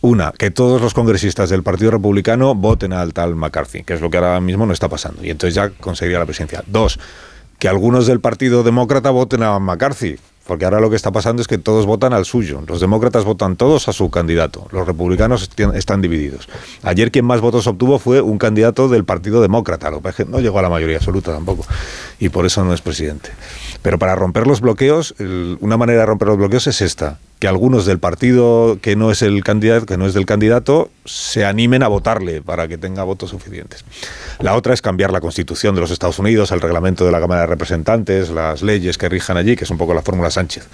Una, 0.00 0.32
que 0.32 0.50
todos 0.50 0.80
los 0.80 0.94
congresistas 0.94 1.50
del 1.50 1.62
Partido 1.62 1.90
Republicano 1.90 2.54
voten 2.54 2.92
al 2.92 3.12
tal 3.12 3.34
McCarthy, 3.34 3.82
que 3.82 3.94
es 3.94 4.00
lo 4.00 4.10
que 4.10 4.18
ahora 4.18 4.40
mismo 4.40 4.66
no 4.66 4.72
está 4.72 4.88
pasando, 4.88 5.24
y 5.24 5.30
entonces 5.30 5.54
ya 5.54 5.70
conseguiría 5.70 6.18
la 6.18 6.26
presidencia. 6.26 6.62
Dos, 6.66 6.98
que 7.58 7.68
algunos 7.68 8.06
del 8.06 8.20
Partido 8.20 8.62
Demócrata 8.62 9.10
voten 9.10 9.42
a 9.42 9.58
McCarthy, 9.58 10.18
porque 10.46 10.64
ahora 10.64 10.80
lo 10.80 10.90
que 10.90 10.96
está 10.96 11.12
pasando 11.12 11.42
es 11.42 11.48
que 11.48 11.58
todos 11.58 11.86
votan 11.86 12.12
al 12.12 12.24
suyo. 12.24 12.62
Los 12.66 12.80
demócratas 12.80 13.24
votan 13.24 13.56
todos 13.56 13.88
a 13.88 13.92
su 13.92 14.10
candidato. 14.10 14.68
Los 14.70 14.86
republicanos 14.86 15.50
están 15.74 16.02
divididos. 16.02 16.48
Ayer 16.82 17.10
quien 17.10 17.24
más 17.24 17.40
votos 17.40 17.66
obtuvo 17.66 17.98
fue 17.98 18.20
un 18.20 18.38
candidato 18.38 18.88
del 18.88 19.04
Partido 19.04 19.42
Demócrata. 19.42 19.90
Lo 19.90 20.00
que 20.02 20.24
no 20.24 20.40
llegó 20.40 20.58
a 20.58 20.62
la 20.62 20.70
mayoría 20.70 20.98
absoluta 20.98 21.32
tampoco. 21.32 21.66
Y 22.18 22.28
por 22.28 22.46
eso 22.46 22.64
no 22.64 22.72
es 22.72 22.80
presidente. 22.80 23.30
Pero 23.82 23.98
para 23.98 24.14
romper 24.14 24.46
los 24.46 24.60
bloqueos, 24.60 25.14
una 25.60 25.76
manera 25.76 26.00
de 26.00 26.06
romper 26.06 26.28
los 26.28 26.38
bloqueos 26.38 26.66
es 26.66 26.80
esta 26.80 27.18
que 27.38 27.48
algunos 27.48 27.84
del 27.84 27.98
partido 27.98 28.78
que 28.80 28.96
no 28.96 29.10
es 29.10 29.22
el 29.22 29.44
candidato, 29.44 29.86
que 29.86 29.96
no 29.96 30.06
es 30.06 30.14
del 30.14 30.26
candidato, 30.26 30.90
se 31.04 31.44
animen 31.44 31.82
a 31.82 31.88
votarle 31.88 32.40
para 32.42 32.66
que 32.66 32.78
tenga 32.78 33.04
votos 33.04 33.30
suficientes. 33.30 33.84
La 34.40 34.54
otra 34.54 34.72
es 34.72 34.82
cambiar 34.82 35.12
la 35.12 35.20
Constitución 35.20 35.74
de 35.74 35.82
los 35.82 35.90
Estados 35.90 36.18
Unidos, 36.18 36.50
el 36.52 36.60
reglamento 36.60 37.04
de 37.04 37.12
la 37.12 37.20
Cámara 37.20 37.42
de 37.42 37.46
Representantes, 37.48 38.30
las 38.30 38.62
leyes 38.62 38.96
que 38.96 39.08
rijan 39.08 39.36
allí, 39.36 39.56
que 39.56 39.64
es 39.64 39.70
un 39.70 39.78
poco 39.78 39.92
la 39.92 40.02
fórmula 40.02 40.30
Sánchez 40.30 40.66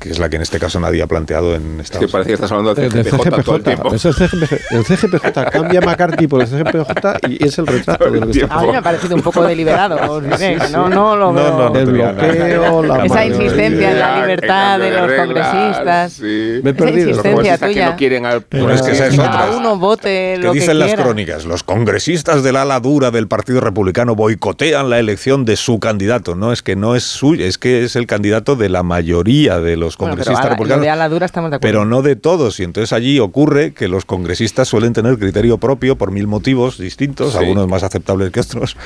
que 0.00 0.08
es 0.08 0.18
la 0.18 0.30
que 0.30 0.36
en 0.36 0.42
este 0.42 0.58
caso 0.58 0.80
nadie 0.80 1.02
ha 1.02 1.06
planteado 1.06 1.54
en 1.54 1.78
Estados 1.78 1.90
Unidos. 1.90 2.10
Que 2.10 2.12
parece 2.12 2.28
que 2.28 2.34
estás 2.34 2.50
hablando 2.50 2.74
del 2.74 2.90
CGPJ, 2.90 3.42
todo 3.44 3.56
el 3.56 3.62
tiempo. 3.62 3.94
Es 3.94 4.04
el, 4.06 4.14
CGPJ, 4.14 4.54
el 4.70 4.84
CGPJ 4.84 5.50
cambia 5.52 5.80
McCarthy 5.82 6.26
por 6.26 6.40
el 6.40 6.48
CGPJ 6.48 7.28
y 7.28 7.44
es 7.44 7.58
el 7.58 7.66
retrato 7.66 8.10
de 8.10 8.20
lo 8.20 8.26
que 8.26 8.40
está 8.40 8.54
A 8.58 8.62
mí 8.62 8.68
me 8.68 8.78
ha 8.78 8.82
parecido 8.82 9.14
un 9.14 9.22
poco 9.22 9.42
deliberado. 9.42 10.00
No, 10.70 10.88
no 10.88 11.16
lo 11.16 11.32
veo. 11.32 11.50
No, 11.50 11.70
no, 11.70 11.78
el 11.78 11.86
bloqueo, 11.86 12.82
la 12.82 13.04
Esa 13.04 13.26
insistencia 13.26 13.90
en 13.90 13.98
la 13.98 14.20
libertad 14.20 14.78
de 14.78 14.90
los 14.90 15.12
congresistas. 15.12 15.84
Sí. 16.08 16.60
Me 16.62 16.70
he 16.70 16.74
perdido. 16.74 17.20
Tuya. 17.22 17.58
que 17.58 17.84
no 17.84 17.96
quieren 17.96 18.26
al... 18.26 18.42
Pero 18.42 18.70
es 18.72 18.82
que 18.82 18.92
esa 18.92 19.06
es 19.08 19.14
otra. 19.14 19.30
Cada 19.30 19.56
uno 19.56 19.76
vote 19.78 20.34
que 20.36 20.42
lo 20.42 20.52
que 20.52 20.60
dicen 20.60 20.78
las 20.78 20.94
crónicas, 20.94 21.44
los 21.44 21.62
congresistas 21.62 22.42
del 22.42 22.56
ala 22.56 22.80
dura 22.80 23.10
del 23.10 23.28
Partido 23.28 23.60
Republicano 23.60 24.14
boicotean 24.14 24.90
la 24.90 24.98
elección 24.98 25.44
de 25.44 25.56
su 25.56 25.78
candidato. 25.80 26.34
No 26.34 26.52
es 26.52 26.62
que 26.62 26.76
no 26.76 26.96
es 26.96 27.04
suyo, 27.04 27.44
es 27.44 27.58
que 27.58 27.84
es 27.84 27.96
el 27.96 28.06
candidato 28.06 28.56
de 28.56 28.68
la 28.68 28.82
mayoría 28.82 29.60
de 29.60 29.76
los 29.76 29.96
Bueno, 29.96 30.14
pero 30.16 30.24
congresistas 30.24 30.50
republicanos. 30.50 30.82
de 30.84 30.90
ala 30.90 31.08
dura 31.08 31.26
estamos 31.26 31.50
de 31.50 31.56
acuerdo. 31.56 31.72
pero 31.72 31.84
no 31.84 32.02
de 32.02 32.16
todos. 32.16 32.60
Y 32.60 32.64
entonces 32.64 32.92
allí 32.92 33.18
ocurre 33.20 33.72
que 33.72 33.88
los 33.88 34.04
congresistas 34.04 34.68
suelen 34.68 34.92
tener 34.92 35.18
criterio 35.18 35.58
propio 35.58 35.96
por 35.96 36.10
mil 36.10 36.26
motivos 36.26 36.78
distintos, 36.78 37.32
Sí. 37.32 37.38
algunos 37.38 37.68
más 37.68 37.82
aceptables 37.82 38.30
que 38.30 38.40
otros. 38.40 38.76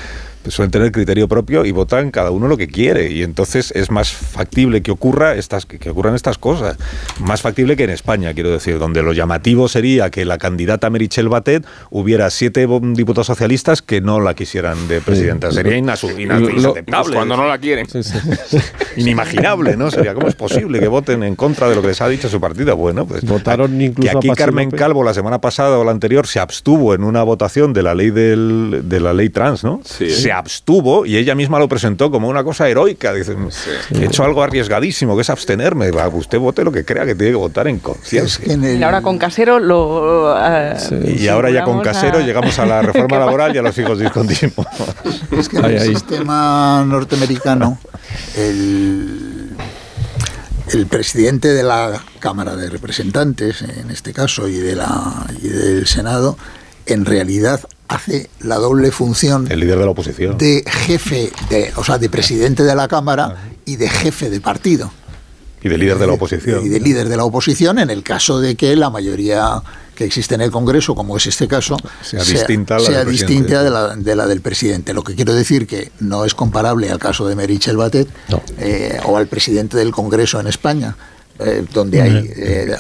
suelen 0.49 0.71
tener 0.71 0.93
criterio 0.93 1.27
propio 1.27 1.65
y 1.65 1.73
votan 1.73 2.11
cada 2.11 2.31
uno 2.31 2.49
lo 2.49 2.57
que 2.59 2.69
quiere. 2.69 3.11
Y 3.11 3.23
entonces 3.23 3.73
es 3.75 3.91
más 3.91 4.11
factible 4.13 4.83
que 4.83 4.91
ocurra 4.91 5.35
estas, 5.37 5.65
que 5.65 5.89
ocurran 5.89 6.15
estas 6.15 6.37
cosas. 6.39 6.77
Más 7.21 7.43
factible 7.43 7.77
que 7.77 7.85
en 7.85 7.91
España, 7.91 8.35
quiero 8.35 8.51
decir, 8.51 8.79
donde 8.79 9.03
lo 9.03 9.13
llamativo 9.13 9.69
sería 9.69 10.11
que 10.11 10.25
la 10.25 10.39
candidata 10.39 10.91
Merichel 10.91 11.29
Batet 11.29 11.65
hubiera 11.91 12.31
siete 12.31 12.67
diputados 12.95 13.27
socialistas 13.27 13.83
que 13.83 14.01
no 14.01 14.21
la 14.21 14.35
quisieran 14.35 14.89
de 14.89 15.01
presidenta. 15.01 15.51
Sería 15.53 15.77
inaceptable. 15.77 17.15
Cuando 17.15 17.37
no 17.37 17.47
la 17.47 17.59
quieren. 17.59 17.87
Inimaginable, 18.97 19.77
¿no? 19.77 19.91
Sería, 19.91 20.15
¿cómo 20.15 20.29
es 20.29 20.35
posible 20.35 20.81
que 20.81 20.89
voten 20.89 21.23
en 21.23 21.37
contra 21.37 21.69
de 21.69 21.75
lo 21.75 21.83
que 21.83 21.89
les 21.89 22.01
ha 22.01 22.09
dicho 22.09 22.29
su 22.29 22.41
partido? 22.41 22.77
Bueno, 22.77 23.07
pues. 23.07 23.25
Votaron 23.25 23.81
incluso. 23.81 24.11
Que 24.11 24.17
aquí 24.17 24.29
Carmen 24.31 24.71
Calvo 24.71 25.05
la 25.05 25.15
semana 25.15 25.41
pasada 25.41 25.79
o 25.79 25.85
la 25.85 25.91
anterior 25.91 26.27
se 26.27 26.41
abstuvo 26.41 26.95
en 26.95 27.05
una 27.05 27.23
votación 27.23 27.73
de 27.73 27.83
la 27.83 27.95
ley 27.95 28.11
del, 28.11 28.83
de 28.85 29.01
la 29.01 29.13
ley 29.13 29.31
trans, 29.31 29.65
¿no? 29.65 29.81
Se 29.85 30.33
abstuvo 30.33 31.07
y 31.07 31.17
ella 31.17 31.35
misma 31.35 31.59
lo 31.59 31.69
presentó 31.69 32.11
como 32.11 32.29
una 32.29 32.45
cosa 32.45 32.69
heroica. 32.69 33.13
Dice, 33.13 33.37
he 33.93 34.05
hecho 34.05 34.25
algo 34.25 34.43
arriesgadísimo, 34.43 35.17
que 35.17 35.23
es 35.23 35.31
abstenerme. 35.31 35.91
usted 36.13 36.39
vote 36.39 36.65
lo 36.65 36.73
que 36.73 36.84
crea 36.85 37.05
que 37.05 37.15
tiene 37.15 37.33
que 37.33 37.37
votar 37.37 37.69
en 37.69 37.79
conciencia. 37.79 38.45
Y 38.55 38.83
ahora 38.83 39.03
con 39.03 39.19
Casero 39.19 39.59
lo... 39.59 40.35
Eh, 40.39 41.17
y 41.19 41.29
ahora 41.29 41.51
ya 41.51 41.65
con 41.65 41.81
Casero 41.81 42.21
llegamos 42.21 42.59
a 42.59 42.67
la 42.67 42.83
reforma 42.83 43.19
laboral 43.19 43.55
y 43.55 43.59
a 43.59 43.63
los 43.63 43.77
hijos 43.79 43.99
discontinuos. 43.99 44.67
Es 45.31 45.49
que 45.49 45.59
en 45.59 45.65
el 45.65 45.81
sistema 45.81 46.85
norteamericano 46.87 47.79
el, 48.37 49.57
el 50.73 50.87
presidente 50.87 51.49
de 51.49 51.63
la 51.63 52.03
Cámara 52.19 52.57
de 52.57 52.69
Representantes, 52.71 53.63
en 53.63 53.91
este 53.91 54.13
caso, 54.13 54.49
y, 54.49 54.57
de 54.57 54.77
la, 54.77 55.27
y 55.43 55.49
del 55.49 55.87
Senado, 55.87 56.37
en 56.87 57.05
realidad 57.05 57.61
hace 57.89 58.29
la 58.41 58.57
doble 58.57 58.91
función 58.91 59.47
el 59.51 59.61
líder 59.61 59.79
de 59.79 59.85
la 59.85 59.91
oposición. 59.91 60.39
de 60.39 60.65
jefe 60.67 61.31
de 61.51 61.73
o 61.77 61.85
sea 61.85 61.99
de 61.99 62.09
presidente 62.09 62.63
de 62.63 62.75
la 62.75 62.89
cámara 62.89 63.37
y 63.67 63.77
de 63.77 63.89
jefe 63.89 64.31
de 64.31 64.41
partido 64.41 64.91
y 65.65 65.69
de 65.71 65.79
líder 65.79 65.99
de 65.99 66.07
la 66.07 66.13
oposición. 66.13 66.65
Y 66.65 66.69
de 66.69 66.79
líder 66.79 67.09
de 67.09 67.17
la 67.17 67.25
oposición 67.25 67.79
en 67.79 67.89
el 67.89 68.03
caso 68.03 68.39
de 68.39 68.55
que 68.55 68.77
la 68.77 68.91
mayoría 68.91 69.63
que 69.95 70.05
existe 70.05 70.35
en 70.35 70.43
el 70.43 70.51
Congreso, 70.51 70.95
como 70.95 71.17
es 71.17 71.27
este 71.27 71.49
caso, 71.49 71.77
sea, 72.03 72.23
distinta, 72.23 72.79
sea 72.81 73.05
distinta 73.05 73.63
de, 73.63 73.71
la, 73.71 73.97
de, 73.97 74.15
la, 74.15 74.27
del 74.27 74.43
presidente. 74.43 74.93
Lo 74.93 75.03
que 75.03 75.15
quiero 75.15 75.33
decir 75.33 75.67
que 75.67 75.91
no 76.01 76.27
es 76.27 76.35
comparable 76.35 76.91
al 76.91 76.99
caso 76.99 77.27
de 77.27 77.35
Merichel 77.35 77.79
Batet 77.79 78.09
eh, 78.59 78.99
o 79.07 79.17
al 79.17 79.27
presidente 79.27 79.79
del 79.79 79.91
Congreso 79.91 80.39
en 80.39 80.49
España. 80.49 80.97
Eh, 81.41 81.67
donde 81.73 82.01
hay, 82.01 82.31
eh, 82.37 82.77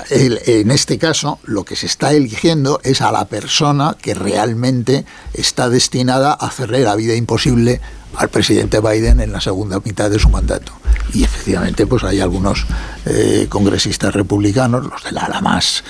en 0.46 0.70
este 0.70 0.96
caso, 0.96 1.40
lo 1.42 1.64
que 1.64 1.74
se 1.74 1.86
está 1.86 2.12
eligiendo 2.12 2.80
es 2.84 3.00
a 3.00 3.10
la 3.10 3.24
persona 3.24 3.96
que 4.00 4.14
realmente 4.14 5.04
está 5.32 5.68
destinada 5.68 6.30
a 6.30 6.46
hacerle 6.46 6.82
la 6.82 6.94
vida 6.94 7.16
imposible 7.16 7.80
al 8.16 8.28
presidente 8.28 8.78
Biden 8.78 9.20
en 9.20 9.32
la 9.32 9.40
segunda 9.40 9.80
mitad 9.84 10.08
de 10.08 10.20
su 10.20 10.28
mandato. 10.28 10.72
Y 11.12 11.24
efectivamente, 11.24 11.84
pues 11.86 12.04
hay 12.04 12.20
algunos 12.20 12.64
eh, 13.06 13.46
congresistas 13.48 14.14
republicanos, 14.14 14.84
los 14.84 15.02
de 15.02 15.10
la 15.10 15.22
ala 15.22 15.40
más 15.40 15.82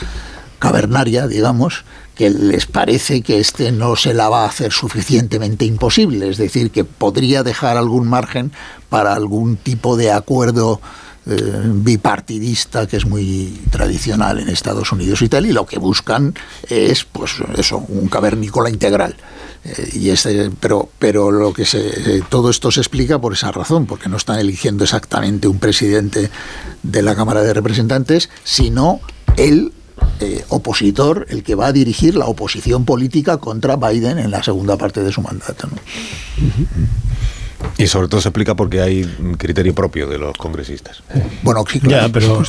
cavernaria, 0.58 1.26
digamos, 1.26 1.84
que 2.14 2.30
les 2.30 2.64
parece 2.64 3.22
que 3.22 3.40
este 3.40 3.72
no 3.72 3.96
se 3.96 4.14
la 4.14 4.28
va 4.28 4.44
a 4.44 4.48
hacer 4.48 4.72
suficientemente 4.72 5.64
imposible, 5.64 6.30
es 6.30 6.38
decir, 6.38 6.70
que 6.70 6.84
podría 6.84 7.42
dejar 7.42 7.76
algún 7.76 8.08
margen 8.08 8.52
para 8.88 9.14
algún 9.14 9.56
tipo 9.56 9.96
de 9.96 10.12
acuerdo 10.12 10.80
eh, 11.26 11.62
bipartidista 11.64 12.86
que 12.86 12.98
es 12.98 13.06
muy 13.06 13.58
tradicional 13.70 14.40
en 14.40 14.50
Estados 14.50 14.92
Unidos 14.92 15.22
y 15.22 15.30
tal, 15.30 15.46
y 15.46 15.52
lo 15.52 15.64
que 15.64 15.78
buscan 15.78 16.34
es, 16.68 17.04
pues 17.04 17.36
eso, 17.56 17.78
un 17.78 18.08
cavernícola 18.08 18.68
integral. 18.68 19.16
Eh, 19.64 19.90
y 19.94 20.10
este, 20.10 20.50
pero, 20.60 20.90
pero 20.98 21.30
lo 21.30 21.54
que 21.54 21.64
se, 21.64 22.18
eh, 22.18 22.22
todo 22.28 22.50
esto 22.50 22.70
se 22.70 22.80
explica 22.80 23.18
por 23.18 23.32
esa 23.32 23.50
razón, 23.52 23.86
porque 23.86 24.10
no 24.10 24.18
están 24.18 24.38
eligiendo 24.38 24.84
exactamente 24.84 25.48
un 25.48 25.58
presidente 25.58 26.30
de 26.82 27.02
la 27.02 27.14
Cámara 27.14 27.40
de 27.40 27.54
Representantes, 27.54 28.28
sino 28.44 29.00
el 29.38 29.72
opositor, 30.48 31.26
el 31.30 31.42
que 31.42 31.54
va 31.54 31.66
a 31.66 31.72
dirigir 31.72 32.16
la 32.16 32.26
oposición 32.26 32.84
política 32.84 33.38
contra 33.38 33.76
Biden 33.76 34.18
en 34.18 34.30
la 34.30 34.42
segunda 34.42 34.76
parte 34.76 35.02
de 35.02 35.10
su 35.10 35.22
mandato. 35.22 35.68
Y 37.78 37.86
sobre 37.86 38.08
todo 38.08 38.20
se 38.20 38.28
explica 38.28 38.54
porque 38.54 38.80
hay 38.80 39.02
un 39.18 39.34
criterio 39.34 39.74
propio 39.74 40.06
de 40.06 40.18
los 40.18 40.36
congresistas. 40.36 41.02
Bueno, 41.42 41.64
sí, 41.70 41.80
claro, 41.80 42.10
pero, 42.12 42.42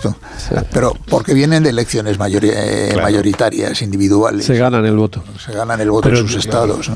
pero 0.72 0.94
porque 1.10 1.34
vienen 1.34 1.64
de 1.64 1.70
elecciones 1.70 2.18
eh, 2.20 2.94
mayoritarias, 3.02 3.82
individuales. 3.82 4.46
Se 4.46 4.56
ganan 4.56 4.86
el 4.86 4.96
voto. 4.96 5.24
Se 5.44 5.52
ganan 5.52 5.82
el 5.82 5.90
voto 5.90 6.10
en 6.10 6.18
sus 6.18 6.36
estados. 6.36 6.92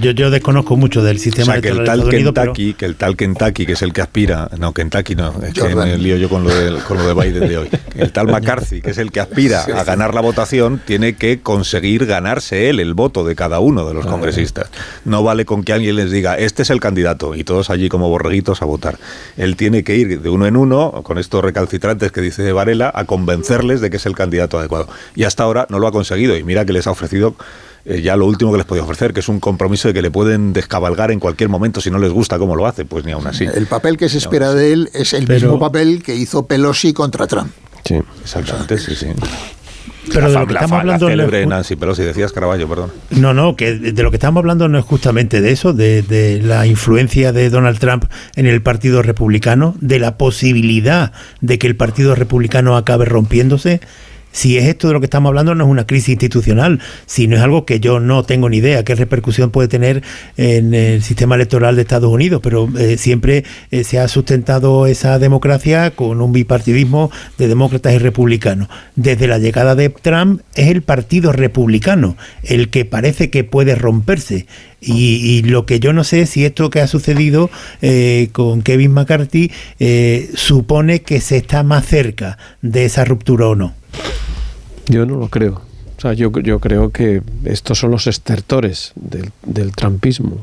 Yo, 0.00 0.10
yo, 0.12 0.30
desconozco 0.30 0.76
mucho 0.76 1.02
del 1.02 1.18
sistema 1.18 1.52
o 1.52 1.52
sea, 1.52 1.60
que 1.60 1.68
el 1.68 1.84
tal 1.84 2.08
Kentucky, 2.08 2.74
que 2.74 2.86
el 2.86 2.96
tal 2.96 3.16
Kentucky, 3.16 3.66
que 3.66 3.72
es 3.72 3.82
el 3.82 3.92
que 3.92 4.00
aspira, 4.00 4.48
no, 4.58 4.72
Kentucky 4.72 5.14
no, 5.14 5.34
es 5.42 5.52
que 5.52 5.74
me 5.74 5.98
lío 5.98 6.16
yo 6.16 6.28
con 6.28 6.44
lo, 6.44 6.50
de, 6.54 6.80
con 6.82 6.96
lo 6.96 7.06
de 7.06 7.14
Biden 7.14 7.48
de 7.48 7.58
hoy. 7.58 7.68
El 7.94 8.12
tal 8.12 8.28
McCarthy, 8.28 8.80
que 8.80 8.90
es 8.90 8.98
el 8.98 9.12
que 9.12 9.20
aspira 9.20 9.62
a 9.62 9.84
ganar 9.84 10.14
la 10.14 10.22
votación, 10.22 10.80
tiene 10.84 11.14
que 11.14 11.40
conseguir 11.40 12.06
ganarse 12.06 12.70
él 12.70 12.80
el 12.80 12.94
voto 12.94 13.24
de 13.24 13.34
cada 13.36 13.60
uno 13.60 13.86
de 13.86 13.94
los 13.94 14.06
congresistas. 14.06 14.70
No 15.04 15.22
vale 15.22 15.44
con 15.44 15.62
que 15.62 15.72
alguien 15.72 15.96
les 15.96 16.10
diga, 16.10 16.36
este 16.36 16.62
es 16.62 16.70
el 16.70 16.80
candidato 16.80 17.09
y 17.34 17.44
todos 17.44 17.70
allí 17.70 17.88
como 17.88 18.08
borreguitos 18.08 18.62
a 18.62 18.64
votar. 18.64 18.98
Él 19.36 19.56
tiene 19.56 19.84
que 19.84 19.96
ir 19.96 20.20
de 20.20 20.28
uno 20.28 20.46
en 20.46 20.56
uno, 20.56 21.02
con 21.02 21.18
estos 21.18 21.42
recalcitrantes 21.42 22.12
que 22.12 22.20
dice 22.20 22.52
Varela, 22.52 22.90
a 22.94 23.04
convencerles 23.04 23.80
de 23.80 23.90
que 23.90 23.96
es 23.96 24.06
el 24.06 24.14
candidato 24.14 24.58
adecuado. 24.58 24.88
Y 25.14 25.24
hasta 25.24 25.42
ahora 25.42 25.66
no 25.70 25.78
lo 25.78 25.86
ha 25.86 25.92
conseguido 25.92 26.36
y 26.36 26.44
mira 26.44 26.64
que 26.64 26.72
les 26.72 26.86
ha 26.86 26.90
ofrecido 26.90 27.34
eh, 27.84 28.02
ya 28.02 28.16
lo 28.16 28.26
último 28.26 28.52
que 28.52 28.58
les 28.58 28.66
podía 28.66 28.82
ofrecer, 28.82 29.12
que 29.12 29.20
es 29.20 29.28
un 29.28 29.40
compromiso 29.40 29.88
de 29.88 29.94
que 29.94 30.02
le 30.02 30.10
pueden 30.10 30.52
descabalgar 30.52 31.10
en 31.10 31.18
cualquier 31.18 31.48
momento 31.48 31.80
si 31.80 31.90
no 31.90 31.98
les 31.98 32.12
gusta 32.12 32.38
cómo 32.38 32.54
lo 32.54 32.66
hace, 32.66 32.84
pues 32.84 33.04
ni 33.04 33.12
aún 33.12 33.26
así. 33.26 33.44
El 33.44 33.66
papel 33.66 33.96
que 33.96 34.08
se 34.08 34.18
espera 34.18 34.52
de 34.52 34.72
él 34.72 34.90
es 34.92 35.12
el 35.14 35.26
mismo 35.26 35.58
papel 35.58 36.02
que 36.02 36.14
hizo 36.14 36.46
Pelosi 36.46 36.92
contra 36.92 37.26
Trump. 37.26 37.50
Sí, 37.84 37.98
exactamente, 38.22 38.78
sí, 38.78 38.94
sí. 38.94 39.06
Pero 40.12 40.30
de 40.30 40.38
lo 40.38 40.46
que 40.46 40.54
estamos 40.54 40.80
hablando. 40.80 41.08
célebre 41.08 41.46
Nancy 41.46 41.76
Pelosi, 41.76 42.02
decías 42.02 42.32
Caraballo, 42.32 42.68
perdón. 42.68 42.90
No, 43.10 43.34
no, 43.34 43.56
que 43.56 43.74
de 43.74 44.02
lo 44.02 44.10
que 44.10 44.16
estamos 44.16 44.40
hablando 44.40 44.68
no 44.68 44.78
es 44.78 44.84
justamente 44.84 45.40
de 45.40 45.52
eso, 45.52 45.72
de, 45.72 46.02
de, 46.02 46.40
la 46.42 46.66
influencia 46.66 47.32
de 47.32 47.50
Donald 47.50 47.78
Trump 47.78 48.04
en 48.36 48.46
el 48.46 48.62
Partido 48.62 49.02
Republicano, 49.02 49.74
de 49.80 49.98
la 49.98 50.16
posibilidad 50.16 51.12
de 51.40 51.58
que 51.58 51.66
el 51.66 51.76
Partido 51.76 52.14
Republicano 52.14 52.76
acabe 52.76 53.04
rompiéndose 53.04 53.80
si 54.32 54.58
es 54.58 54.66
esto 54.66 54.88
de 54.88 54.94
lo 54.94 55.00
que 55.00 55.06
estamos 55.06 55.30
hablando, 55.30 55.54
no 55.54 55.64
es 55.64 55.70
una 55.70 55.86
crisis 55.86 56.10
institucional, 56.10 56.80
sino 57.06 57.36
es 57.36 57.42
algo 57.42 57.66
que 57.66 57.80
yo 57.80 58.00
no 58.00 58.22
tengo 58.22 58.48
ni 58.48 58.58
idea 58.58 58.84
qué 58.84 58.94
repercusión 58.94 59.50
puede 59.50 59.68
tener 59.68 60.02
en 60.36 60.74
el 60.74 61.02
sistema 61.02 61.34
electoral 61.34 61.76
de 61.76 61.82
Estados 61.82 62.12
Unidos, 62.12 62.40
pero 62.42 62.68
eh, 62.78 62.96
siempre 62.96 63.44
eh, 63.70 63.84
se 63.84 63.98
ha 63.98 64.08
sustentado 64.08 64.86
esa 64.86 65.18
democracia 65.18 65.90
con 65.90 66.20
un 66.20 66.32
bipartidismo 66.32 67.10
de 67.38 67.48
demócratas 67.48 67.94
y 67.94 67.98
republicanos. 67.98 68.68
Desde 68.94 69.26
la 69.26 69.38
llegada 69.38 69.74
de 69.74 69.88
Trump 69.88 70.42
es 70.54 70.68
el 70.68 70.82
Partido 70.82 71.32
Republicano 71.32 72.16
el 72.42 72.70
que 72.70 72.84
parece 72.84 73.30
que 73.30 73.44
puede 73.44 73.74
romperse. 73.74 74.46
Y, 74.82 75.42
lo 75.42 75.66
que 75.66 75.78
yo 75.78 75.92
no 75.92 76.04
sé 76.04 76.22
es 76.22 76.30
si 76.30 76.46
esto 76.46 76.70
que 76.70 76.80
ha 76.80 76.86
sucedido 76.86 77.50
eh, 77.82 78.30
con 78.32 78.62
Kevin 78.62 78.92
McCarthy 78.92 79.50
supone 80.34 81.02
que 81.02 81.20
se 81.20 81.36
está 81.36 81.62
más 81.62 81.84
cerca 81.84 82.38
de 82.62 82.86
esa 82.86 83.04
ruptura 83.04 83.48
o 83.48 83.54
no. 83.54 83.79
Yo 84.86 85.06
no 85.06 85.16
lo 85.16 85.28
creo. 85.28 85.62
O 85.96 86.00
sea, 86.00 86.14
yo, 86.14 86.32
yo 86.32 86.60
creo 86.60 86.90
que 86.90 87.22
estos 87.44 87.78
son 87.78 87.90
los 87.90 88.06
estertores 88.06 88.92
del, 88.94 89.32
del 89.44 89.72
trampismo. 89.72 90.36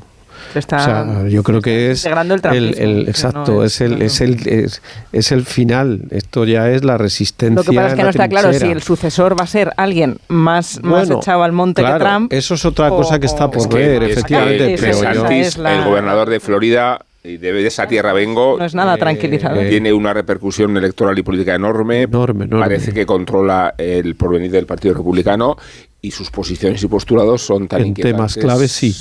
o 0.56 0.62
sea, 0.62 1.28
yo 1.28 1.42
creo 1.42 1.62
que 1.62 1.90
es 1.90 2.06
el, 2.06 2.78
el, 2.78 3.10
exacto 3.10 3.64
es, 3.64 3.82
el 3.82 4.04
es 4.04 4.22
el 4.22 4.70
es, 5.12 5.32
el 5.32 5.46
final. 5.46 6.04
Esto 6.12 6.46
ya 6.46 6.70
es 6.70 6.84
la 6.84 7.00
resistencia 7.00 7.56
lo 7.56 7.64
que 7.64 7.76
pasa 7.76 7.88
es 7.88 7.94
que 7.96 8.04
no 8.04 8.10
está 8.10 8.30
claro 8.30 8.54
si 8.54 8.68
el 8.68 8.84
sucesor 8.84 9.38
va 9.38 9.46
a 9.46 9.48
ser 9.48 9.74
alguien 9.78 10.20
más, 10.28 10.80
más 10.84 11.10
echado 11.10 11.42
al 11.42 11.54
monte 11.54 11.84
que 11.84 11.92
Trump 11.92 12.32
eso 12.32 12.54
es 12.54 12.64
otra 12.64 12.90
cosa 12.90 13.20
que 13.20 13.26
está 13.26 13.50
por 13.50 13.68
ver 13.74 14.04
efectivamente 14.04 14.78
pero 14.80 15.02
el 15.10 15.84
gobernador 15.86 16.30
de 16.30 16.40
Florida 16.40 17.00
y 17.28 17.38
de 17.38 17.68
esa 17.68 17.88
tierra 17.88 18.14
vengo. 18.14 18.58
No 18.58 18.66
es 18.66 18.76
nada 18.76 18.98
tranquilizador. 18.98 19.64
Eh, 19.66 19.70
tiene 19.70 19.94
una 19.94 20.14
repercusión 20.14 20.76
electoral 20.78 21.18
y 21.20 21.24
política 21.24 21.56
enorme. 21.56 22.04
Enorme, 22.04 22.48
Parece 22.48 22.94
que 22.94 23.06
controla 23.06 23.76
el 23.78 24.16
porvenir 24.16 24.52
del 24.52 24.66
Partido 24.66 24.94
Republicano 24.96 25.58
y 26.02 26.12
sus 26.12 26.30
posiciones 26.30 26.82
y 26.84 26.88
postulados 26.88 27.42
son 27.42 27.68
tan 27.68 27.82
en 27.82 27.94
temas 27.94 28.36
claves 28.36 28.72
sí. 28.72 28.96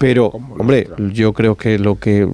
Pero, 0.00 0.26
hombre, 0.58 0.88
yo 1.12 1.32
creo 1.32 1.56
que 1.56 1.78
lo 1.78 1.98
que 1.98 2.28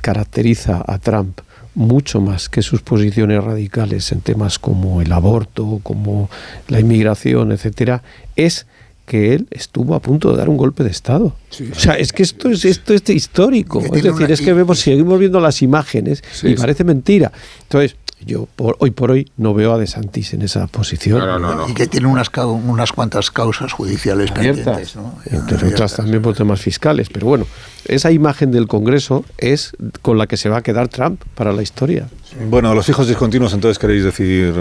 caracteriza 0.00 0.84
a 0.86 0.98
Trump 0.98 1.40
mucho 1.74 2.20
más 2.20 2.48
que 2.48 2.62
sus 2.62 2.82
posiciones 2.82 3.42
radicales 3.42 4.12
en 4.12 4.20
temas 4.20 4.58
como 4.58 5.00
el 5.02 5.12
aborto, 5.12 5.80
como 5.82 6.30
la 6.68 6.80
inmigración, 6.80 7.52
etcétera, 7.52 8.02
es 8.36 8.66
que 9.06 9.34
él 9.34 9.46
estuvo 9.50 9.94
a 9.94 10.00
punto 10.00 10.30
de 10.30 10.38
dar 10.38 10.48
un 10.48 10.56
golpe 10.56 10.82
de 10.82 10.90
Estado. 10.90 11.26
o 11.26 11.78
sea, 11.78 11.94
es 11.94 12.12
que 12.12 12.22
esto 12.22 12.48
es 12.48 12.64
esto 12.64 12.94
es 12.94 13.08
histórico. 13.10 13.80
Es 13.80 14.02
decir, 14.02 14.30
es 14.30 14.40
que 14.40 14.52
vemos, 14.52 14.80
seguimos 14.80 15.18
viendo 15.18 15.40
las 15.40 15.62
imágenes 15.62 16.22
y 16.42 16.54
parece 16.54 16.84
mentira. 16.84 17.32
Entonces, 17.62 17.96
Yo 18.26 18.48
por, 18.56 18.76
hoy 18.78 18.90
por 18.90 19.10
hoy 19.10 19.30
no 19.36 19.52
veo 19.52 19.74
a 19.74 19.78
De 19.78 19.86
Santis 19.86 20.32
en 20.32 20.40
esa 20.42 20.66
posición. 20.66 21.20
Y 21.68 21.74
que 21.74 21.86
tiene 21.86 22.06
unas, 22.06 22.30
unas 22.36 22.92
cuantas 22.92 23.30
causas 23.30 23.72
judiciales 23.72 24.32
pendientes. 24.32 24.96
¿no? 24.96 25.18
Entre 25.26 25.68
otras 25.68 25.96
también 25.96 26.22
por 26.22 26.34
temas 26.34 26.60
fiscales. 26.60 27.10
Pero 27.10 27.26
bueno, 27.26 27.46
esa 27.86 28.10
imagen 28.10 28.50
del 28.50 28.66
Congreso 28.66 29.24
es 29.38 29.72
con 30.02 30.18
la 30.18 30.26
que 30.26 30.36
se 30.36 30.48
va 30.48 30.58
a 30.58 30.62
quedar 30.62 30.88
Trump 30.88 31.22
para 31.34 31.52
la 31.52 31.62
historia. 31.62 32.08
Bueno, 32.48 32.74
los 32.74 32.86
fijos 32.86 33.06
discontinuos, 33.06 33.52
entonces 33.52 33.78
queréis 33.78 34.04
decir 34.04 34.54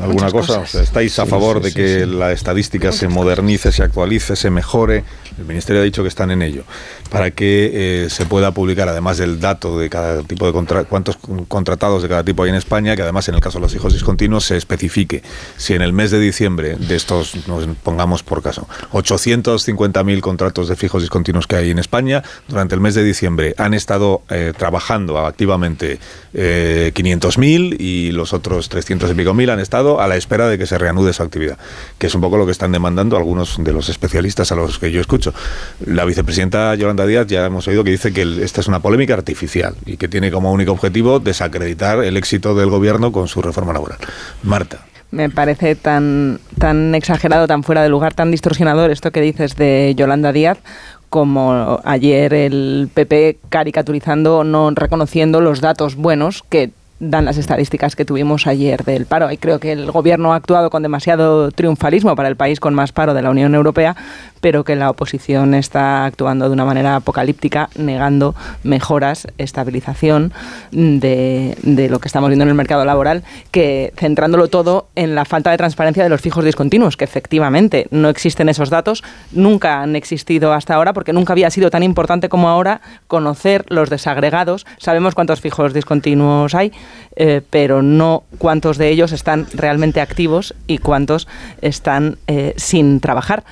alguna 0.00 0.30
cosa. 0.30 0.62
¿Estáis 0.62 1.18
a 1.18 1.26
favor 1.26 1.60
de 1.60 1.72
que 1.72 2.06
la 2.06 2.32
estadística 2.32 2.92
se 2.92 3.08
modernice, 3.08 3.72
se 3.72 3.82
actualice, 3.82 4.36
se 4.36 4.50
mejore? 4.50 5.04
El 5.38 5.44
Ministerio 5.46 5.82
ha 5.82 5.84
dicho 5.84 6.02
que 6.02 6.08
están 6.08 6.30
en 6.30 6.42
ello, 6.42 6.62
para 7.10 7.32
que 7.32 8.04
eh, 8.04 8.10
se 8.10 8.24
pueda 8.24 8.52
publicar, 8.52 8.88
además 8.88 9.18
del 9.18 9.40
dato 9.40 9.78
de 9.78 9.90
cada 9.90 10.22
tipo 10.22 10.46
de 10.46 10.52
contra 10.52 10.84
cuántos 10.84 11.18
contratados 11.48 12.02
de 12.02 12.08
cada 12.08 12.22
tipo 12.22 12.44
hay 12.44 12.50
en 12.50 12.54
España, 12.54 12.94
que 12.94 13.02
además 13.02 13.28
en 13.28 13.34
el 13.34 13.40
caso 13.40 13.58
de 13.58 13.62
los 13.62 13.74
hijos 13.74 13.92
discontinuos 13.92 14.44
se 14.44 14.56
especifique 14.56 15.22
si 15.56 15.74
en 15.74 15.82
el 15.82 15.92
mes 15.92 16.12
de 16.12 16.20
diciembre 16.20 16.76
de 16.76 16.94
estos, 16.94 17.48
nos 17.48 17.66
pongamos 17.82 18.22
por 18.22 18.42
caso, 18.42 18.68
850.000 18.92 20.20
contratos 20.20 20.68
de 20.68 20.76
fijos 20.76 21.02
discontinuos 21.02 21.48
que 21.48 21.56
hay 21.56 21.70
en 21.70 21.80
España, 21.80 22.22
durante 22.48 22.74
el 22.74 22.80
mes 22.80 22.94
de 22.94 23.02
diciembre 23.02 23.54
han 23.58 23.74
estado 23.74 24.22
eh, 24.30 24.52
trabajando 24.56 25.18
activamente 25.18 25.98
eh, 26.32 26.92
500.000 26.94 27.76
y 27.78 28.12
los 28.12 28.32
otros 28.32 28.68
300 28.68 29.10
y 29.10 29.14
pico 29.14 29.34
mil 29.34 29.50
han 29.50 29.60
estado 29.60 30.00
a 30.00 30.08
la 30.08 30.16
espera 30.16 30.48
de 30.48 30.58
que 30.58 30.66
se 30.66 30.78
reanude 30.78 31.12
su 31.12 31.22
actividad, 31.22 31.58
que 31.98 32.06
es 32.06 32.14
un 32.14 32.20
poco 32.20 32.36
lo 32.36 32.46
que 32.46 32.52
están 32.52 32.72
demandando 32.72 33.16
algunos 33.16 33.56
de 33.62 33.72
los 33.72 33.88
especialistas 33.88 34.52
a 34.52 34.56
los 34.56 34.78
que 34.78 34.90
yo 34.90 35.00
escucho. 35.00 35.32
La 35.86 36.04
vicepresidenta 36.04 36.74
Yolanda 36.74 37.06
Díaz 37.06 37.26
ya 37.26 37.46
hemos 37.46 37.66
oído 37.68 37.84
que 37.84 37.90
dice 37.90 38.12
que 38.12 38.44
esta 38.44 38.60
es 38.60 38.68
una 38.68 38.80
polémica 38.80 39.14
artificial 39.14 39.74
y 39.86 39.96
que 39.96 40.08
tiene 40.08 40.30
como 40.30 40.52
único 40.52 40.72
objetivo 40.72 41.20
desacreditar 41.20 42.04
el 42.04 42.16
éxito 42.16 42.54
del 42.54 42.70
gobierno 42.70 43.12
con 43.12 43.28
su 43.28 43.42
reforma 43.42 43.72
laboral. 43.72 43.98
Marta 44.42 44.84
me 45.14 45.30
parece 45.30 45.76
tan, 45.76 46.40
tan 46.58 46.94
exagerado, 46.94 47.46
tan 47.46 47.62
fuera 47.62 47.82
de 47.82 47.88
lugar, 47.88 48.14
tan 48.14 48.30
distorsionador 48.30 48.90
esto 48.90 49.12
que 49.12 49.20
dices 49.20 49.56
de 49.56 49.94
Yolanda 49.96 50.32
Díaz, 50.32 50.58
como 51.14 51.78
ayer 51.84 52.34
el 52.34 52.88
PP 52.92 53.38
caricaturizando, 53.48 54.42
no 54.42 54.72
reconociendo 54.72 55.40
los 55.40 55.60
datos 55.60 55.94
buenos 55.94 56.42
que 56.42 56.72
dan 56.98 57.24
las 57.24 57.38
estadísticas 57.38 57.94
que 57.94 58.04
tuvimos 58.04 58.48
ayer 58.48 58.82
del 58.82 59.06
paro. 59.06 59.30
Y 59.30 59.36
creo 59.36 59.60
que 59.60 59.70
el 59.70 59.92
gobierno 59.92 60.32
ha 60.32 60.36
actuado 60.36 60.70
con 60.70 60.82
demasiado 60.82 61.52
triunfalismo 61.52 62.16
para 62.16 62.28
el 62.28 62.34
país 62.34 62.58
con 62.58 62.74
más 62.74 62.90
paro 62.90 63.14
de 63.14 63.22
la 63.22 63.30
Unión 63.30 63.54
Europea, 63.54 63.94
pero 64.44 64.62
que 64.62 64.76
la 64.76 64.90
oposición 64.90 65.54
está 65.54 66.04
actuando 66.04 66.48
de 66.48 66.52
una 66.52 66.66
manera 66.66 66.96
apocalíptica, 66.96 67.70
negando 67.76 68.34
mejoras, 68.62 69.26
estabilización 69.38 70.34
de, 70.70 71.56
lo 71.88 71.98
que 71.98 72.08
estamos 72.08 72.28
viendo 72.28 72.42
en 72.42 72.50
el 72.50 72.54
mercado 72.54 72.84
laboral, 72.84 73.22
que 73.50 73.94
centrándolo 73.96 74.48
todo 74.48 74.88
en 74.96 75.14
la 75.14 75.24
falta 75.24 75.50
de 75.50 75.56
transparencia 75.56 76.02
de 76.02 76.10
los 76.10 76.20
fijos 76.20 76.44
discontinuos, 76.44 76.98
que 76.98 77.04
efectivamente 77.04 77.86
no 77.90 78.10
existen 78.10 78.50
esos 78.50 78.68
datos, 78.68 79.02
nunca 79.32 79.80
han 79.80 79.96
existido 79.96 80.52
hasta 80.52 80.74
ahora, 80.74 80.92
porque 80.92 81.14
nunca 81.14 81.32
había 81.32 81.48
sido 81.48 81.70
tan 81.70 81.82
importante 81.82 82.28
como 82.28 82.50
ahora 82.50 82.82
conocer 83.06 83.64
los 83.70 83.88
desagregados. 83.88 84.66
Sabemos 84.76 85.14
cuántos 85.14 85.40
fijos 85.40 85.72
discontinuos 85.72 86.54
hay, 86.54 86.70
eh, 87.16 87.40
pero 87.48 87.80
no 87.80 88.24
cuántos 88.36 88.76
de 88.76 88.90
ellos 88.90 89.12
están 89.12 89.46
realmente 89.54 90.02
activos 90.02 90.54
y 90.66 90.76
cuántos 90.76 91.28
están 91.62 92.18
eh, 92.26 92.52
sin 92.58 93.00
trabajar. 93.00 93.42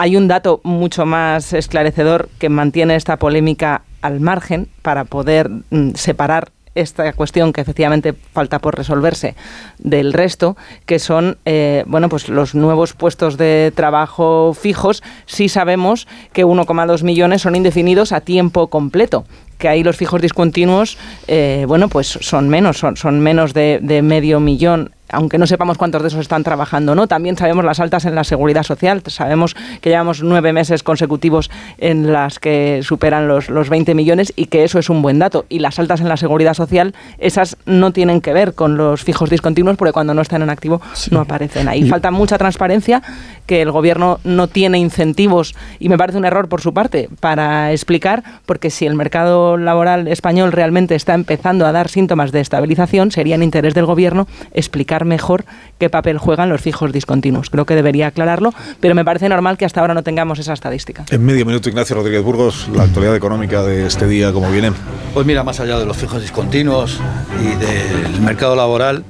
Hay 0.00 0.16
un 0.16 0.28
dato 0.28 0.62
mucho 0.64 1.04
más 1.04 1.52
esclarecedor 1.52 2.30
que 2.38 2.48
mantiene 2.48 2.96
esta 2.96 3.18
polémica 3.18 3.82
al 4.00 4.18
margen 4.18 4.66
para 4.80 5.04
poder 5.04 5.50
mm, 5.68 5.90
separar 5.94 6.52
esta 6.74 7.12
cuestión 7.12 7.52
que 7.52 7.60
efectivamente 7.60 8.14
falta 8.14 8.60
por 8.60 8.78
resolverse 8.78 9.34
del 9.76 10.14
resto, 10.14 10.56
que 10.86 10.98
son 10.98 11.36
eh, 11.44 11.84
bueno 11.86 12.08
pues 12.08 12.30
los 12.30 12.54
nuevos 12.54 12.94
puestos 12.94 13.36
de 13.36 13.74
trabajo 13.76 14.56
fijos. 14.58 15.02
Sí 15.26 15.50
sabemos 15.50 16.08
que 16.32 16.46
1,2 16.46 17.02
millones 17.02 17.42
son 17.42 17.54
indefinidos 17.54 18.12
a 18.12 18.22
tiempo 18.22 18.68
completo 18.68 19.26
que 19.58 19.68
ahí 19.68 19.84
los 19.84 19.98
fijos 19.98 20.22
discontinuos, 20.22 20.96
eh, 21.28 21.66
bueno, 21.68 21.90
pues 21.90 22.06
son 22.06 22.48
menos, 22.48 22.78
son, 22.78 22.96
son 22.96 23.20
menos 23.20 23.52
de, 23.52 23.78
de 23.82 24.00
medio 24.00 24.40
millón 24.40 24.92
aunque 25.12 25.38
no 25.38 25.46
sepamos 25.46 25.78
cuántos 25.78 26.02
de 26.02 26.08
esos 26.08 26.20
están 26.20 26.44
trabajando, 26.44 26.94
¿no? 26.94 27.06
También 27.06 27.36
sabemos 27.36 27.64
las 27.64 27.80
altas 27.80 28.04
en 28.04 28.14
la 28.14 28.24
seguridad 28.24 28.62
social. 28.62 29.02
Sabemos 29.06 29.56
que 29.80 29.90
llevamos 29.90 30.22
nueve 30.22 30.52
meses 30.52 30.82
consecutivos 30.82 31.50
en 31.78 32.12
las 32.12 32.38
que 32.38 32.80
superan 32.82 33.28
los, 33.28 33.48
los 33.48 33.68
20 33.68 33.94
millones 33.94 34.32
y 34.36 34.46
que 34.46 34.64
eso 34.64 34.78
es 34.78 34.90
un 34.90 35.02
buen 35.02 35.18
dato. 35.18 35.46
Y 35.48 35.58
las 35.58 35.78
altas 35.78 36.00
en 36.00 36.08
la 36.08 36.16
seguridad 36.16 36.54
social, 36.54 36.94
esas 37.18 37.56
no 37.66 37.92
tienen 37.92 38.20
que 38.20 38.32
ver 38.32 38.54
con 38.54 38.76
los 38.76 39.02
fijos 39.02 39.30
discontinuos 39.30 39.76
porque 39.76 39.92
cuando 39.92 40.14
no 40.14 40.22
están 40.22 40.42
en 40.42 40.50
activo 40.50 40.80
no 41.10 41.20
aparecen 41.20 41.68
ahí. 41.68 41.88
Falta 41.88 42.10
mucha 42.10 42.38
transparencia, 42.38 43.02
que 43.46 43.62
el 43.62 43.70
gobierno 43.70 44.20
no 44.24 44.48
tiene 44.48 44.78
incentivos 44.78 45.54
y 45.78 45.88
me 45.88 45.98
parece 45.98 46.18
un 46.18 46.24
error 46.24 46.48
por 46.48 46.60
su 46.60 46.72
parte 46.72 47.08
para 47.20 47.72
explicar, 47.72 48.22
porque 48.46 48.70
si 48.70 48.86
el 48.86 48.94
mercado 48.94 49.56
laboral 49.56 50.08
español 50.08 50.52
realmente 50.52 50.94
está 50.94 51.14
empezando 51.14 51.66
a 51.66 51.72
dar 51.72 51.88
síntomas 51.88 52.32
de 52.32 52.40
estabilización, 52.40 53.10
sería 53.10 53.34
en 53.34 53.42
interés 53.42 53.74
del 53.74 53.86
gobierno 53.86 54.26
explicar 54.52 54.99
mejor 55.04 55.44
qué 55.78 55.90
papel 55.90 56.18
juegan 56.18 56.48
los 56.48 56.60
fijos 56.60 56.92
discontinuos. 56.92 57.50
Creo 57.50 57.66
que 57.66 57.74
debería 57.74 58.08
aclararlo, 58.08 58.52
pero 58.80 58.94
me 58.94 59.04
parece 59.04 59.28
normal 59.28 59.58
que 59.58 59.64
hasta 59.64 59.80
ahora 59.80 59.94
no 59.94 60.02
tengamos 60.02 60.38
esa 60.38 60.52
estadística. 60.52 61.04
En 61.10 61.24
medio 61.24 61.44
minuto, 61.46 61.68
Ignacio 61.68 61.96
Rodríguez 61.96 62.22
Burgos, 62.22 62.68
la 62.74 62.84
actualidad 62.84 63.16
económica 63.16 63.62
de 63.62 63.86
este 63.86 64.06
día, 64.06 64.32
¿cómo 64.32 64.50
viene? 64.50 64.72
Pues 65.14 65.26
mira, 65.26 65.42
más 65.42 65.60
allá 65.60 65.78
de 65.78 65.86
los 65.86 65.96
fijos 65.96 66.22
discontinuos 66.22 67.00
y 67.40 67.56
del 67.56 68.20
mercado 68.20 68.56
laboral, 68.56 69.04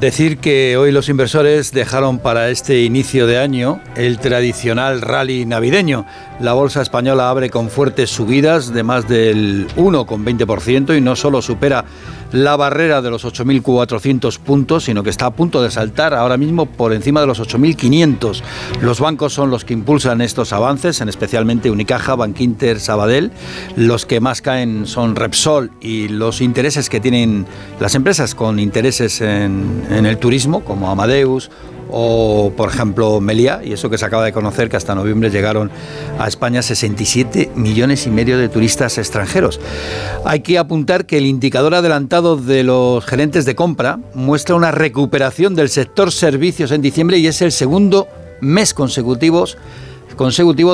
Decir 0.00 0.38
que 0.38 0.78
hoy 0.78 0.92
los 0.92 1.10
inversores 1.10 1.72
dejaron 1.72 2.20
para 2.20 2.48
este 2.48 2.84
inicio 2.84 3.26
de 3.26 3.36
año 3.36 3.82
el 3.96 4.18
tradicional 4.18 5.02
rally 5.02 5.44
navideño. 5.44 6.06
La 6.40 6.54
bolsa 6.54 6.80
española 6.80 7.28
abre 7.28 7.50
con 7.50 7.68
fuertes 7.68 8.08
subidas 8.08 8.72
de 8.72 8.82
más 8.82 9.06
del 9.06 9.68
1,20% 9.76 10.96
y 10.96 11.02
no 11.02 11.16
solo 11.16 11.42
supera 11.42 11.84
la 12.32 12.56
barrera 12.56 13.02
de 13.02 13.10
los 13.10 13.24
8.400 13.24 14.38
puntos, 14.38 14.84
sino 14.84 15.02
que 15.02 15.10
está 15.10 15.26
a 15.26 15.30
punto 15.32 15.62
de 15.62 15.70
saltar 15.70 16.14
ahora 16.14 16.36
mismo 16.36 16.66
por 16.66 16.92
encima 16.92 17.20
de 17.20 17.26
los 17.26 17.40
8.500. 17.40 18.42
Los 18.80 19.00
bancos 19.00 19.32
son 19.32 19.50
los 19.50 19.64
que 19.64 19.74
impulsan 19.74 20.20
estos 20.20 20.52
avances, 20.52 21.00
en 21.00 21.08
especialmente 21.08 21.70
Unicaja, 21.70 22.14
Bankinter, 22.14 22.80
Sabadell. 22.80 23.32
Los 23.76 24.06
que 24.06 24.20
más 24.20 24.42
caen 24.42 24.86
son 24.86 25.16
Repsol 25.16 25.72
y 25.80 26.08
los 26.08 26.40
intereses 26.40 26.88
que 26.88 27.00
tienen 27.00 27.46
las 27.80 27.94
empresas 27.94 28.34
con 28.34 28.58
intereses 28.58 29.20
en, 29.20 29.82
en 29.90 30.06
el 30.06 30.18
turismo, 30.18 30.64
como 30.64 30.90
Amadeus 30.90 31.50
o 31.92 32.52
por 32.56 32.68
ejemplo 32.68 33.20
Melia, 33.20 33.62
y 33.64 33.72
eso 33.72 33.90
que 33.90 33.98
se 33.98 34.04
acaba 34.04 34.24
de 34.24 34.32
conocer 34.32 34.68
que 34.68 34.76
hasta 34.76 34.94
noviembre 34.94 35.28
llegaron 35.30 35.72
a 36.20 36.28
España 36.28 36.62
67 36.62 37.50
millones 37.56 38.06
y 38.06 38.10
medio 38.10 38.38
de 38.38 38.48
turistas 38.48 38.96
extranjeros. 38.96 39.60
Hay 40.24 40.40
que 40.40 40.58
apuntar 40.58 41.04
que 41.06 41.18
el 41.18 41.26
indicador 41.26 41.74
adelantado 41.74 42.36
de 42.36 42.62
los 42.62 43.04
gerentes 43.04 43.44
de 43.44 43.56
compra 43.56 43.98
muestra 44.14 44.54
una 44.54 44.70
recuperación 44.70 45.56
del 45.56 45.68
sector 45.68 46.12
servicios 46.12 46.70
en 46.70 46.80
diciembre 46.80 47.18
y 47.18 47.26
es 47.26 47.42
el 47.42 47.50
segundo 47.50 48.06
mes 48.40 48.72
consecutivo 48.72 49.46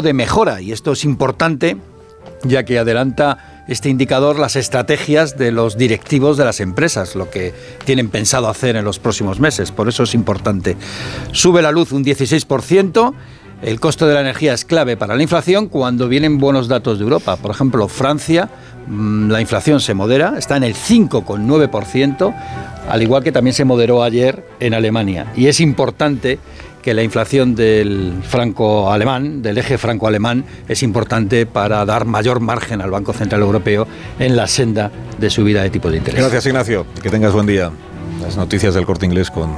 de 0.02 0.12
mejora, 0.12 0.60
y 0.60 0.72
esto 0.72 0.92
es 0.92 1.04
importante 1.04 1.78
ya 2.42 2.64
que 2.64 2.78
adelanta 2.78 3.55
este 3.68 3.88
indicador 3.88 4.38
las 4.38 4.56
estrategias 4.56 5.36
de 5.36 5.52
los 5.52 5.76
directivos 5.76 6.36
de 6.36 6.44
las 6.44 6.60
empresas, 6.60 7.14
lo 7.14 7.30
que 7.30 7.52
tienen 7.84 8.08
pensado 8.08 8.48
hacer 8.48 8.76
en 8.76 8.84
los 8.84 8.98
próximos 8.98 9.40
meses. 9.40 9.72
Por 9.72 9.88
eso 9.88 10.04
es 10.04 10.14
importante. 10.14 10.76
Sube 11.32 11.62
la 11.62 11.72
luz 11.72 11.92
un 11.92 12.04
16%. 12.04 13.14
El 13.62 13.80
costo 13.80 14.06
de 14.06 14.14
la 14.14 14.20
energía 14.20 14.52
es 14.52 14.64
clave 14.66 14.96
para 14.96 15.16
la 15.16 15.22
inflación 15.22 15.68
cuando 15.68 16.08
vienen 16.08 16.38
buenos 16.38 16.68
datos 16.68 16.98
de 16.98 17.04
Europa. 17.04 17.36
Por 17.36 17.50
ejemplo, 17.50 17.88
Francia, 17.88 18.50
mm, 18.86 19.30
la 19.30 19.40
inflación 19.40 19.80
se 19.80 19.94
modera, 19.94 20.34
está 20.36 20.58
en 20.58 20.64
el 20.64 20.74
5,9%, 20.74 22.34
al 22.88 23.02
igual 23.02 23.24
que 23.24 23.32
también 23.32 23.54
se 23.54 23.64
moderó 23.64 24.02
ayer 24.02 24.46
en 24.60 24.74
Alemania. 24.74 25.32
Y 25.34 25.46
es 25.46 25.60
importante 25.60 26.38
que 26.86 26.94
la 26.94 27.02
inflación 27.02 27.56
del 27.56 28.12
franco 28.22 28.92
alemán, 28.92 29.42
del 29.42 29.58
eje 29.58 29.76
franco 29.76 30.06
alemán, 30.06 30.44
es 30.68 30.84
importante 30.84 31.44
para 31.44 31.84
dar 31.84 32.04
mayor 32.04 32.38
margen 32.38 32.80
al 32.80 32.92
Banco 32.92 33.12
Central 33.12 33.40
Europeo 33.40 33.88
en 34.20 34.36
la 34.36 34.46
senda 34.46 34.92
de 35.18 35.28
subida 35.28 35.64
de 35.64 35.70
tipo 35.70 35.90
de 35.90 35.96
interés. 35.96 36.20
Gracias, 36.20 36.46
Ignacio. 36.46 36.86
Que 37.02 37.10
tengas 37.10 37.32
buen 37.32 37.48
día. 37.48 37.72
Las 38.22 38.36
noticias 38.36 38.72
del 38.72 38.86
corte 38.86 39.04
inglés 39.04 39.32
con 39.32 39.50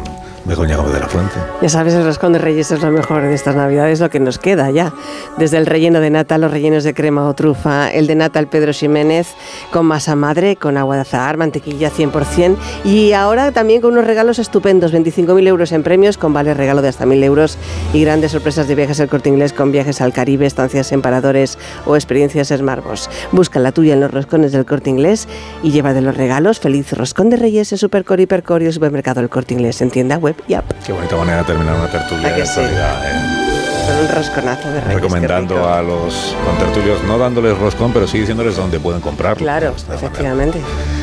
Begoña 0.48 0.76
Gómez 0.76 0.94
de 0.94 1.00
la 1.00 1.08
Fuente. 1.08 1.34
Ya 1.60 1.68
sabes, 1.68 1.92
el 1.92 2.04
roscón 2.04 2.32
de 2.32 2.38
reyes 2.38 2.70
es 2.70 2.80
lo 2.80 2.90
mejor 2.90 3.20
de 3.22 3.34
estas 3.34 3.54
navidades, 3.54 4.00
lo 4.00 4.08
que 4.08 4.18
nos 4.18 4.38
queda 4.38 4.70
ya. 4.70 4.94
Desde 5.36 5.58
el 5.58 5.66
relleno 5.66 6.00
de 6.00 6.08
nata, 6.08 6.38
los 6.38 6.50
rellenos 6.50 6.84
de 6.84 6.94
crema 6.94 7.28
o 7.28 7.34
trufa, 7.34 7.90
el 7.90 8.06
de 8.06 8.14
nata, 8.14 8.38
el 8.38 8.46
Pedro 8.46 8.72
Ximénez, 8.72 9.28
con 9.70 9.84
masa 9.84 10.16
madre, 10.16 10.56
con 10.56 10.78
agua 10.78 10.94
de 10.94 11.02
azahar, 11.02 11.36
mantequilla 11.36 11.90
100%, 11.90 12.56
y 12.82 13.12
ahora 13.12 13.52
también 13.52 13.82
con 13.82 13.92
unos 13.92 14.06
regalos 14.06 14.38
estupendos, 14.38 14.94
25.000 14.94 15.46
euros 15.46 15.70
en 15.72 15.82
premios, 15.82 16.16
con 16.16 16.32
vale 16.32 16.54
regalo 16.54 16.80
de 16.80 16.88
hasta 16.88 17.04
1.000 17.04 17.24
euros, 17.24 17.58
y 17.92 18.00
grandes 18.00 18.32
sorpresas 18.32 18.66
de 18.68 18.74
viajes 18.74 19.00
al 19.00 19.10
corte 19.10 19.28
inglés 19.28 19.52
con 19.52 19.70
viajes 19.70 20.00
al 20.00 20.14
Caribe, 20.14 20.46
estancias 20.46 20.92
en 20.92 21.02
paradores 21.02 21.58
o 21.84 21.94
experiencias 21.94 22.48
Smartbox. 22.48 23.10
Busca 23.32 23.60
la 23.60 23.72
tuya 23.72 23.92
en 23.92 24.00
los 24.00 24.10
roscones 24.10 24.52
del 24.52 24.64
corte 24.64 24.88
inglés 24.88 25.28
y 25.62 25.72
lleva 25.72 25.92
de 25.92 26.00
los 26.00 26.16
regalos 26.16 26.58
feliz 26.58 26.94
roscón 26.94 27.28
de 27.28 27.36
reyes 27.36 27.70
en 27.72 27.76
Supercore, 27.76 28.22
Hipercore 28.22 28.66
y 28.66 28.72
Supermercado 28.72 29.20
El 29.20 29.28
Corte 29.28 29.52
Inglés 29.52 29.82
en 29.82 29.90
tienda 29.90 30.16
web 30.16 30.37
Qué 30.46 30.92
bonita 30.92 31.16
manera 31.16 31.38
de 31.38 31.44
terminar 31.44 31.74
una 31.76 31.90
tertulia 31.90 32.28
¿A 32.28 32.34
que 32.34 32.40
de 32.40 32.46
sí? 32.46 32.60
actualidad, 32.60 33.04
¿eh? 33.04 33.44
Con 33.88 33.96
un 34.04 34.08
rosconazo 34.08 34.68
de 34.68 34.80
reyes. 34.82 34.94
Recomendando 35.00 35.68
a 35.68 35.80
los 35.82 36.34
contertulios, 36.44 37.02
no 37.04 37.16
dándoles 37.18 37.56
roscón, 37.58 37.90
pero 37.92 38.06
sí 38.06 38.18
diciéndoles 38.18 38.54
dónde 38.56 38.78
pueden 38.78 39.00
comprarlo. 39.00 39.38
Claro, 39.42 39.72
manera. 39.88 39.94
efectivamente. 39.94 40.60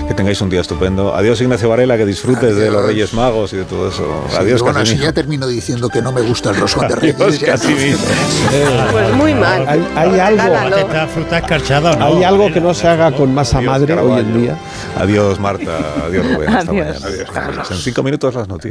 Que 0.08 0.14
tengáis 0.14 0.40
un 0.42 0.50
día 0.52 0.62
estupendo. 0.62 1.16
Adiós, 1.16 1.42
Ignacio 1.42 1.68
Varela, 1.68 1.98
que 1.98 2.06
disfrutes 2.06 2.56
de 2.56 2.70
los 2.70 2.86
Reyes 2.86 3.12
Magos 3.16 3.54
y 3.54 3.58
de 3.58 3.64
todo 3.66 3.90
eso. 3.90 4.24
Sí, 4.30 4.36
Adiós, 4.40 4.62
bueno, 4.62 4.86
si 4.86 4.98
ya 4.98 5.12
termino 5.14 5.48
diciendo 5.48 5.90
que 5.90 6.00
no 6.04 6.12
me 6.12 6.22
gusta 6.22 6.52
el 6.52 6.58
roscón 6.58 6.88
de 6.88 6.94
Adiós, 6.94 7.18
reyes. 7.18 7.40
ya- 7.40 7.48
Casimiro. 7.54 7.98
Pues 8.92 9.14
muy 9.16 9.34
mal. 9.34 9.66
Hay, 9.68 9.84
hay 9.96 10.20
algo. 10.20 10.78
Esta 10.78 11.08
fruta 11.08 11.38
escarchada, 11.40 11.96
¿no? 11.96 12.06
hay 12.06 12.24
algo 12.24 12.52
que 12.54 12.62
no 12.62 12.74
se 12.76 12.88
haga 12.88 13.12
con 13.12 13.34
masa 13.34 13.58
Adiós, 13.58 13.72
madre 13.72 13.94
hoy 13.96 14.20
en 14.20 14.42
día. 14.42 14.58
Adiós, 14.98 15.40
Marta. 15.40 15.72
Adiós, 16.06 16.26
Rubén. 16.34 16.50
Hasta 16.56 16.72
Adiós. 16.72 16.88
mañana. 16.88 17.06
Adiós, 17.08 17.32
Carlos. 17.32 17.72
En 17.72 17.78
cinco 17.78 18.04
minutos 18.04 18.36
las 18.36 18.48
noticias. 18.48 18.64